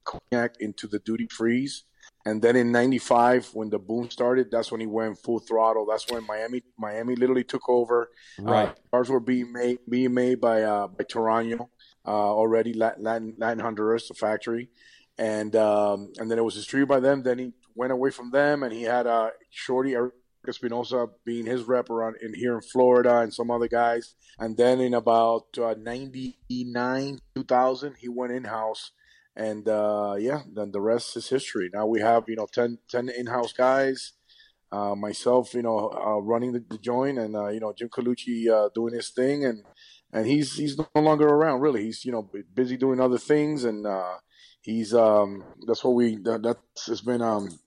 cognac 0.03 0.56
into 0.60 0.88
the 0.88 0.99
duty 0.99 1.28
freeze. 1.28 1.84
And 2.28 2.41
then 2.41 2.55
in 2.55 2.71
'95, 2.71 3.51
when 3.53 3.69
the 3.69 3.78
boom 3.78 4.09
started, 4.09 4.49
that's 4.49 4.71
when 4.71 4.82
he 4.82 4.88
went 4.88 5.19
full 5.19 5.39
throttle. 5.39 5.86
That's 5.86 6.09
when 6.09 6.26
Miami 6.26 6.63
Miami 6.78 7.15
literally 7.15 7.43
took 7.43 7.69
over. 7.69 8.09
Right. 8.39 8.69
Uh, 8.69 8.73
cars 8.91 9.09
were 9.09 9.19
being 9.19 9.53
made 9.53 9.80
being 9.88 10.13
made 10.13 10.41
by 10.41 10.63
uh, 10.63 10.88
by 10.88 11.03
Toraño 11.03 11.69
uh, 12.07 12.09
already, 12.09 12.73
Latin, 12.73 13.36
Latin 13.38 13.59
Honduras, 13.59 14.07
the 14.07 14.13
factory, 14.13 14.69
and 15.17 15.55
um, 15.55 16.13
and 16.17 16.30
then 16.30 16.38
it 16.38 16.43
was 16.43 16.55
distributed 16.55 16.89
by 16.89 16.99
them. 16.99 17.23
Then 17.23 17.39
he 17.39 17.53
went 17.76 17.91
away 17.91 18.11
from 18.11 18.32
them, 18.32 18.63
and 18.63 18.73
he 18.73 18.84
had 18.84 19.07
uh, 19.07 19.30
Shorty 19.49 19.93
Eric 19.93 20.13
Espinosa 20.47 21.07
being 21.26 21.45
his 21.45 21.63
rep 21.63 21.89
around 21.89 22.17
in 22.21 22.34
here 22.34 22.55
in 22.55 22.61
Florida, 22.61 23.19
and 23.19 23.34
some 23.34 23.49
other 23.49 23.67
guys. 23.67 24.15
And 24.39 24.57
then 24.57 24.80
in 24.80 24.93
about 24.93 25.57
uh, 25.57 25.76
'99, 25.78 27.19
2000, 27.36 27.95
he 27.99 28.09
went 28.09 28.34
in 28.34 28.45
house. 28.45 28.91
And 29.36 29.67
uh, 29.67 30.15
yeah, 30.17 30.41
then 30.53 30.71
the 30.71 30.81
rest 30.81 31.17
is 31.17 31.29
history. 31.29 31.69
Now 31.73 31.86
we 31.86 31.99
have 31.99 32.23
you 32.27 32.36
know 32.38 32.47
10, 32.51 32.79
10 32.89 33.09
in-house 33.09 33.51
guys, 33.51 34.13
uh, 34.71 34.95
myself, 34.95 35.53
you 35.53 35.61
know, 35.61 35.89
uh, 35.89 36.21
running 36.21 36.53
the, 36.53 36.63
the 36.69 36.77
joint, 36.77 37.19
and 37.19 37.36
uh, 37.36 37.47
you 37.47 37.59
know 37.59 37.73
Jim 37.73 37.89
Colucci 37.89 38.49
uh, 38.49 38.69
doing 38.73 38.93
his 38.93 39.09
thing, 39.09 39.43
and 39.45 39.63
and 40.13 40.25
he's 40.25 40.55
he's 40.55 40.77
no 40.77 40.88
longer 40.95 41.27
around. 41.27 41.59
Really, 41.59 41.83
he's 41.83 42.05
you 42.05 42.11
know 42.11 42.29
busy 42.53 42.77
doing 42.77 43.01
other 43.01 43.17
things, 43.17 43.65
and 43.65 43.86
uh, 43.86 44.15
he's 44.61 44.93
um 44.93 45.43
that's 45.67 45.84
what 45.84 45.95
we 45.95 46.15
that, 46.18 46.41
that's 46.41 46.89
it's 46.89 47.01
been 47.01 47.22
um 47.22 47.60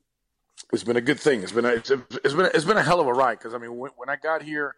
it's 0.73 0.85
been 0.85 0.97
a 0.97 1.03
good 1.03 1.21
thing. 1.21 1.43
It's 1.43 1.53
been 1.53 1.65
a, 1.65 1.69
it's, 1.69 1.91
it's 1.91 2.35
been 2.35 2.47
a, 2.47 2.51
it's 2.55 2.65
been 2.65 2.77
a 2.77 2.83
hell 2.83 3.01
of 3.01 3.07
a 3.07 3.13
ride 3.13 3.39
because 3.39 3.55
I 3.55 3.59
mean 3.59 3.77
when, 3.77 3.91
when 3.97 4.09
I 4.09 4.17
got 4.17 4.43
here. 4.43 4.75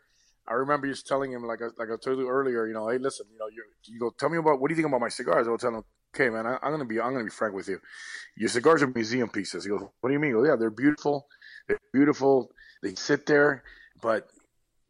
I 0.49 0.55
remember 0.55 0.89
just 0.89 1.07
telling 1.07 1.33
him, 1.33 1.45
like 1.45 1.61
I, 1.63 1.67
like 1.79 1.89
I 1.93 1.97
told 2.03 2.19
you 2.19 2.29
earlier, 2.29 2.67
you 2.67 2.75
know, 2.75 2.89
hey, 2.89 2.99
listen, 2.99 3.27
you 3.33 3.39
know, 3.39 3.47
you 3.85 4.01
go, 4.01 4.13
tell 4.19 4.29
me 4.29 4.39
about 4.39 4.61
what 4.61 4.69
do 4.69 4.73
you 4.73 4.77
think 4.77 4.89
about 4.89 5.01
my 5.01 5.09
cigars? 5.09 5.47
I 5.47 5.51
will 5.51 5.59
tell 5.59 5.75
him, 5.75 5.85
okay, 6.15 6.29
man, 6.31 6.47
I, 6.47 6.59
I'm 6.63 6.73
gonna 6.73 6.85
be, 6.85 7.01
I'm 7.01 7.13
gonna 7.13 7.25
be 7.25 7.31
frank 7.31 7.55
with 7.55 7.69
you. 7.69 7.81
Your 8.37 8.49
cigars 8.49 8.83
are 8.83 8.89
museum 8.89 9.29
pieces. 9.29 9.65
He 9.65 9.71
goes, 9.71 9.83
what 10.01 10.09
do 10.09 10.13
you 10.13 10.19
mean? 10.19 10.35
He 10.37 10.49
yeah, 10.49 10.57
they're 10.57 10.71
beautiful, 10.71 11.27
they're 11.69 11.81
beautiful. 11.93 12.51
They 12.83 12.95
sit 12.95 13.27
there, 13.27 13.63
but 14.03 14.29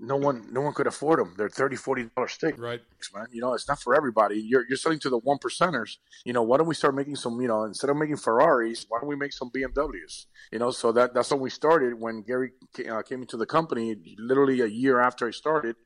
no 0.00 0.16
one, 0.16 0.46
no 0.52 0.60
one 0.62 0.72
could 0.74 0.86
afford 0.86 1.18
them. 1.20 1.34
They're 1.36 1.48
thirty, 1.48 1.76
forty 1.76 2.08
dollar 2.16 2.28
sticks, 2.28 2.58
Right. 2.58 2.80
man. 3.14 3.26
You 3.30 3.40
know, 3.42 3.54
it's 3.54 3.68
not 3.68 3.80
for 3.80 3.94
everybody. 3.94 4.36
You're 4.40 4.64
you're 4.68 4.76
selling 4.76 4.98
to 5.00 5.10
the 5.10 5.18
one 5.18 5.38
percenters. 5.38 5.96
You 6.24 6.32
know, 6.32 6.42
why 6.42 6.56
don't 6.58 6.66
we 6.66 6.74
start 6.74 6.94
making 6.94 7.16
some? 7.16 7.40
You 7.40 7.48
know, 7.48 7.64
instead 7.64 7.90
of 7.90 7.96
making 7.96 8.16
Ferraris, 8.16 8.86
why 8.88 8.98
don't 9.00 9.08
we 9.08 9.16
make 9.16 9.32
some 9.32 9.50
BMWs? 9.54 10.26
You 10.52 10.58
know, 10.58 10.70
so 10.70 10.92
that 10.92 11.14
that's 11.14 11.30
when 11.30 11.40
we 11.40 11.50
started. 11.50 11.94
When 12.00 12.22
Gary 12.22 12.52
uh, 12.90 13.02
came 13.02 13.20
into 13.22 13.36
the 13.36 13.46
company, 13.46 13.96
literally 14.18 14.60
a 14.60 14.66
year 14.66 15.00
after 15.00 15.28
I 15.28 15.30
started, 15.30 15.76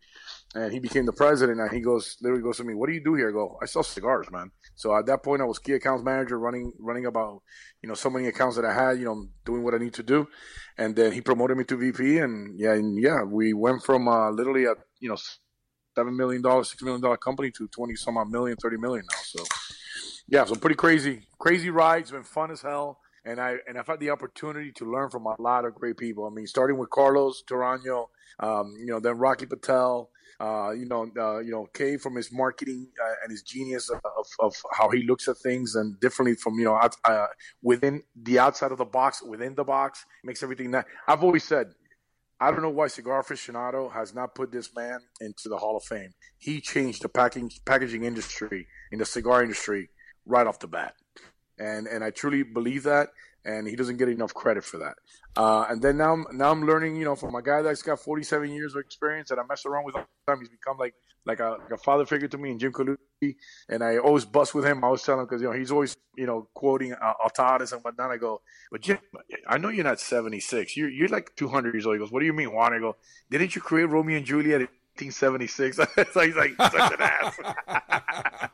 and 0.54 0.72
he 0.72 0.78
became 0.78 1.04
the 1.04 1.12
president. 1.12 1.60
And 1.60 1.70
he 1.70 1.80
goes, 1.80 2.16
literally 2.20 2.42
goes 2.42 2.58
to 2.58 2.64
me, 2.64 2.74
"What 2.74 2.88
do 2.88 2.94
you 2.94 3.02
do 3.02 3.14
here?" 3.14 3.30
I 3.30 3.32
go, 3.32 3.58
"I 3.60 3.66
sell 3.66 3.82
cigars, 3.82 4.30
man." 4.30 4.50
So 4.74 4.96
at 4.96 5.06
that 5.06 5.22
point, 5.22 5.42
I 5.42 5.44
was 5.44 5.58
key 5.58 5.72
accounts 5.72 6.04
manager, 6.04 6.38
running 6.38 6.72
running 6.78 7.06
about 7.06 7.42
you 7.82 7.88
know 7.88 7.94
so 7.94 8.10
many 8.10 8.26
accounts 8.28 8.56
that 8.56 8.64
I 8.64 8.72
had, 8.72 8.98
you 8.98 9.04
know, 9.04 9.26
doing 9.44 9.62
what 9.62 9.74
I 9.74 9.78
need 9.78 9.94
to 9.94 10.02
do. 10.02 10.28
And 10.78 10.94
then 10.96 11.12
he 11.12 11.20
promoted 11.20 11.56
me 11.56 11.64
to 11.64 11.76
VP, 11.76 12.18
and 12.18 12.58
yeah, 12.58 12.72
and 12.74 13.00
yeah, 13.00 13.22
we 13.22 13.52
went 13.52 13.82
from 13.82 14.08
uh, 14.08 14.30
literally 14.30 14.64
a 14.64 14.74
you 15.00 15.08
know 15.08 15.18
seven 15.94 16.16
million 16.16 16.42
dollar, 16.42 16.64
six 16.64 16.82
million 16.82 17.00
dollar 17.00 17.16
company 17.16 17.50
to 17.52 17.68
twenty 17.68 17.96
some 17.96 18.16
odd 18.16 18.30
million, 18.30 18.56
thirty 18.56 18.76
million 18.76 19.04
now. 19.10 19.18
So 19.22 19.44
yeah, 20.28 20.44
so 20.44 20.54
pretty 20.54 20.76
crazy, 20.76 21.26
crazy 21.38 21.70
ride. 21.70 22.02
It's 22.02 22.10
been 22.10 22.22
fun 22.22 22.50
as 22.50 22.62
hell. 22.62 23.00
And 23.26 23.40
I 23.40 23.56
and 23.66 23.78
I've 23.78 23.86
had 23.86 24.00
the 24.00 24.10
opportunity 24.10 24.70
to 24.72 24.90
learn 24.90 25.08
from 25.08 25.26
a 25.26 25.40
lot 25.40 25.64
of 25.64 25.74
great 25.74 25.96
people. 25.96 26.26
I 26.26 26.30
mean, 26.30 26.46
starting 26.46 26.76
with 26.76 26.90
Carlos 26.90 27.42
Toraño, 27.48 28.08
um, 28.38 28.74
you 28.78 28.86
know, 28.86 29.00
then 29.00 29.16
Rocky 29.16 29.46
Patel, 29.46 30.10
uh, 30.40 30.70
you 30.70 30.86
know, 30.86 31.10
uh, 31.18 31.38
you 31.38 31.50
know, 31.50 31.66
Kay 31.72 31.96
from 31.96 32.16
his 32.16 32.32
marketing 32.32 32.88
uh, 33.02 33.14
and 33.22 33.30
his 33.30 33.42
genius 33.42 33.90
of, 33.90 34.00
of, 34.04 34.26
of 34.40 34.54
how 34.72 34.90
he 34.90 35.02
looks 35.06 35.28
at 35.28 35.36
things 35.38 35.74
and 35.74 35.98
differently 36.00 36.34
from 36.34 36.58
you 36.58 36.64
know 36.64 36.74
out, 36.74 36.96
uh, 37.04 37.26
within 37.62 38.02
the 38.20 38.38
outside 38.38 38.72
of 38.72 38.78
the 38.78 38.84
box, 38.84 39.22
within 39.22 39.54
the 39.54 39.64
box, 39.64 40.04
makes 40.24 40.42
everything 40.42 40.70
that 40.72 40.86
I've 41.06 41.22
always 41.22 41.44
said. 41.44 41.68
I 42.40 42.50
don't 42.50 42.62
know 42.62 42.70
why 42.70 42.88
Cigar 42.88 43.22
Aficionado 43.22 43.92
has 43.92 44.12
not 44.12 44.34
put 44.34 44.50
this 44.50 44.74
man 44.74 44.98
into 45.20 45.48
the 45.48 45.56
Hall 45.56 45.76
of 45.76 45.84
Fame. 45.84 46.12
He 46.36 46.60
changed 46.60 47.02
the 47.02 47.08
packing, 47.08 47.50
packaging 47.64 48.04
industry 48.04 48.66
in 48.90 48.98
the 48.98 49.04
cigar 49.04 49.42
industry 49.42 49.88
right 50.26 50.46
off 50.46 50.58
the 50.58 50.66
bat, 50.66 50.94
and 51.58 51.86
and 51.86 52.02
I 52.02 52.10
truly 52.10 52.42
believe 52.42 52.82
that. 52.84 53.08
And 53.44 53.66
he 53.66 53.76
doesn't 53.76 53.98
get 53.98 54.08
enough 54.08 54.32
credit 54.32 54.64
for 54.64 54.78
that. 54.78 54.94
Uh, 55.36 55.66
and 55.68 55.82
then 55.82 55.98
now, 55.98 56.24
now 56.32 56.50
I'm 56.50 56.64
learning, 56.64 56.96
you 56.96 57.04
know, 57.04 57.14
from 57.14 57.34
a 57.34 57.42
guy 57.42 57.60
that's 57.60 57.82
got 57.82 58.00
47 58.00 58.50
years 58.50 58.74
of 58.74 58.80
experience 58.80 59.28
that 59.28 59.38
I 59.38 59.42
mess 59.46 59.66
around 59.66 59.84
with 59.84 59.96
all 59.96 60.06
the 60.26 60.32
time. 60.32 60.40
He's 60.40 60.48
become 60.48 60.78
like 60.78 60.94
like 61.26 61.40
a, 61.40 61.56
like 61.60 61.70
a 61.72 61.76
father 61.78 62.04
figure 62.06 62.28
to 62.28 62.38
me, 62.38 62.50
and 62.50 62.60
Jim 62.60 62.72
Colucci. 62.72 63.36
And 63.68 63.82
I 63.82 63.98
always 63.98 64.24
bust 64.24 64.54
with 64.54 64.64
him. 64.64 64.84
I 64.84 64.88
always 64.88 65.02
tell 65.02 65.18
him 65.18 65.24
because 65.24 65.40
you 65.40 65.48
know 65.48 65.54
he's 65.54 65.70
always 65.70 65.96
you 66.16 66.26
know 66.26 66.48
quoting 66.54 66.92
uh, 66.92 67.14
Altadis 67.24 67.72
and 67.72 67.82
whatnot. 67.82 68.10
I 68.10 68.16
go, 68.16 68.42
but 68.70 68.82
Jim, 68.82 68.98
I 69.48 69.58
know 69.58 69.68
you're 69.68 69.84
not 69.84 70.00
76. 70.00 70.76
You're 70.76 70.90
you're 70.90 71.08
like 71.08 71.34
200 71.36 71.74
years 71.74 71.86
old. 71.86 71.96
He 71.96 72.00
goes, 72.00 72.12
what 72.12 72.20
do 72.20 72.26
you 72.26 72.32
mean, 72.32 72.52
Juan? 72.52 72.74
I 72.74 72.78
go, 72.78 72.96
didn't 73.30 73.54
you 73.54 73.62
create 73.62 73.84
Romeo 73.84 74.16
and 74.18 74.26
Juliet 74.26 74.60
in 74.60 74.68
1976? 74.98 75.76
so 76.12 76.20
he's 76.20 76.36
like 76.36 76.54
such 76.56 76.92
an 76.92 77.00
ass. 77.00 78.50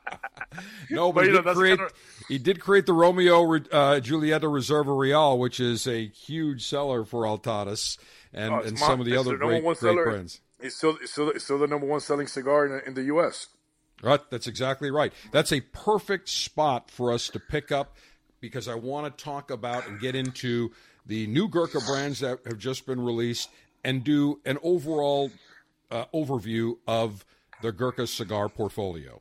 no, 0.91 1.13
but, 1.13 1.21
but 1.21 1.27
he, 1.27 1.33
did 1.33 1.45
create, 1.55 1.79
kind 1.79 1.91
of... 1.91 1.97
he 2.29 2.39
did 2.39 2.61
create 2.61 2.87
the 2.87 2.93
Romeo 2.93 3.55
uh, 3.55 4.01
Julieta 4.01 4.43
Reserva 4.43 4.99
Real, 4.99 5.39
which 5.39 5.61
is 5.61 5.87
a 5.87 6.09
huge 6.09 6.67
seller 6.67 7.05
for 7.05 7.23
Altadis 7.23 7.99
and, 8.33 8.55
oh, 8.55 8.61
and 8.61 8.79
some 8.79 9.01
of 9.01 9.07
the 9.07 9.17
other 9.17 9.37
great, 9.37 9.63
great 9.63 10.05
brands. 10.05 10.41
It's 10.59 10.77
still, 10.77 10.99
it's 11.01 11.13
still, 11.13 11.31
it's 11.31 11.45
still 11.45 11.59
the 11.59 11.67
number 11.67 11.87
one 11.87 12.01
selling 12.01 12.27
cigar 12.27 12.67
in, 12.67 12.83
in 12.87 12.95
the 12.95 13.05
U.S. 13.05 13.49
Right, 14.03 14.21
that's 14.31 14.47
exactly 14.47 14.91
right. 14.91 15.13
That's 15.33 15.53
a 15.53 15.61
perfect 15.61 16.29
spot 16.29 16.91
for 16.91 17.13
us 17.13 17.29
to 17.31 17.41
pick 17.41 17.71
up 17.71 17.97
because 18.41 18.69
I 18.69 18.75
want 18.75 19.17
to 19.17 19.25
talk 19.25 19.51
about 19.51 19.87
and 19.87 20.01
get 20.01 20.15
into 20.15 20.73
the 21.07 21.27
new 21.27 21.49
Gurkha 21.49 21.81
brands 21.87 22.21
that 22.21 22.41
have 22.47 22.59
just 22.59 22.87
been 22.87 23.01
released 23.01 23.51
and 23.85 24.03
do 24.03 24.41
an 24.45 24.59
overall 24.63 25.31
uh, 25.91 26.05
overview 26.15 26.77
of 26.87 27.25
the 27.63 27.73
Gurkha 27.73 28.07
cigar 28.07 28.49
portfolio. 28.49 29.21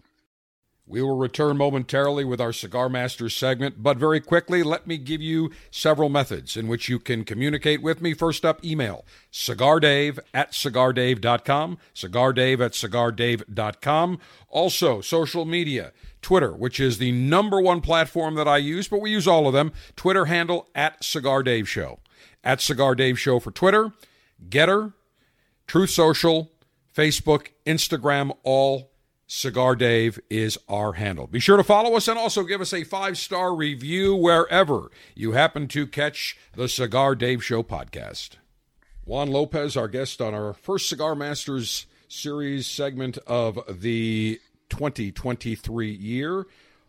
We 0.90 1.04
will 1.04 1.18
return 1.18 1.56
momentarily 1.56 2.26
with 2.26 2.42
our 2.42 2.52
Cigar 2.52 2.90
Masters 2.90 3.36
segment, 3.36 3.84
but 3.84 3.98
very 3.98 4.20
quickly, 4.20 4.64
let 4.64 4.88
me 4.88 4.98
give 4.98 5.22
you 5.22 5.52
several 5.70 6.10
methods 6.10 6.58
in 6.58 6.68
which 6.68 6.90
you 6.90 6.98
can 6.98 7.24
communicate 7.24 7.84
with 7.84 8.02
me. 8.02 8.16
First 8.16 8.44
up, 8.44 8.66
email 8.66 9.06
cigardave 9.32 10.18
at 10.34 10.52
cigardave.com, 10.52 11.78
cigardave 11.94 12.60
at 12.60 12.72
cigardave.com. 12.72 14.20
Also, 14.50 15.00
social 15.00 15.46
media, 15.46 15.94
Twitter, 16.24 16.54
which 16.54 16.80
is 16.80 16.98
the 16.98 17.12
number 17.12 17.62
one 17.62 17.82
platform 17.82 18.34
that 18.34 18.48
I 18.48 18.58
use, 18.58 18.88
but 18.88 19.00
we 19.00 19.12
use 19.12 19.28
all 19.28 19.48
of 19.48 19.54
them. 19.54 19.72
Twitter 19.96 20.26
handle 20.26 20.70
at 20.74 21.04
Cigar 21.04 21.44
Dave 21.44 21.70
Show. 21.70 22.00
At 22.44 22.62
Cigar 22.62 22.96
Dave 22.96 23.20
Show 23.20 23.40
for 23.40 23.52
Twitter, 23.52 23.94
Gettr, 24.50 24.94
Truth 25.68 25.92
Social, 25.92 26.52
Facebook, 26.96 27.50
Instagram, 27.68 28.36
all 28.42 28.89
Cigar 29.32 29.76
Dave 29.76 30.20
is 30.32 30.58
our 30.68 30.94
handle. 30.94 31.28
Be 31.28 31.40
sure 31.40 31.56
to 31.56 31.64
follow 31.64 31.96
us 31.96 32.08
and 32.08 32.18
also 32.18 32.42
give 32.42 32.62
us 32.62 32.74
a 32.74 32.84
five 32.84 33.16
star 33.16 33.54
review 33.54 34.16
wherever 34.16 34.90
you 35.14 35.34
happen 35.34 35.68
to 35.68 35.86
catch 35.86 36.36
the 36.56 36.68
Cigar 36.68 37.14
Dave 37.14 37.44
Show 37.44 37.62
podcast. 37.62 38.38
Juan 39.06 39.28
Lopez, 39.28 39.78
our 39.78 39.88
guest 39.88 40.20
on 40.20 40.34
our 40.34 40.54
first 40.56 40.90
Cigar 40.90 41.14
Masters 41.14 41.86
series 42.08 42.66
segment 42.66 43.20
of 43.28 43.60
the 43.70 44.40
2023 44.70 45.92
year. 45.92 46.48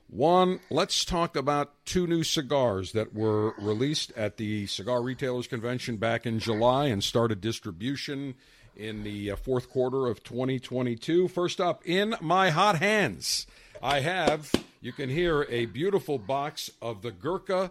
Juan, 0.09 0.61
let's 0.71 1.05
talk 1.05 1.37
about 1.37 1.85
two 1.85 2.07
new 2.07 2.25
cigars 2.25 2.93
that 2.93 3.15
were 3.15 3.53
released 3.59 4.12
at 4.17 4.39
the 4.39 4.67
Cigar 4.67 5.03
Retailers 5.03 5.47
Convention 5.47 5.99
back 5.99 6.25
in 6.25 6.39
July 6.39 6.87
and 6.87 7.05
started 7.05 7.43
distribution 7.43 8.35
in 8.81 9.02
the 9.02 9.32
uh, 9.32 9.36
fourth 9.36 9.69
quarter 9.69 10.07
of 10.07 10.24
2022. 10.24 11.28
First 11.28 11.61
up, 11.61 11.82
in 11.86 12.15
my 12.20 12.48
hot 12.48 12.78
hands, 12.78 13.47
I 13.82 14.01
have, 14.01 14.51
you 14.81 14.93
can 14.93 15.11
hear, 15.11 15.47
a 15.51 15.66
beautiful 15.66 16.19
box 16.19 16.70
of 16.81 17.02
the 17.02 17.11
Gurkha 17.11 17.70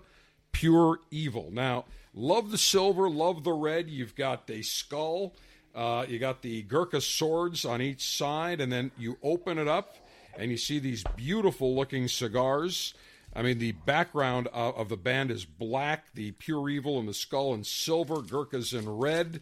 Pure 0.52 1.00
Evil. 1.10 1.50
Now, 1.52 1.86
love 2.14 2.52
the 2.52 2.58
silver, 2.60 3.10
love 3.10 3.44
the 3.44 3.54
red. 3.54 3.90
You've 3.90 4.16
got 4.16 4.50
a 4.50 4.62
skull, 4.62 5.34
uh, 5.74 6.06
you 6.08 6.20
got 6.20 6.44
the 6.44 6.62
Gurkha 6.62 7.02
swords 7.02 7.66
on 7.66 7.82
each 7.82 8.08
side, 8.08 8.62
and 8.62 8.72
then 8.72 8.92
you 8.98 9.18
open 9.24 9.58
it 9.58 9.68
up 9.68 9.96
and 10.38 10.52
you 10.52 10.58
see 10.58 10.78
these 10.78 11.04
beautiful 11.16 11.76
looking 11.76 12.08
cigars. 12.08 12.94
I 13.36 13.42
mean, 13.42 13.60
the 13.60 13.72
background 13.72 14.48
of, 14.54 14.76
of, 14.76 14.90
the 14.90 14.98
band 14.98 15.32
is 15.32 15.46
black, 15.46 16.14
the 16.14 16.32
pure 16.32 16.70
evil 16.70 17.00
and 17.00 17.08
the 17.08 17.14
skull 17.14 17.54
in 17.54 17.64
silver, 17.64 18.22
Gurkhas 18.22 18.74
in 18.74 18.90
red. 18.90 19.42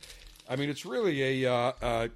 I 0.50 0.56
mean, 0.56 0.70
it's 0.70 0.86
really 0.86 1.44
a. 1.44 1.52
Uh, 1.52 1.72
uh, 1.82 2.08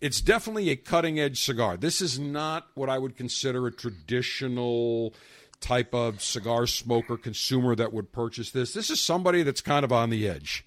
it's 0.00 0.20
definitely 0.20 0.68
a 0.70 0.76
cutting 0.76 1.18
edge 1.18 1.42
cigar. 1.42 1.76
This 1.76 2.02
is 2.02 2.18
not 2.18 2.66
what 2.74 2.90
I 2.90 2.98
would 2.98 3.16
consider 3.16 3.66
a 3.66 3.72
traditional 3.72 5.14
type 5.60 5.94
of 5.94 6.20
cigar 6.22 6.66
smoker 6.66 7.16
consumer 7.16 7.74
that 7.74 7.92
would 7.92 8.12
purchase 8.12 8.50
this. 8.50 8.74
This 8.74 8.90
is 8.90 9.00
somebody 9.00 9.42
that's 9.42 9.62
kind 9.62 9.82
of 9.82 9.92
on 9.92 10.10
the 10.10 10.28
edge. 10.28 10.66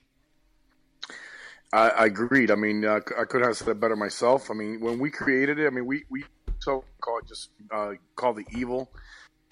I, 1.72 1.90
I 1.90 2.06
agreed. 2.06 2.50
I 2.50 2.56
mean, 2.56 2.84
uh, 2.84 3.02
I 3.18 3.26
could 3.26 3.44
have 3.44 3.58
said 3.58 3.68
it 3.68 3.80
better 3.80 3.96
myself. 3.96 4.50
I 4.50 4.54
mean, 4.54 4.80
when 4.80 4.98
we 4.98 5.12
created 5.12 5.60
it, 5.60 5.68
I 5.68 5.70
mean, 5.70 5.86
we 5.86 6.04
we 6.10 6.24
so 6.60 6.84
called 7.02 7.28
just 7.28 7.50
uh, 7.72 7.94
called 8.16 8.38
the 8.38 8.46
evil 8.58 8.90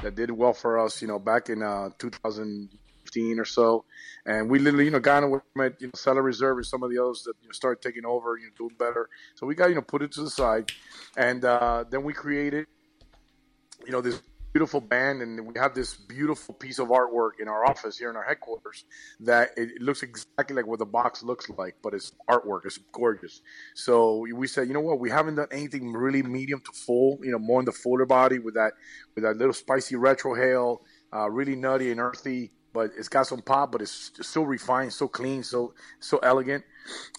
that 0.02 0.16
did 0.16 0.32
well 0.32 0.53
for 0.53 0.80
us. 0.80 1.02
You 1.02 1.07
know, 1.07 1.20
back 1.20 1.49
in 1.49 1.62
uh, 1.62 1.90
2000 1.99 2.70
15 3.16 3.40
or 3.40 3.46
so. 3.46 3.86
And 4.26 4.50
we 4.50 4.60
literally, 4.60 4.86
you 4.86 4.92
know, 4.92 5.00
got 5.00 5.30
with 5.30 5.42
you 5.80 5.88
know, 5.88 5.92
Cellar 5.96 6.22
Reserve 6.22 6.58
and 6.58 6.66
some 6.66 6.84
of 6.84 6.90
the 6.90 7.02
others 7.02 7.24
that 7.24 7.34
you 7.42 7.48
know, 7.48 7.54
started 7.54 7.82
taking 7.82 8.06
over, 8.06 8.38
you 8.38 8.46
know, 8.46 8.52
doing 8.58 8.76
better. 8.78 9.10
So 9.36 9.46
we 9.46 9.56
got, 9.56 9.70
you 9.70 9.76
know, 9.76 9.82
put 9.82 10.02
it 10.02 10.12
to 10.14 10.22
the 10.22 10.30
side. 10.30 10.72
And 11.18 11.44
uh, 11.46 11.86
then 11.90 12.04
we 12.04 12.14
created, 12.14 12.68
you 13.86 13.92
know, 13.92 14.02
this 14.02 14.22
beautiful 14.54 14.80
band 14.80 15.22
and 15.22 15.46
we 15.46 15.54
have 15.60 15.74
this 15.76 15.96
beautiful 15.96 16.54
piece 16.54 16.80
of 16.80 16.88
artwork 16.88 17.32
in 17.42 17.50
our 17.50 17.66
office 17.66 17.98
here 17.98 18.10
in 18.10 18.16
our 18.16 18.24
headquarters 18.24 18.86
that 19.20 19.50
it, 19.58 19.82
looks 19.82 20.02
exactly 20.02 20.56
like 20.56 20.66
what 20.66 20.80
the 20.80 20.86
box 20.86 21.22
looks 21.24 21.50
like 21.58 21.76
but 21.84 21.94
it's 21.94 22.14
artwork 22.30 22.62
it's 22.64 22.80
gorgeous 22.94 23.42
so 23.74 24.26
we 24.34 24.48
said 24.48 24.66
you 24.66 24.74
know 24.74 24.80
what 24.80 24.98
we 24.98 25.10
haven't 25.10 25.36
done 25.36 25.48
anything 25.52 25.92
really 25.92 26.24
medium 26.24 26.62
to 26.62 26.72
full 26.72 27.20
you 27.22 27.34
know 27.34 27.38
more 27.38 27.60
in 27.60 27.66
the 27.66 27.72
fuller 27.74 28.06
body 28.06 28.40
with 28.40 28.54
that 28.54 28.72
with 29.14 29.26
that 29.26 29.36
little 29.36 29.52
spicy 29.54 29.96
retrohale 29.96 30.78
uh, 31.14 31.30
really 31.30 31.58
nutty 31.58 31.92
and 31.92 32.00
earthy 32.00 32.50
but 32.76 32.92
it's 32.98 33.08
got 33.08 33.26
some 33.26 33.42
pop, 33.42 33.72
but 33.72 33.82
it's 33.82 34.12
so 34.22 34.44
refined, 34.44 34.92
so 34.94 35.08
clean, 35.08 35.42
so 35.44 35.74
so 36.00 36.18
elegant, 36.18 36.64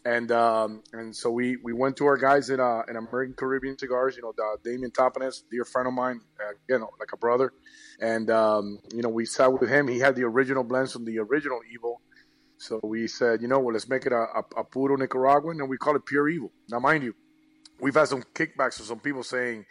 and 0.04 0.30
um, 0.30 0.82
and 0.92 1.16
so 1.16 1.30
we 1.30 1.56
we 1.56 1.72
went 1.72 1.96
to 1.96 2.06
our 2.06 2.18
guys 2.18 2.50
at 2.50 2.60
uh, 2.60 2.82
in 2.88 2.96
American 2.96 3.34
Caribbean 3.34 3.78
Cigars, 3.78 4.16
you 4.16 4.22
know, 4.22 4.32
Damien 4.62 4.90
Topanes, 4.90 5.42
dear 5.50 5.64
friend 5.64 5.88
of 5.88 5.94
mine, 5.94 6.20
uh, 6.38 6.52
you 6.68 6.78
know, 6.78 6.90
like 7.00 7.12
a 7.12 7.16
brother, 7.16 7.54
and 8.00 8.30
um, 8.30 8.78
you 8.94 9.00
know, 9.00 9.08
we 9.08 9.24
sat 9.24 9.50
with 9.50 9.68
him. 9.68 9.88
He 9.88 9.98
had 9.98 10.14
the 10.14 10.24
original 10.24 10.62
blends 10.62 10.92
from 10.92 11.06
the 11.06 11.18
original 11.18 11.60
Evil, 11.72 12.02
so 12.58 12.78
we 12.82 13.06
said, 13.06 13.40
you 13.40 13.48
know, 13.48 13.58
well, 13.58 13.72
let's 13.72 13.88
make 13.88 14.04
it 14.04 14.12
a, 14.12 14.26
a, 14.40 14.44
a 14.58 14.64
puro 14.64 14.96
Nicaraguan, 14.96 15.60
and 15.60 15.70
we 15.70 15.78
call 15.78 15.96
it 15.96 16.04
Pure 16.04 16.28
Evil. 16.28 16.52
Now, 16.68 16.80
mind 16.80 17.02
you, 17.02 17.14
we've 17.80 17.94
had 17.94 18.08
some 18.08 18.22
kickbacks 18.34 18.76
from 18.76 18.86
some 18.86 19.00
people 19.00 19.22
saying 19.22 19.64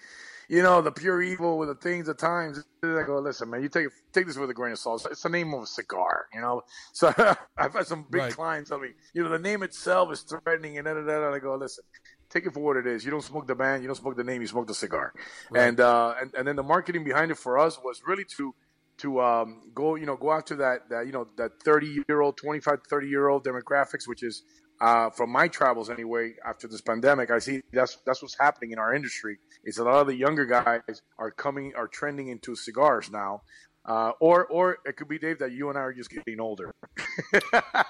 you 0.50 0.62
know, 0.62 0.82
the 0.82 0.92
pure 0.92 1.22
evil 1.22 1.58
with 1.58 1.70
the 1.70 1.76
things 1.76 2.10
at 2.10 2.18
times. 2.18 2.64
I 2.84 3.04
go, 3.04 3.20
listen, 3.20 3.50
man, 3.50 3.64
you 3.64 3.70
take 3.70 3.88
take 4.14 4.28
this 4.28 4.38
with 4.38 4.50
a 4.50 4.54
grain 4.54 4.74
of 4.74 4.80
salt. 4.80 5.06
It's 5.10 5.24
the 5.24 5.30
name 5.30 5.54
of 5.54 5.64
a 5.64 5.68
cigar, 5.68 6.28
you 6.34 6.42
know. 6.42 6.62
So 6.94 7.14
I've 7.58 7.74
had 7.74 7.88
some 7.88 8.06
big 8.10 8.22
right. 8.22 8.34
clients 8.34 8.70
tell 8.70 8.80
me, 8.80 8.90
you 9.14 9.24
know, 9.24 9.30
the 9.30 9.40
name 9.40 9.64
itself 9.64 10.12
is 10.12 10.22
threatening, 10.22 10.78
and 10.78 10.86
da, 10.86 10.94
da, 10.94 11.02
da, 11.02 11.26
and 11.28 11.36
I 11.36 11.40
go, 11.40 11.56
listen, 11.56 11.84
take 12.30 12.46
it 12.46 12.54
for 12.54 12.62
what 12.62 12.78
it 12.78 12.88
is. 12.88 13.04
You 13.04 13.12
don't 13.12 13.24
smoke 13.24 13.48
the 13.48 13.56
band, 13.56 13.82
you 13.82 13.88
don't 13.88 13.96
smoke 13.96 14.16
the 14.16 14.24
name, 14.24 14.42
you 14.42 14.48
smoke 14.48 14.68
the 14.68 14.74
cigar. 14.74 15.14
Right. 15.50 15.68
And 15.68 15.80
uh, 15.80 16.16
and 16.22 16.34
and 16.36 16.48
then 16.48 16.56
the 16.56 16.64
marketing 16.64 17.04
behind 17.04 17.32
it 17.32 17.38
for 17.38 17.58
us 17.58 17.80
was 17.84 18.02
really 18.06 18.26
to 18.38 18.54
to 18.98 19.22
um, 19.22 19.72
go, 19.74 19.96
you 19.96 20.06
know, 20.06 20.16
go 20.16 20.32
after 20.32 20.56
that 20.58 20.90
that 20.90 21.06
you 21.06 21.12
know 21.12 21.28
that 21.38 21.52
30 21.64 22.04
year 22.08 22.22
old, 22.22 22.38
25 22.38 22.80
30 22.90 23.08
year 23.08 23.28
old 23.28 23.44
demographics, 23.44 24.08
which 24.08 24.24
is 24.24 24.44
uh, 24.82 25.10
from 25.10 25.32
my 25.32 25.48
travels 25.48 25.90
anyway, 25.90 26.34
after 26.46 26.68
this 26.68 26.82
pandemic, 26.82 27.32
I 27.32 27.40
see 27.40 27.62
that's 27.72 27.98
that's 28.06 28.22
what's 28.22 28.38
happening 28.38 28.72
in 28.72 28.80
our 28.80 28.94
industry. 28.94 29.38
Is 29.64 29.78
a 29.78 29.84
lot 29.84 30.02
of 30.02 30.08
the 30.08 30.16
younger 30.16 30.46
guys 30.46 31.02
are 31.18 31.32
coming 31.32 31.74
are 31.76 31.88
trending 31.88 32.28
into 32.28 32.56
cigars 32.56 33.10
now, 33.10 33.42
uh, 33.86 34.12
or 34.20 34.46
or 34.48 34.78
it 34.86 34.98
could 34.98 35.08
be 35.08 35.18
Dave 35.18 35.40
that 35.40 35.54
you 35.54 35.70
and 35.70 35.78
I 35.78 35.82
are 35.82 35.94
just 35.94 36.10
getting 36.10 36.40
older. 36.40 36.72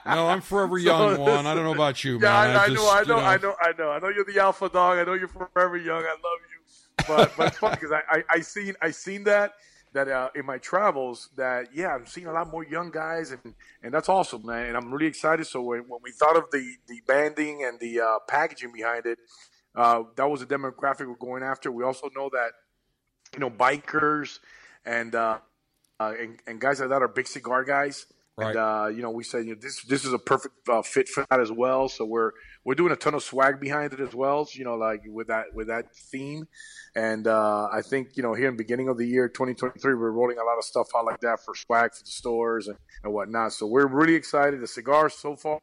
no, 0.06 0.28
I'm 0.28 0.42
forever 0.42 0.78
young, 0.78 1.16
so, 1.16 1.22
Juan. 1.22 1.48
I 1.48 1.56
don't 1.56 1.64
know 1.64 1.74
about 1.74 2.04
you, 2.04 2.20
man. 2.20 2.22
Yeah, 2.22 2.60
I, 2.60 2.64
I, 2.66 2.68
just, 2.70 2.76
know, 2.76 2.90
I 2.90 2.96
know, 2.96 3.02
you 3.02 3.08
know, 3.08 3.18
I 3.18 3.38
know, 3.38 3.56
I 3.62 3.72
know, 3.78 3.92
I 3.92 4.00
know. 4.00 4.10
You're 4.10 4.26
the 4.26 4.40
alpha 4.40 4.70
dog. 4.70 5.00
I 5.00 5.04
know 5.04 5.14
you're 5.14 5.28
forever 5.28 5.78
young. 5.78 6.04
I 6.04 6.12
love 6.12 6.40
you, 6.52 7.06
but 7.08 7.34
but 7.36 7.48
it's 7.48 7.58
funny 7.58 7.76
because 7.76 7.92
I, 7.92 8.02
I 8.10 8.24
I 8.30 8.40
seen 8.42 8.76
I 8.82 8.92
seen 8.92 9.24
that 9.24 9.54
that 9.96 10.10
uh, 10.10 10.30
in 10.36 10.46
my 10.46 10.58
travels 10.58 11.30
that 11.38 11.70
yeah 11.74 11.96
I'm 11.96 12.06
seeing 12.06 12.28
a 12.28 12.34
lot 12.34 12.52
more 12.52 12.66
young 12.66 12.92
guys 12.92 13.32
and 13.32 13.56
and 13.82 13.94
that's 13.94 14.10
awesome 14.10 14.46
man 14.46 14.68
and 14.68 14.78
I'm 14.78 14.92
really 14.92 15.08
excited 15.08 15.48
so 15.48 15.62
when, 15.62 15.80
when 15.88 16.02
we 16.04 16.12
thought 16.12 16.36
of 16.36 16.52
the 16.52 16.76
the 16.88 17.02
banding 17.08 17.64
and 17.64 17.80
the 17.80 18.02
uh, 18.02 18.20
packaging 18.28 18.74
behind 18.74 19.06
it 19.06 19.18
uh, 19.74 20.04
that 20.18 20.30
was 20.30 20.42
a 20.42 20.46
demographic 20.46 21.08
we're 21.08 21.16
going 21.16 21.44
after 21.44 21.72
we 21.72 21.84
also 21.84 22.10
know 22.16 22.30
that 22.34 22.52
you 23.34 23.40
know 23.40 23.50
bikers 23.50 24.40
and 24.86 25.16
uh, 25.16 25.40
uh, 26.00 26.14
and, 26.20 26.40
and 26.46 26.60
guys 26.60 26.82
like 26.82 26.90
that 26.90 27.02
are 27.02 27.08
big 27.08 27.28
cigar 27.28 27.64
guys 27.64 28.06
Right. 28.38 28.50
And 28.50 28.58
uh, 28.58 28.88
you 28.94 29.02
know, 29.02 29.12
we 29.12 29.24
said 29.24 29.46
you 29.46 29.56
know, 29.56 29.62
this 29.62 29.82
this 29.84 30.04
is 30.04 30.12
a 30.12 30.20
perfect 30.20 30.56
uh, 30.68 30.82
fit 30.82 31.08
for 31.08 31.26
that 31.30 31.40
as 31.40 31.52
well. 31.52 31.88
So 31.88 32.04
we're 32.04 32.32
we're 32.66 32.76
doing 32.76 32.92
a 32.92 32.96
ton 32.96 33.14
of 33.14 33.24
swag 33.24 33.60
behind 33.60 33.94
it 33.94 34.00
as 34.00 34.14
well. 34.14 34.48
You 34.52 34.66
know, 34.66 34.76
like 34.76 35.04
with 35.08 35.28
that 35.28 35.54
with 35.54 35.68
that 35.68 35.96
theme. 35.96 36.48
And 36.96 37.28
uh, 37.28 37.70
I 37.72 37.82
think 37.82 38.18
you 38.18 38.24
know 38.24 38.34
here 38.34 38.50
in 38.50 38.56
the 38.56 38.64
beginning 38.64 38.90
of 38.90 38.98
the 38.98 39.08
year 39.08 39.30
2023, 39.30 39.94
we're 39.94 40.12
rolling 40.12 40.40
a 40.40 40.44
lot 40.44 40.58
of 40.58 40.66
stuff 40.66 40.88
out 40.98 41.06
like 41.06 41.22
that 41.22 41.40
for 41.46 41.56
swag 41.56 41.94
for 41.94 42.04
the 42.04 42.10
stores 42.10 42.68
and, 42.68 42.78
and 43.04 43.14
whatnot. 43.14 43.54
So 43.54 43.68
we're 43.68 43.88
really 43.88 44.16
excited. 44.16 44.60
The 44.60 44.68
cigars 44.68 45.14
so 45.14 45.36
far. 45.36 45.60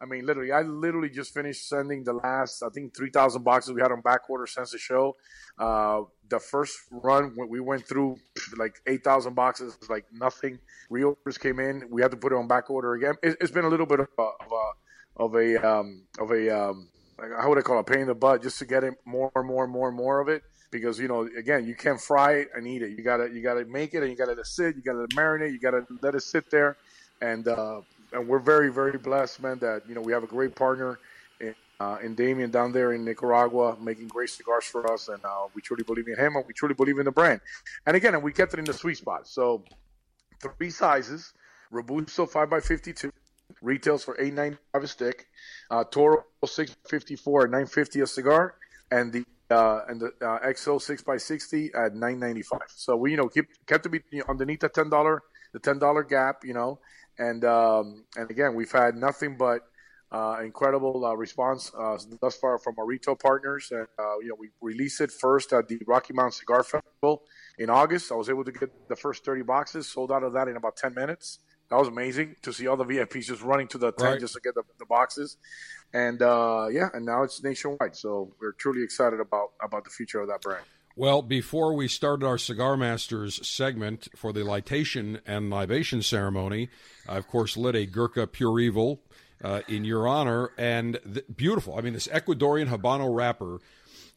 I 0.00 0.04
mean, 0.04 0.26
literally, 0.26 0.52
I 0.52 0.60
literally 0.60 1.08
just 1.08 1.32
finished 1.32 1.70
sending 1.70 2.04
the 2.04 2.12
last, 2.12 2.62
I 2.62 2.68
think, 2.68 2.94
3,000 2.94 3.42
boxes 3.42 3.72
we 3.72 3.80
had 3.80 3.90
on 3.92 4.02
back 4.02 4.28
order 4.28 4.46
since 4.46 4.72
the 4.72 4.78
show. 4.78 5.16
Uh, 5.58 6.02
the 6.28 6.38
first 6.38 6.76
run, 6.90 7.34
we 7.48 7.60
went 7.60 7.88
through 7.88 8.16
like 8.58 8.78
8,000 8.86 9.32
boxes, 9.34 9.78
like 9.88 10.04
nothing. 10.12 10.58
Reorders 10.92 11.40
came 11.40 11.60
in. 11.60 11.84
We 11.90 12.02
had 12.02 12.10
to 12.10 12.18
put 12.18 12.32
it 12.32 12.36
on 12.36 12.46
back 12.46 12.68
order 12.68 12.92
again. 12.92 13.14
It, 13.22 13.38
has 13.40 13.50
been 13.50 13.64
a 13.64 13.70
little 13.70 13.86
bit 13.86 14.00
of 14.00 14.08
a, 14.18 14.22
of 14.22 14.52
a 14.52 14.72
of 15.16 15.34
a 15.34 15.56
um, 15.66 16.02
of 16.18 16.30
a 16.30 16.56
um, 16.56 16.88
how 17.18 17.48
would 17.48 17.58
I 17.58 17.62
call 17.62 17.78
it, 17.78 17.80
a 17.80 17.84
pain 17.84 18.00
in 18.00 18.06
the 18.06 18.14
butt, 18.14 18.42
just 18.42 18.58
to 18.58 18.66
get 18.66 18.84
it 18.84 18.94
more 19.04 19.32
and 19.34 19.46
more 19.46 19.64
and 19.64 19.72
more 19.72 19.88
and 19.88 19.96
more 19.96 20.20
of 20.20 20.28
it. 20.28 20.42
Because 20.70 20.98
you 20.98 21.08
know, 21.08 21.28
again, 21.38 21.66
you 21.66 21.74
can't 21.74 22.00
fry 22.00 22.34
it 22.34 22.48
and 22.54 22.66
eat 22.66 22.82
it. 22.82 22.90
You 22.90 23.02
gotta 23.02 23.30
you 23.32 23.42
gotta 23.42 23.64
make 23.64 23.94
it 23.94 24.02
and 24.02 24.10
you 24.10 24.16
gotta 24.16 24.32
let 24.32 24.38
it 24.38 24.46
sit. 24.46 24.76
You 24.76 24.82
gotta 24.82 25.06
marinate. 25.14 25.52
You 25.52 25.58
gotta 25.58 25.86
let 26.02 26.14
it 26.14 26.22
sit 26.22 26.50
there. 26.50 26.76
And 27.22 27.48
uh, 27.48 27.80
and 28.12 28.28
we're 28.28 28.40
very 28.40 28.70
very 28.72 28.98
blessed, 28.98 29.42
man. 29.42 29.58
That 29.60 29.82
you 29.88 29.94
know 29.94 30.00
we 30.00 30.12
have 30.12 30.24
a 30.24 30.26
great 30.26 30.54
partner 30.54 30.98
in, 31.40 31.54
uh, 31.80 31.98
in 32.02 32.14
Damien 32.14 32.50
down 32.50 32.72
there 32.72 32.92
in 32.92 33.04
Nicaragua, 33.04 33.76
making 33.80 34.08
great 34.08 34.28
cigars 34.28 34.64
for 34.64 34.92
us, 34.92 35.08
and 35.08 35.24
uh, 35.24 35.46
we 35.54 35.62
truly 35.62 35.84
believe 35.84 36.08
in 36.08 36.16
him 36.18 36.36
and 36.36 36.44
we 36.46 36.52
truly 36.52 36.74
believe 36.74 36.98
in 36.98 37.04
the 37.06 37.12
brand. 37.12 37.40
And 37.86 37.96
again, 37.96 38.14
and 38.14 38.22
we 38.22 38.32
kept 38.32 38.52
it 38.52 38.58
in 38.58 38.64
the 38.66 38.74
sweet 38.74 38.98
spot. 38.98 39.26
So 39.26 39.64
three 40.42 40.70
sizes: 40.70 41.32
Robusto 41.70 42.26
five 42.26 42.52
x 42.52 42.66
fifty 42.66 42.92
two 42.92 43.12
Retails 43.62 44.04
for 44.04 44.20
eight 44.20 44.34
ninety 44.34 44.58
five 44.72 44.84
a 44.84 44.86
stick. 44.86 45.26
Uh, 45.70 45.84
Toro 45.84 46.24
six 46.44 46.76
fifty 46.88 47.16
four 47.16 47.44
at 47.44 47.50
nine 47.50 47.66
fifty 47.66 48.00
a 48.00 48.06
cigar, 48.06 48.54
and 48.90 49.12
the 49.12 49.24
uh, 49.50 49.80
and 49.88 50.00
the 50.00 50.12
uh, 50.20 50.38
XO 50.46 50.80
six 50.80 51.02
by 51.02 51.16
sixty 51.16 51.70
at 51.74 51.94
nine 51.94 52.18
ninety 52.18 52.42
five. 52.42 52.68
So 52.68 52.96
we 52.96 53.12
you 53.12 53.16
know 53.16 53.28
keep 53.28 53.46
kept 53.66 53.84
to 53.84 53.88
be 53.88 54.02
you 54.10 54.20
know, 54.20 54.24
underneath 54.28 54.60
the 54.60 54.68
ten 54.68 54.90
dollar 54.90 55.22
the 55.52 55.58
ten 55.58 55.78
dollar 55.78 56.02
gap, 56.02 56.44
you 56.44 56.54
know, 56.54 56.80
and 57.18 57.44
um, 57.44 58.04
and 58.16 58.30
again 58.30 58.54
we've 58.54 58.72
had 58.72 58.96
nothing 58.96 59.36
but 59.36 59.62
uh, 60.12 60.38
incredible 60.44 61.04
uh, 61.04 61.14
response 61.14 61.72
uh, 61.78 61.98
thus 62.20 62.36
far 62.36 62.58
from 62.58 62.74
our 62.78 62.86
retail 62.86 63.16
partners. 63.16 63.68
And 63.70 63.86
uh, 63.98 64.18
you 64.20 64.28
know, 64.28 64.36
we 64.38 64.50
released 64.60 65.00
it 65.00 65.10
first 65.10 65.52
at 65.52 65.68
the 65.68 65.80
Rocky 65.86 66.12
Mountain 66.12 66.32
Cigar 66.32 66.62
Festival 66.62 67.22
in 67.58 67.70
August. 67.70 68.12
I 68.12 68.14
was 68.14 68.28
able 68.28 68.44
to 68.44 68.52
get 68.52 68.70
the 68.88 68.96
first 68.96 69.24
30 69.24 69.42
boxes 69.42 69.88
sold 69.88 70.12
out 70.12 70.22
of 70.22 70.32
that 70.34 70.48
in 70.48 70.56
about 70.56 70.76
10 70.76 70.94
minutes 70.94 71.40
that 71.70 71.76
was 71.76 71.88
amazing 71.88 72.36
to 72.42 72.52
see 72.52 72.66
all 72.66 72.76
the 72.76 72.84
VIPs 72.84 73.24
just 73.24 73.42
running 73.42 73.68
to 73.68 73.78
the 73.78 73.92
tent 73.92 74.10
right. 74.10 74.20
just 74.20 74.34
to 74.34 74.40
get 74.40 74.54
the, 74.54 74.62
the 74.78 74.86
boxes. 74.86 75.36
And 75.92 76.22
uh, 76.22 76.66
yeah, 76.70 76.88
and 76.92 77.04
now 77.04 77.22
it's 77.22 77.42
nationwide. 77.42 77.96
So 77.96 78.32
we're 78.40 78.52
truly 78.52 78.82
excited 78.82 79.20
about 79.20 79.52
about 79.62 79.84
the 79.84 79.90
future 79.90 80.20
of 80.20 80.28
that 80.28 80.42
brand. 80.42 80.64
Well, 80.98 81.20
before 81.20 81.74
we 81.74 81.88
started 81.88 82.24
our 82.24 82.38
Cigar 82.38 82.74
Masters 82.76 83.46
segment 83.46 84.08
for 84.16 84.32
the 84.32 84.40
litation 84.40 85.20
and 85.26 85.50
libation 85.50 86.00
ceremony, 86.00 86.70
I, 87.06 87.18
of 87.18 87.28
course, 87.28 87.54
lit 87.54 87.74
a 87.74 87.84
Gurkha 87.84 88.26
Pure 88.26 88.60
Evil 88.60 89.02
uh, 89.44 89.60
in 89.68 89.84
your 89.84 90.08
honor. 90.08 90.52
And 90.56 90.98
th- 91.04 91.26
beautiful. 91.36 91.76
I 91.76 91.82
mean, 91.82 91.92
this 91.92 92.08
Ecuadorian 92.08 92.68
Habano 92.68 93.14
wrapper 93.14 93.58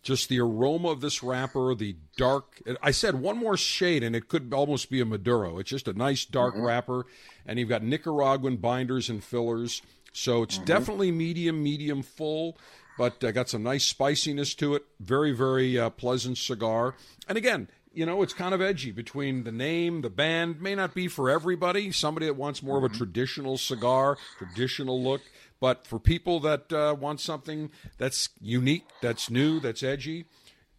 just 0.01 0.29
the 0.29 0.39
aroma 0.39 0.89
of 0.89 1.01
this 1.01 1.21
wrapper, 1.21 1.75
the 1.75 1.95
dark. 2.17 2.61
I 2.81 2.91
said 2.91 3.15
one 3.15 3.37
more 3.37 3.57
shade, 3.57 4.03
and 4.03 4.15
it 4.15 4.27
could 4.27 4.53
almost 4.53 4.89
be 4.89 5.01
a 5.01 5.05
Maduro. 5.05 5.59
It's 5.59 5.69
just 5.69 5.87
a 5.87 5.93
nice 5.93 6.25
dark 6.25 6.55
mm-hmm. 6.55 6.65
wrapper, 6.65 7.05
and 7.45 7.59
you've 7.59 7.69
got 7.69 7.83
Nicaraguan 7.83 8.57
binders 8.57 9.09
and 9.09 9.23
fillers. 9.23 9.81
So 10.13 10.43
it's 10.43 10.55
mm-hmm. 10.55 10.65
definitely 10.65 11.11
medium, 11.11 11.61
medium 11.61 12.01
full, 12.01 12.57
but 12.97 13.23
uh, 13.23 13.31
got 13.31 13.49
some 13.49 13.63
nice 13.63 13.85
spiciness 13.85 14.55
to 14.55 14.75
it. 14.75 14.85
Very, 14.99 15.31
very 15.31 15.77
uh, 15.77 15.89
pleasant 15.89 16.37
cigar. 16.37 16.95
And 17.27 17.37
again, 17.37 17.67
you 17.93 18.05
know, 18.05 18.21
it's 18.21 18.33
kind 18.33 18.53
of 18.53 18.61
edgy 18.61 18.91
between 18.91 19.43
the 19.43 19.51
name, 19.51 20.01
the 20.01 20.09
band. 20.09 20.61
May 20.61 20.75
not 20.75 20.93
be 20.93 21.07
for 21.07 21.29
everybody. 21.29 21.91
Somebody 21.91 22.27
that 22.27 22.35
wants 22.35 22.63
more 22.63 22.77
mm-hmm. 22.77 22.85
of 22.85 22.91
a 22.91 22.93
mm-hmm. 22.93 23.03
traditional 23.03 23.57
cigar, 23.57 24.17
traditional 24.37 25.01
look. 25.01 25.21
But 25.59 25.85
for 25.85 25.99
people 25.99 26.39
that 26.41 26.71
uh, 26.71 26.95
want 26.99 27.19
something 27.19 27.71
that's 27.97 28.29
unique, 28.39 28.85
that's 29.01 29.29
new, 29.29 29.59
that's 29.59 29.83
edgy, 29.83 30.25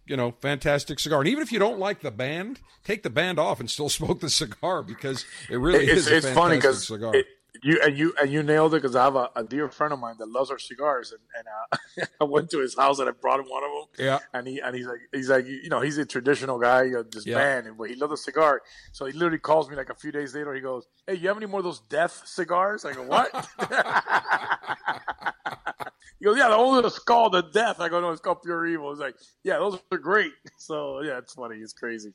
you 0.07 0.16
know, 0.16 0.32
fantastic 0.40 0.98
cigar. 0.98 1.20
And 1.20 1.28
even 1.28 1.43
if 1.43 1.52
you 1.52 1.59
don't 1.59 1.78
like 1.78 2.01
the 2.01 2.11
band, 2.11 2.61
take 2.85 3.02
the 3.02 3.11
band 3.11 3.39
off 3.39 3.61
and 3.61 3.70
still 3.70 3.89
smoke 4.01 4.20
the 4.20 4.31
cigar 4.31 4.82
because 4.82 5.24
it 5.51 5.57
really 5.57 5.86
it's, 5.86 6.07
is 6.07 6.09
a 6.09 6.16
it's 6.16 6.27
fantastic 6.27 6.62
funny 6.62 6.74
cigar. 6.77 7.15
It, 7.15 7.27
you 7.62 7.81
and 7.82 7.97
you 7.97 8.14
and 8.20 8.31
you 8.31 8.43
nailed 8.43 8.74
it 8.74 8.82
because 8.82 8.97
I 8.97 9.05
have 9.05 9.16
a, 9.16 9.31
a, 9.36 9.44
dear 9.44 9.68
friend 9.68 9.93
of 9.93 9.98
mine 9.98 10.16
that 10.18 10.28
loves 10.28 10.51
our 10.51 10.59
cigars, 10.59 11.12
and, 11.12 11.20
and 11.36 12.02
uh, 12.02 12.06
I 12.20 12.24
went 12.24 12.51
to 12.51 12.60
his 12.60 12.77
house 12.77 12.98
and 12.98 13.09
I 13.09 13.12
brought 13.12 13.40
him 13.40 13.47
one 13.47 13.64
of 13.64 13.70
them. 13.70 14.06
Yeah, 14.06 14.18
and 14.32 14.47
he 14.47 14.60
and 14.60 14.74
he's 14.74 14.86
like 14.86 15.01
he's 15.12 15.28
like 15.28 15.47
you 15.47 15.68
know 15.68 15.81
he's 15.81 15.98
a 15.98 16.06
traditional 16.06 16.59
guy, 16.59 16.85
you 16.85 16.93
know, 16.93 17.02
this 17.02 17.27
yeah. 17.27 17.36
band, 17.36 17.77
but 17.78 17.89
he 17.89 17.97
loves 17.97 18.12
a 18.12 18.16
cigar. 18.16 18.62
So 18.93 19.06
he 19.06 19.12
literally 19.12 19.39
calls 19.39 19.68
me 19.68 19.77
like 19.77 19.90
a 19.90 19.94
few 19.94 20.12
days 20.12 20.35
later. 20.35 20.55
He 20.55 20.60
goes, 20.60 20.86
"Hey, 21.06 21.14
you 21.14 21.28
have 21.28 21.36
any 21.36 21.47
more 21.47 21.60
of 21.60 21.64
those 21.64 21.81
death 21.81 22.22
cigars?" 22.24 22.85
I 22.85 22.93
go, 22.93 23.02
"What?" 23.02 23.31
he 26.18 26.24
goes, 26.24 26.36
"Yeah, 26.36 26.48
the 26.48 26.56
only 26.56 26.82
that's 26.82 26.98
called 26.98 27.32
the 27.32 27.43
death." 27.43 27.81
I 27.81 27.89
go, 27.89 28.01
"No, 28.01 28.10
it's 28.10 28.20
called 28.20 28.43
pure 28.43 28.66
evil." 28.66 28.90
He's 28.90 29.01
like, 29.01 29.16
"Yeah, 29.44 29.59
those 29.59 29.78
are 29.90 29.98
great." 29.98 30.32
So 30.56 31.02
yeah, 31.02 31.18
it's 31.18 31.35
funny. 31.35 31.56
It's 31.56 31.72
crazy. 31.72 32.12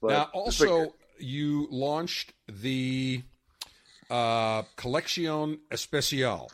But 0.00 0.08
now, 0.08 0.30
also, 0.32 0.80
like, 0.80 0.92
you 1.18 1.68
launched 1.70 2.32
the 2.48 3.22
uh, 4.12 4.62
Collection 4.76 5.58
Especial. 5.70 6.52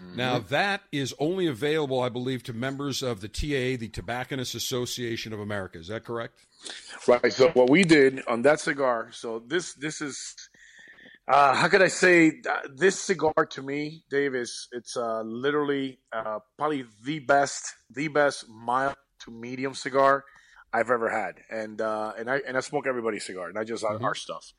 Mm-hmm. 0.00 0.16
Now, 0.16 0.38
that 0.38 0.82
is 0.92 1.12
only 1.18 1.48
available, 1.48 2.00
I 2.00 2.08
believe, 2.08 2.44
to 2.44 2.52
members 2.52 3.02
of 3.02 3.20
the 3.20 3.28
TA, 3.28 3.78
the 3.78 3.90
Tobacconists 3.92 4.54
Association 4.54 5.32
of 5.32 5.40
America. 5.40 5.78
Is 5.78 5.88
that 5.88 6.04
correct? 6.04 6.38
Right. 7.06 7.32
So, 7.32 7.50
what 7.50 7.68
we 7.68 7.82
did 7.82 8.22
on 8.28 8.42
that 8.42 8.60
cigar, 8.60 9.08
so 9.12 9.42
this 9.46 9.74
this 9.74 10.00
is, 10.00 10.34
uh, 11.28 11.54
how 11.54 11.68
could 11.68 11.82
I 11.82 11.88
say, 11.88 12.40
uh, 12.48 12.60
this 12.74 12.98
cigar 12.98 13.46
to 13.50 13.62
me, 13.62 14.04
Dave, 14.10 14.34
is 14.34 14.68
it's 14.72 14.96
uh, 14.96 15.22
literally 15.22 15.98
uh, 16.12 16.38
probably 16.56 16.84
the 17.04 17.18
best, 17.20 17.74
the 17.90 18.08
best 18.08 18.48
mild 18.48 18.96
to 19.24 19.30
medium 19.30 19.74
cigar 19.74 20.24
I've 20.74 20.90
ever 20.90 21.08
had, 21.08 21.36
and 21.50 21.80
uh, 21.80 22.14
and 22.18 22.28
I 22.28 22.40
and 22.48 22.56
I 22.56 22.60
smoke 22.60 22.88
everybody's 22.88 23.24
cigar, 23.24 23.52
not 23.52 23.66
just 23.66 23.84
mm-hmm. 23.84 24.04
our 24.04 24.16
stuff. 24.16 24.52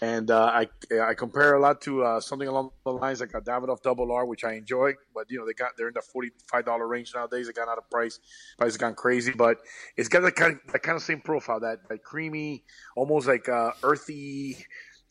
And 0.00 0.30
uh, 0.30 0.46
I 0.46 0.66
I 0.98 1.12
compare 1.12 1.54
a 1.54 1.60
lot 1.60 1.82
to 1.82 2.02
uh, 2.04 2.20
something 2.20 2.48
along 2.48 2.70
the 2.84 2.92
lines 2.92 3.20
like 3.20 3.34
a 3.34 3.42
Davidoff 3.42 3.82
Double 3.82 4.10
R, 4.10 4.24
which 4.24 4.44
I 4.44 4.54
enjoy, 4.54 4.94
but 5.14 5.30
you 5.30 5.38
know 5.38 5.44
they 5.44 5.52
got 5.52 5.72
they're 5.76 5.88
in 5.88 5.94
the 5.94 6.00
forty 6.00 6.30
five 6.50 6.64
dollar 6.64 6.88
range 6.88 7.12
nowadays. 7.14 7.48
They 7.48 7.52
got 7.52 7.68
out 7.68 7.76
of 7.76 7.90
price, 7.90 8.18
price 8.56 8.68
has 8.68 8.76
gone 8.78 8.94
crazy, 8.94 9.32
but 9.32 9.58
it's 9.94 10.08
got 10.08 10.22
that 10.22 10.36
kind 10.36 10.54
of, 10.54 10.72
that 10.72 10.82
kind 10.82 10.96
of 10.96 11.02
same 11.02 11.20
profile, 11.20 11.60
that 11.60 11.86
that 11.90 12.02
creamy, 12.02 12.64
almost 12.96 13.28
like 13.28 13.46
uh, 13.50 13.72
earthy. 13.82 14.56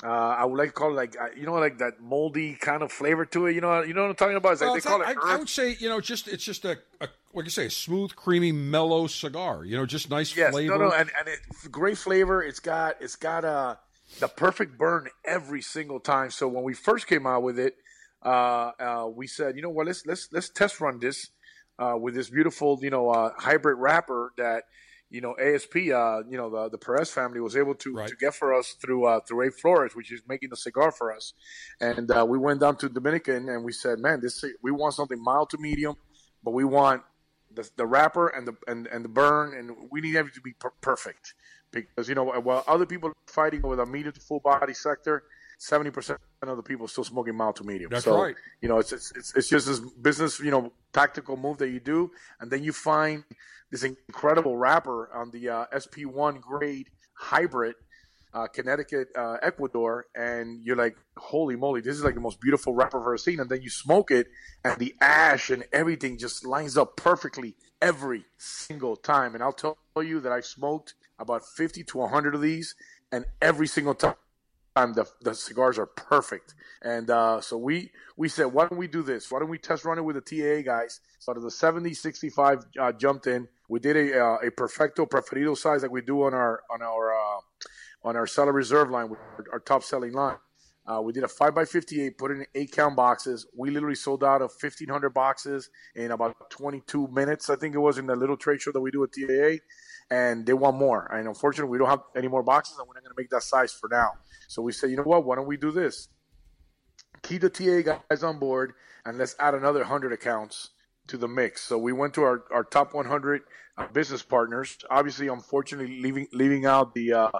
Uh, 0.03 0.07
I 0.07 0.45
would 0.45 0.57
like 0.57 0.69
to 0.69 0.73
call 0.73 0.91
it 0.91 0.95
like 0.95 1.15
uh, 1.19 1.29
you 1.35 1.47
know 1.47 1.53
like 1.53 1.79
that 1.79 1.99
moldy 1.99 2.53
kind 2.53 2.83
of 2.83 2.91
flavor 2.91 3.25
to 3.25 3.47
it. 3.47 3.55
You 3.55 3.61
know 3.61 3.81
you 3.81 3.93
know 3.93 4.03
what 4.03 4.09
I'm 4.11 4.15
talking 4.15 4.37
about? 4.37 4.53
It's 4.53 4.61
like 4.61 4.67
well, 4.67 4.75
they 4.75 4.81
call 4.81 5.01
it. 5.01 5.17
I, 5.23 5.33
I, 5.33 5.37
would 5.37 5.49
say 5.49 5.75
you 5.79 5.89
know 5.89 5.99
just 5.99 6.27
it's 6.27 6.43
just 6.43 6.65
a, 6.65 6.77
a 7.01 7.07
like 7.37 7.45
you 7.45 7.51
say, 7.51 7.67
a 7.67 7.69
smooth, 7.69 8.15
creamy, 8.15 8.51
mellow 8.51 9.07
cigar. 9.07 9.63
You 9.63 9.77
know, 9.77 9.85
just 9.85 10.09
nice 10.09 10.35
yes, 10.35 10.51
flavor. 10.51 10.77
No, 10.77 10.89
no, 10.89 10.91
and, 10.91 11.09
and 11.17 11.27
it, 11.27 11.39
great 11.71 11.97
flavor. 11.97 12.41
It's 12.41 12.59
got 12.59 12.95
it's 12.99 13.15
got 13.15 13.45
uh, 13.45 13.75
the 14.19 14.27
perfect 14.27 14.77
burn 14.77 15.07
every 15.23 15.61
single 15.61 15.99
time. 15.99 16.31
So 16.31 16.47
when 16.47 16.63
we 16.63 16.73
first 16.73 17.07
came 17.07 17.27
out 17.27 17.43
with 17.43 17.59
it, 17.59 17.75
uh, 18.23 18.71
uh, 18.79 19.09
we 19.13 19.27
said, 19.27 19.55
you 19.55 19.61
know 19.61 19.69
what, 19.69 19.85
let's 19.85 20.05
let's 20.05 20.29
let's 20.31 20.49
test 20.49 20.81
run 20.81 20.99
this 20.99 21.29
uh, 21.79 21.95
with 21.99 22.15
this 22.15 22.29
beautiful, 22.29 22.79
you 22.81 22.89
know, 22.89 23.09
uh, 23.09 23.31
hybrid 23.37 23.77
wrapper 23.77 24.33
that 24.37 24.63
you 25.09 25.21
know 25.21 25.35
ASP, 25.39 25.75
uh, 25.75 26.23
you 26.29 26.37
know, 26.37 26.49
the 26.49 26.69
the 26.69 26.77
Perez 26.77 27.09
family 27.09 27.39
was 27.39 27.55
able 27.55 27.75
to, 27.75 27.93
right. 27.93 28.09
to 28.09 28.15
get 28.15 28.35
for 28.35 28.53
us 28.53 28.75
through 28.81 29.05
uh, 29.05 29.19
through 29.21 29.47
A 29.47 29.51
Flores, 29.51 29.95
which 29.95 30.11
is 30.11 30.21
making 30.27 30.49
the 30.49 30.57
cigar 30.57 30.91
for 30.91 31.13
us. 31.13 31.33
And 31.79 32.11
uh, 32.11 32.25
we 32.27 32.37
went 32.37 32.59
down 32.59 32.77
to 32.77 32.89
Dominican 32.89 33.49
and 33.49 33.63
we 33.63 33.71
said, 33.71 33.99
man, 33.99 34.19
this 34.21 34.43
we 34.61 34.71
want 34.71 34.93
something 34.93 35.21
mild 35.21 35.49
to 35.51 35.57
medium, 35.57 35.95
but 36.43 36.51
we 36.51 36.65
want 36.65 37.03
the, 37.53 37.69
the 37.77 37.85
wrapper 37.85 38.27
and 38.27 38.47
the 38.47 38.53
and, 38.67 38.87
and 38.87 39.05
the 39.05 39.09
burn, 39.09 39.53
and 39.57 39.75
we 39.91 40.01
need 40.01 40.15
everything 40.15 40.35
to 40.35 40.41
be 40.41 40.53
per- 40.53 40.73
perfect 40.81 41.33
because 41.71 42.07
you 42.07 42.15
know 42.15 42.25
while 42.25 42.63
other 42.67 42.85
people 42.85 43.09
are 43.09 43.15
fighting 43.27 43.61
with 43.61 43.79
a 43.79 43.85
medium 43.85 44.13
to 44.13 44.21
full 44.21 44.39
body 44.39 44.73
sector, 44.73 45.23
seventy 45.57 45.91
percent 45.91 46.19
of 46.41 46.57
the 46.57 46.63
people 46.63 46.85
are 46.85 46.89
still 46.89 47.03
smoking 47.03 47.35
mild 47.35 47.55
to 47.57 47.63
medium. 47.63 47.89
That's 47.91 48.05
so, 48.05 48.21
right. 48.21 48.35
You 48.61 48.69
know, 48.69 48.79
it's, 48.79 48.91
it's 48.91 49.33
it's 49.35 49.49
just 49.49 49.67
this 49.67 49.79
business, 49.79 50.39
you 50.39 50.51
know, 50.51 50.71
tactical 50.93 51.37
move 51.37 51.57
that 51.57 51.69
you 51.69 51.79
do, 51.79 52.11
and 52.39 52.51
then 52.51 52.63
you 52.63 52.73
find 52.73 53.23
this 53.71 53.83
incredible 53.83 54.57
wrapper 54.57 55.09
on 55.13 55.31
the 55.31 55.49
uh, 55.49 55.65
SP1 55.73 56.39
grade 56.39 56.89
hybrid 57.13 57.75
uh, 58.33 58.47
Connecticut, 58.47 59.07
uh, 59.17 59.37
Ecuador, 59.41 60.05
and 60.13 60.61
you're 60.63 60.75
like, 60.75 60.95
holy 61.17 61.55
moly, 61.55 61.81
this 61.81 61.95
is 61.95 62.03
like 62.03 62.13
the 62.13 62.21
most 62.21 62.39
beautiful 62.39 62.73
wrapper 62.73 62.99
I've 62.99 63.03
ever 63.03 63.17
seen. 63.17 63.39
And 63.39 63.49
then 63.49 63.61
you 63.61 63.69
smoke 63.69 64.11
it, 64.11 64.27
and 64.63 64.77
the 64.77 64.93
ash 65.01 65.49
and 65.49 65.63
everything 65.73 66.17
just 66.17 66.45
lines 66.45 66.77
up 66.77 66.95
perfectly 66.97 67.55
every 67.81 68.25
single 68.37 68.95
time. 68.95 69.33
And 69.33 69.43
I'll 69.43 69.53
tell 69.53 69.77
you 69.97 70.19
that 70.19 70.31
I've 70.31 70.45
smoked 70.45 70.93
about 71.17 71.43
50 71.45 71.83
to 71.83 71.97
100 71.97 72.35
of 72.35 72.41
these, 72.41 72.75
and 73.11 73.25
every 73.41 73.67
single 73.67 73.95
time 73.95 74.15
time, 74.77 74.93
the, 74.93 75.05
the 75.21 75.33
cigars 75.33 75.77
are 75.77 75.85
perfect. 75.85 76.55
And 76.81 77.09
uh, 77.09 77.41
so 77.41 77.57
we 77.57 77.91
we 78.15 78.29
said, 78.29 78.45
why 78.45 78.67
don't 78.67 78.77
we 78.77 78.87
do 78.87 79.01
this? 79.01 79.31
Why 79.31 79.39
don't 79.39 79.49
we 79.49 79.57
test 79.57 79.85
run 79.85 79.97
it 79.97 80.05
with 80.05 80.15
the 80.15 80.21
TAA 80.21 80.61
guys? 80.63 80.99
So 81.19 81.33
the 81.33 81.51
70, 81.51 81.93
65 81.93 82.65
uh, 82.79 82.91
jumped 82.93 83.27
in. 83.27 83.47
We 83.69 83.79
did 83.79 83.97
a 83.97 84.23
uh, 84.23 84.37
a 84.47 84.51
perfecto 84.51 85.05
preferido 85.05 85.57
size 85.57 85.81
like 85.81 85.91
we 85.91 86.01
do 86.01 86.23
on 86.23 86.33
our 86.33 86.61
on 86.71 86.81
our 86.81 87.13
uh, 87.13 87.39
on 88.03 88.15
our 88.15 88.27
cellar 88.27 88.53
reserve 88.53 88.89
line, 88.89 89.09
our 89.51 89.59
top 89.59 89.83
selling 89.83 90.13
line. 90.13 90.37
Uh, 90.87 91.01
we 91.01 91.11
did 91.11 91.25
a 91.25 91.27
5x58, 91.27 92.17
put 92.17 92.31
in 92.31 92.45
eight 92.55 92.71
count 92.71 92.95
boxes. 92.95 93.45
We 93.53 93.71
literally 93.71 93.95
sold 93.95 94.23
out 94.23 94.41
of 94.41 94.51
1,500 94.61 95.09
boxes 95.09 95.69
in 95.95 96.11
about 96.11 96.49
22 96.49 97.09
minutes, 97.09 97.49
I 97.49 97.57
think 97.57 97.75
it 97.75 97.79
was, 97.79 97.97
in 97.97 98.07
the 98.07 98.15
little 98.15 98.37
trade 98.37 98.61
show 98.61 98.71
that 98.71 98.79
we 98.79 98.91
do 98.91 99.03
at 99.03 99.11
TAA. 99.11 99.57
And 100.09 100.45
they 100.45 100.53
want 100.53 100.77
more. 100.77 101.11
And 101.13 101.27
unfortunately, 101.27 101.71
we 101.71 101.77
don't 101.77 101.89
have 101.89 102.03
any 102.15 102.27
more 102.27 102.43
boxes, 102.43 102.77
and 102.77 102.87
we're 102.87 102.93
not 102.93 103.03
going 103.03 103.13
to 103.15 103.21
make 103.21 103.29
that 103.31 103.43
size 103.43 103.73
for 103.73 103.89
now. 103.89 104.11
So 104.47 104.61
we 104.61 104.71
said, 104.71 104.89
you 104.89 104.95
know 104.95 105.03
what? 105.03 105.25
Why 105.25 105.35
don't 105.35 105.47
we 105.47 105.57
do 105.57 105.71
this? 105.71 106.07
Keep 107.23 107.41
the 107.41 107.49
TA 107.49 107.97
guys 108.09 108.23
on 108.23 108.39
board, 108.39 108.73
and 109.05 109.17
let's 109.17 109.35
add 109.39 109.53
another 109.53 109.79
100 109.79 110.13
accounts 110.13 110.69
to 111.07 111.17
the 111.17 111.27
mix. 111.27 111.61
So 111.63 111.77
we 111.77 111.91
went 111.91 112.13
to 112.13 112.23
our, 112.23 112.43
our 112.51 112.63
top 112.63 112.93
100 112.93 113.41
uh, 113.77 113.87
business 113.87 114.23
partners. 114.23 114.77
Obviously, 114.89 115.27
unfortunately, 115.27 115.99
leaving 115.99 116.27
leaving 116.31 116.65
out 116.65 116.93
the 116.93 117.13
uh, 117.13 117.31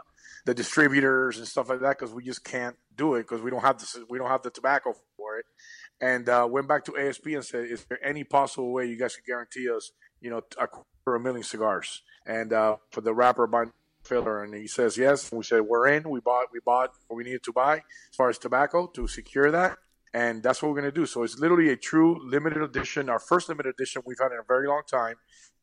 the 0.45 0.53
distributors 0.53 1.37
and 1.37 1.47
stuff 1.47 1.69
like 1.69 1.81
that 1.81 1.97
because 1.97 2.13
we 2.13 2.23
just 2.23 2.43
can't 2.43 2.75
do 2.95 3.15
it 3.15 3.23
because 3.23 3.41
we 3.41 3.51
don't 3.51 3.61
have 3.61 3.79
the 3.79 4.05
we 4.09 4.17
don't 4.17 4.29
have 4.29 4.43
the 4.43 4.49
tobacco 4.49 4.93
for 5.15 5.37
it. 5.37 5.45
And 5.99 6.29
uh, 6.29 6.47
went 6.49 6.67
back 6.67 6.85
to 6.85 6.97
ASP 6.97 7.27
and 7.27 7.43
said, 7.43 7.65
"Is 7.65 7.85
there 7.85 8.03
any 8.05 8.23
possible 8.23 8.71
way 8.71 8.85
you 8.85 8.97
guys 8.97 9.15
could 9.15 9.25
guarantee 9.25 9.69
us, 9.69 9.91
you 10.21 10.29
know, 10.29 10.41
a 10.59 10.67
quarter 11.07 11.21
a 11.21 11.23
million 11.23 11.43
cigars?" 11.43 12.03
And 12.25 12.51
uh, 12.53 12.77
for 12.91 13.01
the 13.01 13.13
wrapper 13.13 13.47
by 13.47 13.65
filler, 14.03 14.43
and 14.43 14.53
he 14.53 14.67
says 14.67 14.97
yes. 14.97 15.31
We 15.31 15.43
said 15.43 15.61
we're 15.61 15.87
in. 15.87 16.09
We 16.09 16.19
bought 16.19 16.47
we 16.51 16.59
bought 16.65 16.91
what 17.07 17.17
we 17.17 17.23
needed 17.23 17.43
to 17.43 17.53
buy 17.53 17.75
as 17.77 18.15
far 18.15 18.29
as 18.29 18.37
tobacco 18.37 18.87
to 18.87 19.07
secure 19.07 19.51
that, 19.51 19.77
and 20.13 20.43
that's 20.43 20.61
what 20.61 20.69
we're 20.69 20.79
gonna 20.81 20.91
do. 20.91 21.05
So 21.05 21.23
it's 21.23 21.39
literally 21.39 21.69
a 21.69 21.77
true 21.77 22.19
limited 22.29 22.61
edition, 22.61 23.09
our 23.09 23.19
first 23.19 23.49
limited 23.49 23.69
edition 23.75 24.01
we've 24.05 24.19
had 24.19 24.31
in 24.31 24.39
a 24.39 24.47
very 24.47 24.67
long 24.67 24.83
time. 24.89 25.15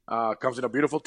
Uh, 0.07 0.35
comes 0.35 0.59
in 0.59 0.65
a 0.65 0.69
beautiful 0.69 1.03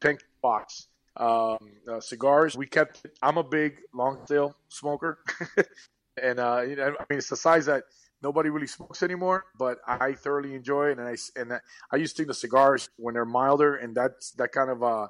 pink 0.00 0.20
box 0.40 0.88
um, 1.16 1.58
uh, 1.88 2.00
cigars, 2.00 2.56
we 2.56 2.66
kept. 2.66 3.06
I'm 3.22 3.36
a 3.36 3.44
big 3.44 3.78
long 3.92 4.18
tail 4.26 4.56
smoker, 4.68 5.18
and 6.22 6.40
uh, 6.40 6.62
you 6.62 6.76
know, 6.76 6.94
I 6.98 7.04
mean, 7.08 7.18
it's 7.18 7.28
the 7.28 7.36
size 7.36 7.66
that 7.66 7.84
nobody 8.24 8.48
really 8.48 8.66
smokes 8.66 9.02
anymore, 9.02 9.44
but 9.58 9.76
I 9.86 10.14
thoroughly 10.14 10.54
enjoy 10.54 10.84
it. 10.90 10.98
And 10.98 11.06
I 11.06 11.16
and 11.40 11.60
I 11.92 11.96
used 11.96 12.16
to 12.16 12.20
think 12.20 12.28
the 12.28 12.34
cigars 12.34 12.88
when 12.96 13.14
they're 13.14 13.24
milder 13.40 13.76
and 13.76 13.94
that's 13.94 14.32
that 14.32 14.50
kind 14.50 14.70
of 14.70 14.82
uh 14.82 15.06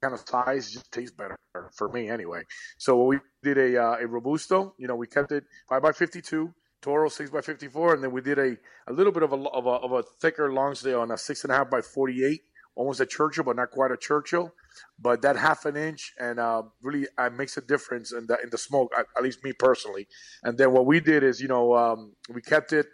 kind 0.00 0.14
of 0.14 0.20
size 0.20 0.70
just 0.72 0.90
tastes 0.92 1.16
better 1.20 1.36
for 1.78 1.88
me 1.88 2.08
anyway. 2.08 2.42
So 2.78 3.04
we 3.04 3.18
did 3.42 3.58
a 3.58 3.70
uh, 3.84 3.96
a 4.04 4.06
robusto. 4.06 4.74
You 4.78 4.86
know, 4.88 4.96
we 4.96 5.06
kept 5.06 5.32
it 5.32 5.44
five 5.68 5.82
by 5.82 5.92
fifty 5.92 6.22
two. 6.22 6.54
Toro 6.80 7.08
six 7.08 7.30
by 7.30 7.40
fifty 7.40 7.66
four, 7.66 7.94
and 7.94 8.02
then 8.02 8.12
we 8.12 8.20
did 8.20 8.38
a, 8.38 8.50
a 8.86 8.92
little 8.92 9.14
bit 9.16 9.22
of 9.22 9.32
a, 9.32 9.36
of 9.36 9.64
a 9.64 9.76
of 9.86 9.92
a 9.92 10.02
thicker 10.20 10.52
Lonsdale 10.52 11.00
on 11.00 11.10
a 11.10 11.16
six 11.16 11.42
and 11.42 11.50
a 11.50 11.56
half 11.56 11.70
by 11.70 11.80
forty 11.80 12.22
eight, 12.28 12.42
almost 12.76 13.00
a 13.00 13.06
Churchill, 13.06 13.44
but 13.44 13.56
not 13.56 13.70
quite 13.70 13.90
a 13.90 13.96
Churchill 13.96 14.52
but 14.98 15.22
that 15.22 15.36
half 15.36 15.64
an 15.64 15.76
inch 15.76 16.12
and 16.18 16.38
uh, 16.38 16.62
really 16.82 17.06
uh, 17.18 17.30
makes 17.30 17.56
a 17.56 17.60
difference 17.60 18.12
in 18.12 18.26
the 18.26 18.38
in 18.42 18.50
the 18.50 18.58
smoke. 18.58 18.92
At, 18.96 19.06
at, 19.16 19.22
least 19.22 19.44
me 19.44 19.52
personally. 19.52 20.06
And 20.42 20.56
then 20.58 20.72
what 20.72 20.86
we 20.86 21.00
did 21.00 21.22
is, 21.22 21.40
you 21.40 21.48
know, 21.48 21.74
um, 21.74 22.12
we 22.28 22.42
kept 22.42 22.72
it 22.72 22.86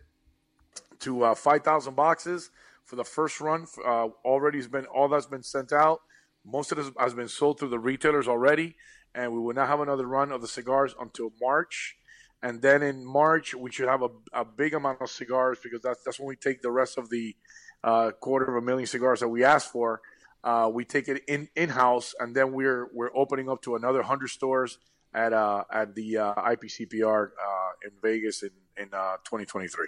to 1.01 1.25
uh, 1.25 1.35
five 1.35 1.63
thousand 1.63 1.95
boxes 1.97 2.51
for 2.85 2.97
the 2.97 3.05
first 3.05 3.41
run. 3.41 3.67
Uh, 3.85 4.09
already 4.25 4.59
has 4.59 4.69
been 4.69 4.87
all 4.87 5.09
that's 5.09 5.27
been 5.27 5.43
sent 5.43 5.73
out. 5.73 6.01
Most 6.45 6.73
of 6.73 6.79
this 6.79 6.91
has 6.99 7.15
been 7.15 7.29
sold 7.29 7.59
through 7.59 7.69
the 7.69 7.79
retailers 7.79 8.27
already, 8.27 8.77
and 9.15 9.33
we 9.33 9.39
will 9.39 9.55
not 9.55 9.69
have 9.69 9.81
another 9.81 10.07
run 10.07 10.33
of 10.33 10.41
the 10.41 10.49
cigars 10.49 10.95
until 11.01 11.33
March. 11.41 11.97
And 12.43 12.63
then 12.63 12.83
in 12.83 13.05
March, 13.05 13.55
we 13.55 13.71
should 13.71 13.89
have 13.89 14.03
a, 14.03 14.09
a 14.33 14.45
big 14.45 14.73
amount 14.73 15.03
of 15.03 15.11
cigars 15.11 15.59
because 15.63 15.83
that's 15.83 16.03
that's 16.05 16.19
when 16.19 16.29
we 16.29 16.37
take 16.37 16.63
the 16.63 16.71
rest 16.71 16.97
of 16.97 17.11
the 17.11 17.37
uh, 17.85 18.11
quarter 18.13 18.57
of 18.57 18.63
a 18.63 18.67
million 18.67 18.87
cigars 18.87 19.21
that 19.21 19.29
we 19.29 19.45
asked 19.45 19.71
for 19.71 20.01
uh, 20.43 20.71
we 20.73 20.85
take 20.85 21.09
it 21.09 21.23
in 21.29 21.49
in 21.55 21.69
house, 21.69 22.15
and 22.19 22.35
then 22.35 22.53
we're 22.53 22.89
we're 22.93 23.15
opening 23.15 23.49
up 23.49 23.63
to 23.63 23.77
another 23.77 24.03
hundred 24.03 24.29
stores 24.29 24.79
at 25.13 25.33
uh, 25.33 25.65
at 25.73 25.95
the 25.95 26.19
uh, 26.19 26.35
IPCPR 26.35 27.29
uh, 27.29 27.71
in 27.85 27.91
Vegas 28.03 28.43
in 28.43 28.51
in 28.77 28.89
2023. 28.89 29.69
Uh, 29.69 29.87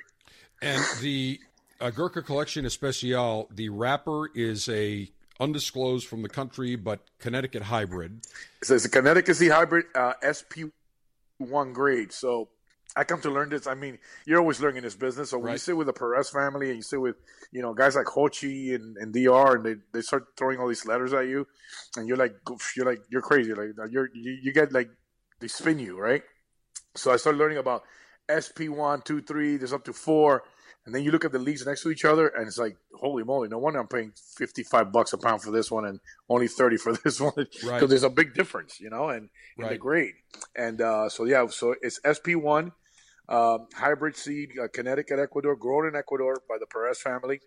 and 0.60 0.84
the 1.00 1.40
uh, 1.80 1.90
Gurkha 1.90 2.22
Collection 2.22 2.66
Especial, 2.66 3.48
the 3.50 3.68
wrapper 3.68 4.30
is 4.34 4.68
a 4.68 5.10
undisclosed 5.40 6.06
from 6.06 6.22
the 6.22 6.28
country, 6.28 6.76
but 6.76 7.00
Connecticut 7.18 7.62
hybrid. 7.62 8.20
It 8.60 8.66
says 8.66 8.84
a 8.84 8.88
Connecticut 8.88 9.38
hybrid 9.38 9.86
SP1 9.94 11.72
grade. 11.72 12.12
So 12.12 12.48
I 12.94 13.04
come 13.04 13.20
to 13.22 13.30
learn 13.30 13.48
this. 13.48 13.66
I 13.66 13.74
mean, 13.74 13.98
you're 14.26 14.38
always 14.38 14.60
learning 14.60 14.78
in 14.78 14.84
this 14.84 14.94
business. 14.94 15.30
So 15.30 15.38
when 15.38 15.46
right. 15.46 15.52
you 15.52 15.58
sit 15.58 15.76
with 15.76 15.86
the 15.86 15.92
Perez 15.92 16.28
family 16.28 16.68
and 16.68 16.76
you 16.76 16.82
sit 16.82 17.00
with, 17.00 17.16
you 17.50 17.62
know, 17.62 17.72
guys 17.72 17.96
like 17.96 18.06
Hochi 18.06 18.74
and, 18.74 18.96
and 18.98 19.14
DR, 19.14 19.56
and 19.56 19.64
they, 19.64 19.74
they 19.92 20.02
start 20.02 20.26
throwing 20.36 20.58
all 20.58 20.68
these 20.68 20.84
letters 20.84 21.12
at 21.14 21.26
you, 21.26 21.46
and 21.96 22.06
you're 22.06 22.18
like, 22.18 22.34
you're 22.76 22.86
like, 22.86 23.00
you're 23.10 23.22
crazy. 23.22 23.54
Like 23.54 23.70
you're 23.90 24.10
you, 24.14 24.38
you 24.42 24.52
get 24.52 24.72
like 24.72 24.90
they 25.40 25.48
spin 25.48 25.78
you, 25.78 25.98
right? 25.98 26.22
So 26.94 27.12
I 27.12 27.16
started 27.16 27.38
learning 27.38 27.58
about 27.58 27.82
SP 28.28 28.68
one, 28.68 29.00
two, 29.02 29.22
three. 29.22 29.56
There's 29.56 29.72
up 29.72 29.84
to 29.84 29.94
four, 29.94 30.42
and 30.84 30.94
then 30.94 31.02
you 31.02 31.12
look 31.12 31.24
at 31.24 31.32
the 31.32 31.38
leads 31.38 31.64
next 31.64 31.82
to 31.84 31.90
each 31.90 32.04
other, 32.04 32.28
and 32.28 32.46
it's 32.46 32.58
like, 32.58 32.76
holy 32.94 33.24
moly! 33.24 33.48
No 33.48 33.58
wonder 33.58 33.80
I'm 33.80 33.88
paying 33.88 34.12
55 34.36 34.92
bucks 34.92 35.14
a 35.14 35.18
pound 35.18 35.40
for 35.40 35.50
this 35.50 35.70
one 35.70 35.86
and 35.86 35.98
only 36.28 36.46
30 36.46 36.76
for 36.76 36.92
this 37.04 37.20
one, 37.20 37.32
because 37.36 37.64
right. 37.64 37.88
there's 37.88 38.02
a 38.02 38.10
big 38.10 38.34
difference, 38.34 38.80
you 38.80 38.90
know, 38.90 39.08
and 39.08 39.30
in 39.56 39.64
right. 39.64 39.72
the 39.72 39.78
grade. 39.78 40.14
And 40.54 40.82
uh, 40.82 41.08
so 41.08 41.24
yeah, 41.24 41.46
so 41.46 41.74
it's 41.80 41.98
SP 42.04 42.36
one 42.36 42.72
um, 43.28 43.66
hybrid 43.74 44.16
seed, 44.16 44.50
uh, 44.62 44.68
Connecticut, 44.68 45.18
Ecuador, 45.18 45.56
grown 45.56 45.86
in 45.86 45.96
Ecuador 45.96 46.42
by 46.48 46.56
the 46.58 46.66
Perez 46.66 47.00
family. 47.00 47.40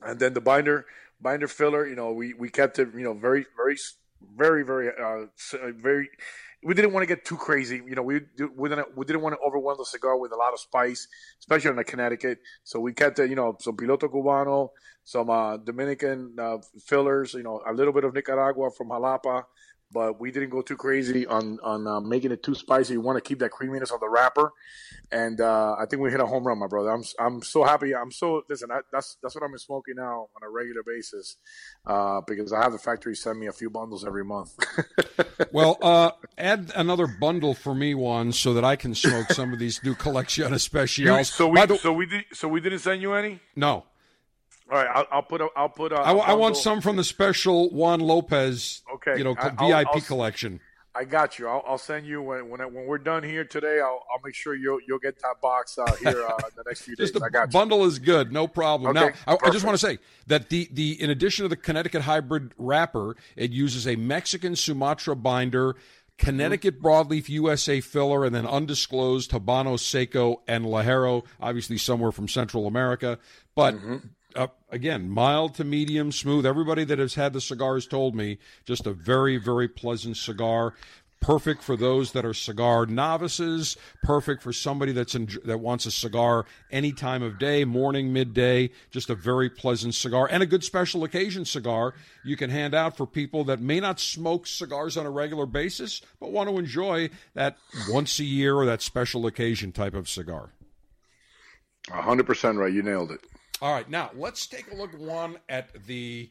And 0.00 0.18
then 0.18 0.34
the 0.34 0.40
binder, 0.40 0.86
binder 1.20 1.48
filler, 1.48 1.86
you 1.86 1.96
know, 1.96 2.12
we, 2.12 2.34
we 2.34 2.48
kept 2.48 2.78
it, 2.78 2.88
you 2.94 3.04
know, 3.04 3.14
very, 3.14 3.46
very, 3.56 3.76
very, 4.36 4.64
very, 4.64 4.88
uh, 4.88 5.26
uh 5.56 5.72
very, 5.80 6.08
we 6.64 6.74
didn't 6.74 6.92
want 6.92 7.02
to 7.02 7.06
get 7.06 7.24
too 7.24 7.36
crazy. 7.36 7.82
You 7.86 7.96
know, 7.96 8.02
we, 8.02 8.20
we 8.56 8.68
didn't, 8.68 8.96
we 8.96 9.04
didn't 9.04 9.22
want 9.22 9.34
to 9.34 9.40
overwhelm 9.40 9.78
the 9.78 9.84
cigar 9.84 10.16
with 10.16 10.32
a 10.32 10.36
lot 10.36 10.52
of 10.52 10.60
spice, 10.60 11.08
especially 11.40 11.70
in 11.70 11.76
the 11.76 11.84
Connecticut. 11.84 12.38
So 12.62 12.78
we 12.78 12.92
kept 12.92 13.18
it, 13.18 13.30
you 13.30 13.36
know, 13.36 13.56
some 13.60 13.76
Piloto 13.76 14.08
Cubano, 14.08 14.68
some 15.04 15.30
uh, 15.30 15.56
Dominican 15.56 16.36
uh, 16.38 16.58
fillers, 16.86 17.34
you 17.34 17.42
know, 17.42 17.60
a 17.66 17.72
little 17.72 17.92
bit 17.92 18.04
of 18.04 18.14
Nicaragua 18.14 18.70
from 18.70 18.90
Jalapa, 18.90 19.44
but 19.92 20.20
we 20.20 20.30
didn't 20.30 20.50
go 20.50 20.62
too 20.62 20.76
crazy 20.76 21.26
on 21.26 21.58
on 21.62 21.86
uh, 21.86 22.00
making 22.00 22.32
it 22.32 22.42
too 22.42 22.54
spicy. 22.54 22.96
We 22.96 23.04
want 23.04 23.22
to 23.22 23.28
keep 23.28 23.38
that 23.40 23.50
creaminess 23.50 23.90
on 23.90 23.98
the 24.00 24.08
wrapper, 24.08 24.52
and 25.10 25.40
uh, 25.40 25.76
I 25.78 25.86
think 25.86 26.02
we 26.02 26.10
hit 26.10 26.20
a 26.20 26.26
home 26.26 26.46
run, 26.46 26.58
my 26.58 26.66
brother. 26.66 26.90
I'm 26.90 27.04
I'm 27.18 27.42
so 27.42 27.64
happy. 27.64 27.94
I'm 27.94 28.10
so 28.10 28.42
listen. 28.48 28.70
I, 28.70 28.80
that's 28.92 29.16
that's 29.22 29.34
what 29.34 29.44
I'm 29.44 29.56
smoking 29.58 29.94
now 29.96 30.28
on 30.34 30.42
a 30.42 30.50
regular 30.50 30.82
basis, 30.86 31.36
uh, 31.86 32.20
because 32.26 32.52
I 32.52 32.62
have 32.62 32.72
the 32.72 32.78
factory 32.78 33.14
send 33.14 33.38
me 33.38 33.46
a 33.46 33.52
few 33.52 33.70
bundles 33.70 34.04
every 34.04 34.24
month. 34.24 34.54
well, 35.52 35.78
uh, 35.82 36.12
add 36.38 36.72
another 36.74 37.06
bundle 37.06 37.54
for 37.54 37.74
me, 37.74 37.94
one, 37.94 38.32
so 38.32 38.54
that 38.54 38.64
I 38.64 38.76
can 38.76 38.94
smoke 38.94 39.30
some 39.32 39.52
of 39.52 39.58
these 39.58 39.82
new 39.84 39.94
collection 39.94 40.58
specials. 40.58 41.28
So 41.28 41.48
we 41.48 41.64
the, 41.66 41.78
so 41.78 41.92
we 41.92 42.06
did 42.06 42.24
so 42.32 42.48
we 42.48 42.60
didn't 42.60 42.80
send 42.80 43.02
you 43.02 43.14
any. 43.14 43.40
No. 43.56 43.84
All 44.72 44.78
right, 44.78 44.88
I'll, 44.90 45.06
I'll 45.12 45.22
put 45.22 45.42
a, 45.42 45.48
I'll 45.54 45.68
put 45.68 45.92
a. 45.92 45.96
I, 45.96 46.12
I 46.12 46.32
want 46.32 46.56
some 46.56 46.80
from 46.80 46.96
the 46.96 47.04
special 47.04 47.68
Juan 47.68 48.00
Lopez. 48.00 48.80
Okay, 48.94 49.18
you 49.18 49.22
know, 49.22 49.36
I, 49.38 49.50
VIP 49.50 49.88
I'll, 49.92 50.00
collection. 50.00 50.60
I 50.94 51.04
got 51.04 51.38
you. 51.38 51.46
I'll, 51.46 51.62
I'll 51.66 51.76
send 51.76 52.06
you 52.06 52.22
when 52.22 52.48
when, 52.48 52.60
when 52.72 52.86
we're 52.86 52.96
done 52.96 53.22
here 53.22 53.44
today. 53.44 53.80
I'll, 53.80 54.02
I'll 54.10 54.20
make 54.24 54.34
sure 54.34 54.54
you'll 54.54 54.78
you'll 54.88 54.98
get 54.98 55.20
that 55.20 55.42
box 55.42 55.76
uh, 55.76 55.94
here 55.96 56.24
uh, 56.26 56.38
the 56.56 56.62
next 56.66 56.82
few 56.82 56.96
days. 56.96 57.10
just 57.10 57.22
the 57.22 57.48
bundle 57.52 57.84
is 57.84 57.98
good, 57.98 58.32
no 58.32 58.48
problem. 58.48 58.96
Okay, 58.96 59.12
now, 59.26 59.34
I, 59.34 59.48
I, 59.48 59.50
just 59.50 59.62
want 59.62 59.78
to 59.78 59.86
say 59.86 59.98
that 60.28 60.48
the 60.48 60.66
the 60.72 61.02
in 61.02 61.10
addition 61.10 61.42
to 61.42 61.50
the 61.50 61.56
Connecticut 61.56 62.00
hybrid 62.00 62.54
wrapper, 62.56 63.14
it 63.36 63.50
uses 63.50 63.86
a 63.86 63.96
Mexican 63.96 64.56
Sumatra 64.56 65.14
binder. 65.14 65.76
Connecticut 66.18 66.76
mm-hmm. 66.76 66.86
broadleaf 66.86 67.28
USA 67.28 67.80
filler, 67.80 68.24
and 68.24 68.34
then 68.34 68.46
undisclosed 68.46 69.32
Habano 69.32 69.78
Seco 69.78 70.40
and 70.46 70.64
Ligero, 70.64 71.24
obviously 71.40 71.76
somewhere 71.78 72.12
from 72.12 72.28
Central 72.28 72.66
America. 72.66 73.18
But 73.54 73.74
mm-hmm 73.74 73.96
uh, 74.36 74.48
again, 74.70 75.08
mild 75.08 75.54
to 75.56 75.64
medium, 75.64 76.12
smooth. 76.12 76.46
Everybody 76.46 76.84
that 76.84 76.98
has 76.98 77.14
had 77.14 77.32
the 77.32 77.40
cigars 77.40 77.86
told 77.86 78.14
me 78.14 78.38
just 78.64 78.86
a 78.86 78.92
very, 78.92 79.36
very 79.36 79.68
pleasant 79.68 80.16
cigar. 80.16 80.74
Perfect 81.20 81.62
for 81.62 81.76
those 81.76 82.10
that 82.12 82.24
are 82.24 82.34
cigar 82.34 82.84
novices. 82.84 83.76
Perfect 84.02 84.42
for 84.42 84.52
somebody 84.52 84.90
that's 84.90 85.14
in, 85.14 85.28
that 85.44 85.60
wants 85.60 85.86
a 85.86 85.92
cigar 85.92 86.46
any 86.72 86.90
time 86.90 87.22
of 87.22 87.38
day, 87.38 87.64
morning, 87.64 88.12
midday. 88.12 88.70
Just 88.90 89.08
a 89.08 89.14
very 89.14 89.48
pleasant 89.48 89.94
cigar 89.94 90.28
and 90.28 90.42
a 90.42 90.46
good 90.46 90.64
special 90.64 91.04
occasion 91.04 91.44
cigar 91.44 91.94
you 92.24 92.36
can 92.36 92.50
hand 92.50 92.74
out 92.74 92.96
for 92.96 93.06
people 93.06 93.44
that 93.44 93.60
may 93.60 93.78
not 93.78 94.00
smoke 94.00 94.48
cigars 94.48 94.96
on 94.96 95.06
a 95.06 95.10
regular 95.10 95.46
basis, 95.46 96.02
but 96.18 96.32
want 96.32 96.48
to 96.50 96.58
enjoy 96.58 97.08
that 97.34 97.56
once 97.88 98.18
a 98.18 98.24
year 98.24 98.56
or 98.56 98.66
that 98.66 98.82
special 98.82 99.24
occasion 99.24 99.70
type 99.70 99.94
of 99.94 100.08
cigar. 100.08 100.50
hundred 101.88 102.26
percent 102.26 102.58
right. 102.58 102.72
You 102.72 102.82
nailed 102.82 103.12
it. 103.12 103.20
All 103.62 103.72
right, 103.72 103.88
now 103.88 104.10
let's 104.16 104.46
take 104.48 104.72
a 104.72 104.74
look 104.74 104.90
one 104.98 105.38
at 105.48 105.86
the 105.86 106.28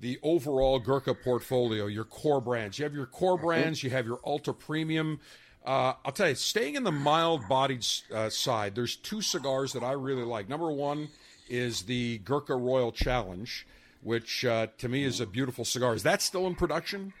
the 0.00 0.18
overall 0.22 0.78
Gurkha 0.78 1.14
portfolio, 1.14 1.86
your 1.86 2.04
core 2.04 2.42
brands. 2.42 2.78
You 2.78 2.84
have 2.84 2.92
your 2.92 3.06
core 3.06 3.36
mm-hmm. 3.36 3.46
brands, 3.46 3.82
you 3.82 3.88
have 3.88 4.06
your 4.06 4.20
ultra 4.24 4.52
premium 4.52 5.18
Uh, 5.64 5.94
I'll 6.04 6.12
tell 6.12 6.28
you, 6.28 6.34
staying 6.34 6.74
in 6.74 6.82
the 6.82 6.92
mild-bodied 6.92 7.86
uh, 8.12 8.28
side, 8.28 8.74
there's 8.74 8.96
two 8.96 9.22
cigars 9.22 9.72
that 9.74 9.84
I 9.84 9.92
really 9.92 10.24
like. 10.24 10.48
Number 10.48 10.72
one 10.72 11.08
is 11.48 11.82
the 11.82 12.18
Gurkha 12.18 12.56
Royal 12.56 12.90
Challenge, 12.90 13.66
which 14.02 14.44
uh, 14.44 14.66
to 14.78 14.88
me 14.88 15.04
is 15.04 15.20
a 15.20 15.26
beautiful 15.26 15.64
cigar. 15.64 15.94
Is 15.94 16.02
that 16.02 16.20
still 16.20 16.46
in 16.48 16.56
production? 16.56 17.12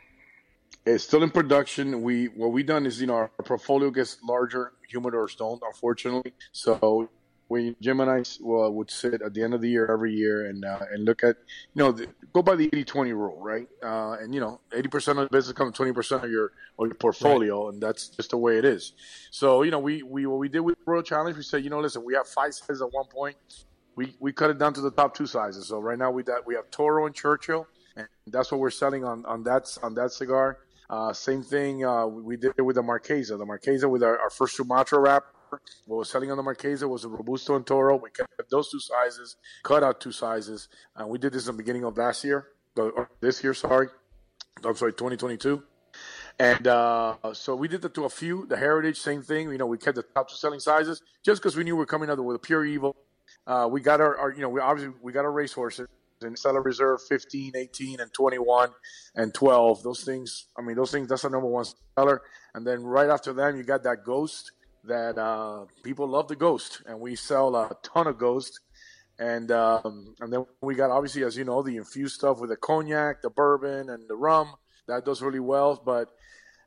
It's 0.84 1.04
still 1.04 1.22
in 1.22 1.30
production. 1.30 2.02
We 2.02 2.26
what 2.26 2.50
we 2.52 2.64
done 2.64 2.84
is 2.84 3.00
you 3.00 3.06
know 3.06 3.14
our 3.14 3.28
portfolio 3.28 3.90
gets 3.90 4.18
larger, 4.24 4.72
humidors 4.92 5.36
don't, 5.36 5.62
unfortunately. 5.64 6.32
So 6.50 7.08
when 7.52 7.76
Jim 7.82 8.00
and 8.00 8.10
I 8.10 8.22
well, 8.40 8.72
would 8.72 8.90
sit 8.90 9.20
at 9.20 9.34
the 9.34 9.42
end 9.42 9.52
of 9.52 9.60
the 9.60 9.68
year 9.68 9.86
every 9.92 10.14
year 10.14 10.46
and 10.46 10.64
uh, 10.64 10.80
and 10.90 11.04
look 11.04 11.22
at 11.22 11.36
you 11.74 11.82
know 11.82 11.92
the, 11.92 12.08
go 12.32 12.40
by 12.40 12.56
the 12.56 12.70
80-20 12.70 13.10
rule, 13.10 13.38
right? 13.38 13.68
Uh, 13.82 14.12
and 14.12 14.34
you 14.34 14.40
know 14.40 14.58
80% 14.70 15.08
of 15.08 15.16
the 15.16 15.28
business 15.30 15.52
comes 15.52 15.76
20% 15.76 16.24
of 16.24 16.30
your 16.30 16.52
of 16.78 16.86
your 16.86 16.94
portfolio, 16.94 17.66
right. 17.66 17.74
and 17.74 17.82
that's 17.82 18.08
just 18.08 18.30
the 18.30 18.38
way 18.38 18.56
it 18.56 18.64
is. 18.64 18.94
So 19.30 19.64
you 19.64 19.70
know 19.70 19.80
we 19.80 20.02
we 20.02 20.24
what 20.24 20.38
we 20.38 20.48
did 20.48 20.60
with 20.60 20.78
Royal 20.86 21.02
Challenge, 21.02 21.36
we 21.36 21.42
said 21.42 21.62
you 21.62 21.68
know 21.68 21.80
listen, 21.80 22.02
we 22.02 22.14
have 22.14 22.26
five 22.26 22.54
sizes 22.54 22.80
at 22.80 22.90
one 22.90 23.06
point. 23.06 23.36
We 23.96 24.16
we 24.18 24.32
cut 24.32 24.48
it 24.48 24.58
down 24.58 24.72
to 24.72 24.80
the 24.80 24.90
top 24.90 25.14
two 25.14 25.26
sizes. 25.26 25.66
So 25.68 25.78
right 25.78 25.98
now 25.98 26.10
we 26.10 26.22
that 26.22 26.46
we 26.46 26.54
have 26.54 26.70
Toro 26.70 27.04
and 27.04 27.14
Churchill, 27.14 27.66
and 27.96 28.08
that's 28.28 28.50
what 28.50 28.62
we're 28.62 28.70
selling 28.70 29.04
on 29.04 29.26
on 29.26 29.42
that 29.44 29.64
on 29.82 29.92
that 29.96 30.12
cigar. 30.12 30.58
Uh, 30.88 31.12
same 31.12 31.42
thing 31.42 31.84
uh, 31.84 32.06
we 32.06 32.38
did 32.38 32.52
it 32.56 32.62
with 32.62 32.76
the 32.76 32.82
Marquesa. 32.82 33.36
The 33.36 33.44
Marquesa 33.44 33.90
with 33.90 34.02
our, 34.02 34.18
our 34.18 34.30
first 34.30 34.56
Sumatra 34.56 34.98
wrap 34.98 35.24
what 35.86 35.96
was 35.96 36.10
selling 36.10 36.30
on 36.30 36.36
the 36.36 36.42
Marquesa 36.42 36.88
was 36.88 37.04
a 37.04 37.08
Robusto 37.08 37.56
and 37.56 37.66
Toro. 37.66 37.96
We 37.96 38.10
kept 38.10 38.30
those 38.50 38.70
two 38.70 38.80
sizes, 38.80 39.36
cut 39.62 39.82
out 39.82 40.00
two 40.00 40.12
sizes. 40.12 40.68
And 40.96 41.08
we 41.08 41.18
did 41.18 41.32
this 41.32 41.46
in 41.48 41.56
the 41.56 41.62
beginning 41.62 41.84
of 41.84 41.96
last 41.96 42.24
year, 42.24 42.48
this 43.20 43.42
year, 43.42 43.54
sorry. 43.54 43.88
I'm 44.64 44.76
sorry, 44.76 44.92
2022. 44.92 45.62
And 46.38 46.66
uh, 46.66 47.16
so 47.32 47.54
we 47.54 47.68
did 47.68 47.82
that 47.82 47.94
to 47.94 48.04
a 48.04 48.08
few. 48.08 48.46
The 48.46 48.56
Heritage, 48.56 48.98
same 48.98 49.22
thing. 49.22 49.50
You 49.50 49.58
know, 49.58 49.66
we 49.66 49.78
kept 49.78 49.96
the 49.96 50.02
top 50.02 50.28
two 50.28 50.36
selling 50.36 50.60
sizes 50.60 51.02
just 51.24 51.42
because 51.42 51.56
we 51.56 51.64
knew 51.64 51.74
we 51.74 51.80
were 51.80 51.86
coming 51.86 52.10
out 52.10 52.22
with 52.24 52.36
a 52.36 52.38
pure 52.38 52.64
evil. 52.64 52.96
Uh, 53.46 53.68
we 53.70 53.80
got 53.80 54.00
our, 54.00 54.16
our, 54.16 54.32
you 54.32 54.40
know, 54.40 54.48
we 54.48 54.60
obviously 54.60 54.94
we 55.02 55.12
got 55.12 55.24
our 55.24 55.32
racehorses 55.32 55.88
and 56.22 56.38
Cellar 56.38 56.62
Reserve 56.62 57.00
15, 57.08 57.52
18, 57.56 58.00
and 58.00 58.12
21 58.12 58.70
and 59.16 59.34
12. 59.34 59.82
Those 59.82 60.04
things, 60.04 60.46
I 60.56 60.62
mean, 60.62 60.76
those 60.76 60.92
things, 60.92 61.08
that's 61.08 61.22
the 61.22 61.30
number 61.30 61.48
one 61.48 61.64
seller. 61.96 62.22
And 62.54 62.66
then 62.66 62.82
right 62.82 63.10
after 63.10 63.32
them, 63.32 63.56
you 63.56 63.64
got 63.64 63.82
that 63.82 64.04
Ghost 64.04 64.52
that 64.84 65.18
uh, 65.18 65.66
people 65.82 66.08
love 66.08 66.28
the 66.28 66.36
Ghost, 66.36 66.82
and 66.86 67.00
we 67.00 67.14
sell 67.14 67.54
a 67.54 67.76
ton 67.82 68.06
of 68.06 68.18
Ghost. 68.18 68.60
And 69.18 69.50
um, 69.52 70.14
and 70.20 70.32
then 70.32 70.46
we 70.60 70.74
got 70.74 70.90
obviously, 70.90 71.22
as 71.22 71.36
you 71.36 71.44
know, 71.44 71.62
the 71.62 71.76
infused 71.76 72.14
stuff 72.14 72.40
with 72.40 72.50
the 72.50 72.56
cognac, 72.56 73.22
the 73.22 73.30
bourbon, 73.30 73.90
and 73.90 74.08
the 74.08 74.16
rum. 74.16 74.54
That 74.88 75.04
does 75.04 75.22
really 75.22 75.40
well. 75.40 75.80
But 75.84 76.08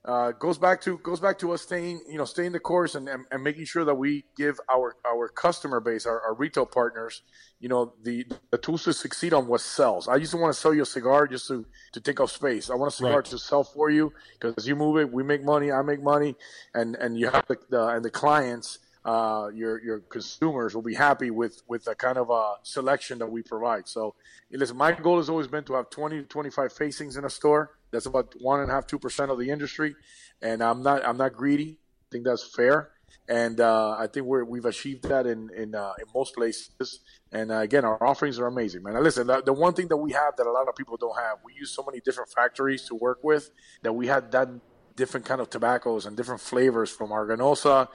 uh, 0.05 0.31
goes 0.33 0.57
back 0.57 0.81
to 0.81 0.99
goes 0.99 1.19
back 1.19 1.39
to 1.39 1.51
us 1.51 1.63
staying 1.63 1.99
you 2.07 2.17
know 2.17 2.25
staying 2.25 2.51
the 2.51 2.59
course 2.59 2.93
and, 2.93 3.09
and, 3.09 3.25
and 3.31 3.43
making 3.43 3.65
sure 3.65 3.83
that 3.83 3.95
we 3.95 4.23
give 4.37 4.59
our 4.71 4.95
our 5.05 5.27
customer 5.27 5.79
base 5.79 6.05
our, 6.05 6.21
our, 6.21 6.35
retail 6.35 6.65
partners 6.65 7.23
you 7.59 7.67
know 7.67 7.93
the 8.03 8.25
the 8.51 8.57
tools 8.57 8.83
to 8.83 8.93
succeed 8.93 9.33
on 9.33 9.47
what 9.47 9.61
sells 9.61 10.07
i 10.07 10.19
just 10.19 10.33
want 10.35 10.53
to 10.53 10.59
sell 10.59 10.73
you 10.73 10.83
a 10.83 10.85
cigar 10.85 11.27
just 11.27 11.47
to 11.47 11.65
to 11.91 11.99
take 11.99 12.19
up 12.19 12.29
space 12.29 12.69
i 12.69 12.75
want 12.75 12.91
a 12.91 12.95
cigar 12.95 13.15
right. 13.15 13.25
to 13.25 13.37
sell 13.37 13.63
for 13.63 13.89
you 13.89 14.13
because 14.39 14.67
you 14.67 14.75
move 14.75 14.97
it 14.97 15.11
we 15.11 15.23
make 15.23 15.43
money 15.43 15.71
i 15.71 15.81
make 15.81 16.03
money 16.03 16.35
and 16.75 16.95
and 16.97 17.17
you 17.17 17.27
have 17.27 17.45
the, 17.47 17.57
the 17.69 17.87
and 17.87 18.05
the 18.05 18.11
clients 18.11 18.79
uh, 19.05 19.49
your 19.53 19.81
your 19.83 19.99
consumers 19.99 20.73
will 20.73 20.81
be 20.81 20.95
happy 20.95 21.29
with 21.29 21.61
with 21.67 21.85
the 21.85 21.93
kind 21.93 22.17
of 22.17 22.31
uh, 22.31 22.55
selection 22.63 23.19
that 23.19 23.27
we 23.27 23.43
provide. 23.43 23.87
So, 23.87 24.15
listen, 24.51 24.75
my 24.75 24.93
goal 24.93 25.17
has 25.17 25.29
always 25.29 25.45
been 25.47 25.63
to 25.65 25.75
have 25.75 25.91
20 25.91 26.17
to 26.17 26.23
25 26.23 26.73
facings 26.73 27.15
in 27.15 27.23
a 27.23 27.29
store. 27.29 27.77
That's 27.95 28.05
about 28.05 28.33
one 28.39 28.59
and 28.59 28.69
a 28.69 28.73
half, 28.73 28.87
two 28.87 28.99
percent 28.99 29.31
of 29.31 29.39
the 29.39 29.49
industry, 29.49 29.95
and 30.41 30.61
I'm 30.61 30.83
not 30.83 31.05
I'm 31.07 31.17
not 31.17 31.33
greedy. 31.33 31.79
I 31.79 32.07
think 32.11 32.25
that's 32.25 32.43
fair, 32.43 32.91
and 33.27 33.59
uh, 33.59 33.95
I 33.97 34.07
think 34.07 34.25
we're 34.25 34.43
we've 34.43 34.65
achieved 34.65 35.03
that 35.09 35.25
in 35.25 35.49
in, 35.55 35.75
uh, 35.75 35.93
in 35.99 36.05
most 36.13 36.35
places. 36.35 36.99
And 37.31 37.51
uh, 37.51 37.59
again, 37.59 37.83
our 37.83 38.01
offerings 38.01 38.39
are 38.39 38.47
amazing, 38.47 38.83
man. 38.83 38.93
Now, 38.93 39.01
listen, 39.01 39.27
the, 39.27 39.41
the, 39.41 39.51
one 39.51 39.73
thing 39.73 39.89
that 39.89 39.97
we 39.97 40.13
have 40.13 40.37
that 40.37 40.47
a 40.47 40.51
lot 40.51 40.69
of 40.69 40.75
people 40.75 40.95
don't 40.95 41.17
have, 41.17 41.39
we 41.43 41.53
use 41.53 41.69
so 41.69 41.83
many 41.83 41.99
different 41.99 42.29
factories 42.29 42.83
to 42.87 42.95
work 42.95 43.19
with 43.23 43.49
that 43.81 43.91
we 43.91 44.07
had 44.07 44.31
that 44.31 44.47
different 44.95 45.25
kind 45.25 45.41
of 45.41 45.49
tobaccos 45.49 46.05
and 46.05 46.15
different 46.15 46.39
flavors 46.39 46.89
from 46.89 47.09
Aganorsa 47.09 47.87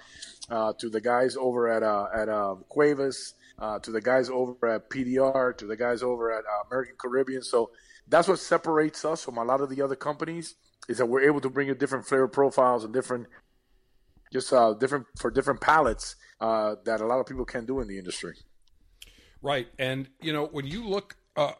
uh, 0.51 0.72
to 0.78 0.90
the 0.90 1.01
guys 1.01 1.36
over 1.36 1.68
at 1.68 1.82
uh, 1.82 2.06
at 2.14 2.28
um, 2.28 2.64
Cuevas, 2.68 3.35
uh, 3.59 3.78
to 3.78 3.90
the 3.90 4.01
guys 4.01 4.28
over 4.28 4.68
at 4.68 4.90
PDR, 4.90 5.56
to 5.56 5.66
the 5.66 5.77
guys 5.77 6.02
over 6.02 6.32
at 6.32 6.44
uh, 6.44 6.66
American 6.70 6.97
Caribbean. 6.98 7.43
So 7.43 7.70
that's 8.11 8.28
what 8.28 8.39
separates 8.39 9.05
us 9.05 9.24
from 9.24 9.39
a 9.39 9.45
lot 9.45 9.61
of 9.61 9.70
the 9.70 9.81
other 9.81 9.97
companies 9.97 10.57
is 10.89 10.99
that 10.99 11.07
we're 11.07 11.23
able 11.23 11.41
to 11.41 11.49
bring 11.49 11.69
you 11.69 11.74
different 11.74 12.05
flavor 12.05 12.28
profiles 12.28 12.85
and 12.85 12.93
different 12.93 13.27
just 14.32 14.53
uh, 14.53 14.74
different 14.74 15.07
for 15.19 15.31
different 15.31 15.61
palates 15.61 16.16
uh, 16.41 16.77
that 16.85 17.01
a 17.01 17.07
lot 17.07 17.19
of 17.19 17.27
people 17.27 17.45
can't 17.45 17.66
do 17.66 17.81
in 17.81 17.89
the 17.89 17.99
industry. 17.99 18.35
Right, 19.43 19.69
and 19.78 20.09
you 20.20 20.32
know 20.32 20.47
when 20.47 20.66
you 20.66 20.87
look 20.87 21.16
uh 21.37 21.53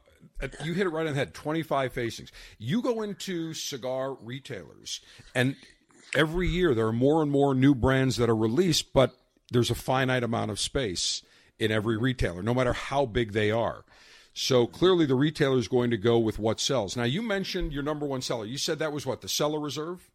you 0.63 0.75
hit 0.75 0.87
it 0.87 0.91
right 0.91 1.07
on 1.07 1.13
the 1.13 1.19
head 1.19 1.35
25 1.35 1.93
facings. 1.93 2.33
You 2.59 2.83
go 2.83 3.03
into 3.03 3.55
cigar 3.55 4.15
retailers 4.15 5.01
and 5.35 5.57
every 6.15 6.49
year 6.49 6.75
there 6.75 6.87
are 6.87 6.93
more 6.93 7.23
and 7.23 7.31
more 7.31 7.55
new 7.55 7.75
brands 7.75 8.17
that 8.17 8.29
are 8.29 8.37
released 8.37 8.93
but 8.93 9.15
there's 9.51 9.71
a 9.71 9.75
finite 9.75 10.23
amount 10.23 10.51
of 10.51 10.59
space 10.59 11.23
in 11.59 11.71
every 11.71 11.97
retailer 11.97 12.43
no 12.43 12.53
matter 12.53 12.73
how 12.73 13.07
big 13.07 13.33
they 13.33 13.51
are 13.51 13.85
so 14.33 14.67
clearly 14.67 15.07
the 15.07 15.15
retailer 15.15 15.59
is 15.59 15.69
going 15.69 15.91
to 15.91 15.97
go 15.97 16.19
with 16.19 16.39
what 16.39 16.61
sells. 16.61 16.97
Now 16.97 17.05
you 17.05 17.23
mentioned 17.23 17.73
your 17.73 17.83
number 17.83 18.07
one 18.07 18.23
seller. 18.23 18.45
You 18.45 18.59
said 18.59 18.79
that 18.79 18.93
was 18.93 19.07
what 19.07 19.21
the 19.21 19.29
Cellar 19.29 19.61
Reserve? 19.61 20.09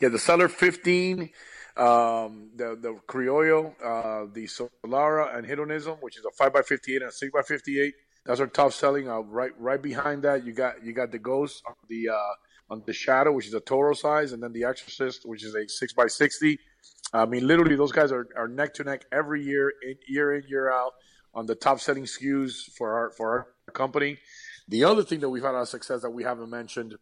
Yeah 0.00 0.08
the 0.08 0.18
Cellar 0.18 0.48
15 0.48 1.30
um, 1.76 2.50
the 2.56 2.76
the 2.80 2.98
criollo 3.08 3.74
uh, 3.84 4.30
the 4.32 4.46
Solera 4.46 5.36
and 5.36 5.46
hedonism 5.46 5.98
which 6.00 6.16
is 6.16 6.24
a 6.24 6.42
5x58 6.42 6.96
and 6.96 7.04
a 7.04 7.06
6x58 7.08 7.92
that's 8.28 8.40
our 8.40 8.46
top 8.46 8.72
selling. 8.74 9.08
Uh, 9.08 9.20
right 9.20 9.52
right 9.58 9.80
behind 9.80 10.22
that, 10.24 10.44
you 10.44 10.52
got 10.52 10.84
you 10.84 10.92
got 10.92 11.10
the 11.10 11.18
Ghost 11.18 11.62
the 11.88 12.10
uh, 12.10 12.72
on 12.72 12.82
the 12.86 12.92
Shadow, 12.92 13.32
which 13.32 13.46
is 13.46 13.54
a 13.54 13.60
Toro 13.60 13.94
size, 13.94 14.32
and 14.32 14.42
then 14.42 14.52
the 14.52 14.64
Exorcist, 14.64 15.22
which 15.24 15.42
is 15.42 15.54
a 15.54 15.66
six 15.66 15.94
by 15.94 16.06
sixty. 16.06 16.58
I 17.14 17.24
mean, 17.24 17.46
literally, 17.46 17.74
those 17.74 17.90
guys 17.90 18.12
are, 18.12 18.28
are 18.36 18.46
neck 18.46 18.74
to 18.74 18.84
neck 18.84 19.06
every 19.10 19.42
year, 19.42 19.72
in, 19.82 19.94
year 20.06 20.34
in 20.34 20.42
year 20.46 20.70
out, 20.70 20.92
on 21.34 21.46
the 21.46 21.54
top 21.54 21.80
selling 21.80 22.04
SKUs 22.04 22.70
for 22.76 22.94
our 22.94 23.10
for 23.10 23.30
our 23.30 23.72
company. 23.72 24.18
The 24.68 24.84
other 24.84 25.02
thing 25.02 25.20
that 25.20 25.30
we've 25.30 25.42
had 25.42 25.54
a 25.54 25.64
success 25.66 26.02
that 26.02 26.10
we 26.10 26.24
haven't 26.24 26.50
mentioned 26.50 26.96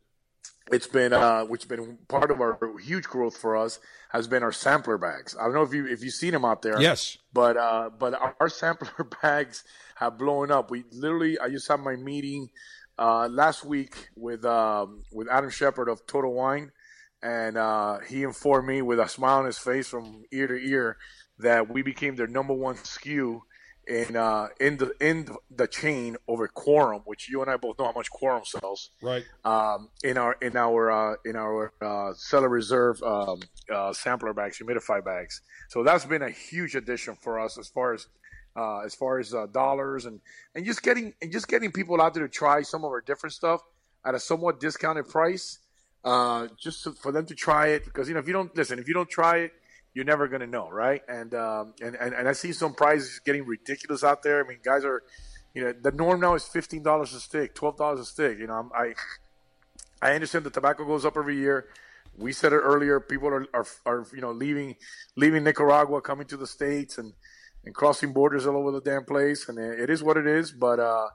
it's 0.71 0.87
been 0.89 1.13
uh, 1.13 1.45
which 1.45 1.63
has 1.63 1.69
been 1.69 1.99
part 2.09 2.31
of 2.31 2.41
our 2.41 2.59
huge 2.79 3.05
growth 3.05 3.37
for 3.37 3.57
us 3.57 3.79
has 4.09 4.27
been 4.27 4.43
our 4.43 4.53
sampler 4.53 4.99
bags. 4.99 5.37
I 5.39 5.45
don't 5.45 5.55
know 5.55 5.63
if 5.63 5.73
you 5.73 5.87
if 5.87 6.03
you've 6.03 6.15
seen 6.15 6.33
them 6.33 6.45
out 6.45 6.63
there. 6.63 6.81
Yes. 6.81 7.19
But 7.33 7.57
uh, 7.57 7.91
but 7.97 8.15
our, 8.15 8.35
our 8.41 8.49
sampler 8.49 9.05
bags 9.23 9.63
have 9.95 10.19
blown 10.19 10.51
up. 10.51 10.71
We 10.71 10.85
literally 10.91 11.39
I 11.39 11.51
just 11.51 11.69
had 11.69 11.81
my 11.81 11.95
meeting 11.95 12.51
uh, 12.99 13.29
last 13.29 13.65
week 13.65 14.09
with 14.17 14.45
um, 14.45 15.05
with 15.13 15.29
Adam 15.31 15.51
Shepard 15.51 15.89
of 15.89 16.05
Total 16.07 16.33
Wine, 16.33 16.73
and 17.23 17.57
uh, 17.57 17.99
he 18.01 18.25
informed 18.25 18.67
me 18.67 18.83
with 18.83 18.99
a 18.99 19.09
smile 19.09 19.39
on 19.39 19.47
his 19.47 19.59
face 19.59 19.89
from 19.89 20.25
ear 20.33 20.49
to 20.49 20.57
ear 20.57 20.97
that 21.39 21.71
we 21.71 21.83
became 21.83 22.17
their 22.17 22.27
number 22.27 22.55
one 22.55 22.75
SKU 22.75 23.43
in 23.87 24.17
uh, 24.17 24.49
in 24.61 24.77
the 24.79 24.93
in 25.01 25.29
the 25.51 25.67
chain 25.67 26.17
over 26.27 26.49
Quorum, 26.49 27.03
which 27.05 27.29
you 27.29 27.41
and 27.43 27.51
I 27.51 27.57
both 27.57 27.79
know 27.79 27.87
how 27.87 27.93
much 27.93 28.11
Quorum 28.11 28.45
sells. 28.45 28.91
Right. 29.01 29.25
Um, 29.45 29.91
in 30.03 30.19
our 30.19 30.37
in 30.43 30.57
our 30.57 30.91
uh, 30.91 31.17
in 31.25 31.37
our 31.37 31.73
uh, 31.81 32.13
cellar 32.15 32.49
reserve 32.49 33.03
um, 33.03 33.41
uh, 33.73 33.93
sampler 33.93 34.33
bags, 34.33 34.59
humidify 34.59 35.05
bags. 35.05 35.41
So 35.69 35.83
that's 35.83 36.05
been 36.05 36.23
a 36.23 36.31
huge 36.31 36.75
addition 36.75 37.17
for 37.17 37.39
us 37.39 37.59
as 37.59 37.69
far 37.69 37.95
as 37.95 38.09
uh, 38.57 38.81
as 38.81 38.95
far 38.95 39.19
as 39.19 39.33
uh, 39.35 39.47
dollars 39.47 40.07
and 40.07 40.21
and 40.55 40.65
just 40.65 40.83
getting 40.83 41.15
and 41.23 41.31
just 41.31 41.49
getting 41.49 41.71
people 41.71 42.01
out 42.01 42.15
there 42.15 42.27
to 42.27 42.33
try 42.33 42.63
some 42.63 42.85
of 42.85 42.91
our 42.91 43.01
different 43.01 43.35
stuff 43.35 43.61
at 44.05 44.15
a 44.15 44.21
somewhat 44.21 44.61
discounted 44.61 45.09
price. 45.09 45.59
just 46.59 46.89
for 46.99 47.13
them 47.13 47.27
to 47.27 47.35
try 47.35 47.69
it 47.69 47.85
because 47.85 48.09
you 48.09 48.15
know 48.15 48.21
if 48.21 48.27
you 48.27 48.33
don't 48.33 48.55
listen 48.57 48.79
if 48.79 48.89
you 48.89 48.95
don't 48.95 49.11
try 49.11 49.39
it 49.39 49.53
you're 49.97 50.05
never 50.05 50.29
going 50.29 50.43
to 50.43 50.47
know, 50.47 50.69
right? 50.69 51.01
And, 51.09 51.35
um, 51.35 51.73
and 51.81 51.97
and 51.97 52.13
and 52.13 52.29
I 52.29 52.33
see 52.33 52.53
some 52.53 52.75
prices 52.75 53.19
getting 53.25 53.47
ridiculous 53.47 54.05
out 54.05 54.23
there. 54.23 54.45
I 54.45 54.47
mean, 54.47 54.59
guys 54.63 54.85
are, 54.85 55.03
you 55.55 55.65
know, 55.65 55.73
the 55.73 55.91
norm 55.91 56.21
now 56.21 56.35
is 56.35 56.45
fifteen 56.45 56.83
dollars 56.83 57.15
a 57.15 57.21
stick, 57.21 57.55
twelve 57.55 57.79
dollars 57.79 58.01
a 58.01 58.05
stick. 58.05 58.39
You 58.39 58.47
know, 58.47 58.53
I'm, 58.53 58.71
I 58.75 58.93
I 60.03 60.13
understand 60.13 60.45
the 60.45 60.51
tobacco 60.51 60.85
goes 60.85 61.07
up 61.07 61.17
every 61.17 61.39
year. 61.39 61.69
We 62.19 62.35
said 62.35 62.53
it 62.53 62.57
earlier. 62.57 63.01
People 63.01 63.29
are, 63.29 63.47
are 63.55 63.67
are 63.87 64.07
you 64.13 64.21
know 64.21 64.33
leaving 64.33 64.77
leaving 65.17 65.45
Nicaragua, 65.45 66.03
coming 66.03 66.27
to 66.27 66.37
the 66.37 66.47
states, 66.47 66.99
and 66.99 67.15
and 67.65 67.75
crossing 67.75 68.13
borders 68.13 68.47
all 68.47 68.59
over 68.59 68.73
the 68.73 68.83
damn 68.83 69.07
place. 69.07 69.49
And 69.49 69.59
it 69.59 69.89
is 69.89 70.03
what 70.03 70.19
it 70.19 70.27
is. 70.27 70.53
But 70.53 70.79
uh, 70.79 71.09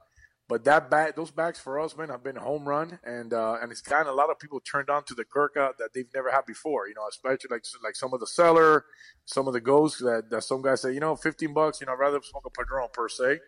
but 0.52 0.66
that 0.66 0.90
bag, 0.90 1.16
those 1.16 1.32
bags 1.32 1.60
for 1.60 1.80
us, 1.80 1.96
man, 1.96 2.10
have 2.10 2.26
been 2.26 2.36
home 2.36 2.68
run, 2.68 3.00
and 3.06 3.34
uh, 3.34 3.56
and 3.62 3.72
it's 3.72 3.80
gotten 3.80 4.08
a 4.08 4.12
lot 4.12 4.30
of 4.30 4.38
people 4.38 4.60
turned 4.60 4.90
on 4.90 5.06
to 5.06 5.16
the 5.16 5.24
Gurkha 5.24 5.72
that 5.80 5.94
they've 5.94 6.10
never 6.14 6.30
had 6.30 6.46
before. 6.46 6.90
You 6.90 6.94
know, 6.94 7.08
especially 7.08 7.48
like 7.50 7.64
like 7.82 7.96
some 7.96 8.14
of 8.14 8.20
the 8.20 8.28
cellar, 8.28 8.84
some 9.24 9.48
of 9.48 9.54
the 9.54 9.62
ghosts 9.62 10.00
that, 10.00 10.30
that 10.30 10.44
some 10.44 10.62
guys 10.62 10.82
say, 10.82 10.94
you 10.94 11.00
know, 11.00 11.16
fifteen 11.16 11.54
bucks. 11.54 11.80
You 11.80 11.88
know, 11.88 11.94
I'd 11.94 12.00
rather 12.00 12.20
smoke 12.22 12.44
a 12.46 12.50
Padron 12.50 12.90
per 12.92 13.08
se. 13.08 13.40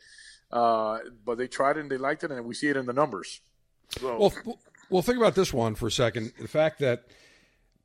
Uh, 0.49 0.99
but 1.25 1.37
they 1.37 1.47
tried 1.47 1.75
it 1.75 1.81
and 1.81 1.91
they 1.91 1.97
liked 1.97 2.23
it, 2.23 2.31
and 2.31 2.45
we 2.45 2.53
see 2.53 2.69
it 2.69 2.77
in 2.77 2.85
the 2.85 2.93
numbers. 2.93 3.41
So. 3.99 4.17
Well, 4.17 4.57
well, 4.89 5.01
think 5.01 5.17
about 5.17 5.35
this 5.35 5.51
one 5.51 5.75
for 5.75 5.87
a 5.87 5.91
second. 5.91 6.31
The 6.39 6.47
fact 6.47 6.79
that 6.79 7.03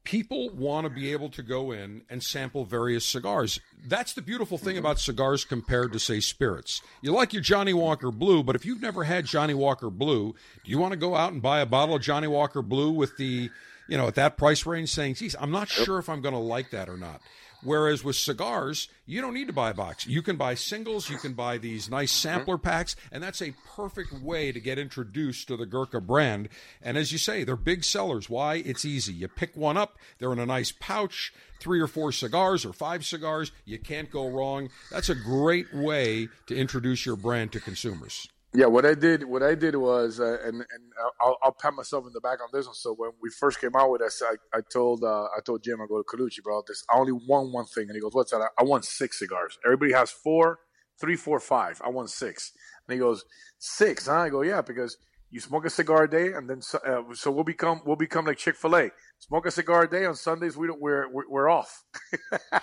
people 0.04 0.48
want 0.50 0.84
to 0.86 0.90
be 0.90 1.12
able 1.12 1.28
to 1.30 1.42
go 1.42 1.70
in 1.70 2.02
and 2.08 2.22
sample 2.22 2.64
various 2.64 3.04
cigars. 3.04 3.60
That's 3.86 4.14
the 4.14 4.22
beautiful 4.22 4.56
thing 4.56 4.76
Mm-hmm. 4.76 4.78
about 4.78 4.98
cigars 5.00 5.44
compared 5.44 5.92
to, 5.92 5.98
say, 5.98 6.20
spirits. 6.20 6.80
You 7.02 7.12
like 7.12 7.32
your 7.32 7.42
Johnnie 7.42 7.74
Walker 7.74 8.10
Blue, 8.10 8.42
but 8.42 8.56
if 8.56 8.64
you've 8.64 8.82
never 8.82 9.04
had 9.04 9.26
Johnnie 9.26 9.54
Walker 9.54 9.90
Blue, 9.90 10.34
do 10.64 10.70
you 10.70 10.78
want 10.78 10.92
to 10.92 10.98
go 10.98 11.14
out 11.14 11.32
and 11.32 11.42
buy 11.42 11.60
a 11.60 11.66
bottle 11.66 11.96
of 11.96 12.02
Johnnie 12.02 12.26
Walker 12.26 12.62
Blue 12.62 12.90
with 12.90 13.16
the, 13.18 13.50
you 13.88 13.96
know, 13.98 14.06
at 14.06 14.14
that 14.14 14.36
price 14.36 14.64
range 14.66 14.90
saying, 14.90 15.14
geez, 15.14 15.36
I'm 15.38 15.50
not 15.50 15.68
sure 15.68 15.98
if 15.98 16.08
I'm 16.08 16.20
going 16.20 16.34
to 16.34 16.40
like 16.40 16.70
that 16.70 16.88
or 16.88 16.96
not? 16.96 17.20
Whereas 17.62 18.04
with 18.04 18.16
cigars, 18.16 18.88
you 19.04 19.20
don't 19.20 19.34
need 19.34 19.48
to 19.48 19.52
buy 19.52 19.70
a 19.70 19.74
box. 19.74 20.06
You 20.06 20.22
can 20.22 20.36
buy 20.36 20.54
singles, 20.54 21.10
you 21.10 21.18
can 21.18 21.32
buy 21.32 21.58
these 21.58 21.90
nice 21.90 22.12
mm-hmm. 22.12 22.28
sampler 22.28 22.58
packs, 22.58 22.94
and 23.10 23.22
that's 23.22 23.42
a 23.42 23.54
perfect 23.74 24.12
way 24.12 24.52
to 24.52 24.60
get 24.60 24.78
introduced 24.78 25.48
to 25.48 25.56
the 25.56 25.66
Gurkha 25.66 26.00
brand. 26.00 26.48
And 26.80 26.96
as 26.96 27.10
you 27.10 27.18
say, 27.18 27.42
they're 27.42 27.56
big 27.56 27.84
sellers. 27.84 28.30
Why? 28.30 28.56
It's 28.56 28.84
easy. 28.84 29.12
You 29.12 29.28
pick 29.28 29.56
one 29.56 29.76
up, 29.76 29.98
they're 30.18 30.32
in 30.32 30.38
a 30.38 30.46
nice 30.46 30.72
pouch, 30.78 31.32
three 31.60 31.80
or 31.80 31.88
four 31.88 32.12
cigars 32.12 32.64
or 32.64 32.72
five 32.72 33.04
cigars. 33.04 33.50
You 33.64 33.78
can't 33.78 34.10
go 34.10 34.28
wrong. 34.28 34.70
That's 34.90 35.08
a 35.08 35.14
great 35.14 35.74
way 35.74 36.28
to 36.46 36.56
introduce 36.56 37.04
your 37.04 37.16
brand 37.16 37.52
to 37.52 37.60
consumers. 37.60 38.28
Yeah, 38.54 38.66
what 38.66 38.86
I 38.86 38.94
did, 38.94 39.24
what 39.24 39.42
I 39.42 39.54
did 39.54 39.76
was, 39.76 40.20
uh, 40.20 40.38
and 40.42 40.56
and 40.56 40.92
I'll, 41.20 41.36
I'll 41.42 41.52
pat 41.52 41.74
myself 41.74 42.06
in 42.06 42.12
the 42.14 42.20
back 42.20 42.40
on 42.42 42.48
this 42.52 42.66
one. 42.66 42.74
So 42.74 42.94
when 42.94 43.10
we 43.22 43.30
first 43.30 43.60
came 43.60 43.76
out 43.76 43.90
with 43.90 44.00
this, 44.00 44.22
I, 44.24 44.36
I 44.56 44.60
told 44.72 45.04
uh, 45.04 45.24
I 45.24 45.40
told 45.44 45.62
Jim, 45.62 45.82
I 45.82 45.86
go 45.86 46.02
to 46.02 46.04
Colucci, 46.04 46.42
bro. 46.42 46.62
This 46.66 46.82
I 46.90 46.98
only 46.98 47.12
want 47.12 47.52
one 47.52 47.66
thing, 47.66 47.84
and 47.88 47.94
he 47.94 48.00
goes, 48.00 48.14
"What's 48.14 48.30
that?" 48.30 48.40
I, 48.40 48.48
I 48.58 48.64
want 48.64 48.86
six 48.86 49.18
cigars. 49.18 49.58
Everybody 49.66 49.92
has 49.92 50.10
four, 50.10 50.60
three, 50.98 51.16
four, 51.16 51.40
five. 51.40 51.80
I 51.84 51.90
want 51.90 52.10
six, 52.10 52.52
and 52.86 52.94
he 52.94 52.98
goes, 52.98 53.24
six, 53.58 54.06
huh? 54.06 54.14
I 54.20 54.28
go, 54.30 54.42
yeah, 54.42 54.62
because 54.62 54.96
you 55.30 55.40
smoke 55.40 55.66
a 55.66 55.70
cigar 55.70 56.04
a 56.04 56.10
day, 56.10 56.32
and 56.32 56.48
then 56.48 56.62
so, 56.62 56.78
uh, 56.78 57.14
so 57.14 57.30
we'll 57.30 57.44
become 57.44 57.82
we'll 57.84 57.96
become 57.96 58.24
like 58.24 58.38
Chick 58.38 58.56
Fil 58.56 58.76
A. 58.76 58.90
Smoke 59.18 59.46
a 59.46 59.50
cigar 59.50 59.82
a 59.82 59.90
day 59.90 60.06
on 60.06 60.14
Sundays. 60.14 60.56
We 60.56 60.66
don't 60.66 60.80
we're 60.80 61.08
we're, 61.12 61.28
we're 61.28 61.48
off. 61.48 61.84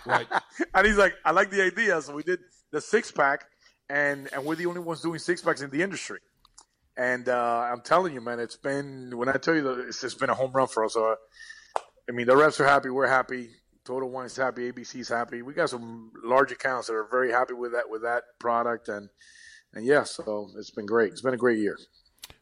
Right. 0.06 0.28
and 0.74 0.88
he's 0.88 0.98
like, 0.98 1.14
I 1.24 1.32
like 1.32 1.52
the 1.52 1.62
idea. 1.64 2.02
So 2.02 2.16
we 2.16 2.24
did 2.24 2.40
the 2.72 2.82
six 2.82 3.12
pack, 3.12 3.46
and 3.90 4.30
and 4.34 4.46
we're 4.46 4.56
the 4.56 4.66
only 4.66 4.82
ones 4.82 5.02
doing 5.02 5.20
six 5.20 5.42
packs 5.42 5.62
in 5.62 5.70
the 5.70 5.82
industry. 5.82 6.20
And 6.98 7.28
uh, 7.28 7.70
I'm 7.72 7.82
telling 7.82 8.14
you, 8.14 8.22
man, 8.22 8.40
it's 8.40 8.56
been 8.56 9.18
when 9.18 9.28
I 9.28 9.34
tell 9.34 9.54
you 9.54 9.64
that 9.64 9.80
it's, 9.88 10.04
it's 10.04 10.14
been 10.16 10.30
a 10.30 10.34
home 10.34 10.52
run 10.54 10.68
for 10.68 10.86
us. 10.86 10.94
So, 10.94 11.12
uh, 11.12 11.16
I 12.10 12.14
mean, 12.14 12.26
the 12.26 12.38
reps 12.38 12.60
are 12.60 12.68
happy. 12.68 12.90
We're 12.90 13.08
happy. 13.08 13.50
Total 13.84 14.10
Wine's 14.10 14.36
happy. 14.36 14.72
ABC's 14.72 15.10
happy. 15.10 15.42
We 15.42 15.54
got 15.54 15.70
some 15.70 16.12
large 16.24 16.52
accounts 16.52 16.88
that 16.88 16.94
are 16.94 17.08
very 17.10 17.32
happy 17.32 17.54
with 17.54 17.74
that 17.74 17.90
with 17.90 18.02
that 18.04 18.24
product, 18.40 18.88
and 18.88 19.10
and 19.74 19.86
yeah, 19.86 20.04
so 20.04 20.50
it's 20.58 20.72
been 20.72 20.86
great. 20.86 21.12
It's 21.12 21.22
been 21.22 21.34
a 21.34 21.38
great 21.38 21.60
year. 21.60 21.78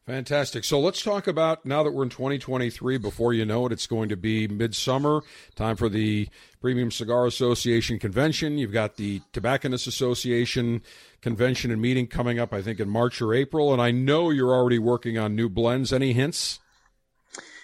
Fantastic. 0.05 0.65
So 0.65 0.81
let's 0.81 1.01
talk 1.01 1.27
about 1.27 1.65
now 1.65 1.81
that 1.83 1.91
we're 1.91 2.03
in 2.03 2.09
2023. 2.09 2.97
Before 2.97 3.33
you 3.33 3.45
know 3.45 3.65
it, 3.65 3.71
it's 3.71 3.87
going 3.87 4.09
to 4.09 4.17
be 4.17 4.49
midsummer. 4.49 5.21
Time 5.55 5.77
for 5.77 5.87
the 5.87 6.27
Premium 6.59 6.91
Cigar 6.91 7.25
Association 7.25 7.99
convention. 7.99 8.57
You've 8.57 8.73
got 8.73 8.97
the 8.97 9.21
Tobacconists 9.31 9.87
Association 9.87 10.81
convention 11.21 11.71
and 11.71 11.81
meeting 11.81 12.07
coming 12.07 12.37
up, 12.37 12.51
I 12.51 12.61
think, 12.61 12.81
in 12.81 12.89
March 12.89 13.21
or 13.21 13.33
April. 13.33 13.71
And 13.71 13.81
I 13.81 13.91
know 13.91 14.29
you're 14.29 14.53
already 14.53 14.77
working 14.77 15.17
on 15.17 15.37
new 15.37 15.47
blends. 15.47 15.93
Any 15.93 16.11
hints? 16.11 16.59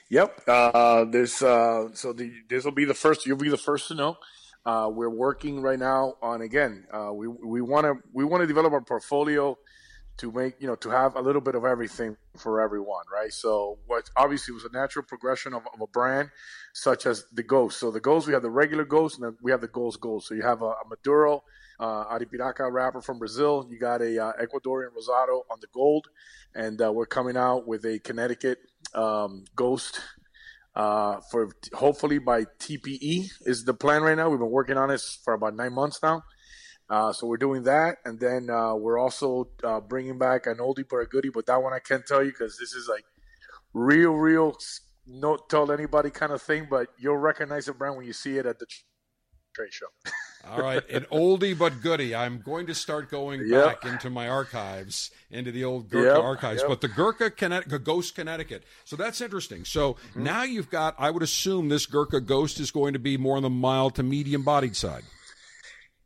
Yep. 0.10 0.41
Uh, 0.48 1.06
there's 1.06 1.41
uh, 1.41 1.90
so 1.94 2.14
the, 2.14 2.32
this 2.49 2.64
will 2.64 2.72
be 2.72 2.86
the 2.86 2.94
first. 2.94 3.26
You'll 3.26 3.38
be 3.38 3.49
the 3.49 3.57
first 3.57 3.90
to 3.90 3.95
know. 3.95 4.18
Uh, 4.66 4.90
we're 4.90 5.10
working 5.10 5.61
right 5.61 5.80
now 5.80 6.14
on 6.22 6.41
again. 6.41 6.86
Uh, 6.91 7.11
we 7.14 7.28
we 7.28 7.60
want 7.60 7.86
to 7.86 7.95
we 8.14 8.24
want 8.24 8.41
to 8.41 8.48
develop 8.48 8.72
our 8.72 8.82
portfolio 8.82 9.57
to 10.19 10.31
make 10.31 10.55
you 10.59 10.67
know 10.67 10.75
to 10.75 10.89
have 10.89 11.15
a 11.15 11.21
little 11.21 11.41
bit 11.41 11.55
of 11.55 11.65
everything 11.65 12.15
for 12.37 12.61
everyone, 12.61 13.03
right? 13.11 13.31
So 13.33 13.79
what 13.87 14.09
obviously 14.15 14.53
was 14.53 14.65
a 14.65 14.71
natural 14.71 15.05
progression 15.05 15.53
of, 15.53 15.63
of 15.73 15.81
a 15.81 15.87
brand 15.87 16.29
such 16.73 17.05
as 17.05 17.25
the 17.33 17.43
Ghost. 17.43 17.79
So 17.79 17.91
the 17.91 17.99
Ghost, 17.99 18.27
we 18.27 18.33
have 18.33 18.41
the 18.41 18.49
regular 18.49 18.85
Ghost, 18.85 19.15
and 19.15 19.25
then 19.25 19.37
we 19.41 19.51
have 19.51 19.61
the 19.61 19.67
Ghost 19.67 19.99
Gold. 19.99 20.23
So 20.23 20.35
you 20.35 20.43
have 20.43 20.61
a, 20.61 20.65
a 20.65 20.83
Maduro, 20.89 21.43
uh, 21.79 22.05
Arapiraca 22.05 22.71
wrapper 22.71 23.01
from 23.01 23.17
Brazil. 23.19 23.67
You 23.69 23.79
got 23.79 24.01
a 24.01 24.23
uh, 24.23 24.33
Ecuadorian 24.41 24.89
Rosado 24.97 25.41
on 25.49 25.59
the 25.61 25.67
Gold, 25.73 26.07
and 26.53 26.81
uh, 26.81 26.91
we're 26.91 27.05
coming 27.05 27.37
out 27.37 27.67
with 27.67 27.85
a 27.85 27.99
Connecticut 27.99 28.59
um, 28.93 29.45
Ghost 29.55 30.01
uh, 30.75 31.19
for 31.31 31.49
hopefully 31.73 32.19
by 32.19 32.43
TPE 32.43 33.29
is 33.41 33.63
the 33.65 33.73
plan 33.73 34.01
right 34.01 34.17
now. 34.17 34.29
We've 34.29 34.39
been 34.39 34.51
working 34.51 34.77
on 34.77 34.89
this 34.89 35.19
for 35.23 35.33
about 35.33 35.55
nine 35.55 35.73
months 35.73 35.99
now. 36.03 36.23
Uh, 36.90 37.14
so 37.14 37.28
we're 37.28 37.38
doing 37.38 37.64
that, 37.64 37.98
and 38.03 38.20
then 38.20 38.49
uh, 38.49 38.74
we're 38.74 38.98
also 38.98 39.48
uh, 39.64 39.80
bringing 39.80 40.18
back 40.18 40.48
an 40.48 40.57
oldie 40.57 40.86
but 40.90 40.98
a 40.98 41.06
goodie. 41.06 41.30
But 41.30 41.45
that 41.45 41.61
one 41.61 41.72
I 41.74 41.80
can't 41.80 42.06
tell 42.06 42.24
you 42.24 42.32
because 42.32 42.57
this 42.57 42.74
is 42.74 42.88
like 42.90 43.06
real, 43.74 44.14
real 44.14 44.57
no 45.06 45.38
tell 45.38 45.72
anybody 45.72 46.10
kind 46.10 46.32
of 46.32 46.41
thing. 46.41 46.68
But 46.70 46.88
you'll 46.98 47.18
recognize 47.18 47.66
the 47.66 47.74
brand 47.74 47.95
when 47.98 48.06
you 48.06 48.14
see 48.14 48.38
it 48.38 48.45
at 48.48 48.57
the 48.60 48.66
trade 49.53 49.72
show. 49.72 49.86
All 50.49 50.61
right, 50.64 50.90
an 50.90 51.06
oldie 51.11 51.56
but 51.56 51.82
goodie. 51.82 52.16
I'm 52.16 52.41
going 52.41 52.66
to 52.68 52.74
start 52.74 53.11
going 53.11 53.41
Yep. 53.45 53.66
back 53.66 53.86
into 53.86 54.10
my 54.10 54.30
archives, 54.30 55.11
into 55.30 55.52
the 55.52 55.66
old 55.66 55.90
Gurkha 55.90 56.16
Yep, 56.16 56.24
archives. 56.24 56.61
yep. 56.61 56.70
But 56.70 56.82
the 56.82 56.88
Gurkha 56.88 57.30
Connecticut, 57.30 57.84
Ghost 57.84 58.16
Connecticut. 58.16 58.64
So 58.86 58.95
that's 58.95 59.20
interesting. 59.22 59.66
So 59.66 59.94
Mm-hmm. 59.94 60.24
now 60.24 60.44
you've 60.44 60.70
got. 60.70 60.95
I 60.98 61.11
would 61.11 61.24
assume 61.24 61.70
this 61.70 61.86
Gurkha 61.86 62.22
Ghost 62.22 62.60
is 62.60 62.72
going 62.72 62.94
to 62.94 62.99
be 62.99 63.18
more 63.18 63.36
on 63.38 63.44
the 63.44 63.49
mild 63.49 63.95
to 63.95 64.03
medium 64.03 64.44
bodied 64.44 64.76
side. 64.76 65.03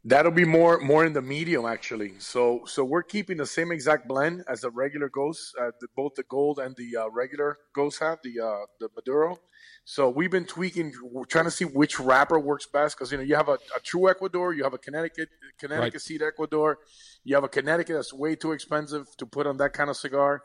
That'll 0.06 0.34
be 0.34 0.44
more 0.44 0.80
more 0.80 1.06
in 1.06 1.14
the 1.14 1.22
medium 1.22 1.66
actually. 1.66 2.16
So 2.20 2.64
so 2.66 2.84
we're 2.84 3.04
keeping 3.04 3.38
the 3.38 3.46
same 3.46 3.72
exact 3.72 4.06
blend 4.06 4.44
as 4.50 4.62
the 4.62 4.70
regular 4.70 5.08
Ghost, 5.08 5.56
uh, 5.60 5.72
the, 5.80 5.88
both 5.96 6.16
the 6.16 6.24
gold 6.24 6.60
and 6.60 6.76
the 6.76 6.98
uh, 6.98 7.10
regular 7.10 7.58
Ghost 7.74 8.00
have 8.02 8.20
the 8.22 8.40
uh, 8.42 8.66
the 8.82 8.90
Maduro. 8.96 9.40
So 9.86 10.10
we've 10.10 10.32
been 10.32 10.46
tweaking, 10.46 10.94
we're 11.02 11.26
trying 11.26 11.46
to 11.46 11.52
see 11.52 11.66
which 11.66 12.00
wrapper 12.00 12.40
works 12.40 12.66
best 12.66 12.98
because 12.98 13.12
you 13.14 13.18
know 13.18 13.24
you 13.24 13.36
have 13.36 13.48
a, 13.48 13.58
a 13.76 13.80
true 13.82 14.10
Ecuador, 14.10 14.54
you 14.54 14.64
have 14.64 14.74
a 14.74 14.78
Connecticut 14.78 15.30
Connecticut 15.58 15.94
Right. 15.94 16.02
seed 16.02 16.22
Ecuador, 16.22 16.80
you 17.24 17.36
have 17.36 17.46
a 17.46 17.50
Connecticut 17.50 17.96
that's 17.96 18.14
way 18.14 18.36
too 18.36 18.52
expensive 18.52 19.08
to 19.18 19.26
put 19.26 19.48
on 19.48 19.56
that 19.58 19.72
kind 19.72 19.90
of 19.90 19.96
cigar 19.96 20.42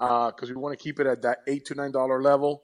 because 0.00 0.48
we 0.48 0.56
want 0.56 0.76
to 0.76 0.82
keep 0.82 0.98
it 0.98 1.06
at 1.06 1.20
that 1.22 1.38
eight 1.46 1.66
to 1.66 1.74
nine 1.74 1.92
dollar 1.92 2.22
level. 2.22 2.60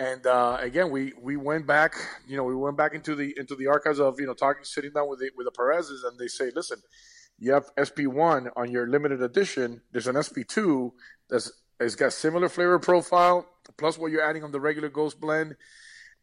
And 0.00 0.26
uh, 0.26 0.58
again, 0.60 0.90
we 0.90 1.12
we 1.20 1.36
went 1.36 1.66
back, 1.66 1.94
you 2.26 2.36
know, 2.36 2.44
we 2.44 2.54
went 2.54 2.76
back 2.76 2.94
into 2.94 3.14
the 3.14 3.32
into 3.38 3.54
the 3.54 3.68
archives 3.68 4.00
of 4.00 4.18
you 4.18 4.26
know 4.26 4.34
talking, 4.34 4.64
sitting 4.64 4.92
down 4.92 5.08
with 5.08 5.20
the, 5.20 5.30
with 5.36 5.46
the 5.46 5.52
Perez's, 5.52 6.02
and 6.02 6.18
they 6.18 6.26
say, 6.26 6.50
listen, 6.54 6.78
you 7.38 7.52
have 7.52 7.70
SP 7.78 8.00
one 8.06 8.50
on 8.56 8.70
your 8.72 8.88
limited 8.88 9.22
edition. 9.22 9.82
There's 9.92 10.08
an 10.08 10.20
SP 10.20 10.42
two 10.46 10.92
that's 11.28 11.52
it's 11.78 11.94
got 11.94 12.12
similar 12.12 12.48
flavor 12.48 12.78
profile 12.78 13.46
plus 13.78 13.96
what 13.96 14.10
you're 14.10 14.28
adding 14.28 14.44
on 14.44 14.52
the 14.52 14.60
regular 14.60 14.88
Ghost 14.88 15.20
blend, 15.20 15.56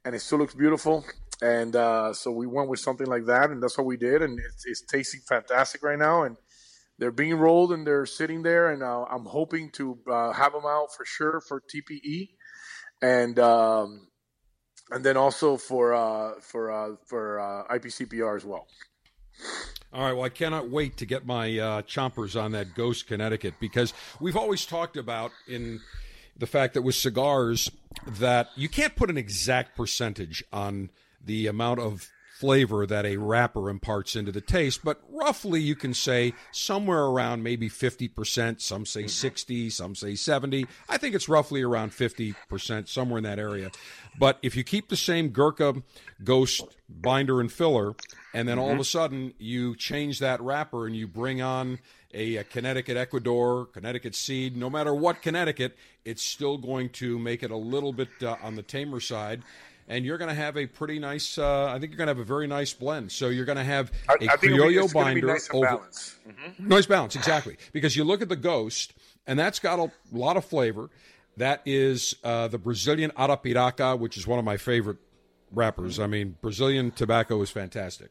and 0.05 0.15
it 0.15 0.19
still 0.19 0.37
looks 0.39 0.53
beautiful. 0.53 1.05
And 1.41 1.75
uh, 1.75 2.13
so 2.13 2.31
we 2.31 2.47
went 2.47 2.67
with 2.67 2.79
something 2.79 3.07
like 3.07 3.25
that, 3.27 3.51
and 3.51 3.61
that's 3.61 3.77
what 3.77 3.85
we 3.85 3.95
did, 3.95 4.21
and 4.21 4.39
it's, 4.39 4.65
it's 4.65 4.81
tasting 4.81 5.21
fantastic 5.27 5.83
right 5.83 5.97
now. 5.97 6.23
And 6.23 6.35
they're 6.99 7.11
being 7.11 7.35
rolled 7.35 7.71
and 7.71 7.85
they're 7.85 8.05
sitting 8.05 8.43
there, 8.43 8.71
and 8.71 8.81
uh, 8.81 9.05
I'm 9.09 9.25
hoping 9.25 9.69
to 9.71 9.99
uh, 10.09 10.31
have 10.33 10.53
them 10.53 10.65
out 10.65 10.93
for 10.95 11.05
sure 11.05 11.41
for 11.41 11.61
TPE, 11.61 12.29
and 13.01 13.37
um, 13.39 14.07
and 14.89 15.03
then 15.03 15.17
also 15.17 15.57
for 15.57 15.93
uh, 15.93 16.39
for 16.41 16.71
uh, 16.71 16.95
for 17.05 17.39
uh, 17.39 17.75
IPCPR 17.75 18.35
as 18.35 18.45
well. 18.45 18.67
All 19.93 20.03
right. 20.03 20.13
Well, 20.13 20.25
I 20.25 20.29
cannot 20.29 20.69
wait 20.69 20.97
to 20.97 21.05
get 21.05 21.25
my 21.25 21.57
uh, 21.57 21.81
chompers 21.83 22.39
on 22.39 22.51
that 22.51 22.75
Ghost 22.75 23.07
Connecticut 23.07 23.53
because 23.59 23.93
we've 24.19 24.35
always 24.35 24.65
talked 24.65 24.97
about 24.97 25.31
in 25.47 25.79
the 26.35 26.47
fact 26.47 26.73
that 26.73 26.81
with 26.81 26.95
cigars 26.95 27.71
that 28.05 28.49
you 28.55 28.69
can't 28.69 28.95
put 28.95 29.09
an 29.09 29.17
exact 29.17 29.75
percentage 29.75 30.43
on 30.51 30.89
the 31.23 31.47
amount 31.47 31.79
of 31.79 32.09
flavor 32.39 32.85
that 32.85 33.05
a 33.05 33.17
wrapper 33.17 33.69
imparts 33.69 34.15
into 34.15 34.31
the 34.31 34.41
taste, 34.41 34.81
but 34.83 35.01
roughly 35.09 35.59
you 35.59 35.75
can 35.75 35.93
say 35.93 36.33
somewhere 36.51 37.05
around 37.05 37.41
maybe 37.41 37.69
50%. 37.69 38.61
Some 38.61 38.85
say 38.85 39.07
60, 39.07 39.69
some 39.71 39.95
say 39.95 40.13
70. 40.13 40.67
I 40.87 40.97
think 40.97 41.15
it's 41.15 41.27
roughly 41.27 41.63
around 41.63 41.91
50%, 41.91 42.87
somewhere 42.87 43.17
in 43.17 43.23
that 43.23 43.39
area. 43.39 43.71
But 44.19 44.37
if 44.43 44.55
you 44.55 44.63
keep 44.63 44.89
the 44.89 44.95
same 44.95 45.29
Gurkha 45.29 45.81
Ghost 46.23 46.63
binder 46.87 47.41
and 47.41 47.51
filler, 47.51 47.95
and 48.33 48.47
then 48.47 48.59
all 48.59 48.71
of 48.71 48.79
a 48.79 48.83
sudden 48.83 49.33
you 49.39 49.75
change 49.75 50.19
that 50.19 50.39
wrapper 50.39 50.85
and 50.85 50.95
you 50.95 51.07
bring 51.07 51.41
on 51.41 51.79
a, 52.13 52.37
a 52.37 52.43
Connecticut 52.43 52.97
Ecuador, 52.97 53.65
Connecticut 53.65 54.15
seed, 54.15 54.55
no 54.55 54.69
matter 54.69 54.93
what 54.93 55.21
Connecticut, 55.21 55.75
it's 56.05 56.23
still 56.23 56.57
going 56.57 56.89
to 56.89 57.17
make 57.17 57.43
it 57.43 57.51
a 57.51 57.57
little 57.57 57.93
bit 57.93 58.09
uh, 58.21 58.35
on 58.43 58.55
the 58.55 58.63
tamer 58.63 58.99
side. 58.99 59.41
And 59.89 60.03
you're 60.05 60.17
going 60.17 60.29
to 60.29 60.35
have 60.35 60.57
a 60.57 60.65
pretty 60.65 60.99
nice. 60.99 61.37
Uh, 61.37 61.67
I 61.67 61.79
think 61.79 61.91
you're 61.91 61.97
going 61.97 62.07
to 62.07 62.11
have 62.11 62.19
a 62.19 62.25
very 62.25 62.45
nice 62.45 62.73
blend. 62.73 63.11
So 63.11 63.29
you're 63.29 63.45
going 63.45 63.57
to 63.57 63.63
have 63.63 63.91
a 64.09 64.11
I, 64.11 64.33
I 64.33 64.37
think 64.37 64.53
it'll 64.53 64.67
Criollo 64.67 64.87
be 64.87 64.93
binder 64.93 65.27
nice 65.27 65.49
over 65.53 65.65
balanced. 65.65 66.15
Nice 66.59 66.85
balance, 66.85 67.15
exactly. 67.15 67.57
Because 67.71 67.95
you 67.95 68.03
look 68.03 68.21
at 68.21 68.27
the 68.27 68.35
Ghost, 68.35 68.93
and 69.25 69.39
that's 69.39 69.59
got 69.59 69.79
a 69.79 69.91
lot 70.11 70.35
of 70.35 70.43
flavor. 70.43 70.89
That 71.37 71.61
is 71.65 72.15
uh, 72.23 72.47
the 72.47 72.57
Brazilian 72.57 73.11
Arapiraca, 73.11 73.97
which 73.97 74.17
is 74.17 74.27
one 74.27 74.39
of 74.39 74.45
my 74.45 74.57
favorite 74.57 74.97
wrappers. 75.51 75.99
I 75.99 76.07
mean, 76.07 76.35
Brazilian 76.41 76.91
tobacco 76.91 77.41
is 77.41 77.49
fantastic. 77.49 78.09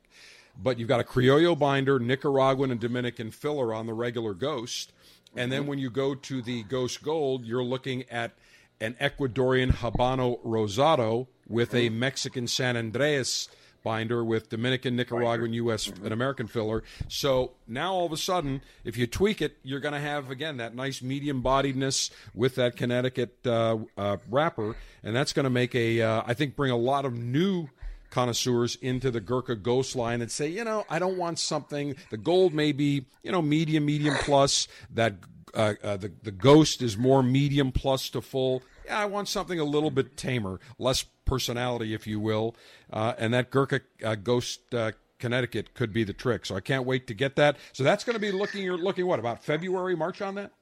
But 0.63 0.79
you've 0.79 0.89
got 0.89 1.01
a 1.01 1.05
Criollo 1.05 1.59
binder, 1.59 1.99
Nicaraguan 1.99 2.71
and 2.71 2.81
Dominican 2.81 3.31
filler 3.31 3.75
on 3.75 3.87
the 3.87 3.93
regular 3.93 4.33
Ghost. 4.33 4.93
And 5.37 5.53
then 5.53 5.67
when 5.67 5.79
you 5.79 5.91
go 5.91 6.15
to 6.15 6.41
the 6.41 6.63
Ghost 6.63 7.03
Gold, 7.03 7.45
you're 7.45 7.63
looking 7.63 8.05
at 8.11 8.33
an 8.81 8.95
Ecuadorian 9.01 9.73
Habano 9.73 10.41
Rosado 10.45 11.29
with 11.49 11.75
a 11.75 11.89
Mexican 11.89 12.47
San 12.47 12.77
Andreas 12.77 13.49
binder 13.87 14.25
with 14.25 14.49
Dominican, 14.49 14.97
Nicaraguan, 14.97 15.53
U.S., 15.53 15.87
and 15.87 16.13
American 16.13 16.49
filler. 16.49 16.83
So 17.07 17.53
now 17.69 17.95
all 17.95 18.05
of 18.05 18.11
a 18.11 18.17
sudden, 18.17 18.63
if 18.85 18.97
you 18.97 19.07
tweak 19.07 19.41
it, 19.41 19.59
you're 19.63 19.79
going 19.79 19.95
to 19.95 20.01
have 20.01 20.29
again 20.29 20.57
that 20.57 20.75
nice 20.75 21.03
medium 21.03 21.41
bodiedness 21.41 22.11
with 22.35 22.57
that 22.57 22.75
Connecticut 22.75 23.37
uh, 23.47 23.79
uh, 23.97 24.17
wrapper, 24.29 24.75
and 25.05 25.15
that's 25.15 25.33
going 25.33 25.45
to 25.45 25.51
make 25.51 25.77
a 25.77 26.03
uh, 26.03 26.23
I 26.27 26.35
think 26.35 26.57
bring 26.57 26.73
a 26.73 26.77
lot 26.77 27.05
of 27.05 27.17
new 27.17 27.69
connoisseurs 28.11 28.77
into 28.77 29.13
the 29.13 29.21
Gurkha 29.21 29.55
Ghost 29.55 29.95
line 29.95 30.21
and 30.21 30.33
say, 30.33 30.49
you 30.49 30.65
know, 30.65 30.85
I 30.91 30.99
don't 30.99 31.17
want 31.17 31.39
something. 31.39 31.95
The 32.11 32.17
gold 32.17 32.55
may 32.55 32.73
be, 32.73 33.07
you 33.23 33.31
know, 33.31 33.43
medium, 33.43 33.87
medium 33.87 34.17
plus. 34.23 34.67
That 34.95 35.15
uh, 35.57 35.75
uh, 35.83 35.97
the 35.97 36.13
the 36.23 36.31
Ghost 36.31 36.83
is 36.83 36.97
more 36.97 37.23
medium 37.23 37.73
plus 37.73 38.11
to 38.11 38.21
full. 38.21 38.63
Yeah, 38.85 38.99
I 38.99 39.07
want 39.07 39.29
something 39.29 39.59
a 39.59 39.65
little 39.65 39.91
bit 39.91 40.17
tamer, 40.17 40.61
less 40.79 41.05
personality, 41.25 41.95
if 41.95 42.07
you 42.07 42.21
will. 42.21 42.55
Uh, 42.93 43.15
and 43.19 43.35
that 43.35 43.51
Gurkha 43.51 43.81
uh, 44.05 44.15
Ghost 44.15 44.73
uh, 44.75 44.93
Connecticut 45.19 45.75
could 45.75 45.93
be 45.93 46.05
the 46.05 46.13
trick. 46.13 46.47
So 46.47 46.55
I 46.55 46.61
can't 46.61 46.85
wait 46.85 47.07
to 47.07 47.15
get 47.15 47.37
that. 47.37 47.57
So 47.73 47.83
that's 47.83 48.05
going 48.05 48.15
to 48.15 48.21
be 48.21 48.31
looking. 48.31 48.63
You're 48.63 48.79
looking 48.79 49.07
what 49.07 49.19
about 49.19 49.43
February, 49.43 49.97
March 49.97 50.21
on 50.21 50.35
that? 50.37 50.53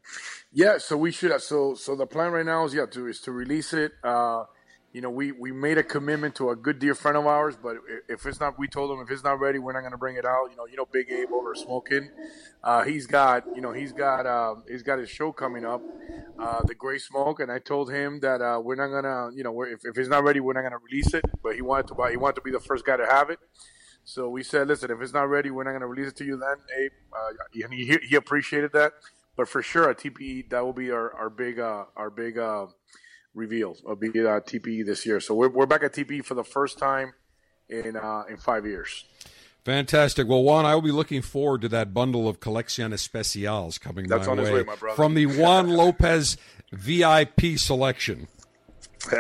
Yeah. 0.53 0.79
So 0.79 0.97
we 0.97 1.11
should. 1.11 1.39
So 1.43 1.75
so 1.75 1.97
the 1.97 2.07
plan 2.07 2.33
right 2.33 2.47
now 2.47 2.65
is 2.65 2.75
yeah 2.75 2.87
to 2.87 3.07
is 3.09 3.21
to 3.23 3.33
release 3.33 3.73
it. 3.73 3.93
Uh, 4.03 4.45
you 4.95 5.01
know, 5.01 5.11
we, 5.11 5.33
we 5.33 5.51
made 5.51 5.77
a 5.77 5.83
commitment 5.83 6.37
to 6.37 6.51
a 6.51 6.57
good 6.57 6.79
dear 6.79 6.95
friend 6.95 7.17
of 7.17 7.27
ours, 7.27 7.57
but 7.61 7.79
if 8.09 8.25
it's 8.27 8.39
not, 8.39 8.57
we 8.57 8.69
told 8.69 8.93
him 8.93 9.05
if 9.05 9.11
it's 9.11 9.25
not 9.25 9.41
ready, 9.41 9.59
we're 9.59 9.73
not 9.73 9.81
going 9.81 9.91
to 9.91 9.99
bring 9.99 10.15
it 10.15 10.25
out. 10.25 10.47
You 10.53 10.57
know, 10.57 10.67
you 10.67 10.77
know, 10.77 10.87
Big 10.87 11.11
Abe 11.11 11.33
over 11.33 11.53
smoking. 11.57 12.11
Uh, 12.63 12.85
he's 12.85 13.05
got, 13.05 13.45
you 13.57 13.61
know, 13.61 13.73
he's 13.73 13.93
got, 13.93 14.25
uh, 14.25 14.55
he's 14.69 14.85
got 14.85 15.01
his 15.01 15.11
show 15.11 15.33
coming 15.33 15.65
up, 15.65 15.83
uh, 16.39 16.63
the 16.63 16.77
Gray 16.77 16.99
Smoke, 16.99 17.41
and 17.41 17.51
I 17.51 17.59
told 17.59 17.91
him 17.91 18.21
that 18.21 18.41
uh, 18.41 18.61
we're 18.63 18.77
not 18.77 18.87
gonna, 18.87 19.35
you 19.35 19.43
know, 19.43 19.63
if, 19.63 19.81
if 19.85 19.99
it's 19.99 20.09
not 20.09 20.23
ready, 20.23 20.39
we're 20.39 20.53
not 20.53 20.63
gonna 20.63 20.79
release 20.79 21.13
it. 21.13 21.25
But 21.43 21.57
he 21.57 21.61
wanted 21.61 21.89
to 21.89 21.95
buy, 21.97 22.13
he 22.13 22.17
wanted 22.17 22.37
to 22.37 22.43
be 22.43 22.53
the 22.53 22.61
first 22.61 22.87
guy 22.87 22.97
to 22.97 23.05
have 23.05 23.31
it. 23.31 23.41
So 24.05 24.29
we 24.29 24.45
said, 24.45 24.69
listen, 24.69 24.93
if 24.93 25.01
it's 25.01 25.13
not 25.13 25.29
ready, 25.29 25.51
we're 25.51 25.65
not 25.65 25.73
gonna 25.73 25.89
release 25.89 26.11
it 26.11 26.17
to 26.19 26.25
you 26.25 26.37
then, 26.37 26.59
Abe. 26.79 26.93
Uh, 27.13 27.65
and 27.65 27.75
he, 27.75 27.99
he 28.09 28.15
appreciated 28.15 28.73
that. 28.75 28.93
But 29.37 29.49
for 29.49 29.61
sure, 29.61 29.91
at 29.91 29.99
TPE, 29.99 30.51
that 30.51 30.65
will 30.65 30.73
be 30.73 30.93
our 30.93 31.13
our 31.15 31.29
big 31.29 31.59
uh, 31.59 31.87
our 31.97 32.09
big 32.09 32.39
reveals 33.35 33.83
of 33.87 34.01
be 34.01 34.09
at 34.09 34.27
uh, 34.27 34.41
TPE 34.41 34.87
this 34.87 35.05
year. 35.05 35.21
So 35.21 35.35
we're, 35.35 35.49
we're 35.49 35.67
back 35.67 35.83
at 35.83 35.93
TPE 35.93 36.25
for 36.25 36.35
the 36.35 36.45
first 36.45 36.79
time 36.79 37.13
in 37.69 37.97
uh, 37.97 38.25
in 38.29 38.37
five 38.37 38.67
years. 38.67 39.05
Fantastic. 39.65 40.29
Well, 40.29 40.43
Juan, 40.43 40.67
I 40.67 40.75
will 40.75 40.83
be 40.83 40.91
looking 40.91 41.23
forward 41.23 41.63
to 41.63 41.69
that 41.71 41.95
bundle 41.95 42.29
of 42.29 42.39
Colección 42.39 42.93
Especiales 42.93 43.81
coming 43.81 44.07
That's 44.07 44.27
my 44.27 44.33
on 44.33 44.39
way, 44.39 44.45
his 44.45 44.53
way, 44.53 44.63
my 44.63 44.77
brother. 44.77 44.97
from 44.97 45.15
the 45.15 45.27
Juan 45.41 45.69
Lopez 45.71 46.37
VIP 46.73 47.57
selection. 47.57 48.29
you 49.13 49.19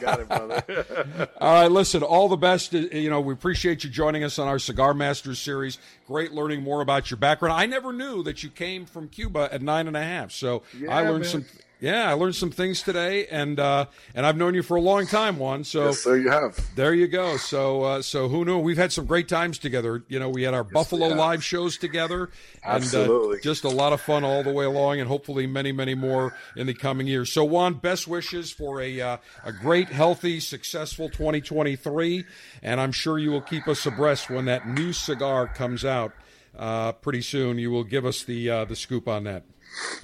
got 0.00 0.20
it, 0.20 0.28
brother. 0.28 1.28
all 1.40 1.62
right, 1.62 1.70
listen, 1.70 2.02
all 2.02 2.28
the 2.28 2.36
best. 2.36 2.74
Uh, 2.74 2.78
you 2.78 3.10
know, 3.10 3.20
we 3.20 3.32
appreciate 3.34 3.84
you 3.84 3.90
joining 3.90 4.24
us 4.24 4.38
on 4.38 4.48
our 4.48 4.58
Cigar 4.58 4.94
Masters 4.94 5.38
series. 5.38 5.78
Great 6.06 6.32
learning 6.32 6.62
more 6.62 6.80
about 6.80 7.10
your 7.10 7.18
background. 7.18 7.58
I 7.58 7.66
never 7.66 7.92
knew 7.92 8.22
that 8.22 8.42
you 8.42 8.48
came 8.48 8.86
from 8.86 9.08
Cuba 9.08 9.48
at 9.52 9.60
nine 9.60 9.86
and 9.86 9.96
a 9.96 10.02
half, 10.02 10.32
so 10.32 10.62
Yeah, 10.78 10.94
I 10.94 11.02
learned 11.02 11.24
man. 11.24 11.30
some. 11.30 11.44
Yeah, 11.80 12.10
I 12.10 12.14
learned 12.14 12.34
some 12.34 12.50
things 12.50 12.82
today, 12.82 13.28
and 13.28 13.60
uh, 13.60 13.86
and 14.12 14.26
I've 14.26 14.36
known 14.36 14.54
you 14.54 14.64
for 14.64 14.76
a 14.76 14.80
long 14.80 15.06
time, 15.06 15.38
Juan. 15.38 15.62
So 15.62 15.86
yes, 15.86 16.00
sir, 16.00 16.16
you 16.16 16.28
have. 16.28 16.58
there 16.74 16.92
you 16.92 17.06
go. 17.06 17.36
So 17.36 17.82
uh, 17.84 18.02
so 18.02 18.28
who 18.28 18.44
knew? 18.44 18.58
We've 18.58 18.76
had 18.76 18.90
some 18.92 19.06
great 19.06 19.28
times 19.28 19.58
together. 19.58 20.02
You 20.08 20.18
know, 20.18 20.28
we 20.28 20.42
had 20.42 20.54
our 20.54 20.64
Buffalo 20.64 21.10
have. 21.10 21.18
live 21.18 21.44
shows 21.44 21.78
together, 21.78 22.30
and 22.64 22.82
Absolutely. 22.82 23.38
uh, 23.38 23.42
just 23.42 23.62
a 23.62 23.68
lot 23.68 23.92
of 23.92 24.00
fun 24.00 24.24
all 24.24 24.42
the 24.42 24.52
way 24.52 24.64
along, 24.64 24.98
and 24.98 25.08
hopefully 25.08 25.46
many 25.46 25.70
many 25.70 25.94
more 25.94 26.34
in 26.56 26.66
the 26.66 26.74
coming 26.74 27.06
years. 27.06 27.32
So 27.32 27.44
Juan, 27.44 27.74
best 27.74 28.08
wishes 28.08 28.50
for 28.50 28.80
a 28.80 29.00
uh, 29.00 29.16
a 29.44 29.52
great, 29.52 29.88
healthy, 29.88 30.40
successful 30.40 31.08
2023, 31.08 32.24
and 32.60 32.80
I'm 32.80 32.92
sure 32.92 33.20
you 33.20 33.30
will 33.30 33.40
keep 33.40 33.68
us 33.68 33.86
abreast 33.86 34.30
when 34.30 34.46
that 34.46 34.66
new 34.68 34.92
cigar 34.92 35.46
comes 35.46 35.84
out 35.84 36.12
uh, 36.58 36.90
pretty 36.92 37.22
soon. 37.22 37.58
You 37.58 37.70
will 37.70 37.84
give 37.84 38.04
us 38.04 38.24
the 38.24 38.50
uh, 38.50 38.64
the 38.64 38.74
scoop 38.74 39.06
on 39.06 39.22
that. 39.24 39.44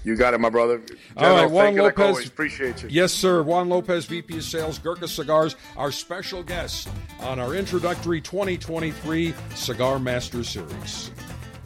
You 0.04 0.16
got 0.16 0.34
it, 0.34 0.40
my 0.40 0.50
brother. 0.50 0.82
All 1.16 1.24
right, 1.24 1.30
General, 1.30 1.50
Juan 1.50 1.64
thank 1.64 1.76
you 1.76 1.82
like 1.82 1.98
Lopez. 1.98 2.26
Appreciate 2.26 2.82
you. 2.82 2.88
Yes, 2.90 3.12
sir. 3.12 3.42
Juan 3.42 3.68
Lopez, 3.68 4.04
VP 4.04 4.38
of 4.38 4.44
Sales, 4.44 4.78
Gurkha 4.78 5.08
Cigars, 5.08 5.56
our 5.76 5.90
special 5.90 6.42
guest 6.42 6.88
on 7.20 7.40
our 7.40 7.54
introductory 7.54 8.20
2023 8.20 9.34
Cigar 9.54 9.98
Master 9.98 10.44
Series. 10.44 11.10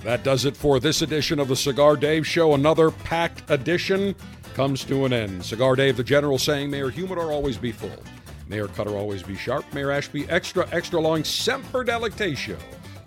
That 0.04 0.22
does 0.22 0.44
it 0.44 0.56
for 0.56 0.78
this 0.78 1.02
edition 1.02 1.40
of 1.40 1.48
the 1.48 1.56
Cigar 1.56 1.96
Dave 1.96 2.26
Show. 2.26 2.54
Another 2.54 2.90
packed 2.90 3.50
edition 3.50 4.14
comes 4.54 4.84
to 4.84 5.04
an 5.04 5.12
end. 5.12 5.44
Cigar 5.44 5.76
Dave, 5.76 5.96
the 5.96 6.04
general 6.04 6.38
saying, 6.38 6.70
Mayor 6.70 6.90
humidor 6.90 7.32
always 7.32 7.56
be 7.56 7.72
full. 7.72 8.02
Mayor 8.48 8.68
cutter 8.68 8.96
always 8.96 9.22
be 9.22 9.36
sharp. 9.36 9.64
Mayor 9.74 9.90
Ashby 9.90 10.28
extra, 10.28 10.66
extra 10.72 11.00
long. 11.00 11.24
Semper 11.24 11.84
Delectatio. 11.84 12.56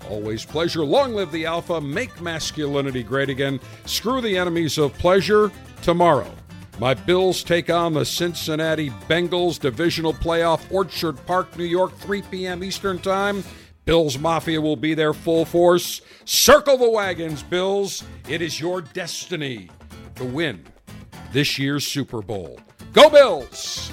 Always 0.10 0.46
pleasure. 0.46 0.84
Long 0.84 1.14
live 1.14 1.32
the 1.32 1.46
Alpha. 1.46 1.80
Make 1.80 2.22
masculinity 2.22 3.04
great 3.04 3.30
again. 3.30 3.60
Screw 3.86 4.22
the 4.22 4.38
enemies 4.38 4.78
of 4.78 4.94
pleasure. 4.98 5.52
Tomorrow, 5.82 6.32
my 6.80 6.94
Bills 6.94 7.44
take 7.44 7.70
on 7.70 7.94
the 7.94 8.06
Cincinnati 8.06 8.90
Bengals 9.08 9.60
divisional 9.60 10.14
playoff, 10.14 10.62
Orchard 10.72 11.24
Park, 11.26 11.58
New 11.58 11.64
York, 11.64 11.96
3 11.98 12.22
p.m. 12.24 12.64
Eastern 12.64 13.00
Time. 13.00 13.44
Bills 13.86 14.18
Mafia 14.18 14.62
will 14.62 14.76
be 14.76 14.94
there 14.94 15.14
full 15.14 15.46
force. 15.46 16.02
Circle 16.26 16.78
the 16.78 16.90
wagons, 16.90 17.44
Bills. 17.44 18.04
It 18.30 18.42
is 18.42 18.60
your 18.60 18.82
destiny 18.82 19.70
to 20.16 20.26
win 20.26 20.64
this 21.32 21.58
year's 21.58 21.86
Super 21.86 22.22
Bowl. 22.22 22.60
Go 22.94 23.10
Bills! 23.10 23.92